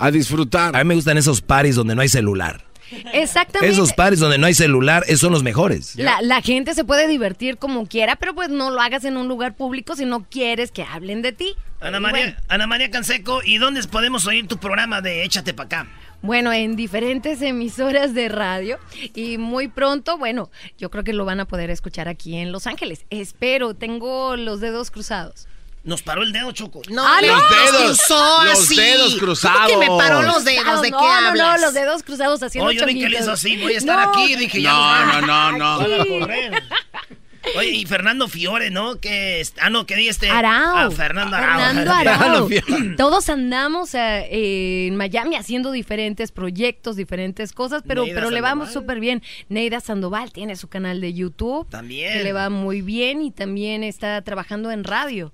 A 0.00 0.12
disfrutar. 0.12 0.76
A 0.76 0.84
mí 0.84 0.88
me 0.88 0.94
gustan 0.94 1.18
esos 1.18 1.40
paris 1.40 1.74
donde 1.74 1.96
no 1.96 2.02
hay 2.02 2.08
celular. 2.08 2.64
Exactamente. 3.12 3.72
Esos 3.72 3.92
paris 3.92 4.20
donde 4.20 4.38
no 4.38 4.46
hay 4.46 4.54
celular, 4.54 5.04
esos 5.06 5.20
son 5.20 5.32
los 5.32 5.42
mejores. 5.42 5.96
La, 5.96 6.20
la 6.22 6.40
gente 6.40 6.74
se 6.74 6.84
puede 6.84 7.06
divertir 7.08 7.58
como 7.58 7.86
quiera, 7.86 8.16
pero 8.16 8.34
pues 8.34 8.48
no 8.48 8.70
lo 8.70 8.80
hagas 8.80 9.04
en 9.04 9.16
un 9.16 9.28
lugar 9.28 9.56
público 9.56 9.96
si 9.96 10.04
no 10.04 10.26
quieres 10.28 10.70
que 10.70 10.82
hablen 10.82 11.22
de 11.22 11.32
ti. 11.32 11.54
Ana 11.80 12.00
María, 12.00 12.24
bueno, 12.24 12.36
Ana 12.48 12.66
María 12.66 12.90
Canseco, 12.90 13.40
¿y 13.44 13.58
dónde 13.58 13.82
podemos 13.84 14.26
oír 14.26 14.48
tu 14.48 14.58
programa 14.58 15.00
de 15.00 15.24
Échate 15.24 15.54
pa' 15.54 15.64
acá? 15.64 15.86
Bueno, 16.20 16.52
en 16.52 16.74
diferentes 16.74 17.40
emisoras 17.42 18.12
de 18.12 18.28
radio 18.28 18.78
y 19.14 19.38
muy 19.38 19.68
pronto, 19.68 20.18
bueno, 20.18 20.50
yo 20.76 20.90
creo 20.90 21.04
que 21.04 21.12
lo 21.12 21.24
van 21.24 21.38
a 21.38 21.44
poder 21.46 21.70
escuchar 21.70 22.08
aquí 22.08 22.36
en 22.36 22.50
Los 22.50 22.66
Ángeles. 22.66 23.04
Espero, 23.10 23.74
tengo 23.74 24.36
los 24.36 24.60
dedos 24.60 24.90
cruzados. 24.90 25.46
Nos 25.84 26.02
paró 26.02 26.22
el 26.22 26.32
dedo, 26.32 26.52
Choco. 26.52 26.82
No, 26.90 27.02
Ah, 27.06 27.18
los 27.22 27.30
no. 27.30 27.48
dedos, 27.48 27.98
cruzó 28.06 28.44
los 28.44 28.60
así. 28.60 28.76
dedos 28.76 29.08
¿Cómo 29.14 29.18
cruzados. 29.20 29.70
que 29.70 29.76
me 29.78 29.86
paró 29.86 30.22
los 30.22 30.44
dedos? 30.44 30.82
¿De 30.82 30.90
no, 30.90 30.98
qué 30.98 31.04
no, 31.04 31.12
hablas? 31.12 31.60
no, 31.60 31.66
los 31.66 31.74
dedos 31.74 32.02
cruzados 32.02 32.42
haciendo 32.42 32.68
Oh, 32.68 32.72
yo 32.72 32.84
vi 32.84 32.98
que 33.00 33.08
le 33.08 33.20
hizo 33.20 33.32
así, 33.32 33.56
voy 33.56 33.72
a 33.74 33.78
estar 33.78 33.98
No. 34.06 34.10
aquí, 34.12 34.36
dije, 34.36 34.60
ya 34.60 34.72
No, 34.72 35.20
no, 35.22 35.52
no, 35.52 35.78
no. 35.88 36.06
correr. 36.06 36.62
Oye, 37.56 37.70
y 37.70 37.86
Fernando 37.86 38.28
Fiore, 38.28 38.68
¿no? 38.70 39.00
Que 39.00 39.40
es- 39.40 39.54
ah, 39.60 39.70
no, 39.70 39.86
que 39.86 39.96
di 39.96 40.08
este. 40.08 40.28
Arau. 40.28 40.76
Ah, 40.76 40.90
Fernando 40.90 41.34
Arau. 41.36 41.58
Fernando 41.58 41.92
Arau. 41.94 42.48
Todos 42.98 43.30
andamos 43.30 43.94
eh, 43.94 44.86
en 44.88 44.96
Miami 44.96 45.36
haciendo 45.36 45.70
diferentes 45.72 46.30
proyectos, 46.30 46.96
diferentes 46.96 47.52
cosas, 47.52 47.82
pero, 47.86 48.02
Neida 48.02 48.16
pero 48.16 48.30
le 48.30 48.42
vamos 48.42 48.66
Sandoval. 48.66 48.82
súper 48.82 49.00
bien. 49.00 49.22
Neida 49.48 49.80
Sandoval 49.80 50.30
tiene 50.32 50.56
su 50.56 50.68
canal 50.68 51.00
de 51.00 51.14
YouTube. 51.14 51.66
También. 51.70 52.12
Que 52.18 52.24
le 52.24 52.34
va 52.34 52.50
muy 52.50 52.82
bien 52.82 53.22
y 53.22 53.30
también 53.30 53.82
está 53.82 54.20
trabajando 54.20 54.70
en 54.70 54.84
radio 54.84 55.32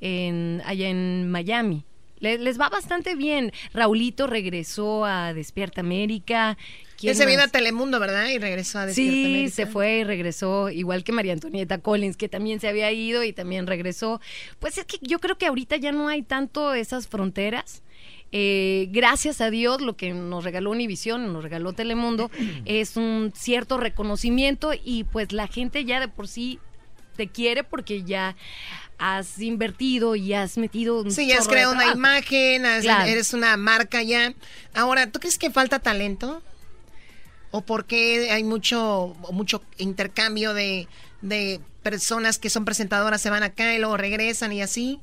en, 0.00 0.62
allá 0.64 0.88
en 0.88 1.30
Miami. 1.30 1.84
Le- 2.18 2.38
les 2.38 2.58
va 2.58 2.68
bastante 2.70 3.14
bien. 3.14 3.52
Raulito 3.74 4.26
regresó 4.26 5.04
a 5.04 5.34
Despierta 5.34 5.82
América. 5.82 6.56
¿Quién 6.98 7.10
Él 7.10 7.16
se 7.16 7.26
vino 7.26 7.42
a? 7.42 7.48
Telemundo, 7.48 8.00
¿verdad? 8.00 8.26
Y 8.30 8.38
regresó 8.38 8.78
a 8.78 8.86
Despierta 8.86 9.12
Sí, 9.12 9.24
América. 9.26 9.54
se 9.54 9.66
fue 9.66 9.98
y 9.98 10.04
regresó, 10.04 10.70
igual 10.70 11.04
que 11.04 11.12
María 11.12 11.34
Antonieta 11.34 11.76
Collins, 11.78 12.16
que 12.16 12.28
también 12.30 12.58
se 12.58 12.68
había 12.68 12.90
ido 12.90 13.22
y 13.22 13.34
también 13.34 13.66
regresó. 13.66 14.20
Pues 14.60 14.78
es 14.78 14.86
que 14.86 14.96
yo 15.02 15.18
creo 15.18 15.36
que 15.36 15.44
ahorita 15.46 15.76
ya 15.76 15.92
no 15.92 16.08
hay 16.08 16.22
tanto 16.22 16.72
esas 16.72 17.06
fronteras. 17.06 17.82
Eh, 18.32 18.88
gracias 18.90 19.40
a 19.42 19.50
Dios, 19.50 19.82
lo 19.82 19.96
que 19.96 20.12
nos 20.12 20.42
regaló 20.42 20.70
Univisión, 20.70 21.32
nos 21.32 21.42
regaló 21.44 21.74
Telemundo, 21.74 22.30
es 22.64 22.96
un 22.96 23.32
cierto 23.36 23.76
reconocimiento 23.76 24.72
y 24.82 25.04
pues 25.04 25.32
la 25.32 25.46
gente 25.48 25.84
ya 25.84 26.00
de 26.00 26.08
por 26.08 26.26
sí 26.28 26.58
te 27.16 27.28
quiere 27.28 27.62
porque 27.62 28.02
ya 28.02 28.36
has 28.98 29.38
invertido 29.40 30.16
y 30.16 30.32
has 30.32 30.56
metido 30.58 31.02
un 31.02 31.10
Sí, 31.10 31.30
has 31.32 31.48
creado 31.48 31.72
una 31.72 31.92
imagen, 31.92 32.64
has- 32.66 32.82
Claro. 32.82 33.06
eres 33.10 33.34
una 33.34 33.56
marca 33.56 34.02
ya. 34.02 34.34
Ahora, 34.74 35.10
¿tú 35.10 35.20
crees 35.20 35.38
que 35.38 35.50
falta 35.50 35.78
talento? 35.78 36.42
¿O 37.50 37.60
por 37.62 37.84
qué 37.86 38.30
hay 38.32 38.42
mucho, 38.44 39.14
mucho 39.32 39.62
intercambio 39.78 40.52
de, 40.54 40.88
de 41.22 41.60
personas 41.82 42.38
que 42.38 42.50
son 42.50 42.64
presentadoras, 42.64 43.20
se 43.20 43.30
van 43.30 43.42
acá 43.42 43.74
y 43.74 43.78
luego 43.78 43.96
regresan 43.96 44.52
y 44.52 44.62
así? 44.62 44.98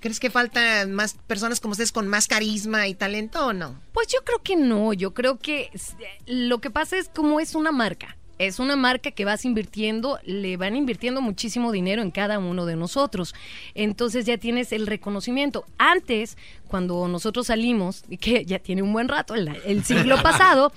¿Crees 0.00 0.20
que 0.20 0.30
falta 0.30 0.86
más 0.86 1.14
personas 1.26 1.58
como 1.58 1.72
ustedes 1.72 1.90
con 1.90 2.06
más 2.06 2.28
carisma 2.28 2.86
y 2.86 2.94
talento 2.94 3.46
o 3.46 3.52
no? 3.52 3.80
Pues 3.92 4.06
yo 4.08 4.22
creo 4.24 4.40
que 4.42 4.54
no, 4.54 4.92
yo 4.92 5.12
creo 5.12 5.38
que 5.38 5.70
s- 5.74 5.94
lo 6.26 6.60
que 6.60 6.70
pasa 6.70 6.96
es 6.98 7.08
como 7.08 7.40
es 7.40 7.54
una 7.56 7.72
marca. 7.72 8.16
Es 8.38 8.58
una 8.58 8.76
marca 8.76 9.10
que 9.10 9.24
vas 9.24 9.44
invirtiendo, 9.44 10.18
le 10.24 10.56
van 10.56 10.76
invirtiendo 10.76 11.20
muchísimo 11.20 11.72
dinero 11.72 12.02
en 12.02 12.10
cada 12.10 12.38
uno 12.38 12.66
de 12.66 12.76
nosotros. 12.76 13.34
Entonces 13.74 14.26
ya 14.26 14.38
tienes 14.38 14.72
el 14.72 14.86
reconocimiento. 14.86 15.64
Antes, 15.76 16.36
cuando 16.68 17.08
nosotros 17.08 17.48
salimos, 17.48 18.04
y 18.08 18.16
que 18.18 18.44
ya 18.44 18.58
tiene 18.58 18.82
un 18.82 18.92
buen 18.92 19.08
rato, 19.08 19.34
el, 19.34 19.48
el 19.64 19.84
siglo 19.84 20.16
pasado, 20.22 20.72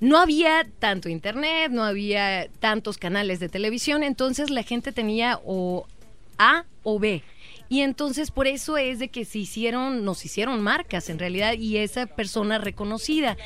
no 0.00 0.18
había 0.18 0.66
tanto 0.78 1.08
internet, 1.08 1.70
no 1.70 1.84
había 1.84 2.48
tantos 2.60 2.98
canales 2.98 3.40
de 3.40 3.48
televisión, 3.48 4.02
entonces 4.02 4.50
la 4.50 4.62
gente 4.62 4.92
tenía 4.92 5.40
o 5.44 5.86
A 6.38 6.64
o 6.82 6.98
B. 6.98 7.22
Y 7.68 7.80
entonces 7.80 8.30
por 8.30 8.46
eso 8.46 8.76
es 8.76 8.98
de 8.98 9.08
que 9.08 9.24
se 9.24 9.38
hicieron, 9.38 10.04
nos 10.04 10.24
hicieron 10.24 10.60
marcas 10.60 11.08
en 11.08 11.18
realidad 11.18 11.54
y 11.54 11.78
esa 11.78 12.06
persona 12.06 12.58
reconocida. 12.58 13.36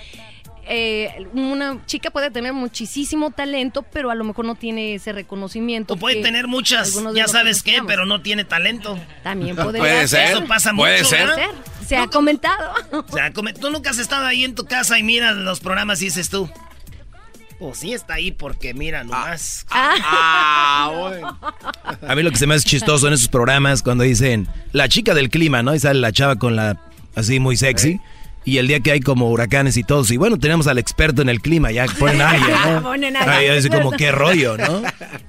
Eh, 0.70 1.26
una 1.32 1.78
chica 1.86 2.10
puede 2.10 2.30
tener 2.30 2.52
muchísimo 2.52 3.30
talento, 3.30 3.82
pero 3.90 4.10
a 4.10 4.14
lo 4.14 4.22
mejor 4.24 4.44
no 4.44 4.54
tiene 4.54 4.94
ese 4.94 5.12
reconocimiento. 5.12 5.94
O 5.94 5.96
puede 5.96 6.16
que 6.16 6.22
tener 6.22 6.46
muchas, 6.46 6.94
ya 7.14 7.26
sabes 7.26 7.62
qué, 7.62 7.80
pero 7.86 8.04
no 8.04 8.20
tiene 8.20 8.44
talento. 8.44 8.98
También 9.22 9.56
podría 9.56 9.80
Puede 9.80 10.08
ser. 10.08 10.32
Eso 10.32 10.44
pasa 10.44 10.72
Puede 10.74 10.98
mucho, 10.98 11.08
ser. 11.10 11.26
¿verdad? 11.26 11.48
Se 11.86 11.96
ha 11.96 12.06
comentado. 12.08 12.74
Come- 13.34 13.54
tú 13.54 13.70
nunca 13.70 13.90
has 13.90 13.98
estado 13.98 14.26
ahí 14.26 14.44
en 14.44 14.54
tu 14.54 14.66
casa 14.66 14.98
y 14.98 15.02
miras 15.02 15.36
los 15.36 15.60
programas 15.60 16.02
y 16.02 16.06
dices 16.06 16.28
tú. 16.28 16.50
Pues 17.58 17.78
sí 17.78 17.92
está 17.94 18.14
ahí 18.14 18.30
porque 18.30 18.72
mira 18.74 19.02
nomás. 19.04 19.66
A 19.72 20.90
mí 22.14 22.22
lo 22.22 22.30
que 22.30 22.36
se 22.36 22.46
me 22.46 22.54
hace 22.54 22.68
chistoso 22.68 23.08
en 23.08 23.14
esos 23.14 23.28
programas 23.28 23.82
cuando 23.82 24.04
dicen 24.04 24.46
la 24.72 24.88
chica 24.88 25.14
del 25.14 25.30
clima, 25.30 25.62
¿no? 25.62 25.74
Y 25.74 25.80
sale 25.80 25.98
la 25.98 26.12
chava 26.12 26.36
con 26.36 26.54
la 26.56 26.76
así 27.16 27.40
muy 27.40 27.56
sexy. 27.56 28.00
Y 28.48 28.56
el 28.56 28.66
día 28.66 28.80
que 28.80 28.92
hay 28.92 29.00
como 29.00 29.28
huracanes 29.28 29.76
y 29.76 29.84
todo, 29.84 30.02
y 30.08 30.16
bueno, 30.16 30.38
tenemos 30.38 30.66
al 30.68 30.78
experto 30.78 31.20
en 31.20 31.28
el 31.28 31.42
clima, 31.42 31.70
ya 31.70 31.84
ponen 31.98 32.22
a 32.22 32.30
alguien, 32.30 32.50
¿no? 32.50 32.82
Ponen 32.82 33.14
a 33.14 33.20
alguien, 33.20 33.38
Ahí 33.38 33.58
es 33.58 33.66
es 33.66 33.70
como 33.70 33.90
qué 33.90 34.10
rollo, 34.10 34.56
¿no? 34.56 34.80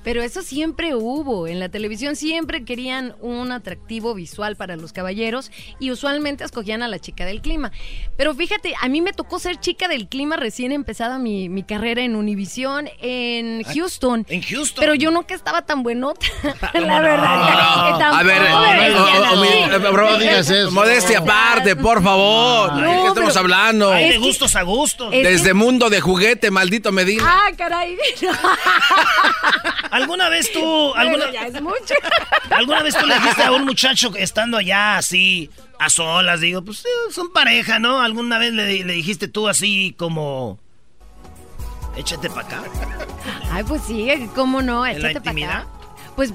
Pero 0.05 0.23
eso 0.23 0.41
siempre 0.41 0.95
hubo. 0.95 1.45
En 1.45 1.59
la 1.59 1.67
televisión 1.67 2.15
siempre 2.15 2.63
querían 2.63 3.15
un 3.19 3.51
atractivo 3.51 4.13
visual 4.13 4.55
para 4.55 4.77
los 4.77 4.93
caballeros 4.93 5.51
y 5.81 5.91
usualmente 5.91 6.45
escogían 6.45 6.81
a 6.81 6.87
la 6.87 6.97
chica 6.97 7.25
del 7.25 7.41
clima. 7.41 7.73
Pero 8.15 8.33
fíjate, 8.33 8.73
a 8.81 8.87
mí 8.87 9.01
me 9.01 9.11
tocó 9.11 9.37
ser 9.37 9.59
chica 9.59 9.89
del 9.89 10.07
clima 10.07 10.37
recién 10.37 10.71
empezada 10.71 11.19
mi, 11.19 11.49
mi 11.49 11.63
carrera 11.63 12.01
en 12.01 12.15
Univisión 12.15 12.87
en 13.01 13.63
Houston. 13.63 14.25
En 14.29 14.41
Houston. 14.43 14.81
Pero 14.81 14.95
yo 14.95 15.11
nunca 15.11 15.35
estaba 15.35 15.63
tan 15.63 15.83
buenota. 15.83 16.25
la 16.73 16.79
no? 16.79 17.01
verdad. 17.01 18.13
A 18.13 18.23
ver, 18.23 18.41
modestia 20.71 21.19
aparte, 21.19 21.75
por 21.75 22.01
favor. 22.01 22.73
No, 22.73 22.89
¿De 22.89 23.09
qué 23.09 23.09
estamos 23.10 23.30
pero- 23.34 23.40
hablando? 23.41 23.91
Hay 23.91 24.06
de 24.06 24.11
que- 24.14 24.18
gustos 24.19 24.56
a 24.56 24.61
gustos. 24.64 25.14
Es 25.14 25.23
Desde 25.23 25.48
que- 25.49 25.53
mundo 25.53 25.90
de 25.90 26.02
juguete, 26.02 26.52
maldito 26.52 26.91
Medina. 26.91 27.23
Ah, 27.26 27.52
caray. 27.57 27.98
¿Alguna 29.91 30.30
vez 30.30 30.52
tú, 30.52 30.94
alguna, 30.95 31.31
ya 31.31 31.48
es 31.48 31.61
mucho. 31.61 31.94
alguna 32.52 32.84
vez 32.84 32.95
tú 32.98 33.06
le 33.06 33.15
dijiste 33.15 33.44
a 33.44 33.52
un 33.52 33.65
muchacho 33.65 34.11
estando 34.15 34.57
allá 34.57 34.98
así, 34.98 35.49
a 35.80 35.90
solas, 35.90 36.41
digo, 36.41 36.61
pues 36.64 36.84
son 37.11 37.31
pareja, 37.34 37.80
¿no? 37.80 38.02
¿Alguna 38.02 38.38
vez 38.38 38.53
le, 38.53 38.84
le 38.86 38.94
dijiste 38.94 39.27
tú 39.27 39.48
así 39.48 39.95
como, 39.98 40.60
échate 41.98 42.30
para 42.30 42.41
acá? 42.41 42.64
Ay, 43.52 43.64
pues 43.64 43.81
sí, 43.88 44.07
¿cómo 44.36 44.61
no? 44.61 44.86
¿En 44.86 45.02
la 45.02 45.10
Échate 45.11 45.14
pa' 45.26 45.31
acá. 45.31 45.40
intimidad? 45.40 45.64
Pues, 46.15 46.34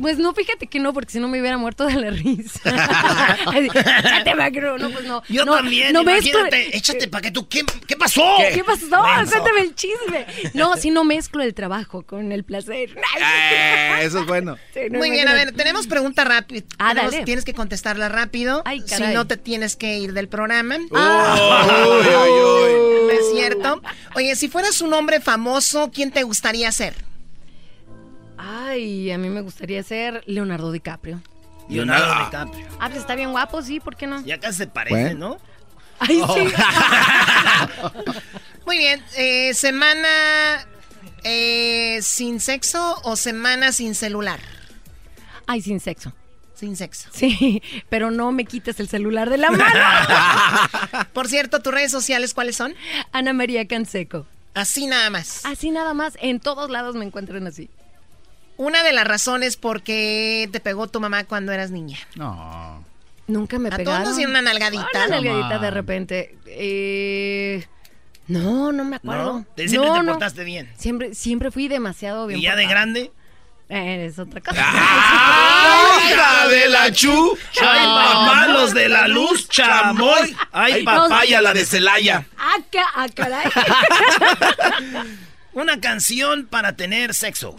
pues 0.00 0.18
no, 0.18 0.34
fíjate 0.34 0.66
que 0.66 0.78
no, 0.78 0.92
porque 0.92 1.12
si 1.12 1.20
no 1.20 1.28
me 1.28 1.40
hubiera 1.40 1.58
muerto 1.58 1.86
de 1.86 1.94
la 1.94 2.10
risa. 2.10 2.60
Así, 3.46 3.66
Échate 3.66 4.30
acá, 4.30 4.50
no, 4.78 4.90
pues 4.90 5.04
no. 5.04 5.22
Yo 5.28 5.44
no, 5.44 5.56
también, 5.56 5.92
no 5.92 6.02
mezclo- 6.02 6.46
échate 6.72 7.08
para 7.08 7.22
que 7.22 7.30
tú, 7.30 7.48
¿qué, 7.48 7.62
qué 7.86 7.96
pasó? 7.96 8.22
¿Qué, 8.52 8.64
pasó? 8.64 9.02
Menso. 9.02 9.32
Cuéntame 9.32 9.60
el 9.60 9.74
chisme. 9.74 10.26
No, 10.54 10.76
si 10.76 10.90
no 10.90 11.04
mezclo 11.04 11.42
el 11.42 11.54
trabajo 11.54 12.02
con 12.02 12.32
el 12.32 12.44
placer. 12.44 12.90
Eh, 13.16 14.00
eso 14.02 14.20
es 14.20 14.26
bueno. 14.26 14.56
Sí, 14.72 14.80
no, 14.90 14.98
Muy 14.98 15.10
bien, 15.10 15.28
a 15.28 15.34
ver, 15.34 15.52
tenemos 15.52 15.86
pregunta 15.86 16.24
rápida. 16.24 16.66
Ah, 16.78 16.94
dale. 16.94 17.22
Tienes 17.24 17.44
que 17.44 17.54
contestarla 17.54 18.08
rápido. 18.08 18.62
Ay, 18.64 18.80
si 18.80 18.88
caray. 18.88 19.14
no, 19.14 19.26
te 19.26 19.36
tienes 19.36 19.76
que 19.76 19.98
ir 19.98 20.12
del 20.12 20.28
programa. 20.28 20.78
¿No 20.90 22.00
es 23.10 23.30
cierto? 23.32 23.80
Oye, 24.14 24.36
si 24.36 24.48
fueras 24.48 24.80
un 24.80 24.92
hombre 24.92 25.20
famoso, 25.20 25.90
¿quién 25.92 26.10
te 26.10 26.22
gustaría 26.22 26.70
ser? 26.72 26.94
Ay, 28.46 29.10
a 29.10 29.18
mí 29.18 29.28
me 29.28 29.40
gustaría 29.40 29.82
ser 29.82 30.22
Leonardo 30.26 30.70
DiCaprio. 30.72 31.20
Leonardo 31.68 32.12
Ah. 32.12 32.24
DiCaprio. 32.26 32.66
Ah, 32.78 32.88
pues 32.88 33.00
está 33.00 33.14
bien 33.14 33.32
guapo, 33.32 33.62
sí, 33.62 33.80
¿por 33.80 33.96
qué 33.96 34.06
no? 34.06 34.22
Ya 34.24 34.38
casi 34.38 34.58
se 34.58 34.66
parece, 34.66 34.94
Bueno. 34.94 35.28
¿no? 35.30 35.38
Ay, 35.98 36.22
sí. 36.34 36.52
Muy 38.66 38.78
bien, 38.78 39.02
eh, 39.16 39.54
semana 39.54 40.66
eh, 41.22 42.00
sin 42.02 42.40
sexo 42.40 43.00
o 43.04 43.16
semana 43.16 43.72
sin 43.72 43.94
celular. 43.94 44.40
Ay, 45.46 45.62
sin 45.62 45.80
sexo. 45.80 46.12
Sin 46.54 46.76
sexo. 46.76 47.08
Sí, 47.12 47.62
pero 47.88 48.10
no 48.10 48.32
me 48.32 48.44
quites 48.44 48.78
el 48.80 48.88
celular 48.88 49.28
de 49.28 49.38
la 49.38 49.50
mano. 49.50 51.04
Por 51.12 51.28
cierto, 51.28 51.60
tus 51.60 51.74
redes 51.74 51.90
sociales, 51.90 52.32
¿cuáles 52.32 52.56
son? 52.56 52.74
Ana 53.12 53.32
María 53.32 53.66
Canseco. 53.66 54.26
Así 54.54 54.86
nada 54.86 55.10
más. 55.10 55.44
Así 55.44 55.70
nada 55.70 55.94
más, 55.94 56.16
en 56.20 56.40
todos 56.40 56.70
lados 56.70 56.94
me 56.94 57.04
encuentran 57.04 57.46
así. 57.46 57.68
Una 58.56 58.82
de 58.82 58.92
las 58.92 59.06
razones 59.06 59.56
por 59.56 59.82
qué 59.82 60.48
te 60.52 60.60
pegó 60.60 60.86
tu 60.88 61.00
mamá 61.00 61.24
cuando 61.24 61.52
eras 61.52 61.70
niña. 61.70 61.98
No. 62.14 62.84
Nunca 63.26 63.58
me 63.58 63.68
A 63.68 63.70
todos 63.72 63.84
pegaron. 63.84 64.04
nos 64.04 64.16
dieron 64.16 64.30
una 64.32 64.42
nalgadita. 64.42 64.86
Una 64.94 65.06
nalgadita 65.08 65.58
de 65.58 65.70
repente. 65.70 66.36
Eh, 66.46 67.66
no, 68.28 68.70
no 68.72 68.84
me 68.84 68.96
acuerdo. 68.96 69.32
¿No? 69.40 69.46
Te- 69.56 69.68
siempre 69.68 69.90
no, 69.90 69.96
te 69.96 70.02
no. 70.02 70.12
portaste 70.12 70.44
bien. 70.44 70.70
Siempre, 70.76 71.14
siempre 71.14 71.50
fui 71.50 71.68
demasiado 71.68 72.26
bien 72.26 72.38
Y 72.40 72.42
ya 72.42 72.54
de 72.56 72.66
grande. 72.66 73.12
Eh, 73.70 74.06
es 74.06 74.18
otra 74.18 74.40
cosa. 74.42 74.62
¡Ay, 74.62 76.12
hija 76.12 76.48
de 76.48 76.68
la 76.68 76.92
chu! 76.92 77.36
¡Ay, 77.62 77.86
papá, 77.86 78.46
los 78.48 78.74
de 78.74 78.90
la 78.90 79.08
luz, 79.08 79.48
chamoy! 79.48 80.36
¡Ay, 80.52 80.82
papaya, 80.84 81.40
la 81.40 81.54
de 81.54 81.64
Celaya! 81.64 82.26
Ah, 82.38 82.56
ah, 82.94 83.06
caray. 83.14 83.50
Una 85.54 85.80
canción 85.80 86.46
para 86.46 86.76
tener 86.76 87.14
sexo. 87.14 87.58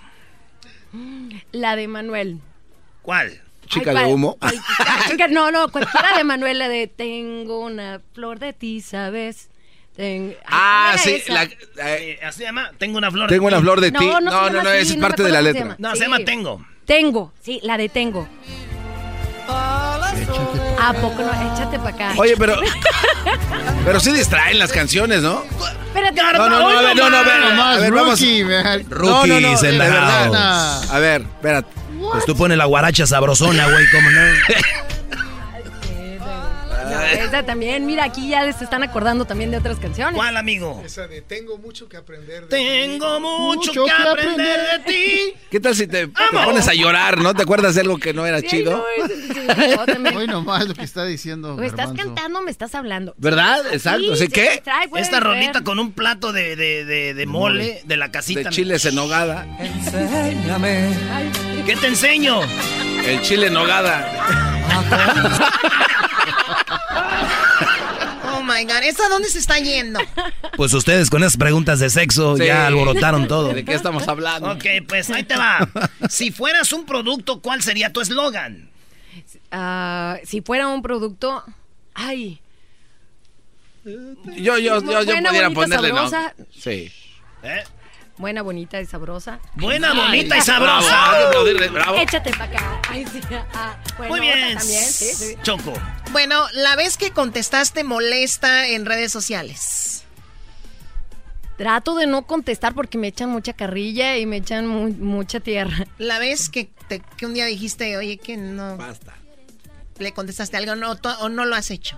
La 1.51 1.75
de 1.75 1.87
Manuel. 1.87 2.39
¿Cuál? 3.01 3.41
Chica 3.67 3.91
Ay, 3.91 4.05
de 4.07 4.13
humo. 4.13 4.37
chica- 5.09 5.27
no, 5.27 5.51
no, 5.51 5.69
cualquiera 5.69 6.17
de 6.17 6.23
Manuel, 6.23 6.59
la 6.59 6.69
de 6.69 6.87
Tengo 6.87 7.59
una 7.59 7.99
flor 8.13 8.39
de 8.39 8.53
ti, 8.53 8.81
¿sabes? 8.81 9.49
Ten- 9.95 10.35
Ah, 10.45 10.91
¿cuál 10.93 10.99
sí. 10.99 11.31
la- 11.31 11.43
Eh, 11.87 12.19
¿Así 12.23 12.39
se 12.39 12.43
llama? 12.43 12.71
Tengo 12.77 12.97
una 12.97 13.09
flor. 13.09 13.29
tengo 13.29 13.43
de 13.43 13.47
una 13.47 13.57
ti. 13.57 13.63
flor 13.63 13.81
de 13.81 13.91
No, 13.91 13.99
ti. 13.99 14.05
no 14.07 14.19
No, 14.21 14.49
no, 14.49 14.61
esa 14.61 14.93
es 14.93 14.95
parte 14.97 15.23
de 15.23 15.31
la 15.31 15.41
letra. 15.41 15.75
se 15.75 15.81
No, 15.81 15.91
Sí. 15.93 15.97
se 15.97 16.03
llama 16.03 16.19
Tengo. 16.19 16.65
Tengo, 16.85 17.33
sí, 17.41 17.59
la 17.63 17.77
de 17.77 17.89
Tengo. 17.89 18.27
¿A 19.47 20.93
poco 20.93 21.21
no? 21.23 21.53
Échate 21.53 21.77
para 21.79 21.89
acá. 21.89 22.13
Oye, 22.17 22.35
pero. 22.37 22.57
Pero 23.85 23.99
sí 23.99 24.11
distraen 24.11 24.59
las 24.59 24.71
canciones, 24.71 25.21
¿no? 25.21 25.43
espérate. 25.87 26.21
No, 26.37 26.49
no, 26.49 26.59
no, 26.59 26.69
a 26.69 26.81
ver, 26.81 26.95
no, 26.95 27.09
no, 27.09 27.17
a 27.17 27.23
ver, 27.23 27.31
a 27.43 27.49
Nomás, 27.49 27.81
ver, 27.81 27.91
vamos. 27.91 28.19
rookie, 28.19 28.43
man. 28.43 28.85
No, 28.89 28.97
no, 28.97 29.25
no, 29.27 29.39
Rookies 29.39 29.61
de 29.61 29.71
in 29.73 29.79
the 29.79 29.83
verdad. 29.89 30.31
house. 30.33 30.91
A 30.91 30.99
ver, 30.99 31.21
espérate. 31.21 31.69
Pues 32.11 32.25
tú 32.25 32.35
pones 32.35 32.57
la 32.57 32.65
guaracha 32.65 33.07
sabrosona, 33.07 33.67
güey, 33.69 33.85
¿cómo 33.91 34.09
no? 34.11 34.21
Esa 37.13 37.43
también, 37.45 37.85
mira, 37.85 38.03
aquí 38.05 38.29
ya 38.29 38.43
les 38.43 38.61
están 38.61 38.83
acordando 38.83 39.25
también 39.25 39.51
de 39.51 39.57
otras 39.57 39.77
canciones. 39.79 40.15
¿Cuál, 40.15 40.37
amigo? 40.37 40.81
Esa 40.85 41.07
de 41.07 41.21
tengo 41.21 41.57
mucho 41.57 41.87
que 41.89 41.97
aprender 41.97 42.47
de 42.47 42.47
Tengo 42.49 43.19
mucho, 43.19 43.69
Mucho 43.71 43.85
que 43.85 43.91
que 43.91 44.09
aprender 44.09 44.59
de 44.59 44.79
ti. 44.91 45.33
¿Qué 45.51 45.59
tal 45.59 45.75
si 45.75 45.87
te, 45.87 46.07
te 46.07 46.13
pones 46.43 46.67
a 46.67 46.73
llorar, 46.73 47.17
no? 47.19 47.33
¿Te 47.33 47.43
acuerdas 47.43 47.75
de 47.75 47.81
algo 47.81 47.97
que 47.97 48.13
no 48.13 48.25
era 48.25 48.39
Sí, 48.41 48.47
chido? 48.47 48.85
no, 48.99 49.07
sí, 49.07 49.13
sí. 49.33 50.15
Hoy 50.15 50.27
nomás 50.27 50.67
lo 50.67 50.73
que 50.73 50.83
está 50.83 51.03
diciendo. 51.05 51.55
O 51.55 51.61
estás 51.61 51.87
Garbanzo. 51.87 52.03
cantando, 52.15 52.41
me 52.41 52.51
estás 52.51 52.73
hablando. 52.75 53.13
¿Verdad? 53.17 53.61
Exacto. 53.71 54.15
Sí, 54.15 54.25
¿Sí 54.25 54.25
se 54.25 54.27
qué? 54.29 54.51
distrae, 54.51 54.87
puede 54.87 55.03
Esta 55.03 55.19
rolita 55.19 55.61
con 55.63 55.79
un 55.79 55.91
plato 55.91 56.31
de, 56.31 56.55
de, 56.55 56.85
de, 56.85 57.13
de 57.13 57.25
mole 57.25 57.81
de 57.85 57.97
la 57.97 58.11
casita. 58.11 58.41
De 58.41 58.49
chiles 58.49 58.85
en 58.85 58.95
nogada. 58.95 59.45
¿Qué 61.65 61.75
te 61.75 61.87
enseño? 61.87 62.39
El 63.05 63.21
chile 63.21 63.47
en 63.47 63.53
nogada. 63.53 64.11
My 68.55 68.63
God, 68.63 68.83
¿esa 68.83 69.09
dónde 69.09 69.27
se 69.29 69.39
está 69.39 69.59
yendo? 69.59 69.99
Pues 70.55 70.73
ustedes 70.73 71.09
con 71.09 71.21
esas 71.23 71.35
preguntas 71.37 71.79
de 71.79 71.89
sexo 71.89 72.37
Sí. 72.37 72.45
ya 72.45 72.67
alborotaron 72.67 73.27
todo. 73.27 73.53
¿De 73.53 73.65
qué 73.65 73.73
estamos 73.73 74.07
hablando? 74.07 74.51
Ok, 74.51 74.63
pues 74.87 75.09
ahí 75.09 75.23
te 75.23 75.35
va. 75.35 75.67
Si 76.09 76.31
fueras 76.31 76.71
un 76.71 76.85
producto, 76.85 77.41
¿cuál 77.41 77.61
sería 77.61 77.91
tu 77.91 78.01
eslogan? 78.01 78.69
Ah, 79.51 80.17
si 80.23 80.41
fuera 80.41 80.67
un 80.67 80.81
producto. 80.81 81.43
Ay. 81.93 82.39
Yo, 83.85 84.57
yo, 84.57 84.57
yo, 84.57 85.03
yo 85.03 85.23
pudiera 85.23 85.49
ponerle 85.51 85.89
no. 85.89 86.09
Sí. 86.51 86.91
¿Eh? 87.43 87.63
Buena, 88.17 88.41
bonita 88.43 88.79
y 88.79 88.85
sabrosa. 88.85 89.39
Buena, 89.55 89.93
bonita 89.93 90.37
y 90.37 90.41
sabrosa. 90.41 91.19
bravo. 91.71 91.97
Échate 91.97 92.31
para 92.31 92.45
acá. 92.45 92.81
Ay, 92.89 93.05
sí. 93.11 93.19
Ah, 93.53 93.75
bueno, 93.97 94.13
Muy 94.15 94.21
bien. 94.21 94.57
también, 94.57 94.83
sí, 94.85 95.13
sí. 95.13 95.35
Choco. 95.43 95.73
Bueno, 96.11 96.45
la 96.53 96.75
vez 96.77 96.95
que 96.97 97.11
contestaste 97.11 97.83
molesta 97.83 98.67
en 98.67 98.85
redes 98.85 99.11
sociales. 99.11 100.03
Trato 101.57 101.95
de 101.95 102.05
no 102.07 102.25
contestar 102.27 102.73
porque 102.73 102.97
me 102.97 103.07
echan 103.07 103.29
mucha 103.29 103.53
carrilla 103.53 104.17
y 104.17 104.25
me 104.25 104.37
echan 104.37 104.67
mu- 104.67 104.89
mucha 104.93 105.39
tierra. 105.39 105.85
La 105.97 106.19
vez 106.19 106.49
que, 106.49 106.69
te- 106.87 107.01
que 107.17 107.25
un 107.25 107.33
día 107.33 107.45
dijiste, 107.45 107.95
oye, 107.97 108.17
que 108.17 108.35
no. 108.37 108.75
Basta. 108.77 109.13
Le 109.97 110.13
contestaste 110.13 110.57
algo 110.57 110.75
no, 110.75 110.97
o 111.19 111.29
no 111.29 111.45
lo 111.45 111.55
has 111.55 111.71
hecho. 111.71 111.97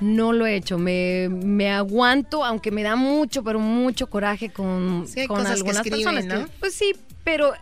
No 0.00 0.32
lo 0.32 0.46
he 0.46 0.56
hecho, 0.56 0.78
me, 0.78 1.28
me 1.30 1.70
aguanto, 1.70 2.44
aunque 2.44 2.70
me 2.70 2.82
da 2.82 2.96
mucho, 2.96 3.42
pero 3.44 3.58
mucho 3.60 4.08
coraje 4.08 4.50
con, 4.50 5.06
Sí, 5.06 5.20
hay 5.20 5.26
con 5.26 5.36
cosas 5.38 5.52
que 5.52 5.58
algunas 5.58 5.86
escriben, 5.86 6.14
personas. 6.14 6.38
¿no? 6.40 6.46
que- 6.46 6.52
pues 6.58 6.74
sí, 6.74 6.92
pero 7.22 7.52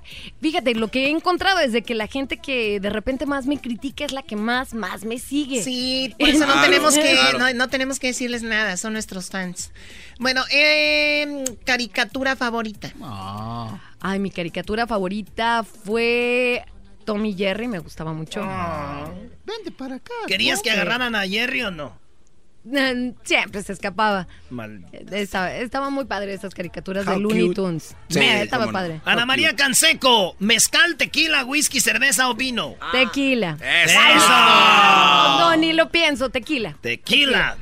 fíjate, 0.40 0.74
lo 0.76 0.86
que 0.88 1.06
he 1.06 1.10
encontrado 1.10 1.58
es 1.58 1.72
de 1.72 1.82
que 1.82 1.94
la 1.96 2.06
gente 2.06 2.36
que 2.36 2.78
de 2.78 2.90
repente 2.90 3.26
más 3.26 3.46
me 3.46 3.60
critica 3.60 4.04
es 4.04 4.12
la 4.12 4.22
que 4.22 4.36
más, 4.36 4.72
más 4.72 5.04
me 5.04 5.18
sigue. 5.18 5.62
Sí, 5.64 6.14
por 6.18 6.28
eso 6.28 6.46
no 6.46 6.60
tenemos 6.62 6.94
que, 6.96 7.16
no, 7.38 7.52
no 7.54 7.68
tenemos 7.68 7.98
que 7.98 8.06
decirles 8.06 8.44
nada, 8.44 8.76
son 8.76 8.92
nuestros 8.92 9.30
fans. 9.30 9.72
Bueno, 10.20 10.42
eh, 10.52 11.44
caricatura 11.64 12.36
favorita. 12.36 12.92
Ay, 14.00 14.20
mi 14.20 14.30
caricatura 14.30 14.86
favorita 14.86 15.64
fue 15.64 16.64
Tommy 17.04 17.34
Jerry, 17.34 17.66
me 17.66 17.80
gustaba 17.80 18.12
mucho. 18.12 18.40
Vente 19.44 19.72
para 19.76 19.96
acá. 19.96 20.12
¿Querías 20.28 20.62
que 20.62 20.70
agarraran 20.70 21.16
a 21.16 21.26
Jerry 21.26 21.62
o 21.62 21.70
no? 21.72 21.98
Siempre 23.24 23.62
se 23.62 23.72
escapaba. 23.72 24.26
Mal. 24.50 24.84
Estaba, 25.12 25.54
estaba 25.54 25.90
muy 25.90 26.04
padre 26.04 26.34
esas 26.34 26.54
caricaturas 26.54 27.06
How 27.06 27.14
de 27.14 27.20
Looney 27.20 27.42
cute. 27.48 27.54
Tunes. 27.54 27.96
Sí, 28.08 28.18
Mira, 28.20 28.42
estaba 28.42 28.66
no. 28.66 28.72
padre. 28.72 29.00
Ana 29.04 29.24
María 29.26 29.54
Canseco, 29.56 30.36
mezcal, 30.38 30.96
tequila, 30.96 31.44
whisky, 31.44 31.80
cerveza 31.80 32.28
o 32.28 32.34
vino. 32.34 32.74
Tequila. 32.92 33.56
¡Eso! 33.60 35.38
No, 35.40 35.56
ni 35.56 35.72
lo 35.72 35.90
pienso, 35.90 36.30
tequila. 36.30 36.76
Tequila. 36.80 37.56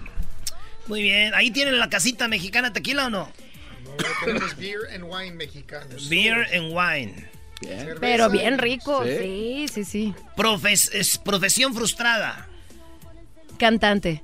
Muy 0.87 1.03
bien. 1.03 1.35
¿Ahí 1.35 1.51
tienen 1.51 1.79
la 1.79 1.89
casita 1.89 2.29
mexicana 2.29 2.73
tequila 2.73 3.07
o 3.07 3.11
no? 3.11 3.29
Tenemos 4.25 4.57
beer 4.57 4.79
and 4.95 5.05
wine 5.05 5.33
mexicanos. 5.37 6.09
Beer 6.09 6.47
and 6.55 6.73
wine. 6.73 7.29
Pero 8.01 8.29
bien 8.29 8.59
rico, 8.59 9.03
Sí. 9.05 9.17
sí, 9.19 9.69
sí, 9.73 9.85
sí. 9.85 10.15
Profes- 10.37 10.91
es 10.93 11.17
profesión 11.19 11.75
frustrada. 11.75 12.47
Cantante. 13.59 14.23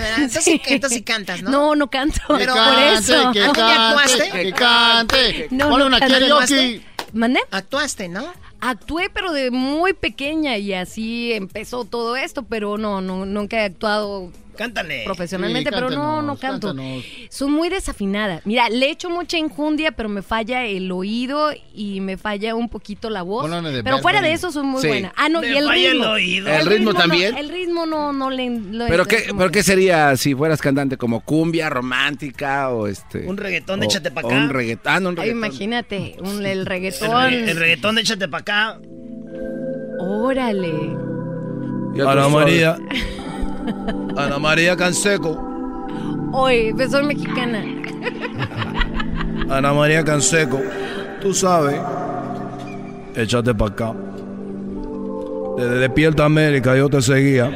De 0.00 0.08
verdad, 0.08 0.18
entonces, 0.24 0.44
sí- 0.44 0.62
entonces 0.66 0.98
sí 0.98 1.02
cantas, 1.04 1.42
¿no? 1.42 1.50
No, 1.50 1.74
no 1.74 1.90
canto. 1.90 2.20
Pero- 2.28 2.54
por 2.54 2.62
cante, 2.64 2.94
eso. 3.12 3.32
que 3.32 3.40
cante, 3.40 3.60
¿Actuaste? 3.62 4.30
que 4.30 4.52
cante. 4.52 5.48
No, 5.50 5.68
Ponle 5.70 5.78
no 5.84 5.86
una 5.86 6.00
karaoke. 6.00 6.82
¿Mandé? 7.12 7.40
Actuaste, 7.50 8.08
¿no? 8.08 8.24
Actué, 8.60 9.08
pero 9.08 9.32
de 9.32 9.50
muy 9.50 9.92
pequeña 9.92 10.56
y 10.58 10.74
así 10.74 11.32
empezó 11.32 11.84
todo 11.84 12.16
esto, 12.16 12.42
pero 12.42 12.76
no, 12.76 13.00
no 13.00 13.24
nunca 13.24 13.58
he 13.58 13.64
actuado 13.64 14.30
Cántale. 14.58 15.04
profesionalmente, 15.04 15.70
Sí, 15.70 15.74
pero 15.74 15.88
no, 15.88 16.20
no 16.20 16.36
canto. 16.36 16.68
cántanos. 16.68 17.04
Soy 17.30 17.48
muy 17.48 17.68
desafinada. 17.70 18.42
Mira, 18.44 18.68
le 18.68 18.90
echo 18.90 19.08
mucha 19.08 19.38
injundia, 19.38 19.92
pero 19.92 20.08
me 20.08 20.20
falla 20.20 20.66
el 20.66 20.90
oído 20.92 21.50
y 21.72 22.00
me 22.00 22.16
falla 22.18 22.54
un 22.56 22.68
poquito 22.68 23.08
la 23.08 23.22
voz. 23.22 23.48
Pero 23.84 23.98
fuera 24.00 24.20
de 24.20 24.32
eso 24.32 24.50
soy 24.52 24.64
muy 24.64 24.82
Sí. 24.82 24.88
buena. 24.88 25.12
Ah, 25.16 25.28
no, 25.28 25.40
Me 25.40 25.48
y 25.52 25.56
el 25.56 25.64
falla 25.66 25.86
el 25.86 25.92
ritmo. 25.98 26.10
oído. 26.10 26.48
¿El 26.48 26.66
ritmo 26.66 26.92
no, 26.92 26.98
también? 26.98 27.36
el 27.36 27.48
ritmo 27.48 27.86
no, 27.86 28.12
no 28.12 28.30
le... 28.30 28.50
lo- 28.50 28.86
¿Pero 28.88 29.06
qué, 29.06 29.26
¿Pero 29.36 29.50
qué 29.50 29.62
sería 29.62 30.16
si 30.16 30.34
fueras 30.34 30.60
cantante? 30.60 30.96
¿Como 30.96 31.20
cumbia 31.20 31.70
romántica 31.70 32.70
o 32.70 32.88
este...? 32.88 33.26
Un 33.26 33.36
reggaetón 33.36 33.80
de 33.80 33.86
o- 33.86 33.88
échate 33.88 34.10
pa' 34.10 34.22
o 34.22 34.26
acá. 34.26 34.36
Un 34.36 34.48
reggaetón. 34.50 34.92
Ah, 34.92 35.00
no, 35.00 35.08
un 35.10 35.18
Ay, 35.20 35.28
reggaetón. 35.30 35.46
imagínate, 35.46 36.16
un- 36.18 36.40
el 36.44 36.46
El, 36.58 36.66
reggaetón. 36.66 37.30
re- 37.30 37.50
el 37.50 37.56
reggaetón 37.56 37.94
de 37.94 38.00
échate 38.02 38.26
para 38.28 38.40
acá. 38.40 38.80
Órale. 40.00 40.72
Ana. 42.06 42.28
María. 42.28 42.76
Ana 44.16 44.38
María 44.38 44.76
Canseco. 44.76 45.38
Oye, 46.32 46.72
pues 46.74 46.90
soy 46.90 47.04
mexicana. 47.04 47.64
Ana 49.50 49.72
María 49.72 50.04
Canseco. 50.04 50.60
Tú 51.20 51.32
sabes. 51.34 51.80
Échate 53.14 53.54
para 53.54 53.72
acá. 53.72 53.94
Desde 55.56 55.78
Despierta 55.78 56.24
América 56.24 56.76
yo 56.76 56.88
te 56.88 57.02
seguía. 57.02 57.50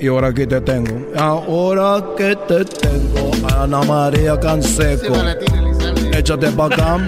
Y 0.00 0.08
ahora 0.08 0.28
aquí 0.28 0.46
te 0.46 0.60
tengo. 0.60 1.06
Ahora 1.16 2.04
que 2.16 2.36
te 2.36 2.64
tengo. 2.64 3.30
Ana 3.56 3.82
María 3.82 4.38
Canseco. 4.38 5.14
Échate 6.12 6.50
para 6.50 6.74
acá. 6.74 6.98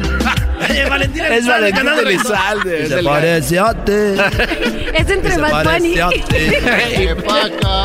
Eh, 0.74 0.86
Valentina 0.88 1.28
Es 1.28 1.46
Valentín. 1.46 1.88
Elizalde. 1.88 2.86
Se 2.88 3.02
parece 3.02 3.58
a 3.58 3.74
ti. 3.74 3.92
Es 3.92 5.10
entre 5.10 5.36
Bad 5.38 5.64
Bunny. 5.64 5.94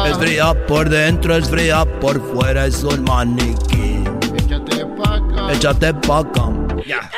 Es 0.05 0.17
fría 0.17 0.53
por 0.67 0.89
dentro, 0.89 1.35
es 1.35 1.49
fría 1.49 1.85
por 1.99 2.21
fuera, 2.33 2.65
es 2.65 2.83
un 2.83 3.03
maniquí. 3.03 4.03
Échate 4.37 4.85
pa' 4.85 5.15
acá. 5.15 5.53
Échate 5.53 5.93
pa' 5.93 6.19
acá. 6.19 6.43
Ya. 6.85 7.09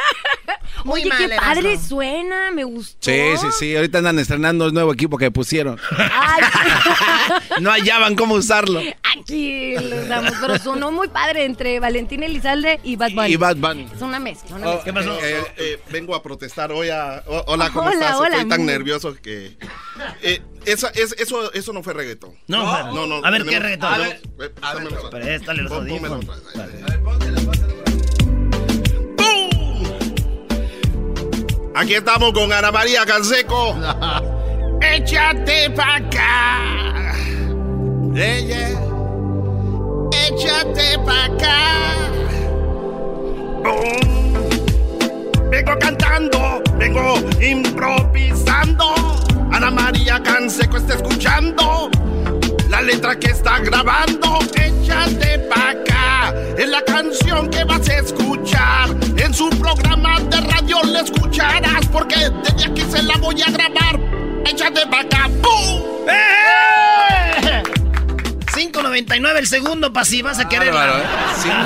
Muy 0.84 1.02
Oye, 1.02 1.10
mal, 1.10 1.18
qué 1.30 1.36
padre 1.36 1.78
suena, 1.78 2.52
me 2.52 2.64
gustó. 2.64 2.98
Sí, 3.12 3.20
sí, 3.40 3.48
sí. 3.60 3.76
Ahorita 3.76 4.00
andan 4.00 4.18
estrenando 4.20 4.66
el 4.66 4.74
nuevo 4.74 4.92
equipo 4.94 5.18
que 5.18 5.30
pusieron. 5.32 5.80
Ay, 5.98 6.42
No 7.62 7.70
hallaban 7.72 8.16
cómo 8.16 8.36
usarlo. 8.36 8.82
aquí 9.18 9.76
damos, 10.08 10.34
pero 10.42 10.58
sonó 10.58 10.92
muy 10.92 11.08
padre 11.10 11.46
entre 11.46 11.80
Valentín 11.80 12.24
Elizalde 12.24 12.80
y 12.84 12.96
Bad 12.96 13.12
Bunny. 13.12 13.34
Y 13.34 13.36
Bad 13.36 13.56
Bunny. 13.58 13.88
Es 13.94 14.02
una 14.02 14.20
mezcla, 14.20 14.56
una 14.56 14.68
Oh, 14.70 14.74
mezcla. 14.76 14.84
¿Qué 14.86 14.94
pasó? 14.94 15.20
eh, 15.24 15.44
eh, 15.58 15.80
vengo 15.92 16.16
a 16.16 16.24
protestar 16.24 16.72
hoy 16.72 16.90
a... 16.90 17.24
hola, 17.28 17.70
¿cómo 17.70 17.90
Hola, 17.90 17.94
estás? 18.00 18.16
hola, 18.18 18.36
Estoy 18.38 18.50
tan 18.50 18.62
muy- 18.62 18.68
nervioso 18.72 19.14
que... 19.16 19.58
eh, 20.22 20.42
esa- 20.66 20.90
es- 20.90 21.16
eso, 21.20 21.52
eso 21.54 21.74
no 21.74 21.84
fue 21.84 21.94
reggaetón. 21.94 22.34
No, 22.48 22.92
no, 22.94 23.06
no. 23.08 23.26
A 23.26 23.30
ver, 23.30 23.46
¿qué 23.46 23.60
reggaetón? 23.60 23.94
A 23.94 23.98
ver, 24.00 24.22
eh, 24.40 24.50
pónmelo 24.60 25.76
audífonos. 25.76 26.26
otra 26.26 26.98
Aquí 31.74 31.96
estamos 31.96 32.34
con 32.34 32.52
Ana 32.52 32.72
María 32.72 33.06
Canseco. 33.06 33.76
Échate 34.82 35.70
pa' 35.70 35.96
acá. 35.96 37.14
Ella. 38.14 38.70
Échate 40.28 40.98
pa' 41.06 41.26
acá. 41.26 41.58
¡Pum! 43.64 45.50
Vengo 45.50 45.80
cantando, 45.80 46.62
vengo 46.78 47.16
improvisando. 47.40 48.94
Ana 49.52 49.72
María 49.72 50.22
Canseco 50.22 50.78
está 50.78 50.96
escuchando 50.96 51.90
la 52.72 52.82
letra 52.82 53.20
que 53.20 53.28
está 53.28 53.60
grabando. 53.60 54.40
Échate 54.56 55.40
pa' 55.40 55.72
acá. 55.72 56.34
Es 56.58 56.70
la 56.70 56.82
canción 56.84 57.50
que 57.50 57.64
vas 57.66 57.88
a 57.90 57.98
escuchar. 57.98 58.90
En 59.18 59.34
su 59.34 59.50
programa 59.50 60.20
de 60.22 60.40
radio 60.40 60.82
la 60.84 61.02
escucharás. 61.02 61.86
Porque 61.92 62.16
desde 62.44 62.72
aquí 62.72 62.82
se 62.90 63.04
la 63.04 63.18
voy 63.18 63.42
a 63.42 63.52
grabar. 63.52 64.00
Échate 64.46 64.88
pa' 64.88 65.02
acá. 65.02 65.30
¡Pum! 65.42 66.08
¡Eh! 66.08 67.51
5.99 68.70 69.38
el 69.38 69.48
segundo 69.48 69.92
para 69.94 70.06
si 70.06 70.22
vas 70.22 70.40
a 70.40 70.48
querer. 70.48 70.72
Bárbaro, 70.74 71.00
¿eh? 71.00 71.06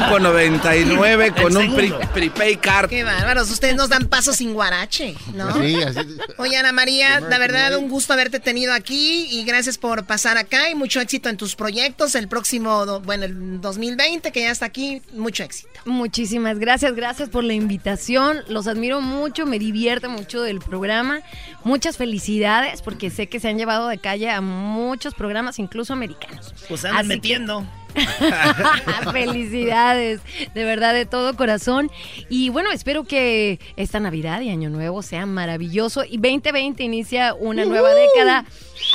5.99 0.10 1.34
con 1.42 1.58
un 1.58 1.76
pre- 1.76 1.94
prepaid 2.14 2.60
card. 2.60 2.90
Qué 2.90 3.04
bárbaros, 3.04 3.50
ustedes 3.52 3.76
nos 3.76 3.90
dan 3.90 4.06
pasos 4.08 4.38
sin 4.38 4.54
guarache, 4.54 5.16
¿no? 5.34 5.54
Sí, 5.62 5.82
así. 5.82 6.00
Oye, 6.38 6.58
Ana 6.58 6.72
María, 6.72 7.20
la 7.20 7.38
verdad, 7.38 7.76
un 7.78 7.90
gusto 7.90 8.14
haberte 8.14 8.40
tenido 8.40 8.74
aquí 8.74 9.28
y 9.30 9.44
gracias 9.44 9.78
por 9.78 10.06
pasar 10.06 10.38
acá 10.38 10.70
y 10.70 10.76
mucho 10.76 11.02
éxito 11.02 11.30
en 11.30 11.38
tus 11.38 11.56
proyectos. 11.56 12.16
El 12.16 12.28
próximo, 12.28 13.02
bueno, 13.02 13.26
el 13.26 13.60
2020 13.62 14.32
que 14.32 14.42
ya 14.42 14.52
está 14.52 14.66
aquí, 14.66 15.02
mucho 15.14 15.44
éxito. 15.44 15.70
Muchísimas 15.86 16.58
gracias, 16.60 16.96
gracias 16.96 17.30
por 17.30 17.44
la 17.44 17.54
invitación. 17.54 18.44
Los 18.48 18.68
admiro 18.68 19.02
mucho, 19.02 19.46
me 19.46 19.60
divierte 19.60 20.08
mucho 20.08 20.46
el 20.46 20.60
programa. 20.60 21.20
Muchas 21.64 21.98
felicidades 21.98 22.82
porque 22.82 23.10
sé 23.10 23.28
que 23.28 23.40
se 23.40 23.50
han 23.50 23.58
llevado 23.58 23.88
de 23.88 23.98
calle 23.98 24.30
a 24.30 24.42
muchos 24.42 25.14
programas, 25.14 25.60
incluso 25.60 25.94
americanos. 25.94 26.54
Pues 26.70 26.85
andan 26.86 27.00
Así 27.00 27.08
metiendo. 27.08 27.66
Felicidades, 29.12 30.22
de 30.54 30.64
verdad, 30.64 30.94
de 30.94 31.06
todo 31.06 31.36
corazón. 31.36 31.92
Y 32.30 32.50
bueno, 32.50 32.72
espero 32.72 33.04
que 33.04 33.60
esta 33.78 34.00
Navidad 34.00 34.42
y 34.42 34.50
Año 34.50 34.70
Nuevo 34.70 35.02
sea 35.02 35.26
maravilloso. 35.26 36.04
Y 36.04 36.18
2020 36.18 36.84
inicia 36.84 37.34
una 37.34 37.66
nueva 37.66 37.94
década 37.94 38.46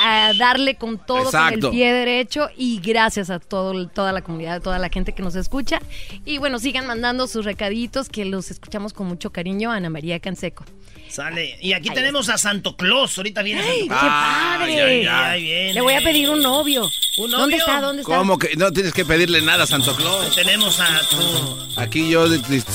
a 0.01 0.33
darle 0.37 0.75
con 0.75 0.97
todo, 0.97 1.31
con 1.31 1.53
el 1.53 1.59
pie 1.59 1.93
derecho. 1.93 2.49
Y 2.55 2.79
gracias 2.79 3.29
a 3.29 3.39
todo, 3.39 3.87
toda 3.87 4.11
la 4.11 4.21
comunidad, 4.21 4.55
a 4.55 4.59
toda 4.59 4.79
la 4.79 4.89
gente 4.89 5.13
que 5.13 5.23
nos 5.23 5.35
escucha. 5.35 5.81
Y 6.25 6.37
bueno, 6.37 6.59
sigan 6.59 6.87
mandando 6.87 7.27
sus 7.27 7.45
recaditos 7.45 8.09
que 8.09 8.25
los 8.25 8.51
escuchamos 8.51 8.93
con 8.93 9.07
mucho 9.07 9.31
cariño. 9.31 9.71
Ana 9.71 9.89
María 9.89 10.19
Canseco. 10.19 10.65
Sale. 11.11 11.57
Y 11.59 11.73
aquí 11.73 11.89
tenemos 11.89 12.29
a 12.29 12.37
Santo 12.37 12.77
Claus. 12.77 13.17
Ahorita 13.17 13.41
viene 13.41 13.61
¡Ay, 13.61 13.79
Santo 13.79 13.95
qué 13.95 14.07
padre! 14.07 14.81
Ay, 14.81 14.81
ay, 14.81 15.07
ay, 15.07 15.43
viene. 15.43 15.73
Le 15.73 15.81
voy 15.81 15.93
a 15.93 16.01
pedir 16.01 16.29
un 16.29 16.41
novio. 16.41 16.89
¿Un 17.17 17.31
¿Dónde 17.31 17.57
está? 17.57 17.81
¿Dónde 17.81 18.01
está? 18.03 18.17
¿Cómo 18.17 18.39
que 18.39 18.55
no 18.55 18.71
tienes 18.71 18.90
que 18.93 19.05
pedirle 19.05 19.41
nada 19.41 19.63
a 19.63 19.67
Santo 19.67 19.95
Claus? 19.95 20.35
Tenemos 20.35 20.79
a 20.79 20.99
tu. 21.09 21.79
Aquí 21.79 22.09
yo 22.09 22.25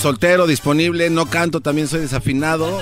soltero, 0.00 0.46
disponible, 0.46 1.10
no 1.10 1.26
canto, 1.26 1.60
también 1.60 1.88
soy 1.88 2.00
desafinado. 2.00 2.80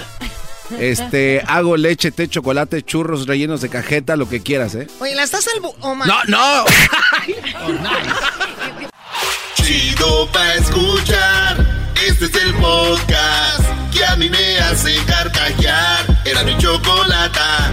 Este, 0.79 1.43
hago 1.47 1.77
leche, 1.77 2.11
té, 2.11 2.29
chocolate, 2.29 2.83
churros 2.83 3.27
rellenos 3.27 3.61
de 3.61 3.69
cajeta, 3.69 4.17
lo 4.17 4.29
que 4.29 4.43
quieras, 4.43 4.75
¿eh? 4.75 4.87
Oye, 5.01 5.15
la 5.15 5.23
estás 5.25 5.47
al... 5.49 5.61
Oh, 5.81 5.95
my- 5.95 6.05
No, 6.07 6.25
no. 6.29 6.65
Chido 9.55 10.29
pa' 10.33 10.55
escuchar. 10.55 11.85
Este 12.07 12.27
es 12.27 12.35
el 12.35 12.55
podcast 12.55 13.63
que 13.93 14.05
a 14.05 14.17
mí 14.17 14.29
me 14.29 14.59
hace 14.59 14.97
carcajear. 15.07 16.23
Era 16.25 16.43
mi 16.45 16.57
chocolata. 16.59 17.73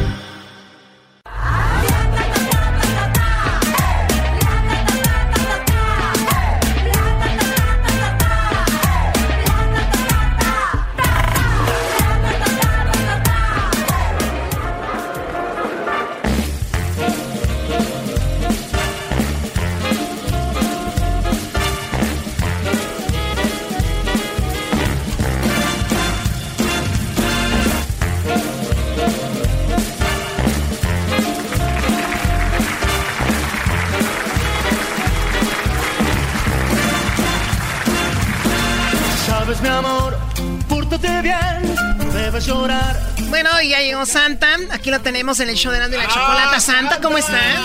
Y 43.62 43.70
ya 43.70 43.80
llegó 43.80 44.06
Santa. 44.06 44.58
Aquí 44.72 44.92
lo 44.92 45.02
tenemos 45.02 45.40
en 45.40 45.50
el 45.50 45.56
show 45.56 45.72
de 45.72 45.78
Erasmo 45.78 45.96
y 45.96 46.00
la 46.00 46.08
Chocolata. 46.08 46.60
Santa, 46.60 47.00
¿cómo 47.02 47.18
estás? 47.18 47.58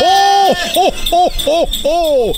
¡Oh, 0.00 0.54
oh, 0.76 0.92
oh, 1.12 1.30
oh, 1.46 1.68
oh! 1.84 2.32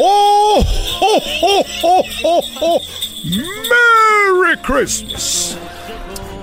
¡Oh, 0.00 0.64
oh, 1.00 1.22
oh, 1.42 1.64
oh, 1.82 2.04
oh, 2.24 2.42
oh! 2.60 2.80
¡Merry 3.24 4.56
Christmas! 4.62 5.56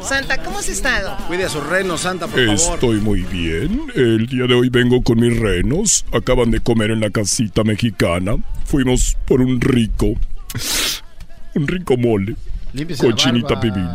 Santa, 0.01 0.37
¿cómo 0.43 0.59
has 0.59 0.69
estado? 0.69 1.17
Cuide 1.27 1.45
a 1.45 1.49
sus 1.49 1.65
renos, 1.65 2.01
Santa, 2.01 2.27
por 2.27 2.39
favor. 2.39 2.53
Estoy 2.53 2.97
muy 2.97 3.21
bien. 3.21 3.91
El 3.95 4.27
día 4.27 4.45
de 4.45 4.53
hoy 4.53 4.69
vengo 4.69 5.01
con 5.01 5.19
mis 5.19 5.35
renos. 5.39 6.05
Acaban 6.11 6.51
de 6.51 6.59
comer 6.59 6.91
en 6.91 6.99
la 6.99 7.09
casita 7.09 7.63
mexicana. 7.63 8.35
Fuimos 8.65 9.17
por 9.25 9.41
un 9.41 9.59
rico, 9.61 10.13
un 11.55 11.67
rico 11.67 11.97
mole. 11.97 12.35
Límpiese 12.73 13.07
la 13.07 13.11
Cochinita 13.11 13.59
pibil. 13.59 13.87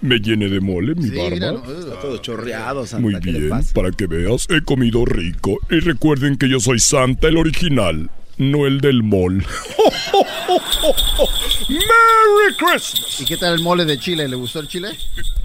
Me 0.00 0.18
llene 0.18 0.48
de 0.48 0.60
mole 0.60 0.94
mi 0.94 1.04
Sí, 1.04 1.16
barba. 1.16 1.30
míralo. 1.30 1.78
Está 1.80 2.00
todo 2.00 2.18
chorreado, 2.18 2.86
Santa. 2.86 3.02
Muy 3.02 3.18
¿qué 3.20 3.32
le 3.32 3.38
bien, 3.38 3.50
pasa? 3.50 3.72
para 3.74 3.90
que 3.90 4.06
veas, 4.06 4.46
he 4.50 4.60
comido 4.62 5.04
rico. 5.04 5.58
Y 5.70 5.80
recuerden 5.80 6.36
que 6.36 6.48
yo 6.48 6.60
soy 6.60 6.78
Santa, 6.78 7.28
el 7.28 7.36
original, 7.38 8.10
no 8.38 8.66
el 8.66 8.80
del 8.80 9.02
mall. 9.02 9.44
¡Merry 11.68 12.56
Christmas! 12.58 13.20
¿Y 13.20 13.24
qué 13.24 13.36
tal 13.36 13.54
el 13.54 13.62
mole 13.62 13.84
de 13.84 13.98
Chile? 13.98 14.28
¿Le 14.28 14.36
gustó 14.36 14.60
el 14.60 14.68
chile? 14.68 14.90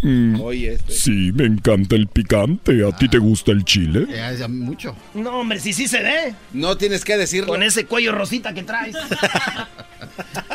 Mm, 0.03 0.40
Oye, 0.41 0.73
este. 0.73 0.94
Sí, 0.94 1.32
me 1.34 1.45
encanta 1.45 1.95
el 1.95 2.07
picante. 2.07 2.86
¿A 2.86 2.95
ti 2.95 3.07
te 3.07 3.18
gusta 3.18 3.52
el 3.52 3.64
chile? 3.64 4.06
Eh, 4.10 4.48
mucho. 4.48 4.95
No, 5.14 5.40
hombre, 5.40 5.60
sí, 5.60 5.73
sí 5.73 5.88
se 5.88 6.02
ve. 6.02 6.34
No 6.53 6.76
tienes 6.78 7.06
que 7.06 7.18
decirlo. 7.18 7.48
Con 7.48 7.64
ese 7.64 7.86
cuello 7.86 8.11
rosita 8.11 8.53
que 8.53 8.64
traes. 8.64 8.95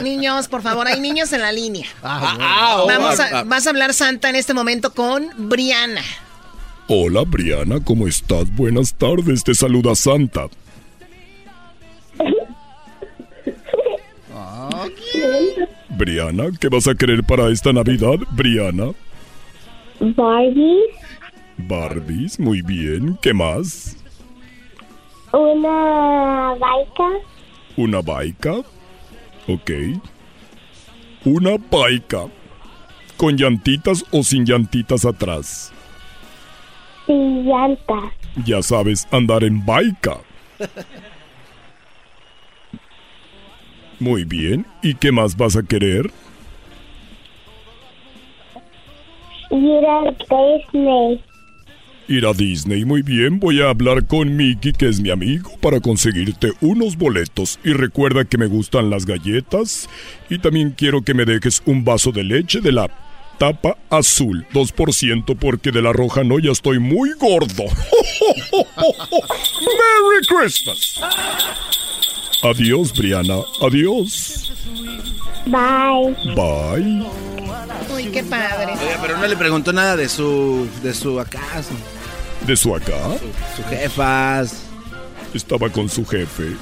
Niños, 0.03 0.49
por 0.49 0.63
favor, 0.63 0.87
hay 0.87 1.01
niños 1.01 1.33
en 1.33 1.41
la 1.41 1.53
línea. 1.53 1.87
Ah, 2.03 2.37
Ah, 2.41 2.77
oh, 2.83 2.87
Vamos 2.87 3.19
ah, 3.21 3.41
a, 3.41 3.43
vas 3.45 3.67
a 3.67 3.71
hablar 3.71 3.95
Santa 3.95 4.29
en 4.31 4.37
este 4.37 4.55
momento 4.55 4.93
con 4.93 5.29
Briana. 5.37 6.03
Hola, 6.89 7.23
Briana, 7.27 7.81
¿cómo 7.83 8.07
estás? 8.07 8.55
Buenas 8.55 8.95
tardes, 8.95 9.43
te 9.43 9.55
saluda 9.55 9.95
Santa. 9.95 10.49
Ah, 14.35 14.87
Briana, 15.91 16.45
¿qué 16.61 16.69
vas 16.69 16.87
a 16.87 16.95
querer 16.95 17.25
para 17.25 17.49
esta 17.49 17.73
Navidad, 17.73 18.17
Briana? 18.33 18.93
Barbie, 19.99 20.83
Barbies, 21.57 22.39
muy 22.39 22.61
bien. 22.63 23.19
¿Qué 23.23 23.33
más? 23.33 23.97
una 25.33 26.55
baica, 26.59 27.09
¿Una 27.77 28.01
baica? 28.01 28.55
Ok. 29.49 29.71
Una 31.25 31.57
baica. 31.71 32.27
¿Con 33.17 33.37
llantitas 33.37 34.05
o 34.11 34.23
sin 34.23 34.45
llantitas 34.45 35.05
atrás? 35.05 35.73
y 37.09 37.43
llantas. 37.43 38.13
Ya 38.45 38.63
sabes 38.63 39.07
andar 39.11 39.45
en 39.45 39.65
baica. 39.65 40.19
Muy 43.99 44.25
bien. 44.25 44.67
¿Y 44.83 44.95
qué 44.95 45.13
más 45.13 45.37
vas 45.37 45.57
a 45.57 45.63
querer? 45.63 46.11
Ir 49.51 49.87
a 49.87 50.03
Disney. 50.11 51.23
Ir 52.09 52.25
a 52.27 52.33
Disney. 52.33 52.85
Muy 52.85 53.03
bien. 53.03 53.41
Voy 53.41 53.61
a 53.61 53.71
hablar 53.71 54.07
con 54.07 54.37
Mickey, 54.37 54.73
que 54.73 54.89
es 54.89 55.01
mi 55.01 55.11
amigo, 55.11 55.51
para 55.61 55.81
conseguirte 55.81 56.53
unos 56.61 56.97
boletos. 56.97 57.59
Y 57.65 57.73
recuerda 57.73 58.25
que 58.25 58.39
me 58.39 58.47
gustan 58.47 58.91
las 58.91 59.07
galletas. 59.07 59.89
Y 60.31 60.39
también 60.39 60.71
quiero 60.71 61.03
que 61.03 61.15
me 61.15 61.25
dejes 61.25 61.63
un 61.67 61.85
vaso 61.85 62.13
de 62.13 62.23
leche 62.23 62.61
de 62.61 62.73
la 62.73 62.89
tapa 63.39 63.77
azul. 63.91 64.47
2% 64.53 65.37
porque 65.39 65.73
de 65.73 65.83
la 65.83 65.93
roja 65.93 66.23
no, 66.23 66.39
ya 66.39 66.53
estoy 66.53 66.79
muy 66.79 67.11
gordo. 67.15 67.65
¡Merry 69.65 70.27
Christmas! 70.29 71.01
Adiós, 72.43 72.93
Briana. 72.97 73.39
Adiós. 73.61 74.53
Bye. 75.47 76.15
Bye. 76.35 77.07
Uy, 77.95 78.05
qué 78.13 78.23
padre. 78.23 78.73
Oiga, 78.73 78.99
pero 79.01 79.19
no 79.19 79.27
le 79.27 79.37
preguntó 79.37 79.73
nada 79.73 79.97
de 79.97 80.09
su. 80.09 80.69
de 80.83 80.95
su 80.95 81.19
acaso. 81.19 81.73
¿De 82.47 82.57
su 82.57 82.75
acá? 82.75 83.17
Su 83.57 83.63
jefas. 83.65 84.63
Estaba 85.35 85.69
con 85.69 85.89
su 85.89 86.05
jefe. 86.07 86.53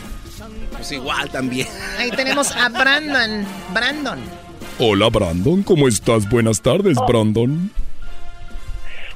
Pues 0.72 0.92
igual 0.92 1.28
también. 1.30 1.68
Ahí 1.98 2.10
tenemos 2.10 2.54
a 2.56 2.68
Brandon. 2.68 3.44
Brandon. 3.72 4.18
Hola, 4.78 5.08
Brandon. 5.10 5.62
¿Cómo 5.62 5.86
estás? 5.86 6.28
Buenas 6.28 6.60
tardes, 6.60 6.96
Brandon. 7.06 7.70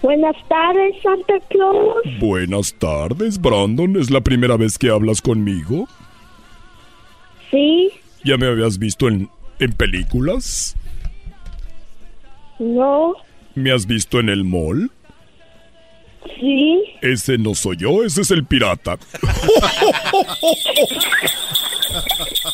Buenas 0.02 0.36
tardes, 0.48 0.94
Santa 1.02 1.34
Claus. 1.50 1.96
Buenas 2.20 2.74
tardes, 2.74 3.40
Brandon. 3.40 3.96
¿Es 3.96 4.10
la 4.10 4.20
primera 4.20 4.56
vez 4.56 4.78
que 4.78 4.90
hablas 4.90 5.20
conmigo? 5.20 5.88
Sí, 7.50 7.90
¿Ya 8.24 8.36
me 8.36 8.46
habías 8.46 8.78
visto 8.78 9.08
en, 9.08 9.30
en 9.58 9.72
películas? 9.72 10.74
no, 12.58 13.14
¿Me 13.54 13.72
has 13.72 13.86
visto 13.86 14.20
en 14.20 14.28
el 14.28 14.44
mall? 14.44 14.90
Sí, 16.40 16.82
Ese 17.02 17.38
no 17.38 17.54
soy 17.54 17.76
yo, 17.78 18.02
ese 18.04 18.22
es 18.22 18.30
el 18.30 18.44
pirata. 18.44 18.98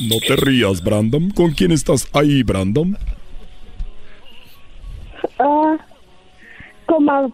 No 0.00 0.16
te 0.26 0.36
rías, 0.36 0.82
Brandon. 0.82 1.30
¿Con 1.30 1.52
quién 1.52 1.72
estás 1.72 2.08
ahí, 2.12 2.42
Brandon? 2.42 2.96
ah, 5.38 5.76
como, 6.86 7.32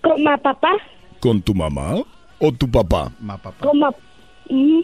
como 0.00 0.38
papá, 0.38 0.70
¿Con 1.20 1.42
tu 1.42 1.54
mamá 1.54 1.96
o 2.38 2.52
tu 2.52 2.70
papá? 2.70 3.12
como, 3.60 3.94
mm, 4.50 4.80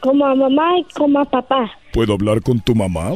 como 0.00 0.36
mamá 0.36 0.78
y 0.78 0.84
como 0.94 1.24
papá. 1.24 1.70
¿Puedo 1.92 2.14
hablar 2.14 2.40
con 2.42 2.60
tu 2.60 2.74
mamá? 2.74 3.12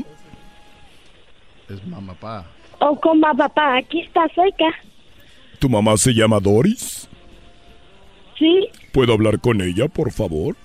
Es 1.69 1.85
mamá, 1.87 2.15
papá. 2.15 2.47
O 2.81 2.99
como 3.01 3.27
papá, 3.37 3.79
aquí 3.79 4.01
está 4.01 4.27
cerca. 4.35 4.67
¿Tu 5.59 5.69
mamá 5.69 5.97
se 5.97 6.13
llama 6.13 6.39
Doris? 6.41 7.09
Sí, 8.39 8.69
¿Puedo 8.93 9.13
hablar 9.13 9.41
con 9.41 9.61
ella, 9.61 9.89
por 9.89 10.11
favor? 10.13 10.57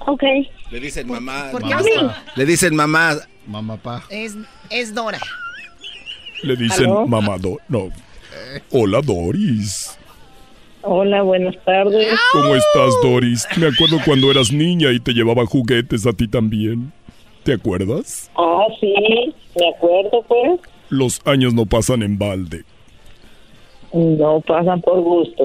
ok. 0.00 0.22
Le 0.70 0.80
dicen 0.80 1.06
mamá. 1.08 1.48
por 1.50 1.62
qué 1.62 1.74
mamá. 1.74 2.22
Le 2.36 2.46
dicen 2.46 2.74
mamá. 2.76 3.16
Mamá, 3.46 3.76
papá. 3.76 4.04
Es, 4.10 4.36
es 4.70 4.94
Dora. 4.94 5.18
Le 6.42 6.56
dicen 6.56 6.86
¿Aló? 6.86 7.06
mamá 7.06 7.36
Do- 7.38 7.58
No. 7.68 7.88
Hola, 8.70 9.00
Doris. 9.02 9.98
Hola, 10.82 11.22
buenas 11.22 11.56
tardes. 11.64 12.16
¿Cómo 12.32 12.54
estás, 12.54 12.94
Doris? 13.02 13.46
Me 13.56 13.66
acuerdo 13.66 13.98
cuando 14.04 14.30
eras 14.30 14.52
niña 14.52 14.92
y 14.92 15.00
te 15.00 15.12
llevaba 15.12 15.44
juguetes 15.46 16.06
a 16.06 16.12
ti 16.12 16.28
también. 16.28 16.92
¿Te 17.42 17.54
acuerdas? 17.54 18.30
Ah, 18.36 18.66
sí, 18.80 18.94
me 19.58 19.68
acuerdo, 19.76 20.22
pues. 20.28 20.60
Los 20.90 21.20
años 21.26 21.52
no 21.54 21.66
pasan 21.66 22.02
en 22.02 22.16
balde, 22.18 22.64
No 23.92 24.40
pasan 24.46 24.80
por 24.82 25.00
gusto. 25.00 25.44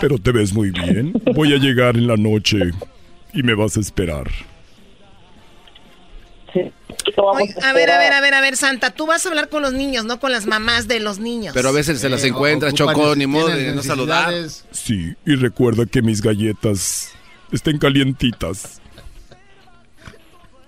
pero 0.00 0.18
te 0.18 0.30
ves 0.32 0.52
muy 0.52 0.70
bien. 0.70 1.12
Voy 1.34 1.52
a 1.52 1.56
llegar 1.58 1.96
en 1.96 2.06
la 2.06 2.16
noche 2.16 2.58
y 3.32 3.42
me 3.42 3.54
vas 3.54 3.76
a 3.76 3.80
esperar. 3.80 4.28
Oye, 7.16 7.54
a 7.62 7.72
ver, 7.72 7.90
a 7.90 7.98
ver, 7.98 8.12
a 8.12 8.20
ver, 8.20 8.34
a 8.34 8.40
ver, 8.40 8.56
Santa. 8.56 8.90
Tú 8.90 9.06
vas 9.06 9.24
a 9.26 9.28
hablar 9.28 9.48
con 9.48 9.62
los 9.62 9.72
niños, 9.72 10.04
no 10.04 10.18
con 10.18 10.32
las 10.32 10.46
mamás 10.46 10.88
de 10.88 11.00
los 11.00 11.18
niños. 11.18 11.52
Pero 11.54 11.68
a 11.68 11.72
veces 11.72 12.00
se 12.00 12.08
las 12.08 12.24
encuentra, 12.24 12.70
ocupan- 12.70 12.94
Choco, 12.94 13.16
ni 13.16 13.26
modo 13.26 13.48
de 13.48 13.72
no 13.74 13.82
saludar. 13.82 14.32
Sí, 14.70 15.14
y 15.26 15.34
recuerda 15.34 15.84
que 15.86 16.02
mis 16.02 16.22
galletas 16.22 17.12
estén 17.52 17.78
calientitas. 17.78 18.80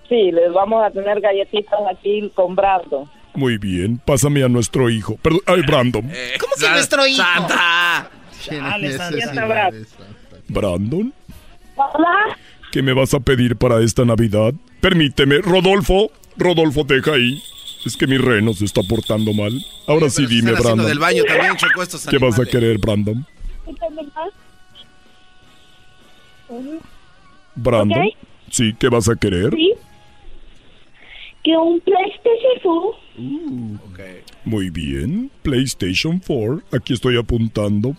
Sí, 0.07 0.31
les 0.31 0.51
vamos 0.53 0.83
a 0.83 0.91
tener 0.91 1.19
galletitas 1.21 1.79
aquí 1.91 2.31
comprando. 2.35 3.09
Muy 3.35 3.57
bien, 3.57 3.99
pásame 4.03 4.43
a 4.43 4.49
nuestro 4.49 4.89
hijo. 4.89 5.17
Perdón, 5.21 5.41
ay, 5.45 5.61
Brandon. 5.61 6.11
¿Cómo 6.39 6.53
que 6.59 6.69
nuestro 6.69 7.05
hijo? 7.07 7.21
¡Santa! 7.23 8.09
Chale, 8.41 8.97
Santa. 8.97 9.69
Brandon, 10.47 11.13
Hola. 11.75 12.37
¿qué 12.71 12.81
me 12.81 12.93
vas 12.93 13.13
a 13.13 13.19
pedir 13.19 13.55
para 13.55 13.81
esta 13.81 14.03
Navidad? 14.03 14.53
Permíteme, 14.81 15.39
Rodolfo. 15.39 16.11
Rodolfo, 16.37 16.83
deja 16.83 17.13
ahí. 17.13 17.41
Es 17.85 17.95
que 17.95 18.07
mi 18.07 18.17
reno 18.17 18.53
se 18.53 18.65
está 18.65 18.81
portando 18.81 19.33
mal. 19.33 19.53
Ahora 19.87 20.09
sí 20.09 20.25
dime, 20.25 20.51
Brandon. 20.53 20.87
del 20.87 20.99
baño 20.99 21.23
también, 21.23 21.55
Choco, 21.55 21.83
estos 21.83 22.05
¿Qué 22.07 22.17
vas 22.17 22.39
a 22.39 22.45
querer, 22.45 22.77
Brandon? 22.77 23.25
Brandon. 27.55 28.09
Sí, 28.49 28.75
¿qué 28.77 28.89
vas 28.89 29.07
a 29.07 29.15
querer? 29.15 29.53
Sí. 29.53 29.73
Que 31.43 31.51
un 31.55 31.79
PlayStation 31.79 32.93
4 33.15 34.29
Muy 34.45 34.69
bien. 34.69 35.31
PlayStation 35.41 36.19
4. 36.25 36.61
Aquí 36.71 36.93
estoy 36.93 37.17
apuntando. 37.17 37.95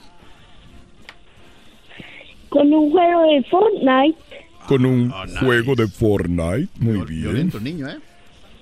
con 2.48 2.72
un 2.72 2.90
juego 2.90 3.22
de 3.22 3.42
Fortnite. 3.44 4.18
Con 4.66 4.84
un 4.84 5.10
juego 5.38 5.74
de 5.74 5.88
Fortnite. 5.88 6.68
Muy 6.78 7.00
bien. 7.06 7.22
Violento 7.22 7.60
niño, 7.60 7.88
¿eh? 7.88 7.98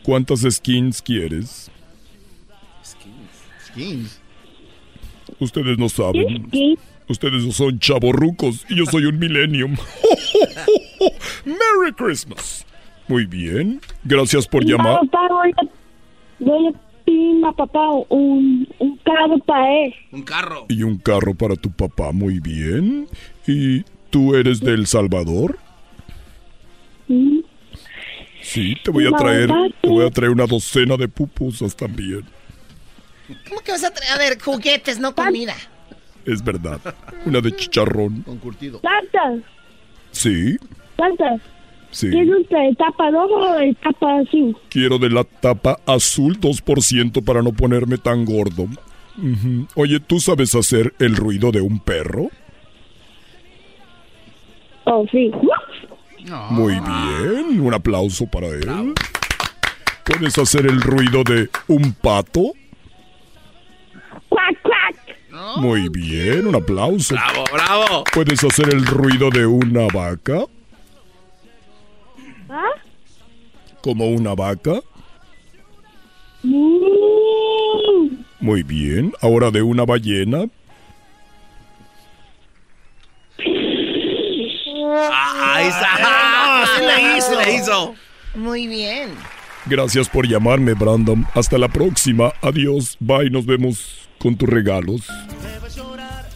¿Cuántas 0.03 0.41
skins 0.49 1.03
quieres? 1.03 1.71
Skins. 3.67 4.21
Ustedes 5.41 5.79
no 5.79 5.89
saben. 5.89 6.49
Ustedes 7.09 7.45
no 7.45 7.53
son 7.53 7.79
chavorrucos 7.79 8.65
y 8.69 8.77
yo 8.77 8.85
soy 8.87 9.07
un 9.07 9.19
millennium. 9.19 9.77
¡Merry 11.45 11.93
Christmas! 11.97 12.67
Muy 13.09 13.27
bien. 13.27 13.81
Gracias 14.05 14.47
por 14.47 14.65
llamar. 14.65 15.01
Voy 15.11 15.53
a, 15.57 15.63
voy 16.39 16.67
a 16.69 16.73
pedir 17.05 17.45
a 17.45 17.53
papá 17.53 17.91
un, 18.09 18.69
un 18.79 18.97
carro 18.99 19.39
para 19.47 19.85
él. 19.85 19.95
Un 20.13 20.23
carro. 20.23 20.67
Y 20.69 20.83
un 20.83 20.99
carro 20.99 21.35
para 21.35 21.57
tu 21.57 21.71
papá. 21.71 22.13
Muy 22.13 22.39
bien. 22.39 23.09
¿Y 23.47 23.83
tú 24.11 24.35
eres 24.35 24.61
de 24.61 24.73
El 24.73 24.87
Salvador? 24.87 25.59
Sí, 28.43 28.75
te 28.83 28.91
voy 28.91 29.07
a 29.07 29.11
traer, 29.11 29.51
te 29.81 29.89
voy 29.89 30.07
a 30.07 30.11
traer 30.11 30.31
una 30.31 30.47
docena 30.47 30.97
de 30.97 31.09
pupusas 31.09 31.75
también. 31.75 32.25
¿Cómo 33.49 33.61
que 33.61 33.73
vas 33.73 33.85
a 33.85 33.91
traer? 33.91 34.13
A 34.13 34.19
ver, 34.19 34.41
juguetes, 34.41 34.99
no 34.99 35.15
comida. 35.15 35.55
Es 36.25 36.43
verdad. 36.43 36.81
Una 37.25 37.41
de 37.41 37.55
chicharrón. 37.57 38.23
Con 38.23 38.39
curtido. 38.39 38.81
Sí, 40.11 40.57
Santa, 40.97 41.37
sí. 41.91 42.11
¿quieres 42.11 42.29
un 42.29 42.43
de 42.43 42.75
tapa 42.77 43.11
roja 43.11 43.35
o 43.35 43.59
de 43.59 43.75
tapa 43.75 44.19
azul? 44.21 44.57
Quiero 44.69 44.99
de 44.99 45.11
la 45.11 45.25
tapa 45.25 45.79
azul 45.87 46.39
2% 46.41 47.25
para 47.25 47.43
no 47.43 47.53
ponerme 47.53 47.99
tan 47.99 48.25
gordo. 48.25 48.67
Oye, 49.75 49.99
¿tú 50.01 50.21
sabes 50.21 50.55
hacer 50.55 50.95
el 51.01 51.17
ruido 51.17 51.51
de 51.51 51.61
un 51.61 51.81
perro? 51.81 52.29
Oh, 54.85 55.05
sí. 55.11 55.31
Muy 56.51 56.75
bien, 56.75 57.61
un 57.61 57.75
aplauso 57.75 58.27
para 58.27 58.49
él. 58.49 58.95
¿Puedes 60.05 60.39
hacer 60.39 60.67
el 60.67 60.81
ruido 60.81 61.23
de 61.25 61.51
un 61.67 61.93
pato? 61.93 62.53
¡Cuac, 64.29 64.63
cuac! 64.63 65.57
Muy 65.57 65.89
bien, 65.89 66.47
un 66.47 66.55
aplauso. 66.55 67.15
Bravo, 67.15 67.45
bravo. 67.53 68.05
¿Puedes 68.13 68.43
hacer 68.45 68.73
el 68.73 68.87
ruido 68.87 69.31
de 69.31 69.47
una 69.47 69.87
vaca? 69.93 70.45
¿Ah? 72.49 72.71
¿Como 73.83 74.09
una 74.09 74.35
vaca? 74.35 74.81
Mm. 76.43 78.17
Muy 78.41 78.63
bien. 78.63 79.13
Ahora 79.21 79.51
de 79.51 79.63
una 79.63 79.85
ballena. 79.85 80.47
Ah, 85.11 85.55
ahí 85.57 85.67
está. 85.67 85.87
Ah, 85.99 86.65
sí 86.77 86.85
le 86.85 87.17
hizo. 87.19 87.41
Le 87.41 87.55
hizo. 87.57 87.95
Muy 88.35 88.67
bien. 88.67 89.11
Gracias 89.67 90.09
por 90.09 90.27
llamarme, 90.27 90.75
Brandon. 90.75 91.27
Hasta 91.35 91.59
la 91.59 91.69
próxima. 91.69 92.33
Adiós. 92.43 92.97
Bye. 93.01 93.31
Nos 93.31 93.45
vemos 93.47 94.09
con 94.19 94.37
tus 94.37 94.49
regalos. 94.49 95.07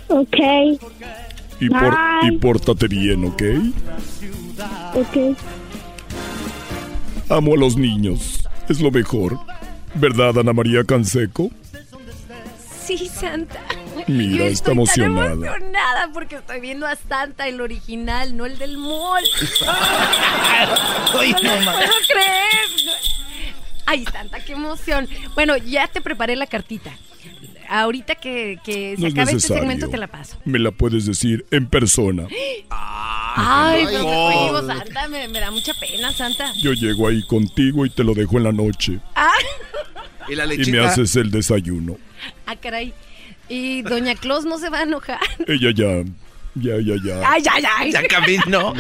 Ok, 0.09 0.37
Y, 1.59 1.71
por, 1.71 1.97
y 2.25 2.33
pórtate 2.39 2.87
bien, 2.87 3.25
¿ok? 3.25 3.43
ok. 4.95 5.37
Amo 7.33 7.55
a 7.55 7.57
los 7.57 7.77
niños. 7.77 8.47
Es 8.69 8.81
lo 8.81 8.91
mejor. 8.91 9.39
¿Verdad, 9.95 10.39
Ana 10.39 10.53
María 10.53 10.85
Canseco? 10.85 11.51
Sí, 12.85 13.09
Santa. 13.09 13.61
Mira, 14.07 14.45
Yo 14.45 14.51
está 14.51 14.73
emocionada. 14.73 15.33
emocionada 15.33 16.11
porque 16.13 16.37
estoy 16.37 16.61
viendo 16.61 16.87
a 16.87 16.97
Santa, 16.97 17.47
el 17.49 17.61
original, 17.61 18.37
no 18.37 18.45
el 18.47 18.59
del 18.59 18.77
mall. 18.77 19.23
Ay, 21.19 21.33
no 21.33 21.43
no, 21.43 21.55
lo 21.57 21.61
ma- 21.63 21.73
puedo 21.73 21.93
creer. 22.09 22.97
Ay, 23.87 24.05
Santa, 24.13 24.41
qué 24.45 24.53
emoción. 24.53 25.09
Bueno, 25.35 25.57
ya 25.57 25.87
te 25.89 26.01
preparé 26.01 26.37
la 26.37 26.47
cartita. 26.47 26.91
Ahorita 27.75 28.17
que, 28.17 28.59
que 28.63 28.97
se 28.97 29.01
No 29.01 29.09
es 29.09 29.15
acabe 29.15 29.33
este 29.33 29.49
segmento 29.55 29.89
te 29.89 29.97
la 29.97 30.07
paso. 30.07 30.37
Me 30.45 30.59
la 30.59 30.73
puedes 30.73 31.07
decir 31.07 31.47
en 31.51 31.65
persona. 31.67 32.27
Ay, 33.35 33.87
pero 33.87 34.03
no. 34.03 34.67
Santa, 34.67 35.09
me, 35.09 35.27
me 35.29 35.41
da 35.41 35.51
mucha 35.51 35.73
pena, 35.75 36.13
Santa. 36.13 36.53
Yo 36.61 36.73
llego 36.75 37.09
ahí 37.09 37.23
contigo 37.27 37.87
y 37.87 37.91
te 37.91 38.05
lo 38.05 38.13
dejo 38.13 38.37
en 38.37 38.45
la 38.45 38.53
noche. 38.53 38.99
Ah, 39.17 39.31
Y 40.29 40.35
la 40.35 40.53
Y 40.53 40.71
me 40.71 40.81
haces 40.81 41.17
el 41.17 41.31
desayuno. 41.31 41.97
ah, 42.47 42.57
caray. 42.57 42.93
Y 43.49 43.81
Doña 43.83 44.15
Claus 44.17 44.45
no 44.45 44.59
se 44.59 44.69
va 44.69 44.81
a 44.81 44.83
enojar. 44.83 45.19
Ella 45.47 45.71
ya, 45.75 46.03
ya, 46.55 46.75
ya, 46.79 46.95
ya. 47.03 47.31
Ay, 47.31 47.43
ay, 47.51 47.65
ay. 47.79 47.93
Ya 47.93 48.03
camino. 48.07 48.75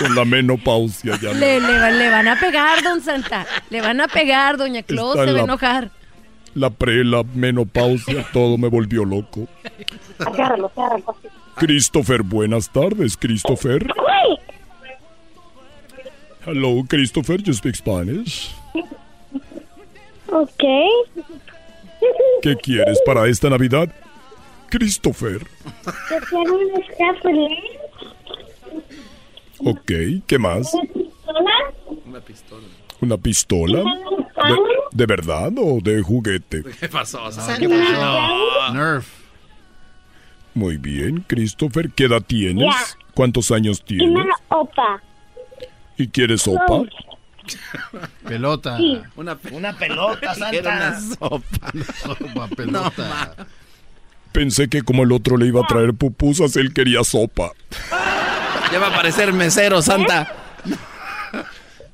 Con 0.00 0.14
la 0.16 0.24
menopausia 0.24 1.18
ya. 1.20 1.32
no. 1.32 1.38
Le, 1.38 1.60
le, 1.60 1.78
va- 1.78 1.90
le 1.90 2.10
van 2.10 2.26
a 2.28 2.38
pegar, 2.40 2.82
don 2.82 3.00
Santa. 3.00 3.46
Le 3.70 3.80
van 3.80 4.00
a 4.00 4.08
pegar, 4.08 4.56
Doña 4.56 4.82
Claus 4.82 5.14
Está 5.14 5.26
se 5.26 5.32
va 5.32 5.38
a 5.38 5.42
la- 5.42 5.44
enojar. 5.44 5.90
La 6.54 6.70
pre, 6.70 7.04
la 7.04 7.22
menopausia, 7.34 8.26
todo 8.32 8.58
me 8.58 8.68
volvió 8.68 9.04
loco. 9.04 9.48
Agárralo, 10.18 10.70
agárralo. 10.76 11.16
Christopher, 11.56 12.22
buenas 12.22 12.70
tardes, 12.70 13.16
Christopher. 13.16 13.86
Hello, 16.44 16.82
Christopher, 16.88 17.40
you 17.40 17.52
speak 17.52 17.76
Spanish. 17.76 18.54
Ok. 20.28 20.64
¿Qué 22.42 22.56
quieres 22.56 23.00
para 23.06 23.28
esta 23.28 23.48
Navidad? 23.48 23.88
Christopher. 24.68 25.46
Ok, 29.58 29.92
¿qué 30.26 30.38
más? 30.38 30.72
Una 32.06 32.20
pistola. 32.20 32.66
¿Una 33.00 33.16
pistola? 33.16 33.84
¿De, 34.48 34.56
de 34.92 35.06
verdad 35.06 35.52
o 35.56 35.78
de 35.82 36.02
juguete? 36.02 36.62
¿Qué 36.80 36.88
pasó? 36.88 37.30
Santa? 37.32 37.58
¿Qué 37.58 37.68
pasó? 37.68 38.72
Nerf. 38.74 39.06
Muy 40.54 40.76
bien, 40.76 41.24
Christopher, 41.26 41.90
¿qué 41.90 42.04
edad 42.04 42.22
tienes? 42.26 42.66
Ya. 42.66 42.98
¿Cuántos 43.14 43.50
años 43.50 43.80
Y 43.86 43.96
tienes? 43.98 44.24
una 44.24 44.34
opa. 44.50 45.02
¿Y 45.96 46.08
quieres 46.08 46.42
sopa? 46.42 46.82
Pelota. 48.28 48.76
Sí. 48.76 49.00
Una, 49.16 49.38
Una 49.50 49.72
pelota, 49.76 50.32
Era 50.52 50.76
una 50.76 51.00
Santa. 51.00 51.16
sopa. 51.18 51.72
Sopa, 52.02 52.48
pelota. 52.48 53.34
Pensé 54.32 54.68
que 54.68 54.82
como 54.82 55.02
el 55.02 55.12
otro 55.12 55.36
le 55.36 55.46
iba 55.46 55.60
a 55.62 55.66
traer 55.66 55.92
pupusas, 55.94 56.56
él 56.56 56.72
quería 56.72 57.02
sopa. 57.04 57.50
Ya 58.70 58.78
va 58.78 58.86
a 58.88 58.90
aparecer 58.90 59.32
mesero, 59.32 59.82
Santa. 59.82 60.32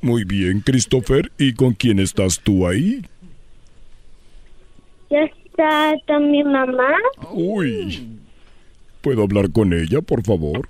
Muy 0.00 0.24
bien, 0.24 0.60
Christopher. 0.60 1.30
¿Y 1.38 1.54
con 1.54 1.72
quién 1.74 1.98
estás 1.98 2.40
tú 2.40 2.66
ahí? 2.66 3.04
Ya 5.10 5.22
está 5.22 5.94
también 6.06 6.52
mamá. 6.52 6.94
Uy. 7.32 8.08
¿Puedo 9.00 9.22
hablar 9.22 9.50
con 9.50 9.72
ella, 9.72 10.00
por 10.02 10.22
favor? 10.22 10.68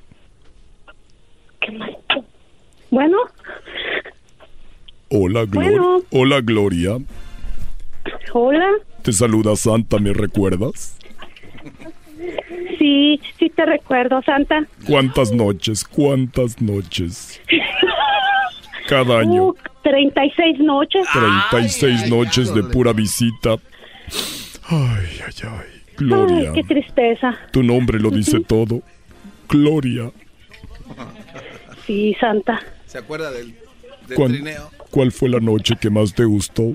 Bueno, 2.91 3.19
Hola, 5.11 5.45
Gloria. 5.47 5.71
Bueno. 5.71 6.03
Hola, 6.11 6.41
Gloria. 6.41 6.99
hola. 8.33 8.69
Te 9.03 9.13
saluda 9.13 9.57
Santa, 9.57 9.99
¿me 9.99 10.13
recuerdas? 10.13 10.99
Sí, 12.79 13.21
sí 13.39 13.51
te 13.51 13.65
recuerdo, 13.67 14.23
Santa. 14.23 14.67
¿Cuántas 14.87 15.33
noches? 15.33 15.85
¿Cuántas 15.85 16.61
noches? 16.61 17.41
Cada 18.89 19.21
año. 19.21 19.49
Uh, 19.49 19.55
36 19.85 20.59
noches. 20.61 21.07
36 21.51 22.09
noches 22.11 22.55
de 22.55 22.63
pura 22.65 22.93
visita. 22.93 23.57
Ay, 24.69 25.21
ay, 25.27 25.35
ay. 25.43 25.83
Gloria. 25.97 26.51
Ay, 26.51 26.55
qué 26.55 26.65
tristeza. 26.65 27.37
Tu 27.53 27.63
nombre 27.63 27.99
lo 28.01 28.11
dice 28.11 28.41
todo. 28.41 28.83
Gloria. 29.49 30.11
Sí, 31.87 32.15
Santa. 32.21 32.61
¿Se 32.87 32.99
acuerda 32.99 33.31
del, 33.31 33.55
del 34.07 34.17
¿Cuál, 34.17 34.33
trineo? 34.33 34.71
cuál 34.91 35.13
fue 35.13 35.29
la 35.29 35.41
noche 35.41 35.75
que 35.81 35.91
más 35.91 36.13
te 36.15 36.25
gustó? 36.25 36.75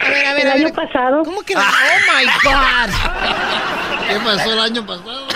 A 0.00 0.08
ver, 0.10 0.26
a 0.26 0.34
ver, 0.34 0.42
El 0.42 0.48
a 0.48 0.52
año 0.54 0.64
ver. 0.64 0.74
pasado. 0.74 1.22
¿Cómo 1.24 1.42
que 1.42 1.54
la- 1.54 1.60
Oh 1.62 2.18
my 2.18 2.24
God. 2.44 4.08
¿Qué 4.08 4.16
pasó 4.24 4.52
el 4.52 4.60
año 4.60 4.86
pasado? 4.86 5.26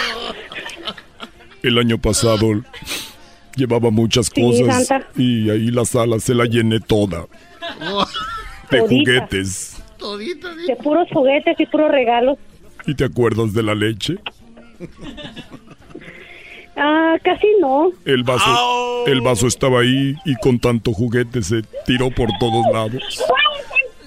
El 1.63 1.79
año 1.79 1.99
pasado 1.99 2.63
llevaba 3.57 3.91
muchas 3.91 4.31
cosas 4.31 4.87
Santa. 4.87 5.09
y 5.17 5.51
ahí 5.51 5.71
la 5.71 5.85
sala 5.85 6.19
se 6.21 6.35
la 6.35 6.45
llené 6.45 6.81
toda 6.81 7.27
de 8.71 8.79
Todita. 8.81 8.89
juguetes. 8.89 9.83
Todito, 9.99 10.55
De 10.55 10.77
puros 10.77 11.09
juguetes 11.13 11.59
y 11.59 11.67
puros 11.67 11.91
regalos. 11.91 12.39
¿Y 12.87 12.95
te 12.95 13.05
acuerdas 13.05 13.53
de 13.53 13.63
la 13.63 13.75
leche? 13.75 14.17
Ah, 16.77 17.17
casi 17.23 17.47
no. 17.61 17.93
El 18.07 18.23
vaso, 18.23 19.05
el 19.07 19.21
vaso 19.21 19.47
estaba 19.47 19.81
ahí 19.81 20.15
y 20.25 20.35
con 20.37 20.59
tanto 20.59 20.93
juguete 20.93 21.43
se 21.43 21.63
tiró 21.85 22.11
por 22.11 22.29
todos 22.39 22.65
lados. 22.73 23.03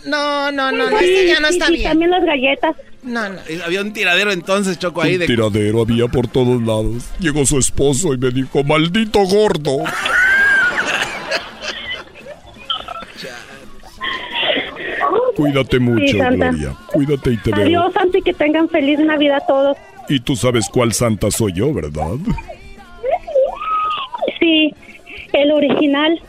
No, 0.06 0.52
no, 0.52 0.72
no, 0.72 0.90
no, 0.90 0.98
Sí, 0.98 1.06
este 1.06 1.28
ya 1.28 1.40
no 1.40 1.48
sí, 1.50 1.54
está 1.54 1.68
sí, 1.68 1.74
bien. 1.74 1.84
también 1.90 2.12
las 2.12 2.24
galletas. 2.26 2.76
No, 3.04 3.30
no. 3.30 3.40
Eh, 3.50 3.60
Había 3.66 3.82
un 3.82 3.92
tiradero 3.94 4.32
entonces, 4.32 4.80
Choco, 4.80 5.02
ahí 5.02 5.14
Un 5.16 5.20
de... 5.20 5.28
tiradero 5.28 5.82
había 5.82 6.08
por 6.08 6.28
todos 6.28 6.62
lados. 6.62 7.04
Llegó 7.20 7.46
su 7.46 7.60
esposo 7.60 8.14
y 8.14 8.18
me 8.18 8.32
dijo, 8.32 8.64
maldito 8.64 9.20
gordo. 9.26 9.78
Cuídate 15.36 15.80
mucho, 15.80 16.06
Sí. 16.08 16.18
Gloria. 16.18 16.76
Cuídate 16.88 17.32
y 17.32 17.38
te 17.38 17.52
veo. 17.52 17.66
Adiós, 17.66 17.94
Santa, 17.94 18.18
y 18.18 18.22
que 18.22 18.34
tengan 18.34 18.70
feliz 18.70 19.00
Navidad 19.00 19.44
todos. 19.48 19.78
Y 20.10 20.20
tú 20.20 20.36
sabes 20.36 20.68
cuál 20.70 20.94
santa 20.94 21.32
soy 21.32 21.54
yo, 21.54 21.74
¿verdad? 21.74 22.16
Sí, 24.40 24.74
el 25.32 25.52
original, 25.52 26.22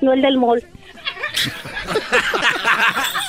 no 0.00 0.12
el 0.12 0.22
del 0.22 0.38
mall. 0.38 0.62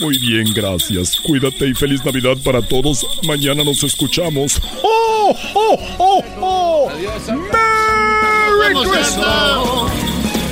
Muy 0.00 0.18
bien, 0.18 0.52
gracias. 0.54 1.16
Cuídate 1.20 1.68
y 1.68 1.74
feliz 1.74 2.04
Navidad 2.04 2.36
para 2.44 2.60
todos. 2.62 3.06
Mañana 3.26 3.64
nos 3.64 3.82
escuchamos. 3.84 4.60
¡Oh, 4.82 5.36
oh, 5.54 5.78
oh, 5.98 6.24
oh! 6.40 6.90
¡Merry 6.90 8.74
Christmas! 8.90 9.92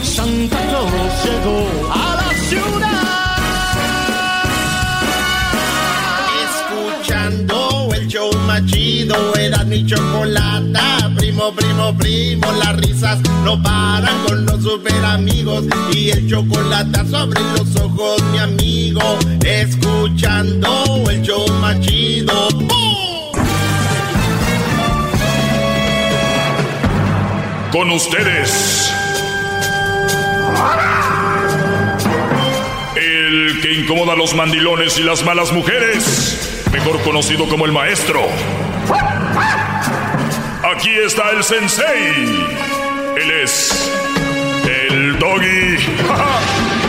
Santa 0.03 0.59
Claus 0.69 1.25
llegó 1.25 2.12
mi 9.73 9.87
chocolata. 9.87 11.11
Primo, 11.17 11.51
primo, 11.55 11.97
primo, 11.97 12.53
las 12.53 12.77
risas 12.77 13.19
no 13.43 13.61
paran 13.63 14.23
con 14.27 14.45
los 14.45 14.63
super 14.63 15.05
amigos. 15.05 15.65
Y 15.93 16.11
el 16.11 16.29
chocolate 16.29 17.01
sobre 17.09 17.41
los 17.41 17.75
ojos, 17.77 18.23
mi 18.33 18.39
amigo. 18.39 19.19
Escuchando 19.45 21.05
el 21.11 21.23
show 21.23 21.47
más 21.61 21.81
chido. 21.81 22.49
Con 27.73 27.91
ustedes. 27.93 28.93
El 32.95 33.61
que 33.63 33.73
incomoda 33.73 34.13
a 34.13 34.17
los 34.17 34.35
mandilones 34.35 34.99
y 34.99 35.03
las 35.03 35.25
malas 35.25 35.51
mujeres. 35.51 36.61
Mejor 36.71 37.01
conocido 37.03 37.49
como 37.49 37.65
el 37.65 37.73
maestro. 37.73 38.21
Aquí 40.75 40.91
está 40.91 41.31
el 41.33 41.45
sensei. 41.45 42.25
Él 43.17 43.31
es 43.43 43.91
el 44.65 45.19
doggy. 45.19 45.77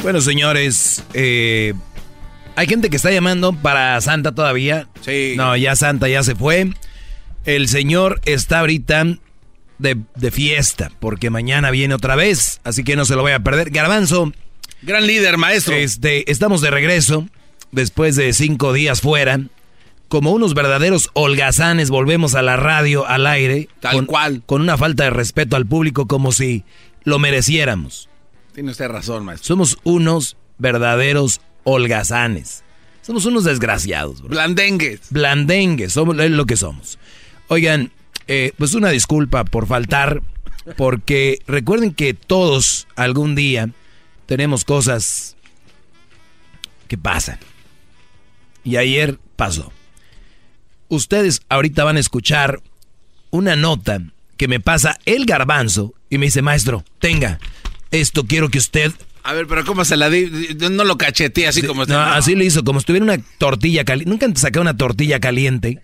Bueno, 0.00 0.22
señores, 0.22 1.04
eh, 1.12 1.74
hay 2.56 2.66
gente 2.66 2.88
que 2.88 2.96
está 2.96 3.10
llamando 3.10 3.52
para 3.52 4.00
Santa 4.00 4.32
todavía. 4.34 4.88
Sí. 5.02 5.34
No, 5.36 5.54
ya 5.54 5.76
Santa 5.76 6.08
ya 6.08 6.22
se 6.22 6.34
fue. 6.34 6.72
El 7.44 7.68
señor 7.68 8.22
está 8.24 8.60
ahorita 8.60 9.18
de, 9.78 9.96
de 10.14 10.30
fiesta, 10.30 10.90
porque 11.00 11.30
mañana 11.30 11.70
viene 11.70 11.94
otra 11.94 12.16
vez, 12.16 12.60
así 12.64 12.84
que 12.84 12.96
no 12.96 13.04
se 13.04 13.14
lo 13.16 13.22
voy 13.22 13.32
a 13.32 13.40
perder. 13.40 13.70
Garbanzo. 13.70 14.32
Gran 14.82 15.06
líder, 15.06 15.38
maestro. 15.38 15.74
Este, 15.74 16.30
estamos 16.30 16.60
de 16.60 16.70
regreso, 16.70 17.26
después 17.72 18.16
de 18.16 18.32
cinco 18.32 18.72
días 18.72 19.00
fuera. 19.00 19.40
Como 20.08 20.32
unos 20.32 20.54
verdaderos 20.54 21.10
holgazanes 21.12 21.90
volvemos 21.90 22.34
a 22.34 22.42
la 22.42 22.56
radio, 22.56 23.06
al 23.06 23.26
aire. 23.26 23.68
Tal 23.80 24.06
cual. 24.06 24.42
Con 24.46 24.62
una 24.62 24.78
falta 24.78 25.04
de 25.04 25.10
respeto 25.10 25.56
al 25.56 25.66
público 25.66 26.06
como 26.06 26.32
si 26.32 26.64
lo 27.04 27.18
mereciéramos. 27.18 28.08
Tiene 28.54 28.70
usted 28.70 28.88
razón, 28.88 29.24
maestro. 29.24 29.46
Somos 29.46 29.78
unos 29.84 30.36
verdaderos 30.56 31.40
holgazanes. 31.64 32.64
Somos 33.02 33.26
unos 33.26 33.44
desgraciados. 33.44 34.20
bro. 34.20 34.30
Blandengues. 34.30 35.00
Blandengues, 35.10 35.92
somos 35.92 36.18
es 36.18 36.30
lo 36.30 36.46
que 36.46 36.56
somos. 36.56 36.98
Oigan, 37.48 37.90
eh, 38.28 38.52
pues 38.56 38.74
una 38.74 38.90
disculpa 38.90 39.44
por 39.44 39.66
faltar, 39.66 40.22
porque 40.76 41.40
recuerden 41.46 41.94
que 41.94 42.14
todos 42.14 42.86
algún 42.94 43.34
día 43.34 43.70
tenemos 44.26 44.64
cosas 44.64 45.36
que 46.86 46.98
pasan. 46.98 47.38
Y 48.64 48.76
ayer 48.76 49.18
pasó. 49.36 49.72
Ustedes 50.88 51.42
ahorita 51.48 51.84
van 51.84 51.96
a 51.96 52.00
escuchar 52.00 52.60
una 53.30 53.56
nota 53.56 54.00
que 54.36 54.48
me 54.48 54.60
pasa 54.60 54.98
el 55.04 55.26
garbanzo 55.26 55.94
y 56.10 56.18
me 56.18 56.26
dice, 56.26 56.42
maestro, 56.42 56.84
tenga, 56.98 57.38
esto 57.90 58.24
quiero 58.26 58.48
que 58.48 58.58
usted 58.58 58.92
A 59.24 59.32
ver, 59.32 59.46
pero 59.46 59.64
¿cómo 59.64 59.84
se 59.84 59.96
la 59.96 60.08
di? 60.08 60.30
No 60.70 60.84
lo 60.84 60.96
cacheteé 60.96 61.48
así 61.48 61.62
como 61.62 61.84
no, 61.84 61.98
así 62.00 62.34
le 62.34 62.44
hizo, 62.44 62.64
como 62.64 62.80
si 62.80 62.86
tuviera 62.86 63.04
una 63.04 63.18
tortilla 63.38 63.84
caliente. 63.84 64.10
Nunca 64.10 64.26
han 64.26 64.36
sacado 64.36 64.62
una 64.62 64.76
tortilla 64.76 65.20
caliente. 65.20 65.82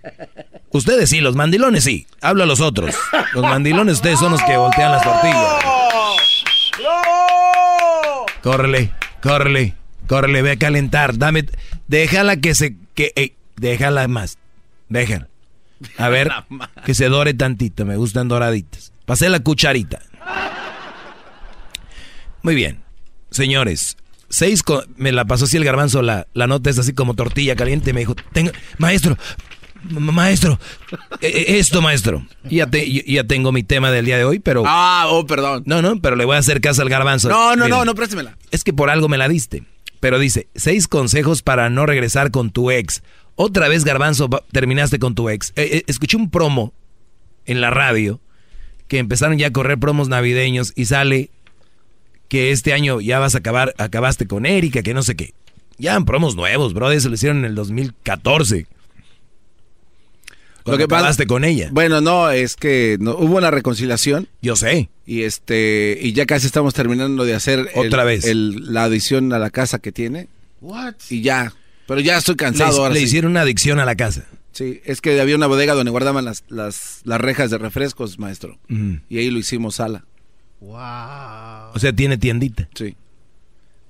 Ustedes 0.75 1.09
sí, 1.09 1.21
los 1.21 1.37
mandilones 1.37 1.85
sí. 1.85 2.09
Hablo 2.21 2.43
a 2.43 2.47
los 2.47 2.61
otros. 2.61 2.97
Los 3.33 3.45
mandilones 3.45 3.95
ustedes 3.95 4.19
son 4.19 4.33
los 4.33 4.43
que 4.43 4.57
voltean 4.57 4.91
las 4.91 5.05
tortillas. 5.05 5.55
Córrele, 8.43 8.91
córrele, 9.23 9.75
córrele, 10.09 10.43
ve 10.43 10.51
a 10.51 10.57
calentar. 10.57 11.17
Dame, 11.17 11.45
déjala 11.87 12.39
que 12.39 12.57
se, 12.57 12.77
que, 12.95 13.37
déjala 13.55 14.09
más. 14.09 14.37
Déjala. 14.89 15.29
A 15.97 16.09
ver, 16.09 16.33
que 16.85 16.95
se 16.95 17.09
dore 17.09 17.35
tantito. 17.35 17.85
Me 17.85 17.97
gustan 17.97 18.27
doraditas. 18.27 18.93
Pasé 19.07 19.29
la 19.29 19.39
cucharita. 19.41 20.01
Muy 22.43 22.57
bien. 22.57 22.83
Señores, 23.31 23.97
seis 24.29 24.65
me 24.97 25.13
la 25.13 25.25
pasó 25.25 25.45
así 25.45 25.57
el 25.57 25.65
garbanzo, 25.65 26.03
la, 26.03 26.27
la 26.35 26.47
nota 26.49 26.69
es 26.69 26.79
así 26.81 26.93
como 26.95 27.15
tortilla 27.15 27.55
caliente. 27.55 27.93
Me 27.93 28.01
dijo, 28.01 28.17
tengo, 28.33 28.51
maestro, 28.79 29.17
ma- 29.17 29.23
maestro, 29.91 30.59
eh, 31.21 31.29
eh, 31.29 31.59
esto, 31.59 31.83
maestro. 31.83 32.27
Ya, 32.45 32.67
te- 32.67 33.25
tengo 33.27 33.53
mi 33.53 33.63
tema 33.63 33.91
del 33.91 34.05
día 34.05 34.17
de 34.19 34.25
hoy, 34.25 34.39
pero... 34.39 34.63
Ah, 34.67 35.07
oh, 35.09 35.27
perdón. 35.27 35.63
No, 35.67 35.83
no, 35.83 36.01
pero 36.01 36.17
le 36.17 36.25
voy 36.25 36.37
a 36.37 36.39
hacer 36.39 36.61
caso 36.61 36.83
al 36.83 36.89
garbanzo. 36.89 37.29
No, 37.29 37.57
no, 37.57 37.69
no, 37.69 37.85
no, 37.85 37.95
préstemela. 37.95 38.37
Es 38.51 38.65
que 38.65 38.73
por 38.73 38.91
algo 38.91 39.09
me 39.09 39.19
la 39.19 39.29
diste. 39.29 39.65
Pero 40.01 40.19
dice, 40.19 40.49
seis 40.55 40.87
consejos 40.89 41.43
para 41.43 41.71
no 41.71 41.87
regresar 41.87 42.31
con 42.31 42.51
tu 42.51 42.71
ex. 42.71 43.03
Otra 43.37 43.69
vez, 43.69 43.85
garbanzo, 43.85 44.29
terminaste 44.53 44.99
con 44.99 45.15
tu 45.15 45.29
ex. 45.31 45.51
Eh, 45.57 45.69
eh, 45.79 45.85
escuché 45.87 46.17
un 46.17 46.31
promo 46.31 46.73
en 47.47 47.61
la 47.61 47.71
radio 47.71 48.21
que 48.87 48.99
empezaron 48.99 49.39
ya 49.39 49.47
a 49.47 49.53
correr 49.53 49.79
promos 49.79 50.09
navideños 50.09 50.73
y 50.77 50.85
sale 50.87 51.31
que 52.29 52.51
este 52.53 52.73
año 52.75 53.01
ya 53.01 53.19
vas 53.19 53.35
a 53.35 53.39
acabar, 53.39 53.75
acabaste 53.79 54.27
con 54.27 54.45
Erika, 54.47 54.83
que 54.83 54.95
no 54.95 55.03
sé 55.03 55.17
qué. 55.17 55.33
Ya 55.79 55.95
en 55.95 56.05
promos 56.05 56.37
nuevos, 56.37 56.75
bro, 56.75 56.91
eso 56.91 57.09
lo 57.09 57.15
hicieron 57.15 57.39
en 57.39 57.45
el 57.47 57.55
2014. 57.55 58.67
Lo 60.73 60.79
que 60.79 60.89
pasa- 60.89 61.01
acabaste 61.01 61.27
con 61.27 61.45
ella. 61.45 61.69
Bueno, 61.73 62.01
no, 62.01 62.31
es 62.31 62.57
que 62.57 62.97
no, 63.01 63.13
hubo 63.17 63.37
una 63.37 63.51
reconciliación. 63.51 64.29
Yo 64.41 64.57
sé. 64.57 64.89
Y 65.07 65.23
este 65.23 65.99
y 66.01 66.13
ya 66.15 66.25
casi 66.27 66.47
estamos 66.47 66.73
terminando 66.75 67.25
de 67.25 67.35
hacer 67.35 67.69
el- 67.75 67.87
Otra 67.87 68.05
vez. 68.05 68.25
el- 68.25 68.73
la 68.73 68.85
adición 68.85 69.33
a 69.33 69.39
la 69.39 69.51
casa 69.51 69.79
que 69.79 69.93
tiene. 69.93 70.29
What? 70.61 70.95
Y 71.11 71.21
ya. 71.21 71.53
Pero 71.87 72.01
ya 72.01 72.17
estoy 72.17 72.37
cansado 72.37 72.73
Le- 72.73 72.79
ahora 72.79 72.95
le 72.95 73.01
sí. 73.01 73.07
hicieron 73.07 73.33
una 73.33 73.43
adicción 73.43 73.79
a 73.79 73.85
la 73.85 73.95
casa. 73.95 74.25
Sí, 74.53 74.81
es 74.85 75.01
que 75.03 75.21
había 75.21 75.35
una 75.37 75.49
bodega 75.49 75.75
donde 75.75 75.91
guardaban 75.91 76.25
las, 76.25 76.45
las, 76.49 77.01
las 77.05 77.21
rejas 77.21 77.51
de 77.51 77.59
refrescos, 77.59 78.19
maestro. 78.19 78.57
Y 79.09 79.19
ahí 79.19 79.29
lo 79.31 79.39
hicimos 79.39 79.75
sala. 79.75 80.05
Wow. 80.61 81.73
O 81.75 81.79
sea, 81.79 81.93
tiene 81.93 82.17
tiendita. 82.19 82.69
Sí. 82.75 82.97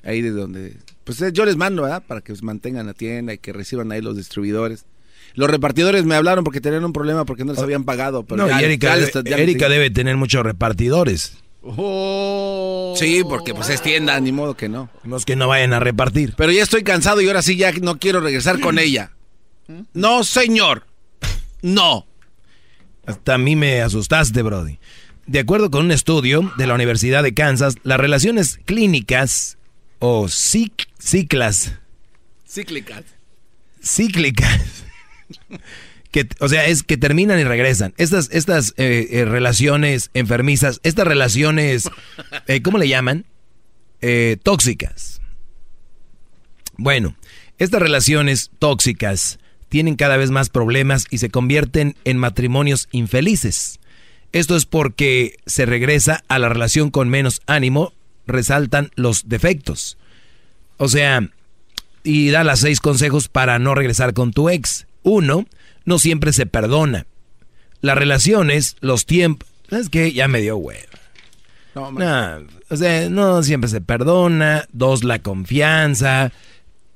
Ahí 0.03 0.23
de 0.23 0.31
donde... 0.31 0.77
Pues 1.05 1.21
eh, 1.23 1.31
yo 1.33 1.45
les 1.45 1.57
mando, 1.57 1.83
¿verdad? 1.83 2.03
Para 2.07 2.21
que 2.21 2.35
mantengan 2.43 2.87
la 2.87 2.95
tienda 2.95 3.33
y 3.35 3.39
que 3.39 3.53
reciban 3.53 3.93
ahí 3.93 4.01
los 4.01 4.17
distribuidores. 4.17 4.87
Los 5.35 5.51
repartidores 5.51 6.05
me 6.05 6.15
hablaron 6.15 6.45
porque 6.45 6.61
tenían 6.61 6.85
un 6.85 6.93
problema 6.93 7.25
porque 7.25 7.45
no 7.45 7.53
les 7.53 7.63
habían 7.63 7.85
pagado. 7.85 8.23
Pero 8.25 8.43
No, 8.43 8.49
ya- 8.49 8.61
y 8.61 8.65
Erika, 8.65 8.89
ya 8.89 8.95
debe- 8.97 9.13
les- 9.15 9.25
ya- 9.25 9.37
Erika 9.39 9.69
debe 9.69 9.91
tener 9.91 10.17
muchos 10.17 10.43
repartidores. 10.45 11.39
Sí, 12.97 13.23
porque 13.29 13.55
pues 13.55 13.69
es 13.71 13.83
tienda, 13.83 14.19
ni 14.21 14.33
modo 14.33 14.55
que 14.57 14.69
no. 14.69 14.89
Los 15.05 15.25
que 15.25 15.35
no 15.37 15.49
vayan 15.49 15.73
a 15.73 15.81
repartir. 15.81 16.35
Pero 16.37 16.53
ya 16.53 16.63
estoy 16.63 16.85
cansado 16.85 17.21
y 17.21 17.27
ahora 17.27 17.43
sí 17.43 17.57
ya 17.57 17.73
no 17.73 17.99
quiero 17.99 18.21
regresar 18.21 18.61
con 18.61 18.79
ella. 18.79 19.11
No, 19.93 20.25
señor. 20.25 20.87
No. 21.63 22.07
Hasta 23.07 23.35
a 23.35 23.39
mí 23.39 23.57
me 23.57 23.81
asustaste, 23.83 24.43
Brody. 24.43 24.79
De 25.27 25.39
acuerdo 25.41 25.71
con 25.71 25.87
un 25.87 25.91
estudio 25.91 26.53
de 26.59 26.67
la 26.67 26.75
Universidad 26.75 27.23
de 27.23 27.35
Kansas, 27.35 27.77
las 27.83 27.99
relaciones 27.99 28.59
clínicas 28.67 29.57
o 29.99 30.25
cic- 30.27 30.87
ciclas, 30.99 31.73
Cíclicas. 32.47 33.05
cíclicas, 33.83 34.84
que, 36.11 36.29
o 36.41 36.49
sea, 36.49 36.67
es 36.67 36.83
que 36.83 36.97
terminan 36.97 37.41
y 37.41 37.45
regresan. 37.45 37.93
Estas, 37.97 38.29
estas 38.33 38.75
eh, 38.77 39.09
eh, 39.11 39.25
relaciones 39.25 40.11
enfermizas, 40.15 40.81
estas 40.83 41.07
relaciones, 41.07 41.91
eh, 42.47 42.63
¿cómo 42.63 42.79
le 42.79 42.89
llaman? 42.89 43.27
Tóxicas. 44.43 45.23
Bueno, 46.77 47.17
estas 47.59 47.81
relaciones 47.81 48.51
tóxicas 48.59 49.39
tienen 49.71 49.97
cada 49.97 50.19
vez 50.19 50.31
más 50.31 50.51
problemas 50.51 51.07
y 51.11 51.19
se 51.19 51.31
convierten 51.31 51.97
en 52.05 52.19
matrimonios 52.19 52.87
infelices. 52.93 53.81
Esto 54.33 54.57
es 54.57 54.67
porque 54.67 55.39
se 55.47 55.65
regresa 55.65 56.23
a 56.29 56.39
la 56.39 56.49
relación 56.49 56.91
con 56.91 57.09
menos 57.09 57.41
ánimo, 57.47 57.95
resaltan 58.27 58.91
los 58.95 59.29
defectos. 59.29 59.97
O 60.77 60.89
sea, 60.89 61.31
y 62.03 62.31
da 62.31 62.45
las 62.45 62.61
seis 62.61 62.81
consejos 62.81 63.29
para 63.29 63.59
no 63.59 63.75
regresar 63.75 64.13
con 64.13 64.33
tu 64.33 64.51
ex. 64.51 64.87
Uno, 65.05 65.47
no 65.85 66.01
siempre 66.01 66.33
se 66.33 66.47
perdona. 66.47 67.07
Las 67.81 67.97
relaciones, 67.97 68.77
los 68.81 69.07
tiempos, 69.07 69.49
¿sabes 69.71 69.89
qué? 69.91 70.13
Ya 70.13 70.27
me 70.27 70.41
dio 70.41 70.57
huevo. 70.57 70.81
No, 71.75 72.47
o 72.71 72.77
sea, 72.77 73.09
no 73.11 73.43
siempre 73.43 73.69
se 73.69 73.81
perdona. 73.81 74.67
Dos, 74.73 75.05
la 75.05 75.19
confianza. 75.21 76.33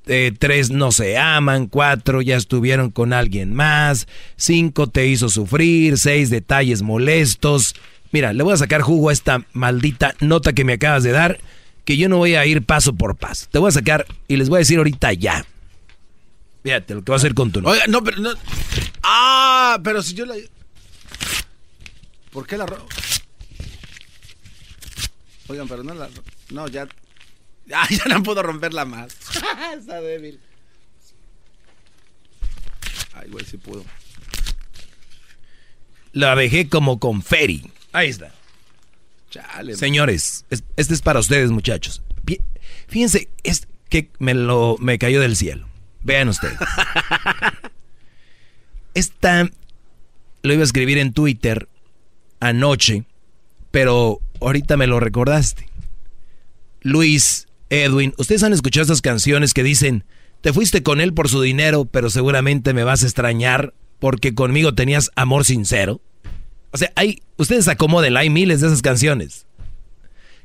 Eh, 0.07 0.31
tres, 0.37 0.71
no 0.71 0.91
se 0.91 1.17
aman. 1.17 1.67
Cuatro, 1.67 2.21
ya 2.21 2.37
estuvieron 2.37 2.89
con 2.89 3.13
alguien 3.13 3.53
más. 3.53 4.07
Cinco, 4.37 4.87
te 4.87 5.05
hizo 5.07 5.29
sufrir. 5.29 5.97
Seis, 5.97 6.29
detalles 6.29 6.81
molestos. 6.81 7.75
Mira, 8.11 8.33
le 8.33 8.43
voy 8.43 8.53
a 8.53 8.57
sacar 8.57 8.81
jugo 8.81 9.09
a 9.09 9.13
esta 9.13 9.45
maldita 9.53 10.15
nota 10.19 10.53
que 10.53 10.63
me 10.63 10.73
acabas 10.73 11.03
de 11.03 11.11
dar, 11.11 11.39
que 11.85 11.97
yo 11.97 12.09
no 12.09 12.17
voy 12.17 12.35
a 12.35 12.45
ir 12.45 12.63
paso 12.63 12.93
por 12.93 13.17
paso. 13.17 13.45
Te 13.51 13.59
voy 13.59 13.69
a 13.69 13.73
sacar 13.73 14.05
y 14.27 14.37
les 14.37 14.49
voy 14.49 14.57
a 14.57 14.59
decir 14.59 14.77
ahorita 14.77 15.13
ya. 15.13 15.45
Fíjate 16.63 16.93
lo 16.93 17.03
que 17.03 17.11
va 17.11 17.15
a 17.15 17.19
hacer 17.19 17.33
con 17.33 17.51
tu. 17.51 17.65
Oiga, 17.67 17.85
no, 17.87 18.03
pero 18.03 18.17
no. 18.17 18.31
Ah, 19.03 19.79
pero 19.83 20.03
si 20.03 20.13
yo 20.13 20.25
la. 20.25 20.35
¿Por 22.31 22.45
qué 22.45 22.57
la 22.57 22.65
robo? 22.65 22.87
Oigan, 25.47 25.67
pero 25.67 25.83
no 25.83 25.93
la. 25.93 26.09
No, 26.51 26.67
ya. 26.67 26.87
Ah, 27.71 27.87
ya 27.87 28.05
no 28.05 28.23
puedo 28.23 28.41
romperla 28.41 28.83
más. 28.83 29.15
Está 29.77 30.01
débil. 30.01 30.39
Ay, 33.13 33.29
güey, 33.29 33.45
sí 33.45 33.57
pudo. 33.57 33.85
La 36.13 36.35
dejé 36.35 36.67
como 36.67 36.99
con 36.99 37.21
Ferry. 37.21 37.71
Ahí 37.91 38.09
está. 38.09 38.33
Señores, 39.75 40.45
este 40.49 40.93
es 40.93 41.01
para 41.03 41.19
ustedes, 41.19 41.51
muchachos. 41.51 42.01
Fíjense, 42.87 43.29
es 43.43 43.67
que 43.89 44.09
me 44.17 44.33
lo 44.33 44.77
me 44.79 44.97
cayó 44.97 45.21
del 45.21 45.35
cielo. 45.35 45.68
Vean 46.03 46.29
ustedes. 46.29 46.57
Esta 48.93 49.49
lo 50.41 50.53
iba 50.53 50.61
a 50.61 50.65
escribir 50.65 50.97
en 50.97 51.13
Twitter 51.13 51.67
anoche, 52.39 53.03
pero 53.71 54.19
ahorita 54.41 54.77
me 54.77 54.87
lo 54.87 54.99
recordaste. 54.99 55.67
Luis, 56.81 57.47
Edwin, 57.69 58.13
ustedes 58.17 58.43
han 58.43 58.53
escuchado 58.53 58.83
estas 58.83 59.01
canciones 59.01 59.53
que 59.53 59.63
dicen, 59.63 60.05
te 60.41 60.53
fuiste 60.53 60.83
con 60.83 61.01
él 61.01 61.13
por 61.13 61.27
su 61.29 61.41
dinero, 61.41 61.85
pero 61.85 62.09
seguramente 62.09 62.73
me 62.73 62.83
vas 62.83 63.03
a 63.03 63.05
extrañar 63.05 63.73
porque 63.99 64.33
conmigo 64.33 64.73
tenías 64.73 65.11
amor 65.15 65.45
sincero. 65.45 65.99
O 66.71 66.77
sea, 66.77 66.91
hay, 66.95 67.21
ustedes 67.37 67.67
acomoden, 67.67 68.15
hay 68.15 68.29
miles 68.29 68.61
de 68.61 68.67
esas 68.67 68.81
canciones. 68.81 69.45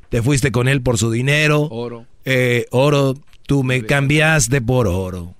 Te 0.08 0.22
fuiste 0.22 0.52
con 0.52 0.68
él 0.68 0.82
por 0.82 0.98
su 0.98 1.10
dinero. 1.10 1.62
Oro. 1.70 2.06
Eh, 2.24 2.66
oro, 2.70 3.14
tú 3.46 3.62
me 3.62 3.84
cambiaste 3.84 4.60
por 4.60 4.88
oro. 4.88 5.34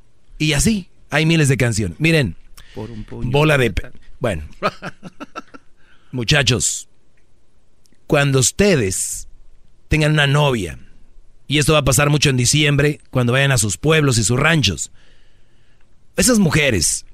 Y 0.44 0.52
así, 0.52 0.88
hay 1.08 1.24
miles 1.24 1.48
de 1.48 1.56
canciones. 1.56 1.98
Miren, 1.98 2.36
por 2.74 2.90
un 2.90 3.06
bola 3.30 3.56
de... 3.56 3.72
Bueno, 4.20 4.44
muchachos, 6.12 6.86
cuando 8.06 8.40
ustedes 8.40 9.26
tengan 9.88 10.12
una 10.12 10.26
novia, 10.26 10.78
y 11.46 11.56
esto 11.56 11.72
va 11.72 11.78
a 11.78 11.84
pasar 11.84 12.10
mucho 12.10 12.28
en 12.28 12.36
diciembre, 12.36 13.00
cuando 13.10 13.32
vayan 13.32 13.52
a 13.52 13.58
sus 13.58 13.78
pueblos 13.78 14.18
y 14.18 14.24
sus 14.24 14.38
ranchos, 14.38 14.92
esas 16.18 16.38
mujeres, 16.38 17.06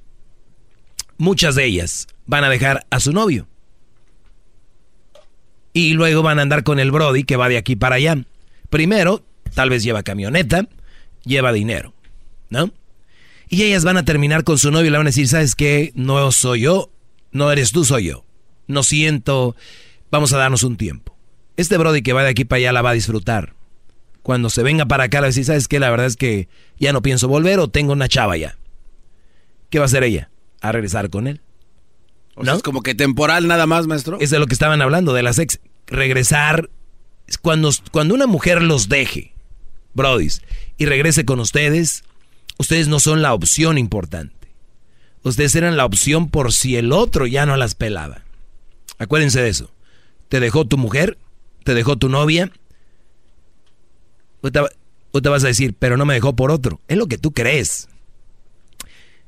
muchas 1.17 1.55
de 1.55 1.67
ellas, 1.67 2.09
van 2.27 2.43
a 2.43 2.51
dejar 2.51 2.85
a 2.91 2.99
su 2.99 3.13
novio 3.13 3.47
y 5.73 5.93
luego 5.93 6.23
van 6.23 6.41
a 6.41 6.43
andar 6.43 6.65
con 6.65 6.81
el 6.81 6.91
Brody 6.91 7.23
que 7.23 7.37
va 7.37 7.49
de 7.49 7.59
aquí 7.59 7.77
para 7.77 7.95
allá. 7.95 8.25
Primero, 8.71 9.25
tal 9.55 9.71
vez 9.71 9.85
lleva 9.85 10.03
camioneta, 10.03 10.69
lleva 11.25 11.53
dinero, 11.53 11.95
¿no? 12.49 12.73
Y 13.53 13.65
ellas 13.65 13.85
van 13.85 13.97
a 13.97 14.05
terminar 14.05 14.45
con 14.45 14.59
su 14.59 14.71
novio 14.71 14.87
y 14.87 14.91
le 14.91 14.97
van 14.97 15.09
a 15.09 15.11
decir, 15.11 15.27
¿sabes 15.27 15.57
qué? 15.57 15.91
No 15.97 16.31
soy 16.31 16.61
yo, 16.61 16.93
no 17.33 17.51
eres 17.51 17.73
tú, 17.73 17.85
soy 17.85 18.05
yo. 18.05 18.25
No 18.69 18.85
siento, 18.85 19.57
vamos 20.09 20.33
a 20.33 20.39
darnos 20.39 20.63
un 20.63 20.77
tiempo. 20.77 21.19
Este 21.57 21.77
Brody 21.77 22.01
que 22.03 22.13
va 22.13 22.23
de 22.23 22.31
aquí 22.31 22.45
para 22.45 22.59
allá 22.59 22.73
la 22.73 22.83
va 22.83 22.91
a 22.91 22.95
disfrutar. 22.95 23.55
Cuando 24.23 24.51
se 24.51 24.63
venga 24.63 24.87
para 24.87 25.05
acá, 25.05 25.19
le 25.19 25.23
va 25.23 25.27
a 25.27 25.31
decir, 25.31 25.45
¿sabes 25.45 25.67
qué? 25.67 25.81
La 25.81 25.91
verdad 25.91 26.07
es 26.07 26.17
que 26.17 26.49
ya 26.79 26.93
no 26.93 27.03
pienso 27.03 27.27
volver 27.27 27.59
o 27.59 27.67
tengo 27.67 27.93
una 27.93 28.09
chava 28.09 28.37
ya. 28.37 28.57
¿Qué 29.69 29.81
va 29.81 29.85
a 29.85 29.87
hacer 29.87 30.05
ella? 30.05 30.31
A 30.61 30.71
regresar 30.71 31.11
con 31.11 31.27
él. 31.27 31.41
¿No? 32.37 32.55
es 32.55 32.63
como 32.63 32.83
que 32.83 32.95
temporal 32.95 33.49
nada 33.49 33.67
más, 33.67 33.89
maestro. 33.89 34.19
Es 34.21 34.31
de 34.31 34.39
lo 34.39 34.47
que 34.47 34.55
estaban 34.55 34.81
hablando, 34.81 35.13
de 35.13 35.25
las 35.25 35.41
ex. 35.41 35.59
Regresar, 35.89 36.71
cuando, 37.43 37.71
cuando 37.91 38.15
una 38.15 38.29
mujer 38.29 38.63
los 38.63 38.89
deje, 38.89 39.35
brodis, 39.93 40.41
y 40.79 40.87
regrese 40.87 41.25
con 41.25 41.41
ustedes, 41.41 42.05
ustedes 42.61 42.89
no 42.89 43.01
son 43.01 43.23
la 43.23 43.33
opción 43.33 43.79
importante. 43.79 44.49
Ustedes 45.23 45.55
eran 45.55 45.79
la 45.79 45.87
opción 45.87 46.29
por 46.29 46.53
si 46.53 46.77
el 46.77 46.93
otro 46.93 47.27
ya 47.27 47.47
no 47.47 47.57
las 47.57 47.75
pelaba. 47.75 48.23
Acuérdense 48.99 49.41
de 49.41 49.49
eso. 49.49 49.73
Te 50.29 50.41
dejó 50.41 50.67
tu 50.67 50.77
mujer, 50.77 51.17
te 51.65 51.73
dejó 51.73 51.97
tu 51.97 52.11
novia. 52.11 52.53
O 54.43 54.51
te, 54.51 55.29
vas 55.31 55.45
a 55.45 55.47
decir, 55.49 55.75
pero 55.79 55.97
no 55.97 56.05
me 56.05 56.15
dejó 56.15 56.37
por 56.37 56.51
otro. 56.51 56.81
Es 56.87 56.99
lo 56.99 57.07
que 57.07 57.17
tú 57.17 57.33
crees. 57.33 57.89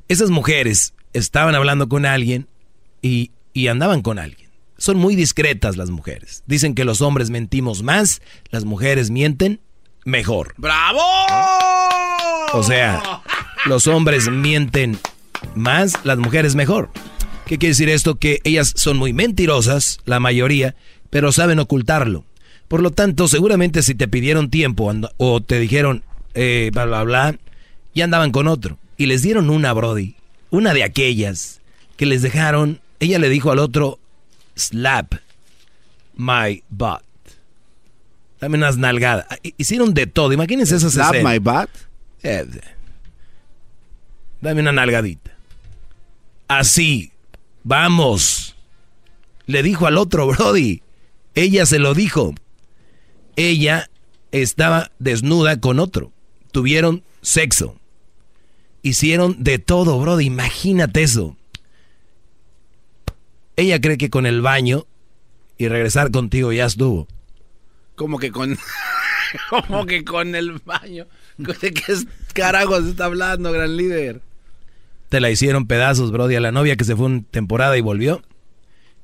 Esas 0.08 0.28
mujeres 0.28 0.92
estaban 1.14 1.54
hablando 1.54 1.88
con 1.88 2.04
alguien 2.04 2.48
y, 3.00 3.30
andaban 3.66 4.02
con 4.02 4.18
alguien. 4.18 4.50
Son 4.76 4.98
muy 4.98 5.16
discretas 5.16 5.78
las 5.78 5.88
mujeres. 5.88 6.42
Dicen 6.46 6.74
que 6.74 6.84
los 6.84 7.00
hombres 7.00 7.30
mentimos 7.30 7.82
más, 7.82 8.20
las 8.50 8.66
mujeres 8.66 9.10
mienten 9.10 9.60
mejor. 10.04 10.54
¡Bravo! 10.56 11.00
O 12.52 12.62
sea, 12.62 13.22
los 13.66 13.86
hombres 13.86 14.30
mienten 14.30 14.98
más, 15.54 15.94
las 16.04 16.18
mujeres 16.18 16.54
mejor. 16.54 16.90
¿Qué 17.46 17.58
quiere 17.58 17.72
decir 17.72 17.88
esto? 17.88 18.16
Que 18.16 18.40
ellas 18.44 18.72
son 18.76 18.96
muy 18.96 19.12
mentirosas, 19.12 19.98
la 20.04 20.20
mayoría, 20.20 20.74
pero 21.10 21.32
saben 21.32 21.58
ocultarlo. 21.58 22.24
Por 22.68 22.80
lo 22.80 22.90
tanto, 22.90 23.28
seguramente 23.28 23.82
si 23.82 23.94
te 23.94 24.08
pidieron 24.08 24.50
tiempo 24.50 24.92
o 25.18 25.40
te 25.42 25.58
dijeron, 25.58 26.04
eh, 26.34 26.70
bla, 26.72 26.86
bla, 26.86 27.02
bla, 27.02 27.38
ya 27.94 28.04
andaban 28.04 28.30
con 28.30 28.48
otro. 28.48 28.78
Y 28.96 29.06
les 29.06 29.22
dieron 29.22 29.50
una, 29.50 29.72
Brody. 29.72 30.16
Una 30.50 30.72
de 30.72 30.84
aquellas 30.84 31.60
que 31.96 32.06
les 32.06 32.22
dejaron 32.22 32.80
ella 33.02 33.18
le 33.18 33.28
dijo 33.28 33.50
al 33.50 33.58
otro, 33.58 33.98
slap 34.54 35.14
my 36.14 36.62
butt. 36.70 37.02
Dame 38.42 38.58
unas 38.58 38.76
nalgadas. 38.76 39.24
Hicieron 39.56 39.94
de 39.94 40.08
todo. 40.08 40.32
Imagínense 40.32 40.74
esas 40.74 40.94
Slap 40.94 41.14
my 41.22 41.38
butt. 41.38 41.70
Eh, 42.24 42.44
dame 44.40 44.60
una 44.62 44.72
nalgadita. 44.72 45.30
Así. 46.48 47.12
Vamos. 47.62 48.56
Le 49.46 49.62
dijo 49.62 49.86
al 49.86 49.96
otro, 49.96 50.26
Brody. 50.26 50.82
Ella 51.36 51.66
se 51.66 51.78
lo 51.78 51.94
dijo. 51.94 52.34
Ella 53.36 53.88
estaba 54.32 54.90
desnuda 54.98 55.60
con 55.60 55.78
otro. 55.78 56.10
Tuvieron 56.50 57.04
sexo. 57.20 57.76
Hicieron 58.82 59.44
de 59.44 59.60
todo, 59.60 60.00
Brody. 60.00 60.24
Imagínate 60.24 61.04
eso. 61.04 61.36
Ella 63.54 63.80
cree 63.80 63.98
que 63.98 64.10
con 64.10 64.26
el 64.26 64.42
baño 64.42 64.84
y 65.58 65.68
regresar 65.68 66.10
contigo 66.10 66.50
ya 66.52 66.66
estuvo. 66.66 67.06
Como 68.02 68.18
que 68.18 68.32
con. 68.32 68.58
como 69.48 69.86
que 69.86 70.04
con 70.04 70.34
el 70.34 70.58
baño. 70.64 71.06
¿De 71.36 71.72
qué 71.72 71.94
carajos 72.34 72.84
está 72.84 73.04
hablando, 73.04 73.52
gran 73.52 73.76
líder? 73.76 74.20
Te 75.08 75.20
la 75.20 75.30
hicieron 75.30 75.68
pedazos, 75.68 76.10
Brody, 76.10 76.34
a 76.34 76.40
la 76.40 76.50
novia 76.50 76.74
que 76.74 76.82
se 76.82 76.96
fue 76.96 77.06
una 77.06 77.22
temporada 77.30 77.78
y 77.78 77.80
volvió. 77.80 78.20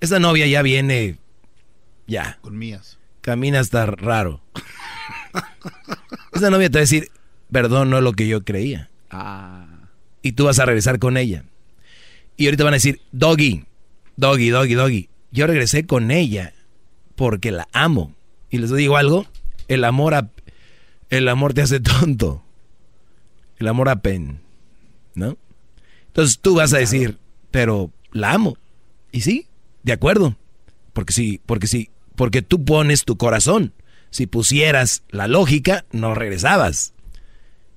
Esa 0.01 0.19
novia 0.19 0.49
ya 0.49 0.63
viene. 0.63 1.17
Ya. 2.09 2.39
Con 2.41 2.59
mías. 2.59 2.99
Camina 3.21 3.61
hasta 3.61 3.87
raro. 3.87 4.41
Esa 6.33 6.51
novia 6.51 6.71
te 6.71 6.79
va 6.79 6.81
a 6.81 6.89
decir, 6.91 7.13
perdón, 7.53 7.91
no 7.91 7.99
es 7.99 8.03
lo 8.03 8.15
que 8.15 8.27
yo 8.27 8.45
creía. 8.45 8.91
Ah. 9.13 9.89
Y 10.23 10.33
tú 10.33 10.47
vas 10.47 10.59
a 10.59 10.65
regresar 10.67 10.99
con 10.99 11.17
ella. 11.17 11.45
Y 12.37 12.47
ahorita 12.47 12.65
van 12.65 12.75
a 12.75 12.79
decir, 12.79 13.01
Doggy, 13.13 13.65
Doggy, 14.17 14.51
doggy, 14.51 14.75
doggy. 14.75 15.09
Yo 15.31 15.47
regresé 15.47 15.87
con 15.87 16.11
ella 16.11 16.53
porque 17.15 17.53
la 17.53 17.69
amo. 17.73 18.18
Y 18.51 18.59
les 18.59 18.75
digo 18.75 18.97
algo, 18.97 19.27
el 19.69 19.85
amor 19.85 20.31
el 21.11 21.29
amor 21.29 21.55
te 21.55 21.63
hace 21.63 21.81
tonto. 21.81 22.43
El 23.59 23.69
amor 23.69 23.89
a 23.89 24.03
pen, 24.03 24.41
¿no? 25.15 25.37
Entonces 26.07 26.39
tú 26.39 26.55
vas 26.55 26.73
a 26.73 26.79
decir, 26.79 27.19
pero 27.51 27.91
la 28.13 28.33
amo. 28.33 28.57
Y 29.11 29.23
sí, 29.23 29.47
de 29.83 29.93
acuerdo. 29.93 30.37
Porque 30.93 31.13
sí, 31.13 31.41
porque 31.45 31.67
sí, 31.67 31.91
porque 32.15 32.43
tú 32.43 32.65
pones 32.65 33.05
tu 33.05 33.17
corazón. 33.17 33.73
Si 34.11 34.27
pusieras 34.27 35.03
la 35.11 35.29
lógica, 35.29 35.85
no 35.93 36.15
regresabas. 36.15 36.95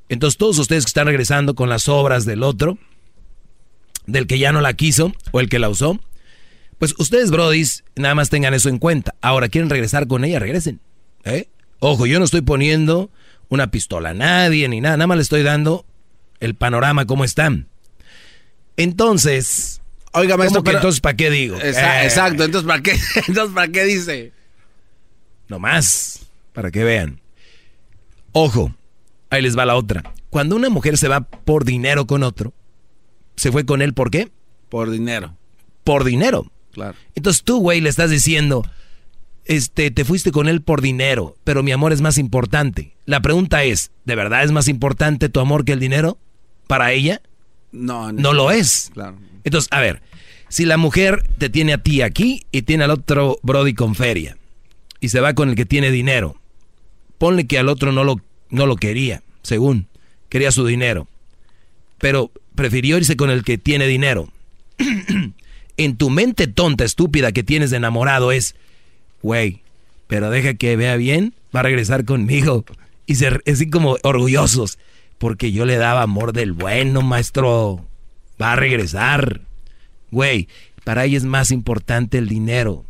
Entonces 0.08 0.38
todos 0.38 0.60
ustedes 0.60 0.86
que 0.86 0.90
están 0.90 1.08
regresando 1.08 1.56
con 1.56 1.70
las 1.70 1.88
obras 1.88 2.26
del 2.26 2.44
otro, 2.44 2.78
del 4.08 4.28
que 4.28 4.40
ya 4.40 4.52
no 4.52 4.62
la 4.62 4.74
quiso 4.74 5.14
o 5.32 5.40
el 5.40 5.50
que 5.50 5.60
la 5.60 5.70
usó, 5.70 6.00
pues 6.82 6.96
ustedes, 6.98 7.30
brodis, 7.30 7.84
nada 7.96 8.16
más 8.16 8.32
tengan 8.32 8.56
eso 8.56 8.68
en 8.68 8.80
cuenta. 8.80 9.14
Ahora, 9.22 9.50
¿quieren 9.50 9.70
regresar 9.70 10.08
con 10.08 10.26
ella? 10.26 10.40
Regresen. 10.40 10.80
¿eh? 11.26 11.48
Ojo, 11.78 12.08
yo 12.08 12.18
no 12.18 12.26
estoy 12.26 12.42
poniendo 12.42 13.12
una 13.50 13.70
pistola 13.70 14.10
a 14.10 14.14
nadie 14.16 14.68
ni 14.68 14.82
nada. 14.82 14.98
Nada 14.98 15.06
más 15.06 15.18
le 15.18 15.22
estoy 15.22 15.44
dando 15.44 15.86
el 16.40 16.56
panorama, 16.56 17.06
cómo 17.06 17.24
están. 17.24 17.68
Entonces, 18.78 19.84
Oiga, 20.14 20.38
maestro, 20.38 20.64
¿cómo 20.64 20.72
que 20.72 20.78
entonces 20.78 21.02
¿para 21.02 21.16
qué 21.16 21.30
digo? 21.30 21.56
Eh, 21.62 21.70
Exacto, 21.70 22.44
entonces 22.44 22.68
¿para 22.68 22.82
qué? 22.82 22.94
Entonces 23.28 23.54
¿para 23.54 23.68
qué 23.68 23.86
dice? 23.86 24.32
Nomás, 25.50 26.22
para 26.52 26.72
que 26.72 26.84
vean. 26.84 27.22
Ojo, 28.32 28.74
ahí 29.30 29.44
les 29.44 29.56
va 29.56 29.68
la 29.68 29.76
otra. 29.76 30.02
Cuando 30.32 30.56
una 30.56 30.70
mujer 30.70 30.98
se 30.98 31.08
va 31.08 31.22
por 31.22 31.64
dinero 31.64 32.08
con 32.08 32.24
otro, 32.24 32.56
¿se 33.36 33.52
fue 33.52 33.68
con 33.68 33.84
él 33.84 33.94
por 33.94 34.10
qué? 34.10 34.32
Por 34.68 34.90
dinero. 34.90 35.38
Por 35.84 36.06
dinero. 36.06 36.52
Claro. 36.72 36.96
Entonces 37.16 37.44
tú, 37.44 37.60
güey, 37.60 37.82
le 37.82 37.90
estás 37.90 38.10
diciendo, 38.10 38.64
este, 39.46 39.92
te 39.92 40.06
fuiste 40.06 40.32
con 40.32 40.48
él 40.48 40.62
por 40.62 40.82
dinero, 40.82 41.36
pero 41.44 41.64
mi 41.64 41.72
amor 41.72 41.94
es 41.94 42.02
más 42.02 42.18
importante. 42.18 42.94
La 43.06 43.22
pregunta 43.22 43.64
es, 43.64 43.92
¿de 44.06 44.16
verdad 44.16 44.44
es 44.44 44.52
más 44.52 44.68
importante 44.68 45.30
tu 45.30 45.40
amor 45.40 45.66
que 45.66 45.74
el 45.74 45.80
dinero 45.80 46.18
para 46.68 46.92
ella? 46.92 47.22
No, 47.72 48.12
No 48.12 48.34
lo 48.34 48.52
es. 48.52 48.92
Claro. 48.94 49.18
Entonces, 49.44 49.70
a 49.72 49.80
ver, 49.80 50.02
si 50.50 50.66
la 50.66 50.78
mujer 50.78 51.24
te 51.38 51.50
tiene 51.50 51.74
a 51.74 51.78
ti 51.78 52.02
aquí 52.02 52.46
y 52.52 52.64
tiene 52.64 52.84
al 52.84 52.92
otro 52.92 53.40
Brody 53.42 53.74
con 53.74 53.96
feria 53.96 54.38
y 55.00 55.10
se 55.10 55.20
va 55.20 55.34
con 55.34 55.50
el 55.50 55.56
que 55.56 55.66
tiene 55.66 55.92
dinero, 55.92 56.36
ponle 57.18 57.48
que 57.48 57.58
al 57.58 57.70
otro 57.70 57.92
no 57.92 58.04
lo, 58.04 58.22
no 58.50 58.66
lo 58.66 58.76
quería, 58.76 59.24
según, 59.44 59.88
quería 60.30 60.52
su 60.52 60.66
dinero, 60.66 61.08
pero 61.98 62.32
prefirió 62.56 62.98
irse 62.98 63.16
con 63.16 63.30
el 63.30 63.44
que 63.44 63.58
tiene 63.58 63.88
dinero. 63.88 64.30
en 65.78 65.98
tu 65.98 66.10
mente 66.10 66.48
tonta, 66.48 66.84
estúpida 66.84 67.32
que 67.32 67.44
tienes 67.44 67.70
de 67.72 67.78
enamorado 67.78 68.32
es, 68.32 68.56
güey, 69.22 69.62
pero 70.08 70.30
deja 70.30 70.54
que 70.56 70.76
vea 70.76 70.96
bien, 70.98 71.34
va 71.56 71.62
a 71.62 71.64
regresar 71.64 72.06
conmigo. 72.06 72.66
Y 73.06 73.16
ser 73.16 73.44
así 73.46 73.70
como 73.70 73.98
orgullosos, 74.04 74.78
porque 75.18 75.52
yo 75.52 75.66
le 75.66 75.78
daba 75.78 76.02
amor 76.04 76.34
del 76.34 76.54
bueno, 76.54 77.02
maestro. 77.02 77.86
Va 78.42 78.54
a 78.54 78.56
regresar. 78.56 79.42
Güey, 80.12 80.48
para 80.84 81.06
ella 81.06 81.18
es 81.18 81.24
más 81.26 81.52
importante 81.52 82.18
el 82.18 82.28
dinero. 82.28 82.86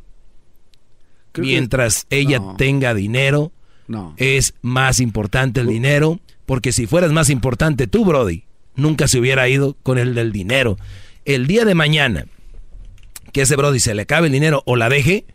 Creo 1.32 1.44
que- 1.46 1.52
Mientras 1.52 2.06
ella 2.10 2.40
no. 2.40 2.56
tenga 2.58 2.94
dinero, 2.94 3.52
No. 3.88 4.14
es 4.18 4.54
más 4.62 5.00
importante 5.00 5.62
el 5.62 5.68
dinero, 5.68 6.20
porque 6.46 6.72
si 6.72 6.88
fueras 6.88 7.12
más 7.12 7.30
importante 7.30 7.88
tú, 7.88 8.06
Brody, 8.06 8.44
nunca 8.76 9.08
se 9.08 9.20
hubiera 9.20 9.48
ido 9.50 9.76
con 9.84 9.98
el 9.98 10.14
del 10.14 10.32
dinero. 10.32 10.78
El 11.26 11.48
día 11.48 11.66
de 11.66 11.76
mañana, 11.76 12.26
que 13.32 13.42
ese 13.42 13.56
Brody 13.56 13.80
se 13.80 13.94
le 13.96 14.04
acabe 14.04 14.28
el 14.28 14.34
dinero 14.34 14.64
o 14.66 14.76
la 14.76 14.90
deje, 14.90 15.26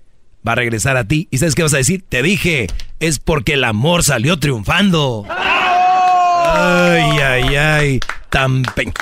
va 0.47 0.53
a 0.53 0.57
regresar 0.57 0.97
a 0.97 1.07
ti. 1.07 1.29
¿Y 1.31 1.39
sabes 1.39 1.55
qué 1.55 1.63
vas 1.63 1.75
a 1.75 1.79
decir? 1.79 2.05
Te 2.09 2.23
dije, 2.23 2.67
es 3.01 3.19
porque 3.19 3.55
el 3.55 3.65
amor 3.65 4.05
salió 4.05 4.39
triunfando. 4.39 5.25
Ay, 5.29 7.19
ay, 7.21 7.57
ay, 7.57 8.01
tan 8.31 8.63
pe- 8.63 8.93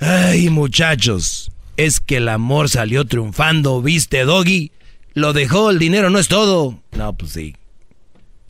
Ay, 0.00 0.50
muchachos, 0.50 1.50
es 1.76 2.00
que 2.00 2.16
el 2.18 2.28
amor 2.28 2.68
salió 2.68 3.04
triunfando, 3.06 3.80
¿viste, 3.82 4.24
Doggy? 4.24 4.72
Lo 5.14 5.32
dejó, 5.32 5.70
el 5.70 5.78
dinero 5.78 6.10
no 6.10 6.18
es 6.18 6.28
todo. 6.28 6.80
No, 6.92 7.12
pues 7.12 7.32
sí. 7.32 7.54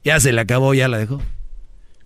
Ya 0.05 0.19
se 0.21 0.33
le 0.33 0.41
acabó, 0.41 0.75
ya 0.75 0.89
la 0.89 0.99
dejó. 0.99 1.21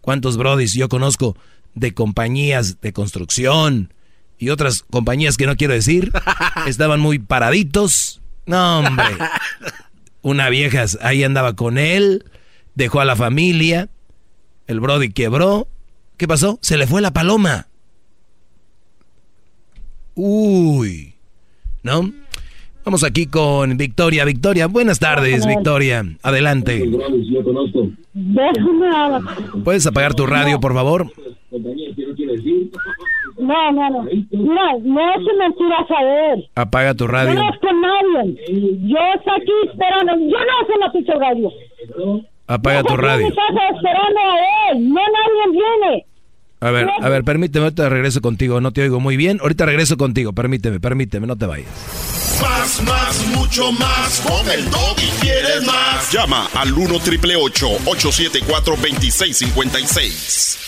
¿Cuántos 0.01 0.37
brodis 0.37 0.75
yo 0.75 0.89
conozco 0.89 1.37
de 1.75 1.95
compañías 1.95 2.81
de 2.81 2.93
construcción 2.93 3.93
y 4.39 4.51
otras 4.51 4.85
compañías 4.91 5.37
que 5.37 5.47
no 5.47 5.57
quiero 5.57 5.75
decir? 5.75 6.13
Estaban 6.67 7.01
muy 7.01 7.19
paraditos. 7.19 8.21
No, 8.47 8.81
hombre. 8.81 9.05
Una 10.23 10.49
vieja 10.49 10.85
ahí 11.03 11.23
andaba 11.23 11.55
con 11.55 11.79
él, 11.79 12.25
dejó 12.75 13.01
a 13.01 13.05
la 13.05 13.17
familia, 13.17 13.89
el 14.67 14.81
brody 14.81 15.11
quebró. 15.11 15.69
¿Qué 16.17 16.27
pasó? 16.27 16.59
Se 16.63 16.77
le 16.77 16.87
fue 16.87 17.01
la 17.01 17.13
paloma. 17.13 17.69
Uy. 20.15 21.15
¿No? 21.83 22.13
Vamos 22.85 23.05
aquí 23.05 23.27
con 23.27 23.77
Victoria. 23.77 24.25
Victoria, 24.25 24.67
buenas 24.67 24.99
tardes, 24.99 25.47
Victoria. 25.47 26.05
Adelante. 26.23 26.91
¿Puedes 29.63 29.87
apagar 29.87 30.15
tu 30.15 30.27
radio, 30.27 30.59
por 30.59 30.75
favor? 30.75 31.13
No, 33.39 33.73
no, 33.73 33.91
no. 33.91 34.03
Mira, 34.03 34.73
no 34.83 35.01
es 35.15 35.21
mentira 35.39 35.87
saber. 35.89 36.45
Apaga 36.55 36.95
tu 36.95 37.05
Yo 37.07 37.13
radio. 37.13 37.35
no 37.35 37.51
es 37.51 37.59
con 37.61 37.81
nadie. 37.81 38.35
Yo 38.49 38.99
estoy 39.17 39.35
aquí 39.41 39.53
esperando. 39.71 40.13
Yo 40.15 40.39
no 40.39 40.67
sé 40.67 40.73
la 40.81 40.93
pinche 40.93 41.13
radio. 41.15 41.53
Apaga 42.47 42.81
Yo 42.81 42.85
tu 42.87 42.97
radio. 42.97 43.29
casa 43.29 43.69
esperando 43.75 44.21
a 44.21 44.73
él. 44.73 44.89
No 44.89 45.01
nadie 45.01 45.53
viene. 45.53 46.05
A 46.61 46.73
ver, 46.73 46.89
a 47.01 47.09
ver, 47.09 47.23
permíteme, 47.23 47.67
ahorita 47.67 47.89
regreso 47.89 48.21
contigo. 48.21 48.61
No 48.61 48.73
te 48.73 48.83
oigo 48.83 48.99
muy 48.99 49.17
bien. 49.17 49.39
Ahorita 49.41 49.65
regreso 49.67 49.97
contigo. 49.97 50.33
Permíteme, 50.33 50.81
permíteme, 50.81 51.27
no 51.29 51.37
te 51.37 51.47
vayas. 51.47 51.69
Más, 52.43 52.83
más, 52.83 53.27
mucho 53.37 53.71
más. 53.73 54.21
Con 54.29 54.51
el 54.51 54.65
y 54.67 55.21
quieres 55.21 55.65
más. 55.65 56.13
Llama 56.13 56.47
al 56.55 56.73
1 56.73 56.99
triple 57.05 57.37
874 57.37 58.75
2656. 58.75 60.68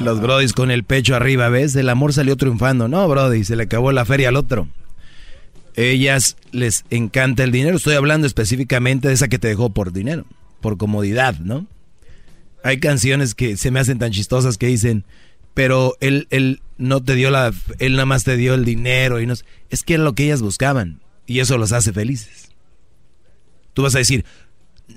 Los 0.00 0.20
brodis 0.20 0.52
con 0.52 0.70
el 0.70 0.84
pecho 0.84 1.16
arriba, 1.16 1.48
¿ves? 1.48 1.74
El 1.74 1.88
amor 1.88 2.12
salió 2.12 2.36
triunfando. 2.36 2.86
No, 2.86 3.08
brody, 3.08 3.42
se 3.42 3.56
le 3.56 3.64
acabó 3.64 3.90
la 3.90 4.04
feria 4.04 4.28
al 4.28 4.36
otro. 4.36 4.68
Ellas 5.74 6.36
les 6.52 6.84
encanta 6.90 7.42
el 7.42 7.50
dinero. 7.50 7.76
Estoy 7.76 7.94
hablando 7.94 8.26
específicamente 8.26 9.08
de 9.08 9.14
esa 9.14 9.28
que 9.28 9.40
te 9.40 9.48
dejó 9.48 9.70
por 9.70 9.92
dinero, 9.92 10.24
por 10.60 10.76
comodidad, 10.76 11.38
¿no? 11.40 11.66
Hay 12.62 12.78
canciones 12.78 13.34
que 13.34 13.56
se 13.56 13.70
me 13.72 13.80
hacen 13.80 13.98
tan 13.98 14.12
chistosas 14.12 14.56
que 14.56 14.66
dicen, 14.66 15.04
pero 15.54 15.96
él, 16.00 16.28
él 16.30 16.60
no 16.76 17.02
te 17.02 17.14
dio 17.14 17.30
la, 17.30 17.52
él 17.78 17.92
nada 17.92 18.06
más 18.06 18.22
te 18.22 18.36
dio 18.36 18.54
el 18.54 18.64
dinero 18.64 19.20
y 19.20 19.26
no, 19.26 19.34
es 19.70 19.82
que 19.82 19.94
era 19.94 20.04
lo 20.04 20.14
que 20.14 20.24
ellas 20.24 20.42
buscaban 20.42 21.00
y 21.26 21.40
eso 21.40 21.58
los 21.58 21.72
hace 21.72 21.92
felices. 21.92 22.50
Tú 23.74 23.82
vas 23.82 23.94
a 23.94 23.98
decir, 23.98 24.24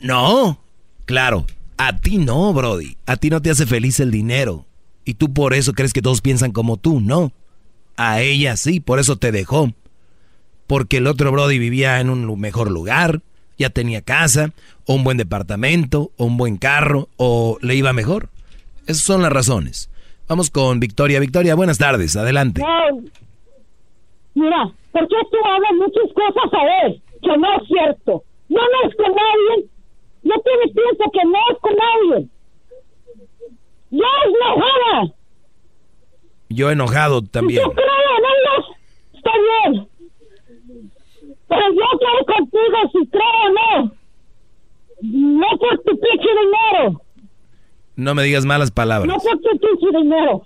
no, 0.02 0.64
claro, 1.06 1.46
a 1.78 1.98
ti 1.98 2.18
no, 2.18 2.54
Brody, 2.54 2.98
a 3.06 3.18
ti 3.18 3.30
no 3.30 3.42
te 3.42 3.50
hace 3.50 3.66
feliz 3.66 4.00
el 4.00 4.12
dinero 4.12 4.68
y 5.06 5.16
tú 5.16 5.34
por 5.34 5.54
eso 5.54 5.74
crees 5.74 5.94
que 5.94 6.02
todos 6.02 6.22
piensan 6.22 6.52
como 6.52 6.78
tú, 6.78 7.00
no, 7.00 7.32
a 7.98 8.22
ella 8.22 8.58
sí, 8.58 8.80
por 8.80 9.00
eso 9.00 9.18
te 9.18 9.32
dejó, 9.32 9.70
porque 10.68 10.98
el 10.98 11.08
otro 11.08 11.32
Brody 11.32 11.60
vivía 11.60 12.00
en 12.00 12.10
un 12.10 12.40
mejor 12.40 12.72
lugar, 12.72 13.22
ya 13.58 13.70
tenía 13.70 14.02
casa, 14.02 14.52
o 14.86 14.96
un 14.96 15.04
buen 15.04 15.18
departamento, 15.18 16.12
o 16.18 16.26
un 16.26 16.38
buen 16.38 16.58
carro, 16.58 17.10
o 17.18 17.58
le 17.62 17.76
iba 17.76 17.94
mejor. 17.94 18.30
Esas 18.88 19.04
son 19.04 19.22
las 19.22 19.32
razones. 19.32 19.90
Vamos 20.28 20.50
con 20.50 20.80
Victoria. 20.80 21.20
Victoria, 21.20 21.56
buenas 21.56 21.78
tardes, 21.78 22.16
adelante. 22.16 22.62
No. 22.62 23.02
Mira, 24.34 24.72
¿por 24.92 25.08
qué 25.08 25.16
tú 25.30 25.38
hablas 25.46 25.74
muchas 25.78 26.14
cosas 26.14 26.54
a 26.54 26.88
él? 26.88 27.02
Que 27.22 27.38
no 27.38 27.48
es 27.58 27.68
cierto. 27.68 28.24
No, 28.50 28.60
no 28.62 28.90
es 28.90 28.96
con 28.96 29.14
nadie. 29.14 29.70
Yo 30.24 30.34
tiene 30.42 30.74
pienso 30.74 31.04
que 31.12 31.26
no 31.26 31.38
es 31.52 31.58
con 31.60 31.74
nadie. 31.76 32.28
Yo 33.92 34.06
enojada. 34.26 35.14
Yo 36.50 36.72
enojado 36.72 37.22
también. 37.22 37.64
Yo 37.64 37.72
creo 37.72 37.86
en 38.18 38.24
ellos. 38.26 38.78
Está 39.14 39.32
bien. 39.38 39.88
Pero 41.48 41.62
yo 41.74 42.00
quiero 42.00 42.26
contigo 42.26 42.78
si 42.94 43.08
creo 43.08 43.24
o 43.46 43.50
no. 43.84 43.96
No 45.02 45.48
por 45.58 45.78
tu 45.80 46.00
pinche 46.00 46.30
dinero. 46.42 47.02
No 47.96 48.16
me 48.16 48.24
digas 48.24 48.46
malas 48.46 48.72
palabras. 48.72 49.08
No 49.08 49.20
por 49.20 49.40
tu 49.42 49.60
pinche 49.60 49.98
dinero. 49.98 50.46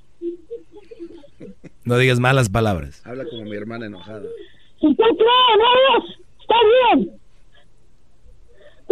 No 1.83 1.97
digas 1.97 2.19
malas 2.19 2.49
palabras. 2.49 3.05
Habla 3.05 3.25
como 3.25 3.43
mi 3.43 3.55
hermana 3.55 3.85
enojada. 3.85 4.27
Si 4.79 4.87
tú 4.87 5.03
crees 5.03 5.45
en 5.53 5.61
ellos, 5.61 6.19
está 6.41 6.55
bien. 6.95 7.19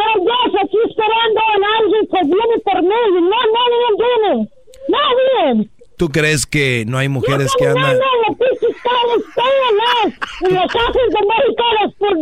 Pero 0.04 0.26
yo 0.26 0.60
aquí 0.60 0.78
esperando 0.90 1.42
en 1.56 1.64
alguien 1.64 2.08
que 2.12 2.22
viene 2.26 2.60
por 2.64 2.82
mí 2.82 3.00
y 3.10 3.22
no, 3.22 3.40
nadie 3.56 3.88
viene. 4.04 4.50
Nadie. 4.90 5.70
¿Tú 5.98 6.10
crees 6.10 6.46
que 6.46 6.84
no 6.88 6.98
hay 6.98 7.08
mujeres 7.10 7.52
que 7.58 7.66
No, 7.66 7.72
andan... 7.72 7.98
no, 7.98 8.36
todo 8.38 9.66
más. 9.78 10.14
Y 10.42 10.54
los 10.54 10.76
ojos 10.76 11.08
de 11.10 11.22
México, 11.28 11.64
los 11.82 11.94
por... 11.96 12.18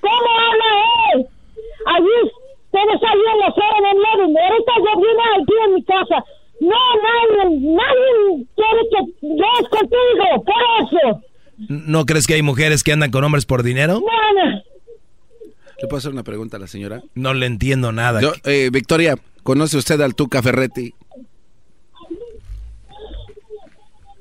¿Cómo 0.00 0.30
habla 0.38 0.64
él? 1.14 1.26
Allí, 1.86 2.30
todos 2.70 3.02
ahí 3.02 3.22
en 3.32 3.38
la 3.38 3.54
zona 3.54 3.78
en 3.78 3.86
el 3.86 4.28
medio. 4.28 4.44
Ahorita 4.44 4.72
yo 4.76 5.00
vine 5.00 5.24
aquí 5.40 5.54
en 5.64 5.74
mi 5.74 5.84
casa. 5.84 6.24
No, 6.60 6.76
nadie, 7.02 7.60
nadie 7.60 8.46
quiere 8.56 8.82
que 8.90 9.00
yo 9.22 9.68
contigo, 9.70 10.44
por 10.44 10.62
eso. 10.82 11.22
¿No 11.68 12.04
crees 12.04 12.26
que 12.26 12.34
hay 12.34 12.42
mujeres 12.42 12.82
que 12.82 12.92
andan 12.92 13.10
con 13.10 13.24
hombres 13.24 13.46
por 13.46 13.62
dinero? 13.62 14.00
No, 14.00 14.44
no. 14.44 14.62
¿Le 15.80 15.86
puedo 15.88 15.98
hacer 15.98 16.10
una 16.12 16.24
pregunta 16.24 16.56
a 16.56 16.60
la 16.60 16.66
señora? 16.66 17.02
No 17.14 17.34
le 17.34 17.46
entiendo 17.46 17.92
nada. 17.92 18.20
Yo, 18.20 18.32
eh, 18.44 18.68
Victoria, 18.72 19.16
¿conoce 19.44 19.76
usted 19.76 20.00
al 20.00 20.14
Tuca 20.14 20.42
Ferretti? 20.42 20.92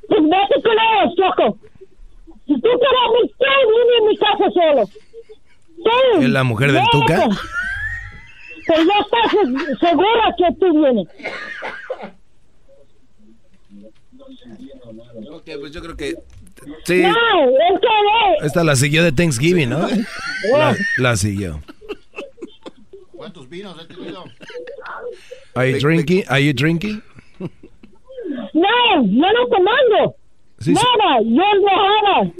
Pues 0.07 0.21
vete 0.21 0.61
con 0.63 0.71
ellos, 0.73 1.15
Choco. 1.17 1.57
Si 2.45 2.53
tú 2.53 2.61
quieres 2.61 3.09
mi 3.13 3.27
vine 3.27 3.97
en 3.99 4.05
mi 4.07 4.17
casa 4.17 4.51
solo. 4.53 4.85
Sí. 4.87 6.23
¿Es 6.23 6.29
la 6.29 6.43
mujer 6.43 6.71
del 6.71 6.83
vete. 6.83 6.91
Tuca? 6.91 7.27
Pero 8.67 8.83
ya 8.83 8.99
estás 8.99 9.31
se- 9.31 9.75
segura 9.87 10.35
que 10.37 10.55
tú 10.59 10.79
vienes. 10.79 11.07
Ok, 15.31 15.49
pues 15.59 15.71
yo 15.71 15.81
creo 15.81 15.97
que... 15.97 16.15
Sí. 16.85 17.01
No, 17.01 17.09
es 17.09 17.79
que. 17.81 18.45
Esta 18.45 18.63
la 18.63 18.75
siguió 18.75 19.03
de 19.03 19.11
Thanksgiving, 19.11 19.69
¿no? 19.69 19.87
La, 20.51 20.75
la 20.97 21.15
siguió. 21.15 21.61
¿Cuántos 23.11 23.49
vinos 23.49 23.75
he 23.81 23.85
tenido? 23.93 24.23
Are 25.55 25.71
you 25.71 25.79
drinking? 25.79 26.23
Are 26.27 26.43
you 26.43 26.53
drinking? 26.53 27.01
No, 27.39 29.03
yo 29.03 29.27
no 29.33 29.47
tomando. 29.49 30.15
Sí, 30.59 30.75
sí. 30.75 30.81
Nada, 30.99 31.21
yo 31.21 31.43
enojada. 31.55 32.31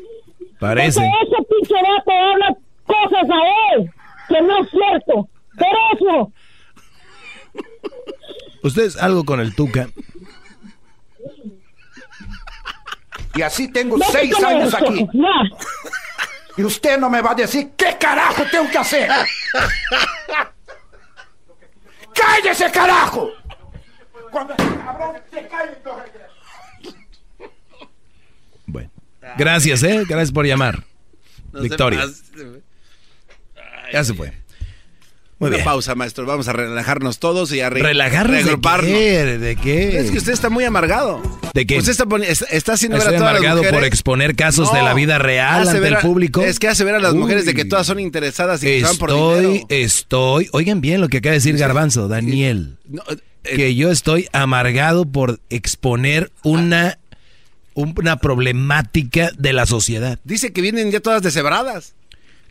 Parece. 0.60 0.99
Porque 0.99 1.36
ese 1.36 1.44
pinche 1.49 1.76
vato 1.82 2.12
habla 2.12 2.58
cosas 2.86 3.30
a 3.30 3.76
él 3.76 3.91
que 4.28 4.41
no 4.41 4.64
es 4.64 4.70
cierto. 4.70 5.30
Pero 5.58 5.78
eso, 5.94 6.34
¿Ustedes 8.64 8.98
algo 8.98 9.24
con 9.24 9.40
el 9.40 9.56
Tuca? 9.56 9.90
Y 13.38 13.41
así 13.41 13.68
tengo 13.72 13.97
No, 13.97 14.05
seis 14.11 14.34
¿cómo 14.34 14.47
años 14.47 14.73
aquí. 14.73 15.07
No. 15.14 15.27
Y 16.57 16.64
usted 16.64 16.97
no 16.97 17.09
me 17.09 17.22
va 17.22 17.31
a 17.31 17.35
decir 17.35 17.72
qué 17.77 17.95
carajo 17.99 18.43
tengo 18.51 18.69
que 18.69 18.77
hacer. 18.80 19.09
¡Cállese, 22.14 22.72
carajo! 22.72 23.30
Cuando 24.31 24.53
ese 24.53 24.76
cabrón 24.84 25.15
se 25.31 25.47
calle, 25.47 25.77
yo 25.85 25.95
regreso. 25.95 26.27
Gracias, 29.38 29.84
¿eh? 29.84 30.03
Gracias 30.07 30.31
por 30.31 30.45
llamar. 30.45 30.84
No 31.51 31.59
se 31.59 31.68
Victoria. 31.68 32.05
Ya 33.91 34.03
se 34.03 34.14
fue. 34.14 34.34
Muy 35.39 35.49
Una 35.49 35.57
bien. 35.57 35.65
pausa, 35.65 35.93
maestro. 35.93 36.26
Vamos 36.26 36.47
a 36.47 36.53
relajarnos 36.53 37.19
todos 37.19 37.51
y 37.53 37.61
a 37.61 37.69
re- 37.69 37.81
¿Relajarnos 37.84 38.43
de 38.43 38.57
qué? 38.81 39.38
¿De 39.38 39.55
qué? 39.55 39.99
Es 39.99 40.09
que 40.09 40.18
usted 40.18 40.34
está 40.34 40.49
muy 40.49 40.64
amargado. 40.64 41.22
¿De 41.53 41.68
qué? 41.68 41.77
Usted 41.77 41.91
está, 41.91 42.05
está, 42.49 42.73
haciendo 42.73 42.97
ver 42.97 43.03
Estoy 43.03 43.15
a 43.15 43.19
todas 43.19 43.31
amargado 43.38 43.61
por 43.69 43.84
exponer 43.84 44.35
casos 44.35 44.73
de 44.73 44.81
la 44.81 44.95
vida 44.95 45.19
real 45.19 45.68
ante 45.68 45.88
el 45.88 45.97
público. 45.97 46.41
Es 46.41 46.57
que 46.57 46.68
hace 46.68 46.84
ver 46.84 46.95
a 46.95 46.99
las 46.99 47.14
mujeres 47.14 47.45
de 47.45 47.53
que 47.53 47.65
todas 47.65 47.85
son 47.85 47.99
interesadas 47.99 48.64
y 48.64 48.65
que 48.65 48.80
se 48.80 48.85
van 48.85 48.97
por 48.97 49.09
Estoy, 49.11 49.45
dinero. 49.45 49.65
estoy, 49.69 50.49
oigan 50.53 50.81
bien 50.81 51.01
lo 51.01 51.07
que 51.07 51.18
acaba 51.18 51.31
de 51.34 51.38
decir 51.38 51.55
Garbanzo, 51.57 52.07
Daniel, 52.07 52.77
No, 52.88 53.03
eh, 53.43 53.55
que 53.55 53.76
yo 53.76 53.91
estoy 53.91 54.27
amargado 54.34 55.05
por 55.05 55.39
exponer 55.51 56.31
una, 56.43 56.97
una 57.76 58.18
problemática 58.18 59.30
de 59.38 59.53
la 59.53 59.68
sociedad. 59.68 60.18
Dice 60.23 60.51
que 60.51 60.61
vienen 60.61 60.89
ya 60.91 60.99
todas 60.99 61.22
deshebradas. 61.22 61.93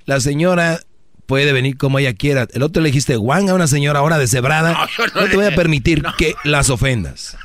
La 0.04 0.20
señora 0.20 0.80
puede 1.27 1.53
venir 1.53 1.77
como 1.77 1.98
ella 1.98 2.15
quiera. 2.15 2.47
El 2.53 2.62
otro 2.62 2.82
le 2.82 2.89
dijiste 2.89 3.16
Juan 3.16 3.48
a 3.48 3.55
una 3.55 3.66
señora 3.66 3.98
ahora 3.98 4.19
deshebrada. 4.19 4.73
No, 4.73 4.81
No, 4.81 4.86
yo 4.86 5.20
no 5.20 5.28
te 5.28 5.36
voy 5.36 5.47
a 5.47 5.55
permitir 5.55 6.03
que 6.16 6.35
las 6.44 6.70
ofendas. 6.70 7.36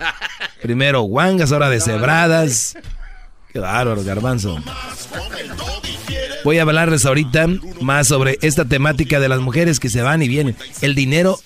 Primero 0.62 1.02
guangas, 1.02 1.52
ahora 1.52 1.70
deshebradas. 1.70 2.78
Qué 3.52 3.60
bárbaro, 3.60 4.04
Garbanzo. 4.04 4.58
Voy 6.44 6.58
a 6.58 6.62
hablarles 6.64 7.06
ahorita 7.06 7.48
más 7.82 8.08
sobre 8.08 8.38
esta 8.42 8.66
temática 8.66 9.20
de 9.20 9.30
las 9.30 9.40
mujeres 9.40 9.80
que 9.80 9.90
se 9.90 10.02
van 10.02 10.22
y 10.22 10.28
vienen. 10.28 10.56
El 10.82 10.96
dinero 10.96 11.40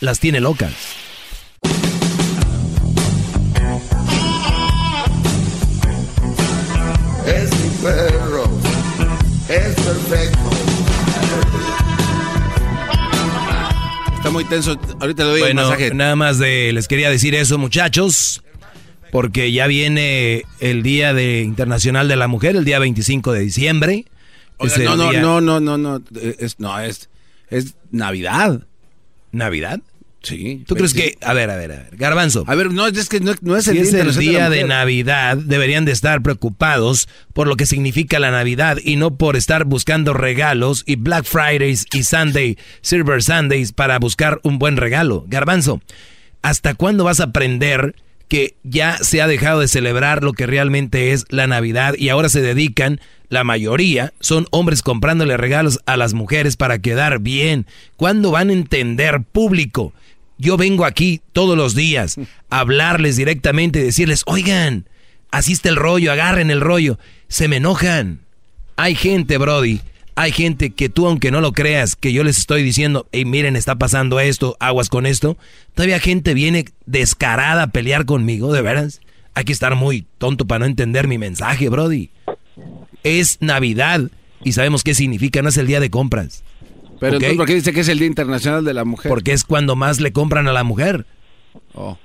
las 0.00 0.20
tiene 0.20 0.40
locas. 0.40 0.72
Es 7.26 7.50
mi 7.50 7.68
perro. 7.82 8.44
Es 9.48 9.74
perfecto. 9.74 10.39
Está 14.30 14.32
muy 14.32 14.44
tenso. 14.44 14.78
Ahorita 15.00 15.24
le 15.24 15.30
doy 15.30 15.40
Bueno, 15.40 15.62
masaje. 15.64 15.92
nada 15.92 16.14
más 16.14 16.38
de 16.38 16.72
les 16.72 16.86
quería 16.86 17.10
decir 17.10 17.34
eso, 17.34 17.58
muchachos, 17.58 18.44
porque 19.10 19.50
ya 19.50 19.66
viene 19.66 20.44
el 20.60 20.84
Día 20.84 21.12
de 21.12 21.40
Internacional 21.42 22.06
de 22.06 22.14
la 22.14 22.28
Mujer, 22.28 22.54
el 22.54 22.64
día 22.64 22.78
25 22.78 23.32
de 23.32 23.40
diciembre. 23.40 24.04
Oiga, 24.58 24.78
no, 24.78 24.94
no, 24.96 25.10
día- 25.10 25.20
no, 25.20 25.40
no, 25.40 25.58
no, 25.58 25.78
no. 25.78 26.00
Es, 26.38 26.60
no, 26.60 26.78
es, 26.78 27.08
es 27.48 27.74
Navidad. 27.90 28.66
¿Navidad? 29.32 29.80
Sí. 30.22 30.64
¿Tú 30.66 30.74
crees 30.74 30.92
que, 30.92 31.16
a 31.22 31.32
ver, 31.32 31.48
a 31.48 31.56
ver, 31.56 31.72
a 31.72 31.76
ver, 31.76 31.96
Garbanzo? 31.96 32.44
A 32.46 32.54
ver, 32.54 32.72
no, 32.72 32.86
es 32.86 33.08
que 33.08 33.20
no, 33.20 33.32
no 33.40 33.56
es 33.56 33.64
Si 33.64 33.70
el 33.70 33.78
es 33.78 33.90
Día 33.90 34.00
el 34.02 34.08
Internacional 34.08 34.52
día 34.52 34.62
de. 34.62 34.68
Navidad, 34.68 35.36
deberían 35.38 35.84
de 35.86 35.92
estar 35.92 36.22
preocupados 36.22 37.08
por 37.32 37.46
lo 37.46 37.56
que 37.56 37.64
significa 37.64 38.18
la 38.18 38.30
Navidad 38.30 38.78
y 38.84 38.96
no 38.96 39.16
por 39.16 39.36
estar 39.36 39.64
buscando 39.64 40.12
regalos 40.12 40.82
y 40.86 40.96
Black 40.96 41.24
Fridays 41.24 41.86
y 41.92 42.02
Sunday, 42.02 42.58
Silver 42.82 43.22
Sundays 43.22 43.72
para 43.72 43.98
buscar 43.98 44.40
un 44.42 44.58
buen 44.58 44.76
regalo. 44.76 45.24
Garbanzo, 45.26 45.80
¿hasta 46.42 46.74
cuándo 46.74 47.04
vas 47.04 47.20
a 47.20 47.24
aprender 47.24 47.94
que 48.28 48.54
ya 48.62 48.98
se 48.98 49.20
ha 49.20 49.26
dejado 49.26 49.60
de 49.60 49.68
celebrar 49.68 50.22
lo 50.22 50.34
que 50.34 50.46
realmente 50.46 51.12
es 51.12 51.24
la 51.30 51.48
Navidad 51.48 51.94
y 51.98 52.10
ahora 52.10 52.28
se 52.28 52.42
dedican, 52.42 53.00
la 53.28 53.42
mayoría, 53.42 54.12
son 54.20 54.46
hombres 54.50 54.82
comprándole 54.82 55.36
regalos 55.36 55.80
a 55.86 55.96
las 55.96 56.14
mujeres 56.14 56.56
para 56.56 56.78
quedar 56.78 57.20
bien? 57.20 57.66
¿Cuándo 57.96 58.30
van 58.30 58.50
a 58.50 58.52
entender 58.52 59.22
público? 59.22 59.94
Yo 60.40 60.56
vengo 60.56 60.86
aquí 60.86 61.20
todos 61.34 61.54
los 61.54 61.74
días 61.74 62.16
a 62.48 62.60
hablarles 62.60 63.16
directamente 63.16 63.78
y 63.78 63.82
decirles, 63.82 64.22
oigan, 64.24 64.88
así 65.30 65.52
está 65.52 65.68
el 65.68 65.76
rollo, 65.76 66.10
agarren 66.10 66.50
el 66.50 66.62
rollo. 66.62 66.98
Se 67.28 67.46
me 67.46 67.56
enojan. 67.56 68.20
Hay 68.76 68.94
gente, 68.94 69.36
Brody, 69.36 69.82
hay 70.14 70.32
gente 70.32 70.70
que 70.70 70.88
tú, 70.88 71.06
aunque 71.06 71.30
no 71.30 71.42
lo 71.42 71.52
creas, 71.52 71.94
que 71.94 72.14
yo 72.14 72.24
les 72.24 72.38
estoy 72.38 72.62
diciendo, 72.62 73.06
hey, 73.12 73.26
miren, 73.26 73.54
está 73.54 73.76
pasando 73.76 74.18
esto, 74.18 74.56
aguas 74.60 74.88
con 74.88 75.04
esto. 75.04 75.36
Todavía 75.74 76.00
gente 76.00 76.32
viene 76.32 76.64
descarada 76.86 77.64
a 77.64 77.66
pelear 77.66 78.06
conmigo, 78.06 78.50
de 78.50 78.62
veras. 78.62 79.02
Hay 79.34 79.44
que 79.44 79.52
estar 79.52 79.74
muy 79.74 80.06
tonto 80.16 80.46
para 80.46 80.60
no 80.60 80.64
entender 80.64 81.06
mi 81.06 81.18
mensaje, 81.18 81.68
Brody. 81.68 82.08
Es 83.04 83.36
Navidad 83.42 84.10
y 84.42 84.52
sabemos 84.52 84.84
qué 84.84 84.94
significa, 84.94 85.42
no 85.42 85.50
es 85.50 85.58
el 85.58 85.66
día 85.66 85.80
de 85.80 85.90
compras. 85.90 86.44
Pero 87.00 87.14
entonces, 87.14 87.36
¿por 87.36 87.46
qué 87.46 87.54
dice 87.54 87.72
que 87.72 87.80
es 87.80 87.88
el 87.88 87.98
Día 87.98 88.06
Internacional 88.06 88.64
de 88.64 88.74
la 88.74 88.84
Mujer? 88.84 89.08
Porque 89.08 89.32
es 89.32 89.44
cuando 89.44 89.74
más 89.74 90.00
le 90.00 90.12
compran 90.12 90.46
a 90.46 90.52
la 90.52 90.62
mujer. 90.64 91.06
Oh. 91.74 91.96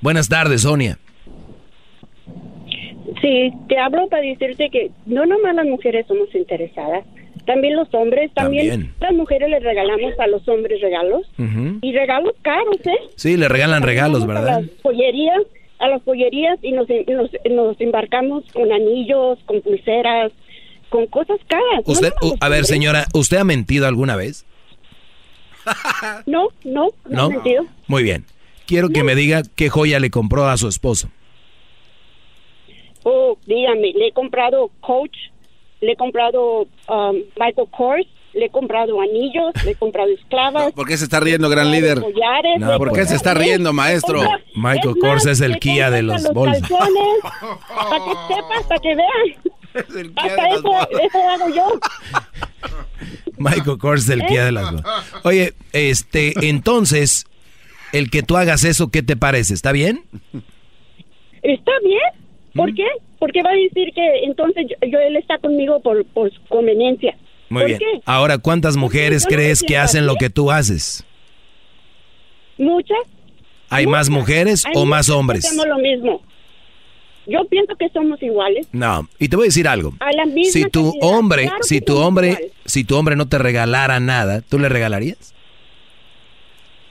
Buenas 0.00 0.28
tardes, 0.28 0.62
Sonia. 0.62 0.98
Sí, 3.20 3.52
te 3.68 3.78
hablo 3.78 4.08
para 4.08 4.22
decirte 4.22 4.70
que 4.70 4.90
no 5.06 5.26
nomás 5.26 5.54
las 5.54 5.66
mujeres 5.66 6.06
somos 6.06 6.34
interesadas, 6.34 7.04
también 7.46 7.76
los 7.76 7.92
hombres, 7.94 8.30
también, 8.34 8.68
También. 8.68 8.94
las 9.00 9.12
mujeres 9.12 9.50
les 9.50 9.62
regalamos 9.62 10.18
a 10.18 10.26
los 10.26 10.46
hombres 10.48 10.80
regalos 10.80 11.26
y 11.82 11.92
regalos 11.92 12.34
caros, 12.42 12.78
¿eh? 12.84 12.98
Sí, 13.16 13.36
le 13.36 13.48
regalan 13.48 13.82
regalos, 13.82 14.26
¿verdad? 14.26 14.48
A 14.48 14.60
las 14.60 14.70
pollerías, 14.82 15.42
a 15.78 15.88
las 15.88 16.02
pollerías 16.02 16.58
y 16.62 16.72
nos, 16.72 16.86
nos, 16.88 17.30
nos 17.50 17.80
embarcamos 17.80 18.44
con 18.52 18.72
anillos, 18.72 19.38
con 19.46 19.60
pulseras, 19.60 20.32
con 20.94 21.08
cosas 21.08 21.40
caras. 21.48 21.82
No 21.84 21.92
Usted, 21.92 22.12
los 22.22 22.34
a 22.38 22.48
ver, 22.48 22.66
señora, 22.66 23.08
¿usted 23.14 23.38
ha 23.38 23.42
mentido 23.42 23.88
alguna 23.88 24.14
vez? 24.14 24.46
No, 26.24 26.50
no, 26.64 26.90
no, 27.04 27.16
¿No? 27.16 27.26
he 27.26 27.34
mentido. 27.34 27.64
Muy 27.88 28.04
bien. 28.04 28.26
Quiero 28.64 28.90
que 28.90 29.02
me 29.02 29.16
diga 29.16 29.42
qué 29.56 29.70
joya 29.70 29.98
le 29.98 30.10
compró 30.10 30.46
a 30.46 30.56
su 30.56 30.68
esposo. 30.68 31.08
Oh, 33.02 33.36
dígame, 33.44 33.92
le 33.92 34.06
he 34.06 34.12
comprado 34.12 34.70
Coach, 34.80 35.16
le 35.80 35.92
he 35.92 35.96
comprado 35.96 36.62
um, 36.88 37.16
Michael 37.38 37.68
Kors, 37.76 38.06
le 38.32 38.46
he 38.46 38.50
comprado 38.50 39.00
anillos, 39.00 39.52
le 39.64 39.72
he 39.72 39.74
comprado 39.74 40.10
esclavas. 40.12 40.72
¿Por 40.74 40.86
qué 40.86 40.96
se 40.96 41.04
está 41.04 41.18
riendo, 41.18 41.48
gran 41.48 41.72
líder? 41.72 42.00
collares, 42.00 42.60
No, 42.60 42.78
¿Por 42.78 42.92
qué 42.92 43.04
se 43.04 43.16
está 43.16 43.34
riendo, 43.34 43.72
maestro? 43.72 44.20
Michael 44.54 44.94
Es 44.94 45.00
Kors 45.00 45.24
más, 45.24 45.32
es 45.32 45.40
el 45.40 45.58
Kia 45.58 45.90
de 45.90 46.02
los 46.02 46.16
hasta 46.18 46.32
bolsos. 46.32 46.68
para 46.68 48.04
que 48.04 48.34
sepas, 48.34 48.62
para 48.68 48.80
que 48.80 48.94
vean. 48.94 49.54
Hasta 49.74 50.48
eso, 50.50 50.88
eso 51.02 51.28
hago 51.30 51.48
yo. 51.54 51.80
Michael 53.36 53.78
Kors 53.78 54.06
del 54.06 54.24
Kia 54.26 54.44
de 54.44 54.52
las 54.52 54.70
dos. 54.72 54.82
Oye, 55.24 55.54
este, 55.72 56.32
entonces, 56.48 57.26
el 57.92 58.10
que 58.10 58.22
tú 58.22 58.36
hagas 58.36 58.64
eso, 58.64 58.90
¿qué 58.90 59.02
te 59.02 59.16
parece? 59.16 59.54
¿Está 59.54 59.72
bien? 59.72 60.04
Está 61.42 61.72
bien. 61.84 62.00
¿Por 62.54 62.72
¿Mm? 62.72 62.76
qué? 62.76 62.86
Porque 63.18 63.42
va 63.42 63.50
a 63.50 63.54
decir 63.54 63.92
que 63.94 64.24
entonces 64.24 64.66
yo, 64.68 64.88
yo- 64.88 64.98
él 65.00 65.16
está 65.16 65.38
conmigo 65.38 65.80
por, 65.80 66.04
por 66.06 66.30
conveniencia. 66.48 67.16
Muy 67.48 67.62
¿Por 67.62 67.66
bien. 67.68 67.78
qué? 67.80 68.00
Ahora, 68.06 68.38
¿cuántas 68.38 68.76
mujeres 68.76 69.26
crees 69.26 69.62
que 69.62 69.76
hacen 69.76 70.06
lo 70.06 70.14
que 70.16 70.30
tú 70.30 70.50
haces? 70.50 71.04
Muchas. 72.58 72.98
¿Hay 73.70 73.86
más 73.86 74.08
mujeres 74.08 74.64
Hay 74.66 74.72
o 74.76 74.84
más 74.84 75.08
muchas 75.08 75.18
hombres? 75.18 75.44
Hacemos 75.44 75.66
lo 75.66 75.78
mismo. 75.78 76.22
Yo 77.26 77.44
pienso 77.48 77.74
que 77.76 77.88
somos 77.88 78.22
iguales. 78.22 78.66
No, 78.72 79.08
y 79.18 79.28
te 79.28 79.36
voy 79.36 79.46
a 79.46 79.48
decir 79.48 79.66
algo. 79.68 79.94
A 80.00 80.12
la 80.12 80.26
misma 80.26 80.52
Si 80.52 80.64
tu 80.68 80.92
hombre, 81.00 81.44
Claro 81.44 81.62
si 81.62 81.80
tu 81.80 81.96
hombre, 81.96 82.52
si 82.64 82.84
tu 82.84 82.96
hombre 82.96 83.16
no 83.16 83.26
te 83.28 83.38
regalara 83.38 83.98
nada, 84.00 84.42
¿tú 84.42 84.58
le 84.58 84.68
regalarías? 84.68 85.34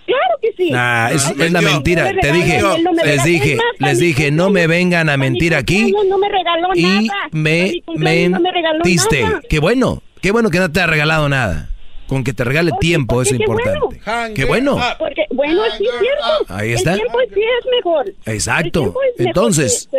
Claro 0.06 0.36
que 0.42 0.52
sí. 0.58 0.70
Nah, 0.72 1.10
es, 1.12 1.30
es 1.30 1.52
la 1.52 1.62
yo- 1.62 1.70
mentira. 1.72 2.12
me 2.12 2.22
Te 2.22 2.32
dije, 2.34 2.60
no 2.62 2.92
me 2.94 3.06
les 3.06 3.24
dije, 3.24 3.56
más, 3.56 3.90
les 3.90 4.00
dije, 4.00 4.32
no 4.32 4.50
me 4.50 4.68
vengan 4.68 5.10
a 5.10 5.18
mentir 5.18 5.56
aquí 5.56 5.94
No 6.10 6.18
me 6.18 6.30
regaló 6.30 6.70
y 6.76 6.84
nada. 6.84 7.30
Me 7.32 7.74
me 7.96 8.30
mentiste. 8.30 9.22
nada. 9.24 9.42
Qué 9.50 9.60
bueno, 9.60 10.02
qué 10.22 10.32
bueno 10.32 10.50
que 10.50 10.60
no 10.60 10.72
te 10.72 10.82
ha 10.82 10.88
regalado 10.88 11.30
nada. 11.30 11.70
Con 12.08 12.24
que 12.24 12.34
te 12.34 12.44
regale 12.44 12.72
tiempo 12.80 13.22
es 13.22 13.32
importante. 13.32 14.02
Qué 14.36 14.46
bueno. 14.46 14.78
Porque, 15.00 15.24
bueno, 15.32 15.62
sí 15.78 15.86
es 15.86 16.00
cierto. 16.00 16.54
Ahí 16.54 16.74
está. 16.74 16.94
El 16.94 17.00
tiempo 17.00 17.20
sí 17.34 17.42
es 17.42 17.66
mejor. 17.78 18.14
Exacto. 18.26 18.94
Entonces, 19.18 19.90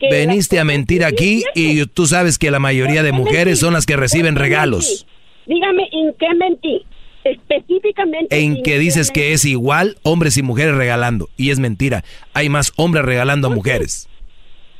veniste 0.00 0.58
a 0.58 0.64
mentir 0.64 1.04
aquí 1.04 1.44
y 1.54 1.86
tú 1.86 2.06
sabes 2.06 2.38
que 2.38 2.50
la 2.50 2.58
mayoría 2.58 3.02
de 3.02 3.12
mujeres 3.12 3.60
son 3.60 3.72
las 3.72 3.86
que 3.86 3.96
reciben 3.96 4.36
regalos. 4.36 5.06
Dígame, 5.46 5.88
¿en 5.92 6.14
qué 6.18 6.34
mentí? 6.34 6.84
Específicamente. 7.24 8.38
En 8.38 8.62
que 8.62 8.78
dices 8.78 9.10
que 9.10 9.32
es 9.32 9.44
igual 9.44 9.96
hombres 10.02 10.36
y 10.36 10.42
mujeres 10.42 10.74
regalando. 10.74 11.28
Y 11.36 11.50
es 11.50 11.58
mentira. 11.58 12.04
Hay 12.34 12.48
más 12.48 12.72
hombres 12.76 13.04
regalando 13.04 13.48
a 13.48 13.50
mujeres. 13.50 14.08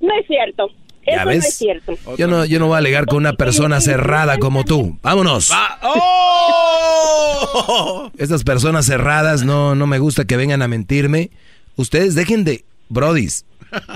No 0.00 0.14
es 0.18 0.26
cierto. 0.26 0.70
Eso 1.08 1.24
no 1.24 1.30
es 1.30 1.54
cierto. 1.54 1.94
Yo 2.16 2.28
no, 2.28 2.44
yo 2.44 2.58
no 2.58 2.66
voy 2.66 2.76
a 2.76 2.78
alegar 2.78 3.06
con 3.06 3.18
una 3.18 3.34
persona 3.34 3.80
cerrada 3.80 4.38
como 4.38 4.64
tú. 4.64 4.98
¡Vámonos! 5.02 5.50
¡Oh! 5.82 8.10
Estas 8.18 8.44
personas 8.44 8.86
cerradas 8.86 9.44
no, 9.44 9.74
no 9.74 9.86
me 9.86 9.98
gusta 9.98 10.24
que 10.24 10.36
vengan 10.36 10.62
a 10.62 10.68
mentirme. 10.68 11.30
Ustedes 11.76 12.14
dejen 12.14 12.44
de... 12.44 12.64
Brodis, 12.90 13.44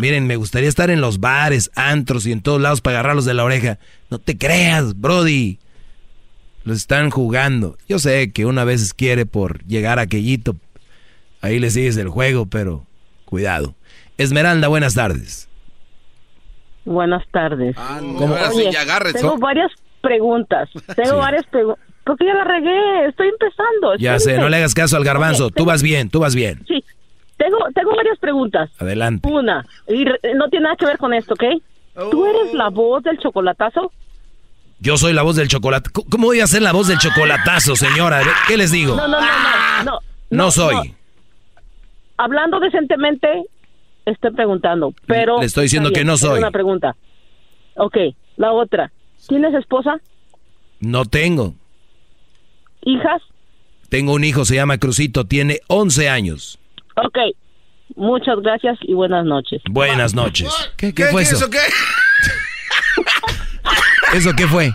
miren, 0.01 0.27
me 0.27 0.37
gustaría 0.37 0.69
estar 0.69 0.91
en 0.91 1.01
los 1.01 1.19
bares, 1.19 1.71
antros 1.75 2.27
y 2.27 2.33
en 2.33 2.43
todos 2.43 2.61
lados 2.61 2.83
para 2.83 2.99
agarrarlos 2.99 3.25
de 3.25 3.33
la 3.33 3.45
oreja. 3.45 3.79
No 4.11 4.19
te 4.19 4.37
creas, 4.37 5.01
Brody. 5.01 5.59
Los 6.65 6.77
están 6.77 7.11
jugando. 7.11 7.77
Yo 7.89 7.99
sé 7.99 8.31
que 8.31 8.45
una 8.45 8.65
vez 8.65 8.95
quiere 8.95 9.27
por 9.27 9.65
llegar 9.65 9.99
a 9.99 10.03
aquellito. 10.03 10.57
Ahí 11.41 11.59
le 11.59 11.71
sigues 11.71 11.97
el 11.97 12.09
juego, 12.09 12.47
pero 12.47 12.87
cuidado. 13.25 13.75
Esmeralda, 14.19 14.69
buenas 14.69 14.95
tardes. 14.95 15.49
Buenas 16.85 17.27
tardes. 17.31 17.77
Ah. 17.79 18.01
Oye, 18.53 18.71
tengo 19.13 19.39
varias 19.39 19.71
preguntas. 20.01 20.69
Tengo 20.97 21.19
varias 21.19 21.47
preguntas. 21.47 21.85
Porque 22.05 22.27
ya 22.27 22.35
la 22.35 22.45
regué, 22.45 23.07
estoy 23.09 23.29
empezando. 23.29 23.95
Ya 23.97 24.19
sé, 24.19 24.37
no 24.37 24.49
le 24.49 24.57
hagas 24.57 24.75
caso 24.75 24.97
al 24.97 25.05
garbanzo. 25.05 25.51
tú 25.51 25.65
vas 25.65 25.83
bien, 25.83 26.11
tú 26.11 26.19
vas 26.19 26.35
bien. 26.35 26.65
Sí, 26.67 26.85
tengo, 27.37 27.59
tengo 27.75 27.95
varias 27.95 28.19
preguntas. 28.19 28.71
Adelante. 28.79 29.29
Una, 29.29 29.65
y 29.87 30.05
no 30.35 30.49
tiene 30.49 30.65
nada 30.65 30.77
que 30.77 30.87
ver 30.87 30.99
con 30.99 31.15
esto, 31.15 31.35
¿ok? 31.35 31.45
¿Tú 32.11 32.27
eres 32.27 32.55
la 32.55 32.71
voz 32.71 33.05
del 33.05 33.19
chocolatazo? 33.19 33.93
Yo 34.81 34.97
soy 34.97 35.13
la 35.13 35.23
voz 35.23 35.37
del 35.37 35.47
chocolate. 35.47 35.91
¿Cómo 35.93 36.27
voy 36.27 36.41
a 36.41 36.47
ser 36.49 36.63
la 36.63 36.73
voz 36.73 36.89
del 36.89 36.99
chocolatazo, 36.99 37.77
señora? 37.77 38.21
¿Qué 38.49 38.57
les 38.57 38.73
digo? 38.73 38.97
No, 38.97 39.07
no, 39.07 39.21
no, 39.21 39.27
no. 39.85 39.93
No, 39.93 40.01
no 40.31 40.51
soy. 40.51 40.95
Hablando 42.17 42.59
decentemente, 42.59 43.29
estoy 44.05 44.31
preguntando, 44.33 44.95
pero... 45.07 45.41
Le 45.41 45.47
estoy 45.47 45.65
diciendo 45.65 45.91
que 45.91 46.05
no 46.05 46.17
soy. 46.17 46.39
Una 46.39 46.51
pregunta. 46.51 46.97
Ok, 47.77 47.97
la 48.37 48.53
otra. 48.53 48.93
¿Tienes 49.29 49.55
esposa? 49.55 50.01
No 50.81 51.05
tengo. 51.05 51.55
¿Hijas? 52.83 53.23
Tengo 53.89 54.15
un 54.15 54.25
hijo, 54.25 54.45
se 54.45 54.57
llama 54.57 54.79
Crucito, 54.79 55.27
tiene 55.27 55.61
11 55.69 56.09
años. 56.09 56.59
Ok, 56.97 57.19
muchas 57.95 58.41
gracias 58.41 58.79
y 58.83 58.95
buenas 58.95 59.25
noches. 59.25 59.63
Buenas 59.71 60.15
noches. 60.15 60.49
¿Qué, 60.77 60.93
fue 61.11 61.23
eso? 61.23 61.49
qué? 61.51 61.59
¿Eso 64.15 64.33
qué 64.37 64.47
fue? 64.47 64.73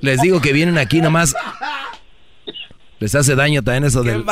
Les 0.00 0.20
digo 0.20 0.40
que 0.40 0.52
vienen 0.52 0.78
aquí 0.78 1.00
nomás. 1.00 1.34
Les 3.02 3.12
hace 3.16 3.34
daño 3.34 3.64
también 3.64 3.82
eso 3.82 4.04
del, 4.04 4.24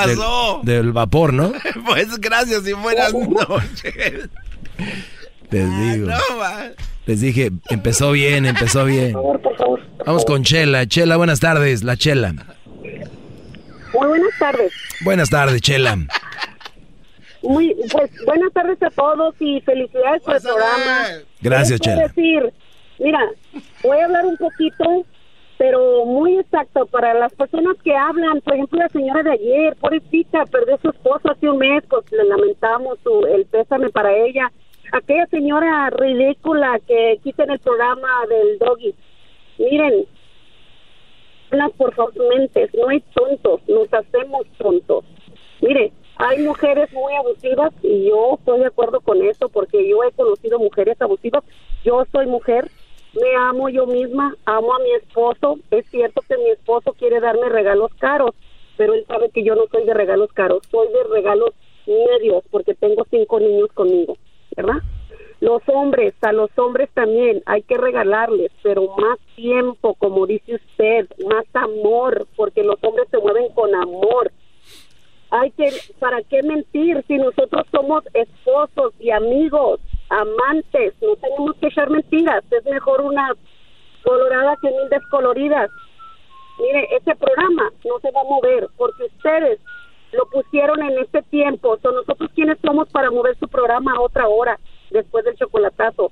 del, 0.63 0.93
vapor, 0.93 1.33
¿no? 1.33 1.53
Pues 1.87 2.21
gracias 2.21 2.69
y 2.69 2.73
buenas 2.73 3.13
noches. 3.15 4.29
Les 5.51 5.81
digo. 5.81 6.13
Les 7.05 7.21
dije, 7.21 7.51
empezó 7.69 8.13
bien, 8.13 8.47
empezó 8.47 8.85
bien. 8.85 9.17
Vamos 10.07 10.25
con 10.25 10.45
Chela. 10.45 10.87
Chela, 10.87 11.17
buenas 11.17 11.41
tardes, 11.41 11.83
la 11.83 11.97
Chela. 11.97 12.33
Muy 13.93 14.07
buenas 14.07 14.39
tardes. 14.39 14.73
Buenas 15.01 15.31
tardes, 15.31 15.61
Chela. 15.63 15.99
Muy, 17.43 17.75
pues 17.91 18.09
buenas 18.25 18.53
tardes 18.53 18.81
a 18.85 18.91
todos 18.91 19.35
y 19.41 19.61
felicidades 19.63 20.23
por 20.23 20.37
el 20.37 20.43
programa. 20.43 21.07
Gracias, 21.41 21.81
Chela. 21.81 22.03
decir, 22.03 22.53
Mira, 23.01 23.19
voy 23.83 23.99
a 23.99 24.05
hablar 24.05 24.27
un 24.27 24.37
poquito, 24.37 25.05
pero 25.61 26.07
muy 26.07 26.39
exacto 26.39 26.87
para 26.87 27.13
las 27.13 27.35
personas 27.35 27.77
que 27.85 27.95
hablan. 27.95 28.41
Por 28.41 28.55
ejemplo, 28.55 28.79
la 28.79 28.89
señora 28.89 29.23
de 29.23 29.33
ayer, 29.33 29.77
pobrecita, 29.77 30.47
perdió 30.47 30.77
a 30.77 30.79
su 30.79 30.89
esposo 30.89 31.31
hace 31.31 31.51
un 31.51 31.59
mes, 31.59 31.85
pues 31.87 32.11
le 32.13 32.25
lamentamos 32.25 32.99
su, 33.05 33.27
el 33.27 33.45
pésame 33.45 33.91
para 33.91 34.11
ella. 34.11 34.51
Aquella 34.91 35.27
señora 35.27 35.91
ridícula 35.91 36.81
que 36.89 37.21
quita 37.23 37.45
en 37.45 37.51
el 37.51 37.59
programa 37.59 38.09
del 38.31 38.59
doggy. 38.59 38.95
Miren, 39.59 40.07
las 41.51 41.71
por 41.73 41.95
sus 41.95 42.17
mentes, 42.17 42.71
no 42.73 42.89
hay 42.89 43.01
tontos, 43.15 43.61
nos 43.69 43.93
hacemos 43.93 44.47
tontos. 44.57 45.05
Mire, 45.61 45.93
hay 46.17 46.39
mujeres 46.39 46.91
muy 46.95 47.15
abusivas 47.17 47.71
y 47.83 48.09
yo 48.09 48.39
estoy 48.39 48.61
de 48.61 48.67
acuerdo 48.67 49.01
con 49.01 49.23
eso 49.23 49.51
porque 49.51 49.87
yo 49.87 50.05
he 50.05 50.13
conocido 50.13 50.59
mujeres 50.59 50.97
abusivas. 51.03 51.45
Yo 51.85 52.07
soy 52.11 52.27
mujer 52.27 52.71
me 53.15 53.37
amo 53.37 53.69
yo 53.69 53.87
misma, 53.87 54.37
amo 54.45 54.75
a 54.75 54.79
mi 54.79 54.93
esposo. 54.93 55.59
Es 55.71 55.85
cierto 55.91 56.23
que 56.29 56.37
mi 56.39 56.51
esposo 56.51 56.93
quiere 56.95 57.21
darme 57.21 57.49
regalos 57.49 57.93
caros, 57.99 58.35
pero 58.77 58.95
él 58.95 59.05
sabe 59.07 59.31
que 59.31 59.45
yo 59.45 59.55
no 59.55 59.65
soy 59.71 59.85
de 59.85 59.95
regalos 59.95 60.33
caros, 60.33 60.63
soy 60.71 60.89
de 60.89 61.05
regalos 61.05 61.51
medios 61.87 62.45
porque 62.51 62.75
tengo 62.75 63.07
cinco 63.11 63.41
niños 63.41 63.71
conmigo, 63.73 64.17
¿verdad? 64.57 64.79
Los 65.41 65.63
hombres, 65.69 66.15
a 66.21 66.33
los 66.33 66.51
hombres 66.59 66.91
también 66.93 67.43
hay 67.47 67.63
que 67.63 67.79
regalarles, 67.79 68.53
pero 68.63 68.95
más 68.99 69.19
tiempo, 69.35 69.95
como 69.95 70.27
dice 70.27 70.57
usted, 70.57 71.09
más 71.27 71.47
amor, 71.55 72.27
porque 72.37 72.63
los 72.63 72.77
hombres 72.83 73.09
se 73.11 73.19
mueven 73.19 73.51
con 73.55 73.75
amor. 73.75 74.33
Hay 75.31 75.51
que, 75.53 75.71
¿para 75.99 76.23
qué 76.23 76.43
mentir 76.43 77.03
si 77.07 77.17
nosotros 77.17 77.67
somos 77.71 78.05
esposos 78.13 78.93
y 79.01 79.11
amigos? 79.11 79.81
Amantes, 80.11 80.95
no 81.01 81.17
tenemos 81.17 81.57
que 81.57 81.69
echar 81.69 81.89
mentiras, 81.89 82.45
es 82.51 82.65
mejor 82.65 83.01
una 83.01 83.33
colorada 84.03 84.57
que 84.61 84.69
mil 84.69 84.89
descoloridas. 84.91 85.71
Mire, 86.59 86.89
ese 86.97 87.17
programa 87.17 87.71
no 87.85 87.99
se 88.01 88.11
va 88.11 88.21
a 88.21 88.25
mover 88.25 88.69
porque 88.77 89.05
ustedes 89.05 89.61
lo 90.13 90.27
pusieron 90.27 90.83
en 90.83 90.99
este 90.99 91.23
tiempo, 91.23 91.79
son 91.83 91.95
nosotros 91.95 92.31
quienes 92.35 92.59
somos 92.65 92.89
para 92.89 93.11
mover 93.11 93.37
su 93.39 93.49
programa 93.49 93.95
a 93.95 94.01
otra 94.01 94.29
hora 94.29 94.59
después 94.91 95.25
del 95.25 95.37
chocolatazo. 95.37 96.11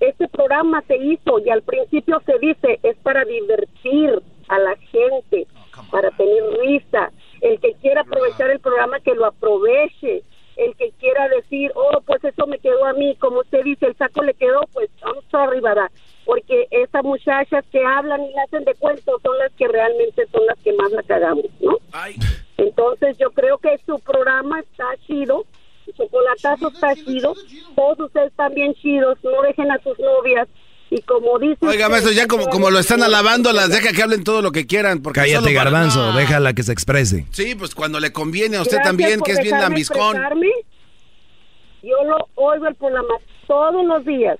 Este 0.00 0.28
programa 0.28 0.82
se 0.86 0.96
hizo 0.96 1.38
y 1.40 1.50
al 1.50 1.62
principio 1.62 2.20
se 2.24 2.38
dice 2.38 2.80
es 2.82 2.96
para 2.98 3.24
divertir 3.24 4.22
a 4.48 4.58
la 4.58 4.76
gente, 4.76 5.46
para 5.90 6.10
tener 6.12 6.42
risa. 6.60 7.10
El 7.40 7.60
que 7.60 7.74
quiera 7.74 8.00
aprovechar 8.00 8.50
el 8.50 8.60
programa 8.60 9.00
que 9.00 9.14
lo 9.14 9.26
aproveche 9.26 10.22
el 10.58 10.74
que 10.76 10.90
quiera 10.98 11.28
decir, 11.28 11.70
oh, 11.74 12.00
pues 12.04 12.22
eso 12.24 12.46
me 12.46 12.58
quedó 12.58 12.84
a 12.84 12.92
mí, 12.92 13.16
como 13.16 13.40
usted 13.40 13.62
dice, 13.62 13.86
el 13.86 13.96
saco 13.96 14.22
le 14.22 14.34
quedó, 14.34 14.60
pues 14.72 14.90
vamos 15.00 15.24
a 15.32 15.44
arribar, 15.44 15.90
porque 16.24 16.66
esas 16.70 17.04
muchachas 17.04 17.64
que 17.70 17.84
hablan 17.84 18.22
y 18.22 18.38
hacen 18.38 18.64
de 18.64 18.74
cuentos 18.74 19.22
son 19.22 19.38
las 19.38 19.52
que 19.52 19.68
realmente 19.68 20.26
son 20.32 20.44
las 20.46 20.58
que 20.58 20.72
más 20.72 20.90
la 20.90 21.02
cagamos, 21.04 21.46
¿no? 21.60 21.78
Entonces 22.56 23.16
yo 23.18 23.30
creo 23.30 23.58
que 23.58 23.78
su 23.86 23.98
programa 24.00 24.58
está 24.60 24.84
chido, 25.06 25.44
su 25.84 25.92
chocolatazo 25.92 26.68
está 26.68 26.94
chido, 26.96 27.34
todos 27.76 28.00
ustedes 28.00 28.28
están 28.28 28.52
bien 28.52 28.74
chidos, 28.74 29.16
no 29.22 29.42
dejen 29.42 29.70
a 29.70 29.78
sus 29.78 29.98
novias 30.00 30.48
y 30.90 31.02
como 31.02 31.38
dice. 31.38 31.66
Oiga, 31.66 31.88
maestro, 31.88 32.12
ya 32.12 32.26
como, 32.26 32.48
como 32.48 32.70
lo 32.70 32.78
están 32.78 33.02
alabando, 33.02 33.52
las 33.52 33.70
deja 33.70 33.92
que 33.92 34.02
hablen 34.02 34.24
todo 34.24 34.42
lo 34.42 34.52
que 34.52 34.66
quieran. 34.66 35.02
Porque 35.02 35.20
Cállate, 35.20 35.52
garbanzo, 35.52 36.12
déjala 36.12 36.54
que 36.54 36.62
se 36.62 36.72
exprese. 36.72 37.26
Sí, 37.30 37.54
pues 37.54 37.74
cuando 37.74 38.00
le 38.00 38.12
conviene 38.12 38.56
a 38.56 38.62
usted 38.62 38.78
también, 38.82 39.20
que 39.20 39.32
es 39.32 39.42
bien 39.42 39.60
lambiscón. 39.60 40.16
Yo 41.82 41.96
lo 42.04 42.28
oigo 42.34 42.66
el 42.66 42.74
programa 42.74 43.14
todos 43.46 43.84
los 43.86 44.04
días 44.04 44.38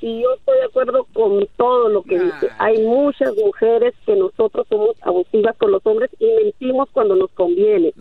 y 0.00 0.22
yo 0.22 0.32
estoy 0.34 0.58
de 0.58 0.64
acuerdo 0.64 1.06
con 1.12 1.46
todo 1.56 1.88
lo 1.88 2.02
que 2.02 2.18
dice. 2.18 2.48
Hay 2.58 2.78
muchas 2.82 3.34
mujeres 3.36 3.94
que 4.06 4.14
nosotros 4.14 4.66
somos 4.68 4.96
abusivas 5.02 5.56
con 5.58 5.72
los 5.72 5.84
hombres 5.84 6.10
y 6.18 6.26
mentimos 6.42 6.88
cuando 6.92 7.14
nos 7.16 7.30
conviene. 7.32 7.92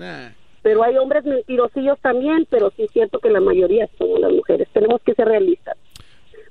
Pero 0.62 0.84
hay 0.84 0.98
hombres 0.98 1.26
mentirosillos 1.26 2.00
también, 2.00 2.48
pero 2.50 2.72
sí 2.76 2.84
es 2.84 2.92
cierto 2.92 3.20
que 3.20 3.30
la 3.30 3.42
mayoría 3.42 3.90
son 3.98 4.22
las 4.22 4.32
mujeres. 4.32 4.68
Tenemos 4.74 5.02
que 5.02 5.14
ser 5.16 5.28
realistas 5.28 5.78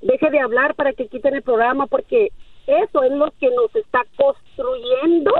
deje 0.06 0.30
de 0.30 0.40
hablar 0.40 0.74
para 0.74 0.92
que 0.92 1.08
quiten 1.08 1.34
el 1.34 1.42
programa, 1.42 1.86
porque 1.86 2.30
eso 2.66 3.02
es 3.02 3.12
lo 3.12 3.32
que 3.38 3.48
nos 3.50 3.74
está 3.74 4.04
construyendo 4.16 5.32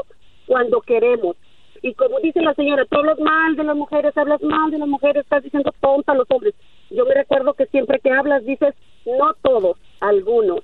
cuando 0.47 0.81
queremos. 0.81 1.37
Y 1.83 1.95
como 1.95 2.19
dice 2.21 2.41
la 2.41 2.55
señora, 2.55 2.85
tú 2.87 2.99
hablas 2.99 3.19
mal 3.19 3.57
de 3.57 3.65
las 3.65 3.77
mujeres, 3.77 4.17
hablas 4.17 4.43
mal 4.43 4.71
de 4.71 4.79
las 4.79 4.89
mujeres, 4.89 5.23
estás 5.23 5.43
diciendo 5.43 5.73
tonta 5.81 6.13
a 6.13 6.15
los 6.15 6.27
hombres. 6.31 6.55
Yo 6.91 7.05
me 7.05 7.15
recuerdo 7.15 7.55
que 7.55 7.67
siempre 7.67 8.01
que 8.01 8.11
hablas 8.11 8.45
dices, 8.45 8.75
no 9.05 9.35
todos, 9.43 9.77
algunos. 10.01 10.61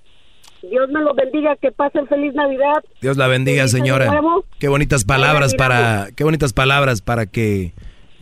Dios 0.62 0.88
me 0.90 1.00
los 1.00 1.14
bendiga, 1.16 1.56
que 1.56 1.72
pasen 1.72 2.06
feliz 2.06 2.34
Navidad. 2.34 2.84
Dios 3.00 3.16
la 3.16 3.26
bendiga, 3.26 3.66
señora. 3.66 4.20
Qué 4.58 4.68
bonitas 4.68 5.04
palabras 5.04 5.54
para, 5.54 6.08
qué 6.16 6.22
bonitas 6.22 6.52
palabras 6.52 7.02
para 7.02 7.26
que 7.26 7.72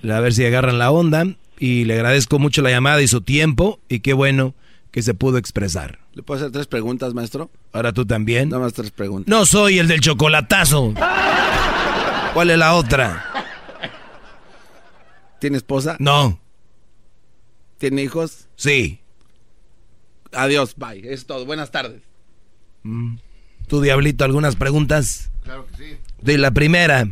a 0.09 0.21
ver 0.21 0.33
si 0.33 0.45
agarran 0.47 0.79
la 0.79 0.91
onda. 0.91 1.25
Y 1.59 1.85
le 1.85 1.95
agradezco 1.95 2.39
mucho 2.39 2.63
la 2.63 2.71
llamada 2.71 3.03
y 3.03 3.09
su 3.09 3.21
tiempo. 3.21 3.79
Y 3.89 4.01
qué 4.01 4.15
bueno 4.15 4.55
que 4.91 5.03
se 5.03 5.15
pudo 5.15 5.39
expresar. 5.39 6.01
¿Le 6.15 6.23
puedo 6.23 6.41
hacer 6.41 6.53
tres 6.53 6.67
preguntas, 6.67 7.15
maestro? 7.15 7.51
Ahora 7.73 7.93
tú 7.93 8.05
también. 8.05 8.49
Nada 8.49 8.63
más 8.63 8.73
tres 8.73 8.91
preguntas. 8.91 9.29
No 9.29 9.47
soy 9.47 9.79
el 9.79 9.89
del 9.89 10.01
chocolatazo. 10.01 10.95
¿Cuál 12.35 12.51
es 12.51 12.59
la 12.59 12.75
otra? 12.75 13.27
¿Tiene 15.41 15.57
esposa? 15.57 15.97
No. 15.99 16.41
¿Tiene 17.79 18.03
hijos? 18.03 18.49
Sí. 18.57 19.01
Adiós, 20.33 20.75
bye. 20.77 21.13
Es 21.13 21.27
todo. 21.27 21.47
Buenas 21.47 21.71
tardes. 21.71 22.03
Mm. 22.83 23.17
¿Tú, 23.67 23.81
Diablito, 23.81 24.25
algunas 24.25 24.57
preguntas? 24.57 25.31
Claro 25.45 25.67
que 25.67 25.77
sí. 25.77 25.97
De 26.21 26.39
la 26.39 26.51
primera. 26.51 27.09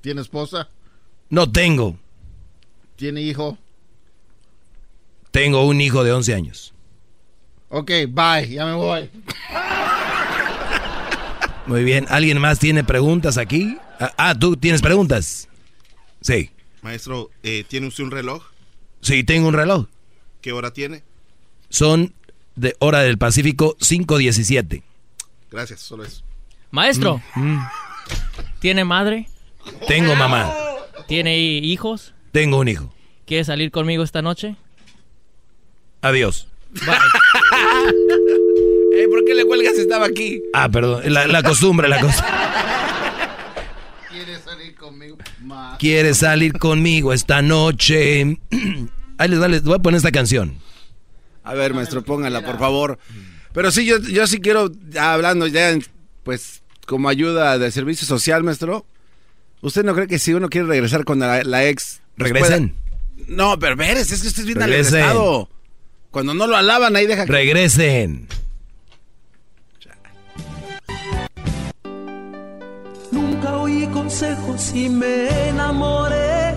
¿Tiene 0.00 0.20
esposa? 0.20 0.68
No 1.28 1.50
tengo. 1.50 1.98
¿Tiene 2.96 3.22
hijo? 3.22 3.58
Tengo 5.36 5.66
un 5.66 5.82
hijo 5.82 6.02
de 6.02 6.12
11 6.12 6.34
años. 6.34 6.72
Ok, 7.68 7.90
bye, 8.08 8.48
ya 8.48 8.64
me 8.64 8.72
voy. 8.72 9.10
Muy 11.66 11.84
bien. 11.84 12.06
¿Alguien 12.08 12.40
más 12.40 12.58
tiene 12.58 12.84
preguntas 12.84 13.36
aquí? 13.36 13.76
Ah, 14.00 14.14
ah 14.16 14.34
¿tú 14.34 14.56
tienes 14.56 14.80
preguntas? 14.80 15.46
Sí. 16.22 16.52
Maestro, 16.80 17.28
eh, 17.42 17.66
¿tiene 17.68 17.88
usted 17.88 18.04
un 18.04 18.12
reloj? 18.12 18.44
Sí, 19.02 19.24
tengo 19.24 19.48
un 19.48 19.52
reloj. 19.52 19.88
¿Qué 20.40 20.52
hora 20.52 20.72
tiene? 20.72 21.02
Son 21.68 22.14
de 22.54 22.74
hora 22.78 23.00
del 23.00 23.18
Pacífico 23.18 23.76
5.17. 23.76 24.82
Gracias, 25.50 25.80
solo 25.80 26.04
eso. 26.04 26.24
Maestro, 26.70 27.20
Mm, 27.34 27.56
mm. 27.56 27.68
¿tiene 28.58 28.86
madre? 28.86 29.28
Tengo 29.86 30.14
mamá. 30.14 30.50
¿Tiene 31.06 31.38
hijos? 31.38 32.14
Tengo 32.32 32.58
un 32.58 32.68
hijo. 32.68 32.94
¿Quiere 33.26 33.44
salir 33.44 33.70
conmigo 33.70 34.02
esta 34.02 34.22
noche? 34.22 34.56
Adiós. 36.06 36.46
Eh, 38.98 39.08
¿Por 39.10 39.24
qué 39.26 39.34
le 39.34 39.44
cuelgas 39.44 39.74
si 39.74 39.82
estaba 39.82 40.06
aquí? 40.06 40.42
Ah, 40.54 40.68
perdón. 40.70 41.02
La, 41.12 41.26
la 41.26 41.42
costumbre, 41.42 41.86
la 41.88 42.00
costumbre. 42.00 42.32
¿Quiere 44.10 44.38
salir 44.40 44.74
conmigo? 44.74 45.18
Ma- 45.42 45.76
¿Quieres 45.78 46.16
salir 46.18 46.52
conmigo 46.54 47.12
esta 47.12 47.42
noche? 47.42 48.38
Ahí 49.18 49.28
les, 49.28 49.40
va, 49.40 49.48
les 49.48 49.62
voy 49.62 49.74
a 49.74 49.78
poner 49.80 49.98
esta 49.98 50.10
canción. 50.12 50.54
A 51.44 51.52
ver, 51.54 51.74
maestro, 51.74 52.02
póngala, 52.02 52.42
por 52.44 52.58
favor. 52.58 52.98
Pero 53.52 53.70
sí, 53.70 53.84
yo, 53.84 53.98
yo 53.98 54.26
sí 54.26 54.40
quiero, 54.40 54.70
ya 54.88 55.12
hablando 55.12 55.46
ya, 55.46 55.70
en- 55.70 55.84
pues, 56.24 56.62
como 56.86 57.08
ayuda 57.10 57.58
de 57.58 57.70
servicio 57.70 58.06
social, 58.06 58.44
maestro. 58.44 58.86
¿Usted 59.60 59.84
no 59.84 59.94
cree 59.94 60.06
que 60.06 60.18
si 60.18 60.32
uno 60.34 60.48
quiere 60.48 60.66
regresar 60.68 61.04
con 61.04 61.18
la, 61.18 61.42
la 61.44 61.66
ex... 61.66 62.00
pues, 62.16 62.30
Regresen. 62.32 62.70
pueda- 62.70 63.26
No, 63.28 63.58
pero 63.58 63.76
Pérez, 63.76 64.10
es 64.10 64.22
que 64.22 64.28
usted 64.28 64.40
es 64.40 64.46
bien 64.46 64.58
Regresen. 64.60 65.04
Cuando 66.16 66.32
no 66.32 66.46
lo 66.46 66.56
alaban, 66.56 66.96
ahí 66.96 67.06
deja 67.06 67.26
que... 67.26 67.32
Regresen. 67.32 68.26
Nunca 73.10 73.58
oí 73.58 73.86
consejos 73.88 74.72
y 74.74 74.88
me 74.88 75.48
enamoré. 75.50 76.54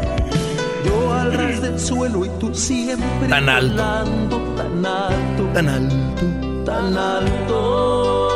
Yo 0.86 1.14
al 1.14 1.34
ras 1.34 1.62
del 1.62 1.78
suelo 1.78 2.24
y 2.24 2.30
tú 2.40 2.56
siempre 2.56 3.28
Tan 3.28 3.50
alto. 3.50 3.74
volando 3.74 4.38
tan 4.56 4.86
alto, 4.86 5.44
Tan 5.54 5.68
alto. 5.68 6.64
tan 6.66 6.98
alto. 6.98 8.30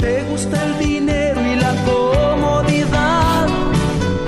Te 0.00 0.24
gusta 0.24 0.64
el 0.66 0.78
dinero 0.80 1.40
y 1.46 1.54
la 1.54 1.74
comodidad, 1.84 3.46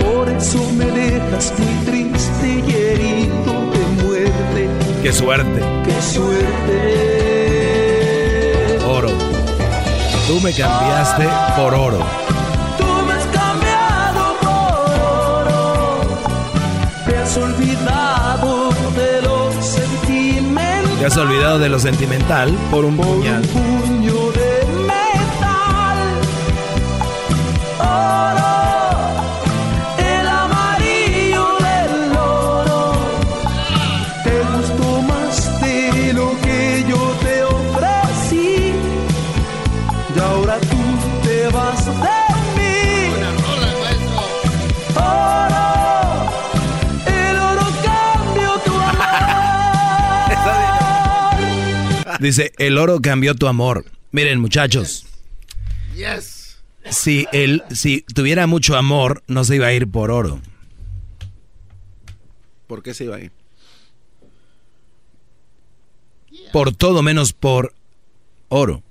por 0.05 0.29
eso 0.29 0.61
me 0.75 0.85
dejas 0.85 1.53
Qué 5.03 5.13
suerte. 5.13 5.61
Qué 5.85 6.03
suerte. 6.03 6.79
Oro. 8.85 9.11
Tú 10.27 10.41
me 10.41 10.53
cambiaste 10.53 11.29
por 11.57 11.75
oro. 11.75 11.99
Tú 12.77 12.85
me 13.07 13.13
has 13.13 13.27
cambiado 13.27 14.37
por 14.43 15.49
oro. 15.53 16.09
Te 17.07 17.17
has 17.17 17.37
olvidado 17.37 18.71
de 18.97 19.23
los 19.23 19.55
sentimientos. 19.65 20.99
Te 20.99 21.07
has 21.07 21.17
olvidado 21.17 21.59
de 21.61 21.69
lo 21.69 21.79
sentimental 21.79 22.51
por 22.71 22.85
un 22.85 22.97
puñal. 22.97 23.43
Puño 23.43 24.33
de 24.33 24.67
metal. 24.83 25.99
Oro. 27.79 28.48
Dice, 52.21 52.53
el 52.59 52.79
oro 52.79 53.01
cambió 53.01 53.35
tu 53.35 53.47
amor. 53.47 53.85
Miren, 54.11 54.41
muchachos, 54.41 55.07
Yes. 55.95 56.59
si 56.91 57.27
él, 57.33 57.63
si 57.71 58.03
tuviera 58.15 58.47
mucho 58.47 58.77
amor, 58.77 59.23
no 59.29 59.45
se 59.45 59.57
iba 59.57 59.67
a 59.67 59.73
ir 59.73 59.89
por 59.89 60.11
oro. 60.11 60.41
¿Por 62.67 62.83
qué 62.83 62.95
se 62.95 63.05
iba 63.05 63.17
ahí? 63.17 63.31
Por 66.53 66.75
todo 66.75 67.03
menos 67.03 67.33
por 67.33 67.75
oro. 68.49 68.83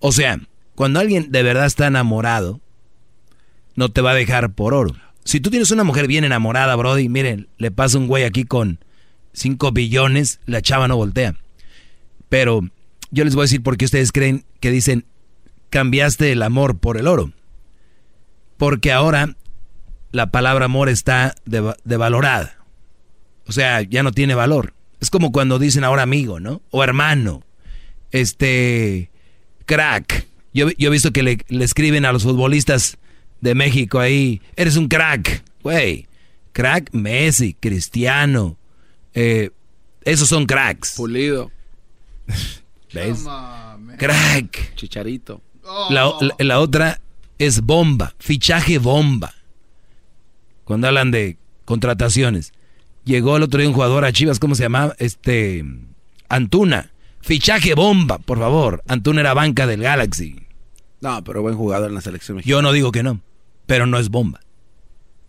O 0.00 0.12
sea, 0.12 0.38
cuando 0.74 1.00
alguien 1.00 1.30
de 1.30 1.42
verdad 1.42 1.66
está 1.66 1.86
enamorado, 1.86 2.60
no 3.74 3.90
te 3.90 4.00
va 4.00 4.12
a 4.12 4.14
dejar 4.14 4.52
por 4.52 4.74
oro. 4.74 4.94
Si 5.24 5.40
tú 5.40 5.50
tienes 5.50 5.70
una 5.70 5.84
mujer 5.84 6.06
bien 6.06 6.24
enamorada, 6.24 6.74
Brody, 6.76 7.08
miren, 7.08 7.48
le 7.58 7.70
pasa 7.70 7.98
un 7.98 8.06
güey 8.06 8.24
aquí 8.24 8.44
con 8.44 8.78
5 9.32 9.72
billones, 9.72 10.40
la 10.46 10.62
chava 10.62 10.88
no 10.88 10.96
voltea. 10.96 11.36
Pero 12.28 12.60
yo 13.10 13.24
les 13.24 13.34
voy 13.34 13.42
a 13.42 13.44
decir 13.46 13.62
por 13.62 13.76
qué 13.76 13.84
ustedes 13.84 14.12
creen 14.12 14.44
que 14.60 14.70
dicen, 14.70 15.04
cambiaste 15.70 16.32
el 16.32 16.42
amor 16.42 16.78
por 16.78 16.96
el 16.96 17.06
oro. 17.06 17.32
Porque 18.56 18.92
ahora 18.92 19.36
la 20.12 20.30
palabra 20.30 20.64
amor 20.66 20.88
está 20.88 21.34
deva- 21.44 21.76
devalorada. 21.84 22.58
O 23.46 23.52
sea, 23.52 23.82
ya 23.82 24.02
no 24.02 24.12
tiene 24.12 24.34
valor. 24.34 24.74
Es 25.00 25.10
como 25.10 25.30
cuando 25.30 25.58
dicen 25.58 25.84
ahora 25.84 26.02
amigo, 26.02 26.40
¿no? 26.40 26.62
O 26.70 26.82
hermano. 26.82 27.42
Este, 28.12 29.10
crack. 29.66 30.26
Yo, 30.54 30.70
yo 30.78 30.88
he 30.88 30.92
visto 30.92 31.12
que 31.12 31.22
le, 31.22 31.38
le 31.48 31.64
escriben 31.64 32.04
a 32.06 32.12
los 32.12 32.22
futbolistas 32.22 32.96
de 33.40 33.54
México 33.54 33.98
ahí, 34.00 34.40
eres 34.56 34.76
un 34.76 34.88
crack, 34.88 35.44
güey. 35.62 36.06
Crack 36.52 36.92
Messi, 36.92 37.52
Cristiano. 37.54 38.56
eh, 39.12 39.50
esos 40.04 40.28
son 40.28 40.46
cracks. 40.46 40.94
Pulido. 40.96 41.50
¿Ves? 42.92 43.24
Crack. 43.98 44.74
Chicharito. 44.76 45.42
La, 45.90 46.12
la- 46.20 46.34
la 46.38 46.60
otra 46.60 47.00
es 47.38 47.60
bomba, 47.60 48.14
fichaje 48.18 48.78
bomba. 48.78 49.34
Cuando 50.64 50.88
hablan 50.88 51.10
de 51.10 51.36
contrataciones. 51.64 52.52
Llegó 53.04 53.36
el 53.36 53.42
otro 53.44 53.60
día 53.60 53.68
un 53.68 53.74
jugador 53.74 54.04
a 54.04 54.12
Chivas, 54.12 54.38
¿cómo 54.40 54.54
se 54.54 54.64
llamaba? 54.64 54.94
Este, 54.98 55.64
Antuna. 56.28 56.90
Fichaje 57.20 57.74
bomba, 57.74 58.18
por 58.18 58.38
favor. 58.38 58.82
Antuna 58.88 59.20
era 59.20 59.34
banca 59.34 59.66
del 59.66 59.82
Galaxy. 59.82 60.46
No, 61.00 61.22
pero 61.22 61.42
buen 61.42 61.56
jugador 61.56 61.88
en 61.88 61.94
la 61.94 62.00
selección 62.00 62.36
mexicana. 62.36 62.50
Yo 62.50 62.62
no 62.62 62.72
digo 62.72 62.90
que 62.92 63.02
no, 63.02 63.20
pero 63.66 63.86
no 63.86 63.98
es 63.98 64.08
bomba. 64.08 64.40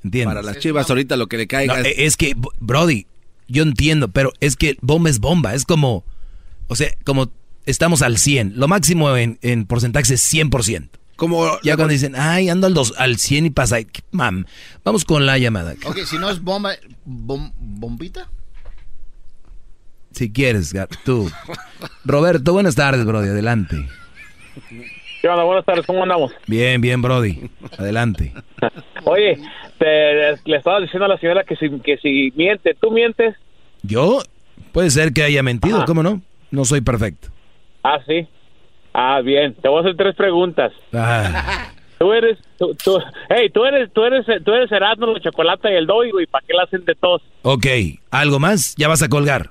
¿Entiendes? 0.03 0.35
Para 0.35 0.41
las 0.45 0.59
chivas 0.59 0.89
ahorita 0.89 1.17
lo 1.17 1.27
que 1.27 1.37
le 1.37 1.47
caiga 1.47 1.75
No, 1.75 1.79
es... 1.83 1.93
es 1.97 2.17
que, 2.17 2.35
Brody, 2.59 3.05
yo 3.47 3.63
entiendo, 3.63 4.07
pero 4.09 4.31
es 4.39 4.55
que 4.55 4.77
bomba 4.81 5.09
es 5.09 5.19
bomba. 5.19 5.53
Es 5.53 5.65
como, 5.65 6.03
o 6.67 6.75
sea, 6.75 6.89
como 7.05 7.29
estamos 7.65 8.01
al 8.01 8.17
100. 8.17 8.53
Lo 8.59 8.67
máximo 8.67 9.15
en, 9.17 9.39
en 9.41 9.65
porcentaje 9.65 10.13
es 10.13 10.33
100%. 10.33 10.89
Como 11.15 11.59
ya 11.63 11.75
cuando 11.75 11.93
dicen, 11.93 12.13
ay, 12.15 12.47
ando 12.49 12.67
al, 12.67 12.73
dos, 12.75 12.93
al 12.97 13.17
100 13.17 13.47
y 13.47 13.49
pasa. 13.49 13.83
¿qué 13.83 14.01
Mam, 14.11 14.45
vamos 14.83 15.03
con 15.03 15.25
la 15.25 15.37
llamada. 15.39 15.73
Ok, 15.85 15.97
si 16.05 16.17
no 16.17 16.29
es 16.29 16.41
bomba, 16.41 16.73
bom- 17.07 17.51
bombita. 17.57 18.29
Si 20.11 20.31
quieres, 20.31 20.73
tú. 21.03 21.29
Roberto, 22.05 22.53
buenas 22.53 22.75
tardes, 22.75 23.05
Brody. 23.05 23.29
Adelante. 23.29 23.87
¿Qué 25.21 25.27
onda? 25.27 25.43
Buenas 25.43 25.65
tardes, 25.65 25.85
¿cómo 25.85 26.03
andamos? 26.03 26.31
Bien, 26.47 26.81
bien, 26.81 27.01
Brody. 27.01 27.49
Adelante. 27.77 28.33
Oye, 29.03 29.39
te- 29.77 30.37
le 30.45 30.57
estaba 30.57 30.79
diciendo 30.79 31.05
a 31.05 31.09
la 31.09 31.17
señora 31.19 31.43
que 31.43 31.55
si, 31.55 31.69
que 31.81 31.97
si 31.97 32.31
miente, 32.35 32.75
¿tú 32.79 32.91
mientes? 32.91 33.35
Yo, 33.83 34.21
puede 34.71 34.89
ser 34.91 35.13
que 35.13 35.23
haya 35.23 35.43
mentido, 35.43 35.83
¿cómo 35.85 36.01
no? 36.03 36.21
No 36.51 36.65
soy 36.65 36.81
perfecto. 36.81 37.29
Ah, 37.83 37.99
sí. 38.07 38.27
Ah, 38.93 39.21
bien. 39.21 39.53
Te 39.55 39.69
voy 39.69 39.79
a 39.79 39.81
hacer 39.81 39.95
tres 39.95 40.15
preguntas. 40.15 40.71
Ah, 40.93 41.71
Tú 41.97 42.13
eres, 42.13 42.37
tú, 42.59 42.75
tú, 42.83 42.99
hey, 43.29 43.49
tú 43.51 43.65
eres, 43.65 43.91
tú 43.91 44.03
eres, 44.03 44.23
tú 44.43 44.51
eres 44.53 44.71
Erasmo, 44.71 45.07
la 45.07 45.19
chocolate 45.19 45.73
y 45.73 45.77
el 45.77 45.87
doy, 45.87 46.11
güey, 46.11 46.27
¿para 46.27 46.45
qué 46.45 46.53
la 46.53 46.63
hacen 46.63 46.85
de 46.85 46.93
tos? 46.93 47.23
ok, 47.41 47.65
¿algo 48.11 48.37
más? 48.37 48.75
Ya 48.77 48.87
vas 48.87 49.01
a 49.01 49.09
colgar. 49.09 49.49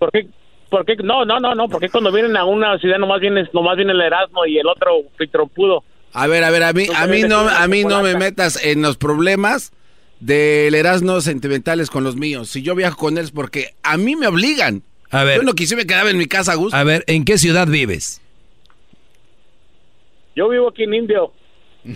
¿Por 0.00 0.10
qué, 0.10 0.26
¿por 0.70 0.84
qué? 0.84 0.96
No, 0.96 1.24
no, 1.24 1.38
no, 1.38 1.54
no, 1.54 1.68
porque 1.68 1.88
cuando 1.88 2.10
vienen 2.10 2.36
a 2.36 2.44
una 2.44 2.78
ciudad 2.78 2.98
nomás 2.98 3.20
viene, 3.20 3.48
nomás 3.52 3.76
viene 3.76 3.92
el 3.92 4.00
Erasmo 4.00 4.44
y 4.44 4.58
el 4.58 4.66
otro 4.66 5.02
Trompudo. 5.30 5.84
A 6.12 6.26
ver, 6.26 6.42
a 6.42 6.50
ver, 6.50 6.64
a 6.64 6.72
mí, 6.72 6.86
a 6.96 7.06
mí 7.06 7.22
no, 7.22 7.48
a 7.48 7.66
mí 7.68 7.84
no 7.84 8.02
me 8.02 8.16
metas 8.16 8.64
en 8.64 8.82
los 8.82 8.96
problemas 8.96 9.72
del 10.18 10.74
Erasmo 10.74 11.20
sentimentales 11.20 11.90
con 11.90 12.02
los 12.02 12.16
míos. 12.16 12.48
Si 12.48 12.62
yo 12.62 12.74
viajo 12.74 12.96
con 12.96 13.18
él 13.18 13.24
es 13.24 13.30
porque 13.30 13.74
a 13.84 13.96
mí 13.96 14.16
me 14.16 14.26
obligan. 14.26 14.82
A 15.14 15.22
ver. 15.24 15.36
Yo 15.36 15.42
no 15.44 15.54
quise 15.54 15.76
me 15.76 15.86
quedaba 15.86 16.10
en 16.10 16.18
mi 16.18 16.26
casa 16.26 16.52
a 16.52 16.54
gusto. 16.56 16.76
A 16.76 16.82
ver, 16.82 17.04
¿en 17.06 17.24
qué 17.24 17.38
ciudad 17.38 17.68
vives? 17.68 18.20
Yo 20.34 20.48
vivo 20.48 20.68
aquí 20.68 20.82
en 20.82 20.94
Indio. 20.94 21.32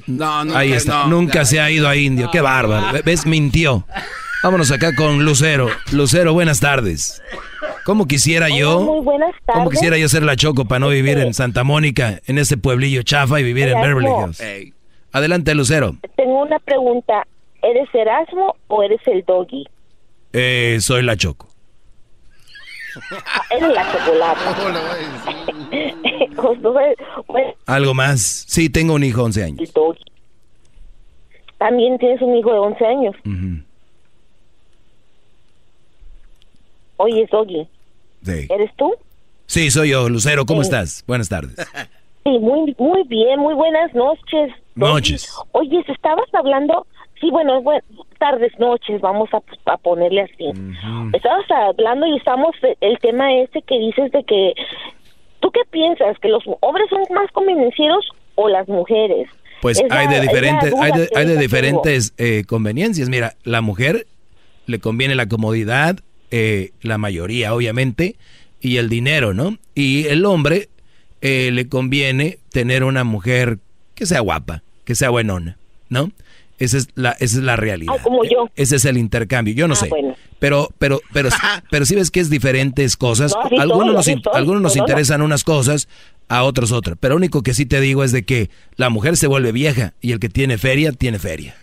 No, 0.06 0.44
no. 0.44 0.56
Ahí 0.56 0.72
está. 0.72 1.04
no, 1.04 1.08
Nunca 1.08 1.44
se 1.44 1.60
ha 1.60 1.68
ido 1.70 1.88
a 1.88 1.96
Indio. 1.96 2.30
Qué 2.30 2.40
bárbaro. 2.40 3.00
¿Ves? 3.04 3.26
Mintió. 3.26 3.84
Vámonos 4.44 4.70
acá 4.70 4.94
con 4.94 5.24
Lucero. 5.24 5.68
Lucero, 5.90 6.32
buenas 6.32 6.60
tardes. 6.60 7.20
¿Cómo 7.84 8.06
quisiera 8.06 8.48
yo? 8.50 8.80
muy 8.82 9.00
buenas 9.00 9.32
tardes. 9.44 9.54
¿Cómo 9.54 9.70
quisiera 9.70 9.98
yo 9.98 10.08
ser 10.08 10.22
la 10.22 10.36
Choco 10.36 10.66
para 10.66 10.78
no 10.78 10.90
vivir 10.90 11.18
en 11.18 11.34
Santa 11.34 11.64
Mónica, 11.64 12.20
en 12.26 12.38
ese 12.38 12.56
pueblillo 12.56 13.02
chafa 13.02 13.40
y 13.40 13.42
vivir 13.42 13.68
en. 13.68 13.80
Beverly 13.80 14.08
Hills? 14.08 14.74
Adelante, 15.10 15.54
Lucero. 15.56 15.96
Tengo 16.16 16.42
una 16.42 16.58
pregunta. 16.60 17.26
¿Eres 17.62 17.88
Erasmo 17.92 18.54
o 18.68 18.82
eres 18.84 19.00
el 19.06 19.24
doggy? 19.26 19.64
Eh, 20.32 20.78
soy 20.80 21.02
la 21.02 21.16
Choco. 21.16 21.47
Eres 23.50 23.72
la 23.72 23.92
chocolata. 23.92 24.56
¿Algo 27.66 27.94
más? 27.94 28.44
Sí, 28.48 28.70
tengo 28.70 28.94
un 28.94 29.04
hijo 29.04 29.22
11 29.22 29.44
años. 29.44 29.72
También 31.58 31.98
tienes 31.98 32.22
un 32.22 32.36
hijo 32.36 32.52
de 32.52 32.58
11 32.58 32.86
años. 32.86 33.16
Ujú. 33.24 33.62
Oye, 36.98 37.28
doggy. 37.30 37.68
Sí. 38.22 38.46
¿Eres 38.50 38.70
tú? 38.76 38.94
Sí, 39.46 39.70
soy 39.70 39.90
yo, 39.90 40.08
Lucero. 40.08 40.44
¿Cómo 40.46 40.62
Sí. 40.62 40.66
estás? 40.68 41.04
Buenas 41.06 41.28
tardes. 41.28 41.54
Sí, 42.24 42.38
muy, 42.38 42.74
muy 42.78 43.02
bien, 43.04 43.40
muy 43.40 43.54
buenas 43.54 43.92
noches. 43.94 44.52
Noches. 44.74 45.32
Oye, 45.52 45.82
si 45.86 45.92
estabas 45.92 46.26
hablando, 46.34 46.86
sí, 47.20 47.30
bueno, 47.30 47.60
buen- 47.62 47.82
tardes, 48.18 48.52
noches, 48.58 49.00
vamos 49.00 49.28
a, 49.32 49.40
a 49.72 49.76
ponerle 49.76 50.22
así. 50.22 50.50
Estabas 51.12 51.44
hablando 51.50 52.06
y 52.06 52.16
estamos, 52.16 52.50
el 52.80 52.98
tema 52.98 53.32
ese 53.34 53.62
que 53.62 53.78
dices 53.78 54.10
de 54.12 54.24
que, 54.24 54.54
¿tú 55.40 55.50
qué 55.52 55.60
piensas? 55.70 56.18
¿Que 56.18 56.28
los 56.28 56.42
hombres 56.60 56.86
son 56.90 57.02
más 57.14 57.30
convencidos 57.32 58.04
o 58.34 58.48
las 58.48 58.66
mujeres? 58.68 59.28
Pues 59.62 59.80
hay 59.90 60.06
de 60.08 60.20
diferentes, 60.20 60.72
hay 60.80 60.92
de, 60.92 61.08
hay 61.14 61.26
de 61.26 61.36
diferentes 61.36 62.12
eh, 62.18 62.44
conveniencias. 62.46 63.08
Mira, 63.08 63.34
la 63.44 63.60
mujer 63.60 64.06
le 64.66 64.78
conviene 64.80 65.14
la 65.14 65.26
comodidad, 65.26 65.96
eh, 66.30 66.70
la 66.82 66.98
mayoría 66.98 67.54
obviamente, 67.54 68.16
y 68.60 68.76
el 68.78 68.88
dinero, 68.88 69.32
¿no? 69.34 69.56
Y 69.74 70.06
el 70.08 70.24
hombre 70.26 70.68
eh, 71.22 71.50
le 71.52 71.68
conviene 71.68 72.38
tener 72.50 72.82
una 72.84 73.04
mujer 73.04 73.58
que 73.94 74.06
sea 74.06 74.20
guapa, 74.20 74.62
que 74.84 74.94
sea 74.96 75.10
buenona, 75.10 75.56
¿no? 75.88 76.10
Esa 76.58 76.76
es 76.78 76.88
la, 76.94 77.12
esa 77.12 77.38
es 77.38 77.42
la 77.44 77.56
realidad. 77.56 77.94
Ah, 77.98 78.02
como 78.02 78.24
yo. 78.24 78.48
Ese 78.56 78.76
es 78.76 78.84
el 78.84 78.98
intercambio. 78.98 79.54
Yo 79.54 79.68
no 79.68 79.74
Ah, 79.74 79.76
sé. 79.76 79.88
bueno. 79.88 80.16
Pero, 80.38 80.68
pero, 80.78 81.00
pero, 81.12 81.28
pero 81.70 81.86
si 81.86 81.94
ves 81.94 82.10
que 82.10 82.20
es 82.20 82.30
diferentes 82.30 82.96
cosas. 82.96 83.32
No, 83.50 83.60
algunos 83.60 83.94
nos, 83.94 84.08
in- 84.08 84.22
algunos 84.32 84.62
nos 84.62 84.76
interesan 84.76 85.22
unas 85.22 85.44
cosas, 85.44 85.88
a 86.28 86.42
otros 86.42 86.72
otras. 86.72 86.96
Pero 87.00 87.14
lo 87.14 87.16
único 87.18 87.42
que 87.42 87.54
sí 87.54 87.64
te 87.66 87.80
digo 87.80 88.04
es 88.04 88.12
de 88.12 88.24
que 88.24 88.50
la 88.76 88.90
mujer 88.90 89.16
se 89.16 89.26
vuelve 89.26 89.50
vieja 89.52 89.94
y 90.00 90.12
el 90.12 90.20
que 90.20 90.28
tiene 90.28 90.58
feria, 90.58 90.92
tiene 90.92 91.18
feria. 91.18 91.54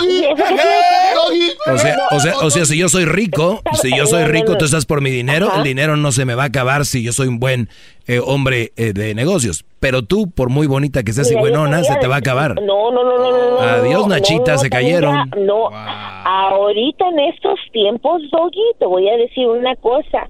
O 1.72 1.78
sea, 1.78 1.96
o 2.10 2.20
sea, 2.20 2.32
o 2.42 2.50
sea, 2.50 2.64
si 2.64 2.78
yo 2.78 2.88
soy 2.88 3.04
rico, 3.04 3.60
si 3.74 3.96
yo 3.96 4.06
soy 4.06 4.24
rico, 4.24 4.56
tú 4.56 4.64
estás 4.64 4.86
por 4.86 5.00
mi 5.00 5.10
dinero, 5.10 5.50
el 5.56 5.62
dinero 5.62 5.96
no 5.96 6.10
se 6.12 6.24
me 6.24 6.34
va 6.34 6.44
a 6.44 6.46
acabar 6.46 6.84
si 6.84 7.02
yo 7.02 7.12
soy 7.12 7.28
un 7.28 7.38
buen 7.38 7.68
eh, 8.06 8.20
hombre 8.24 8.72
eh, 8.76 8.92
de 8.92 9.14
negocios. 9.14 9.64
Pero 9.78 10.02
tú, 10.02 10.30
por 10.30 10.48
muy 10.48 10.66
bonita 10.66 11.02
que 11.02 11.12
seas 11.12 11.28
y 11.30 11.34
Mira, 11.36 11.40
buenona, 11.42 11.84
se 11.84 11.94
te 11.96 12.06
va 12.06 12.16
a 12.16 12.18
acabar. 12.18 12.54
No, 12.62 12.90
no, 12.90 13.04
no, 13.04 13.18
no, 13.18 13.50
no. 13.52 13.60
Adiós, 13.60 14.06
Nachita, 14.08 14.52
no, 14.52 14.58
se 14.58 14.70
cayeron. 14.70 15.14
ya- 15.30 15.36
no, 15.40 15.68
ahorita 15.72 17.08
en 17.08 17.18
estos 17.20 17.58
tiempos, 17.72 18.22
Doggy, 18.32 18.62
te 18.78 18.86
voy 18.86 19.08
a 19.08 19.16
decir 19.16 19.46
una 19.46 19.76
cosa. 19.76 20.28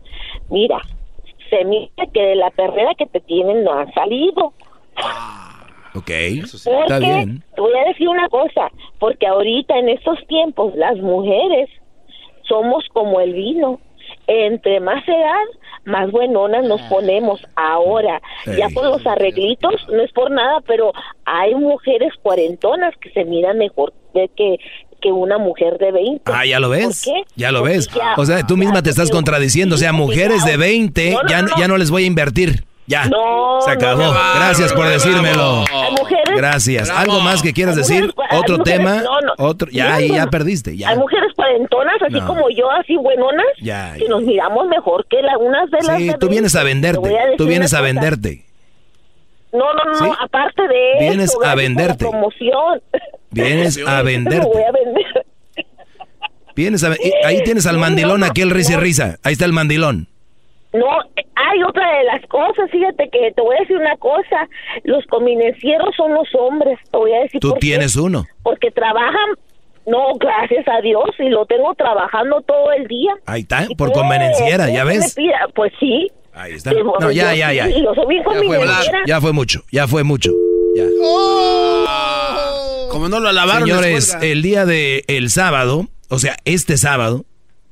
Mira, 0.51 0.81
se 1.49 1.65
mira 1.65 1.91
que 2.13 2.21
de 2.23 2.35
la 2.37 2.51
perrera 2.51 2.95
que 2.99 3.07
te 3.07 3.21
tienen 3.21 3.65
no 3.65 3.73
han 3.79 3.93
salido. 3.95 4.53
Ok, 5.95 6.05
Porque, 6.05 6.81
está 6.83 6.99
bien. 6.99 7.43
te 7.55 7.61
voy 7.61 7.73
a 7.79 7.89
decir 7.89 8.09
una 8.09 8.29
cosa, 8.29 8.71
porque 8.99 9.27
ahorita 9.27 9.77
en 9.79 9.89
estos 9.91 10.19
tiempos 10.29 10.75
las 10.77 10.97
mujeres 10.99 11.69
somos 12.49 12.85
como 12.93 13.21
el 13.21 13.33
vino. 13.35 13.81
Entre 14.27 14.81
más 14.81 15.07
edad, 15.09 15.45
más 15.85 16.11
buenonas 16.11 16.65
nos 16.65 16.81
ponemos. 16.83 17.41
Ahora, 17.57 18.21
ya 18.57 18.69
con 18.75 18.85
los 18.87 19.05
arreglitos, 19.07 19.75
no 19.93 20.03
es 20.03 20.13
por 20.13 20.31
nada, 20.31 20.61
pero 20.67 20.93
hay 21.25 21.55
mujeres 21.55 22.13
cuarentonas 22.23 22.95
que 23.01 23.11
se 23.11 23.25
miran 23.25 23.59
mejor 23.59 23.93
de 24.15 24.29
que, 24.37 24.57
que 25.01 25.11
una 25.13 25.39
mujer 25.39 25.79
de 25.79 25.91
20. 25.93 26.23
Ah, 26.33 26.45
ya 26.47 26.61
lo 26.61 26.69
ves. 26.71 27.05
¿Por 27.05 27.15
qué? 27.15 27.23
Ya 27.37 27.51
lo 27.53 27.61
Porque 27.61 27.75
ves. 27.77 27.89
ya- 27.89 28.15
O 28.17 28.25
sea, 28.25 28.47
tú 28.47 28.57
misma 28.57 28.83
te 28.83 28.91
estás 28.91 29.11
contradiciendo. 29.11 29.75
O 29.77 29.79
sea, 29.79 29.93
mujeres 29.93 30.45
de 30.45 30.57
20, 30.57 31.11
No, 31.13 31.23
no, 31.23 31.29
ya, 31.29 31.43
no, 31.43 31.49
no. 31.49 31.55
ya 31.59 31.69
no 31.69 31.77
les 31.77 31.91
voy 31.91 32.05
a 32.05 32.07
invertir. 32.07 32.65
Ya. 32.91 33.05
No, 33.07 33.61
Se 33.65 33.71
acabó. 33.71 34.03
no, 34.03 34.13
no. 34.13 34.21
Gracias 34.35 34.73
por 34.73 34.89
decírmelo. 34.89 35.65
Mujeres- 35.97 36.37
Gracias. 36.37 36.89
Bravo. 36.89 37.01
¿Algo 37.01 37.21
más 37.21 37.41
que 37.41 37.53
quieras 37.53 37.77
decir? 37.77 38.13
Otro 38.33 38.59
mujeres- 38.59 38.79
tema. 38.79 38.97
no, 39.03 39.21
no. 39.21 39.33
Otro. 39.39 39.71
Ya, 39.71 39.95
ahí 39.95 40.09
ya 40.09 40.27
perdiste. 40.27 40.77
Ya. 40.77 40.89
Hay 40.89 40.99
mujeres 40.99 41.33
cuarentonas, 41.37 41.95
así 42.03 42.15
No. 42.19 42.27
como 42.27 42.51
yo, 42.51 42.69
así 42.73 42.97
buenonas, 42.97 43.47
Ya, 43.63 43.95
que 43.97 44.09
nos 44.09 44.23
miramos 44.23 44.67
mejor 44.67 45.07
que 45.09 45.23
la, 45.23 45.39
unas 45.39 45.71
de 45.71 45.79
las 45.87 45.99
Sí, 45.99 46.09
de 46.09 46.15
tú 46.15 46.29
vienes 46.29 46.57
a 46.57 46.65
20. 46.65 46.91
Te 46.93 46.99
voy 46.99 47.09
venderte. 47.11 47.37
Tú 47.37 47.47
vienes 47.47 47.73
a 47.73 47.77
cosa. 47.77 47.83
venderte. 47.85 48.45
No, 49.53 49.73
no, 49.73 49.85
no, 49.85 49.95
¿Sí? 49.99 50.11
aparte 50.21 50.63
de 50.63 50.97
Vienes 51.09 51.31
eso, 51.31 51.45
a 51.45 51.55
venderte. 51.55 51.99
promoción. 52.09 52.83
Vienes 53.31 53.79
a 53.87 53.99
Me 53.99 54.03
venderte. 54.03 54.47
voy 54.47 54.63
a 54.63 54.73
vender. 54.73 55.27
Vienes 56.57 56.83
a 56.85 56.95
Ahí 57.25 57.43
tienes 57.45 57.67
al 57.67 57.79
mandilón, 57.79 58.25
aquel 58.25 58.51
risa 58.51 58.73
y 58.73 58.77
risa. 58.77 59.19
Ahí 59.23 59.33
está 59.35 59.45
el 59.45 59.53
mandilón. 59.53 60.09
No, 60.73 60.87
hay 61.35 61.63
otra 61.65 61.99
de 61.99 62.05
las 62.05 62.25
cosas, 62.27 62.71
fíjate 62.71 63.09
que 63.11 63.33
te 63.35 63.43
voy 63.43 63.57
a 63.57 63.61
decir 63.61 63.77
una 63.77 63.97
cosa, 63.97 64.49
los 64.85 65.05
convenencieros 65.07 65.95
son 65.97 66.15
los 66.15 66.29
hombres, 66.35 66.79
te 66.91 66.97
voy 66.97 67.13
a 67.13 67.21
decir 67.21 67.41
Tú 67.41 67.51
por 67.51 67.59
qué. 67.59 67.67
tienes 67.67 67.97
uno. 67.97 68.25
Porque 68.45 68.71
trabajan, 68.71 69.31
no, 69.87 70.15
gracias 70.15 70.69
a 70.69 70.81
Dios, 70.81 71.11
y 71.19 71.29
lo 71.29 71.45
tengo 71.47 71.75
trabajando 71.75 72.41
todo 72.43 72.71
el 72.73 72.87
día. 72.87 73.13
Ahí 73.27 73.41
está, 73.41 73.67
por 73.77 73.91
convenenciera, 73.93 74.71
ya 74.71 74.85
ves. 74.85 75.17
Pues 75.57 75.73
sí. 75.81 76.09
Ahí 76.33 76.53
está. 76.53 76.71
No, 76.73 77.11
ya, 77.11 77.33
yo 77.33 77.39
ya, 77.39 77.53
ya. 77.53 77.67
Ya 77.67 77.91
fue 77.93 78.13
mucho. 78.63 78.93
Ya 79.07 79.21
fue 79.21 79.33
mucho. 79.33 79.63
Ya 79.73 79.89
fue 79.89 80.05
mucho. 80.05 80.31
Ya. 80.77 80.85
Como 82.91 83.09
no 83.09 83.19
lo 83.19 83.33
lavaron, 83.33 83.69
les 83.69 83.77
Señores, 83.77 84.19
el 84.23 84.43
día 84.43 84.67
de 84.67 85.05
el 85.09 85.31
sábado, 85.31 85.87
o 86.09 86.19
sea, 86.19 86.37
este 86.45 86.77
sábado, 86.77 87.25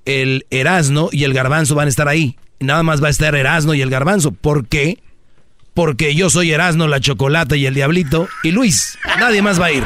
el 0.05 0.47
Erasno 0.51 1.09
y 1.13 1.25
el 1.25 1.35
Garbanzo 1.35 1.75
van 1.75 1.87
a 1.87 1.91
estar 1.91 2.09
ahí. 2.09 2.37
Nada 2.61 2.83
más 2.83 3.03
va 3.03 3.07
a 3.09 3.11
estar 3.11 3.35
Erasno 3.35 3.75
y 3.75 3.83
el 3.83 3.91
Garbanzo. 3.91 4.33
¿Por 4.33 4.67
qué? 4.67 4.99
Porque 5.75 6.15
yo 6.15 6.29
soy 6.29 6.51
Erasno, 6.53 6.89
la 6.89 7.01
Chocolata 7.01 7.57
y 7.57 7.67
el 7.67 7.75
Diablito 7.75 8.29
y 8.43 8.51
Luis. 8.51 8.99
Nadie 9.21 9.43
más 9.43 9.61
va 9.61 9.67
a 9.67 9.73
ir. 9.73 9.85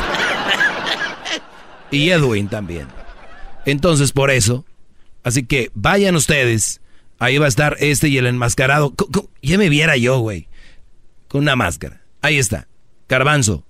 Y 1.91 2.11
Edwin 2.11 2.49
también. 2.49 2.87
Entonces, 3.67 4.13
por 4.13 4.31
eso. 4.31 4.65
Así 5.23 5.45
que 5.45 5.71
vayan 5.75 6.17
ustedes. 6.17 6.81
Ahí 7.19 7.39
va 7.39 7.45
a 7.47 7.49
estar 7.49 7.77
este 7.81 8.09
y 8.09 8.17
el 8.19 8.27
enmascarado. 8.27 8.95
Ya 9.43 9.59
me 9.59 9.69
viera 9.69 9.97
yo, 9.97 10.19
güey. 10.19 10.49
Con 11.29 11.43
una 11.43 11.55
máscara. 11.57 12.01
Ahí 12.23 12.39
está. 12.39 12.67
Garbanzo. 13.09 13.65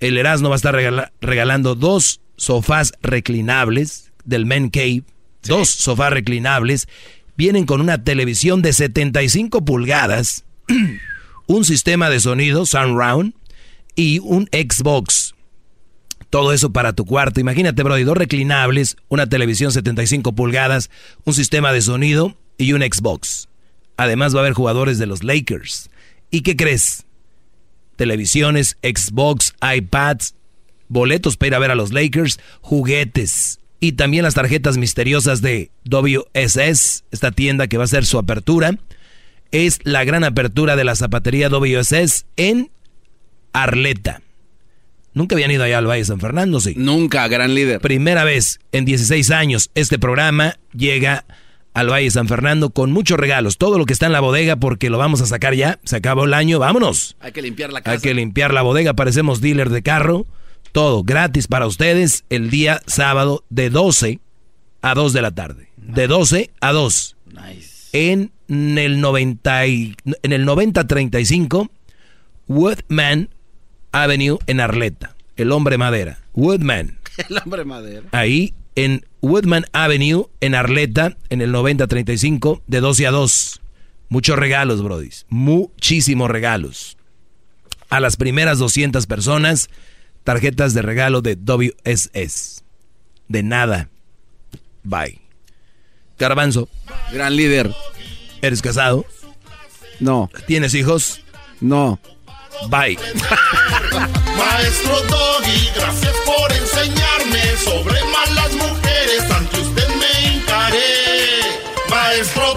El 0.00 0.18
Erasmo 0.18 0.48
va 0.50 0.56
a 0.56 0.56
estar 0.56 0.74
regala- 0.74 1.12
regalando 1.20 1.74
dos 1.76 2.20
sofás 2.36 2.92
reclinables 3.00 4.12
del 4.24 4.44
Men 4.44 4.68
Cave. 4.70 5.04
Dos 5.44 5.70
sofás 5.70 6.12
reclinables. 6.12 6.88
Vienen 7.36 7.66
con 7.66 7.80
una 7.80 8.04
televisión 8.04 8.62
de 8.62 8.72
75 8.72 9.64
pulgadas, 9.64 10.44
un 11.46 11.64
sistema 11.64 12.10
de 12.10 12.20
sonido 12.20 12.66
surround 12.66 13.34
y 13.96 14.20
un 14.20 14.48
Xbox. 14.52 15.34
Todo 16.30 16.52
eso 16.52 16.72
para 16.72 16.92
tu 16.92 17.04
cuarto. 17.04 17.40
Imagínate, 17.40 17.82
Brody, 17.82 18.04
dos 18.04 18.16
reclinables, 18.16 18.96
una 19.08 19.28
televisión 19.28 19.72
75 19.72 20.34
pulgadas, 20.34 20.90
un 21.24 21.34
sistema 21.34 21.72
de 21.72 21.82
sonido 21.82 22.36
y 22.58 22.72
un 22.72 22.82
Xbox. 22.82 23.48
Además 23.96 24.34
va 24.34 24.38
a 24.38 24.42
haber 24.42 24.54
jugadores 24.54 24.98
de 24.98 25.06
los 25.06 25.22
Lakers. 25.22 25.90
¿Y 26.30 26.42
qué 26.42 26.56
crees? 26.56 27.04
televisiones, 27.96 28.76
Xbox, 28.82 29.54
iPads, 29.62 30.34
boletos 30.88 31.36
para 31.36 31.48
ir 31.48 31.54
a 31.54 31.58
ver 31.58 31.70
a 31.70 31.74
los 31.74 31.92
Lakers, 31.92 32.38
juguetes 32.60 33.60
y 33.84 33.92
también 33.92 34.22
las 34.22 34.32
tarjetas 34.32 34.78
misteriosas 34.78 35.42
de 35.42 35.70
WSS, 35.84 37.04
esta 37.10 37.32
tienda 37.32 37.66
que 37.66 37.76
va 37.76 37.84
a 37.84 37.86
ser 37.86 38.06
su 38.06 38.16
apertura. 38.16 38.78
Es 39.50 39.78
la 39.82 40.04
gran 40.04 40.24
apertura 40.24 40.74
de 40.74 40.84
la 40.84 40.96
zapatería 40.96 41.50
WSS 41.50 42.24
en 42.38 42.70
Arleta. 43.52 44.22
Nunca 45.12 45.34
habían 45.34 45.50
ido 45.50 45.64
allá 45.64 45.76
al 45.76 45.86
Valle 45.86 45.98
de 45.98 46.06
San 46.06 46.18
Fernando, 46.18 46.60
sí. 46.60 46.72
Nunca, 46.78 47.28
gran 47.28 47.54
líder. 47.54 47.82
Primera 47.82 48.24
vez 48.24 48.58
en 48.72 48.86
16 48.86 49.30
años 49.32 49.70
este 49.74 49.98
programa 49.98 50.56
llega 50.72 51.26
al 51.74 51.90
Valle 51.90 52.06
de 52.06 52.10
San 52.12 52.26
Fernando 52.26 52.70
con 52.70 52.90
muchos 52.90 53.18
regalos. 53.18 53.58
Todo 53.58 53.76
lo 53.76 53.84
que 53.84 53.92
está 53.92 54.06
en 54.06 54.12
la 54.12 54.20
bodega 54.20 54.56
porque 54.56 54.88
lo 54.88 54.96
vamos 54.96 55.20
a 55.20 55.26
sacar 55.26 55.54
ya. 55.54 55.78
Se 55.84 55.96
acabó 55.96 56.24
el 56.24 56.32
año, 56.32 56.58
vámonos. 56.58 57.16
Hay 57.20 57.32
que 57.32 57.42
limpiar 57.42 57.70
la 57.70 57.82
casa. 57.82 57.90
Hay 57.90 57.98
que 57.98 58.14
limpiar 58.14 58.54
la 58.54 58.62
bodega, 58.62 58.94
parecemos 58.94 59.42
dealer 59.42 59.68
de 59.68 59.82
carro. 59.82 60.24
Todo 60.74 61.04
gratis 61.04 61.46
para 61.46 61.68
ustedes 61.68 62.24
el 62.30 62.50
día 62.50 62.82
sábado 62.86 63.44
de 63.48 63.70
12 63.70 64.18
a 64.82 64.94
2 64.94 65.12
de 65.12 65.22
la 65.22 65.30
tarde. 65.30 65.68
De 65.76 66.08
12 66.08 66.50
a 66.60 66.72
2. 66.72 67.16
En 67.92 68.32
el 68.48 69.00
90 69.00 69.66
y- 69.68 69.94
en 70.24 70.32
el 70.32 70.44
9035 70.44 71.70
Woodman 72.48 73.28
Avenue 73.92 74.38
en 74.48 74.58
Arleta. 74.58 75.14
El 75.36 75.52
hombre 75.52 75.78
madera. 75.78 76.18
Woodman. 76.32 76.98
El 77.30 77.38
hombre 77.38 77.64
madera. 77.64 78.08
Ahí 78.10 78.52
en 78.74 79.06
Woodman 79.22 79.66
Avenue 79.72 80.28
en 80.40 80.56
Arleta 80.56 81.16
en 81.28 81.40
el 81.40 81.52
9035 81.52 82.64
de 82.66 82.80
12 82.80 83.06
a 83.06 83.10
2. 83.12 83.60
Muchos 84.08 84.36
regalos, 84.36 84.82
brodis. 84.82 85.24
Muchísimos 85.28 86.28
regalos. 86.28 86.96
A 87.90 88.00
las 88.00 88.16
primeras 88.16 88.58
200 88.58 89.06
personas, 89.06 89.70
tarjetas 90.24 90.74
de 90.74 90.82
regalo 90.82 91.20
de 91.20 91.36
WSS. 91.36 92.64
De 93.28 93.42
nada. 93.42 93.88
Bye. 94.82 95.20
Garbanzo. 96.18 96.68
Gran 97.12 97.36
líder. 97.36 97.74
¿Eres 98.42 98.62
casado? 98.62 99.06
No. 100.00 100.30
¿Tienes 100.46 100.74
hijos? 100.74 101.20
No. 101.60 102.00
Bye. 102.68 102.98
Maestro 104.36 105.00
Doggy, 105.08 105.70
gracias 105.74 106.14
por 106.24 106.52
enseñarme 106.52 107.56
sobre 107.64 108.00
malas 108.04 108.52
mujeres. 108.54 109.30
Ante 109.30 109.60
usted 109.60 109.88
me 109.88 110.34
hincaré. 110.34 110.80
Maestro 111.88 112.42
Doggy. 112.42 112.53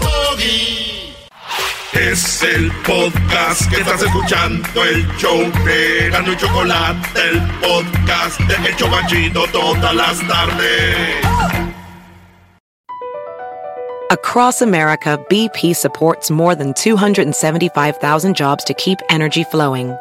Es 1.99 2.43
el 2.43 2.71
podcast 2.85 3.67
que 3.71 3.77
estás 3.77 4.03
escuchando, 4.03 4.83
el 4.83 5.07
show 5.17 5.39
de 5.65 6.09
Gano 6.11 6.31
y 6.31 6.37
Chocolate, 6.37 6.99
el 7.19 7.41
podcast 7.59 8.39
de 8.41 8.69
Hecho 8.69 8.87
Banchito 8.87 9.47
todas 9.51 9.95
las 9.95 10.19
tardes. 10.27 11.25
Across 14.11 14.61
America, 14.61 15.17
BP 15.27 15.75
supports 15.75 16.29
more 16.29 16.53
than 16.53 16.73
275,000 16.75 18.35
jobs 18.35 18.63
to 18.65 18.75
keep 18.75 18.99
energy 19.09 19.43
flowing. 19.45 19.97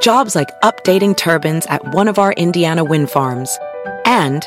Jobs 0.00 0.34
like 0.34 0.50
updating 0.62 1.16
turbines 1.16 1.66
at 1.66 1.94
one 1.94 2.08
of 2.08 2.18
our 2.18 2.32
Indiana 2.32 2.82
wind 2.82 3.10
farms 3.10 3.56
and 4.04 4.46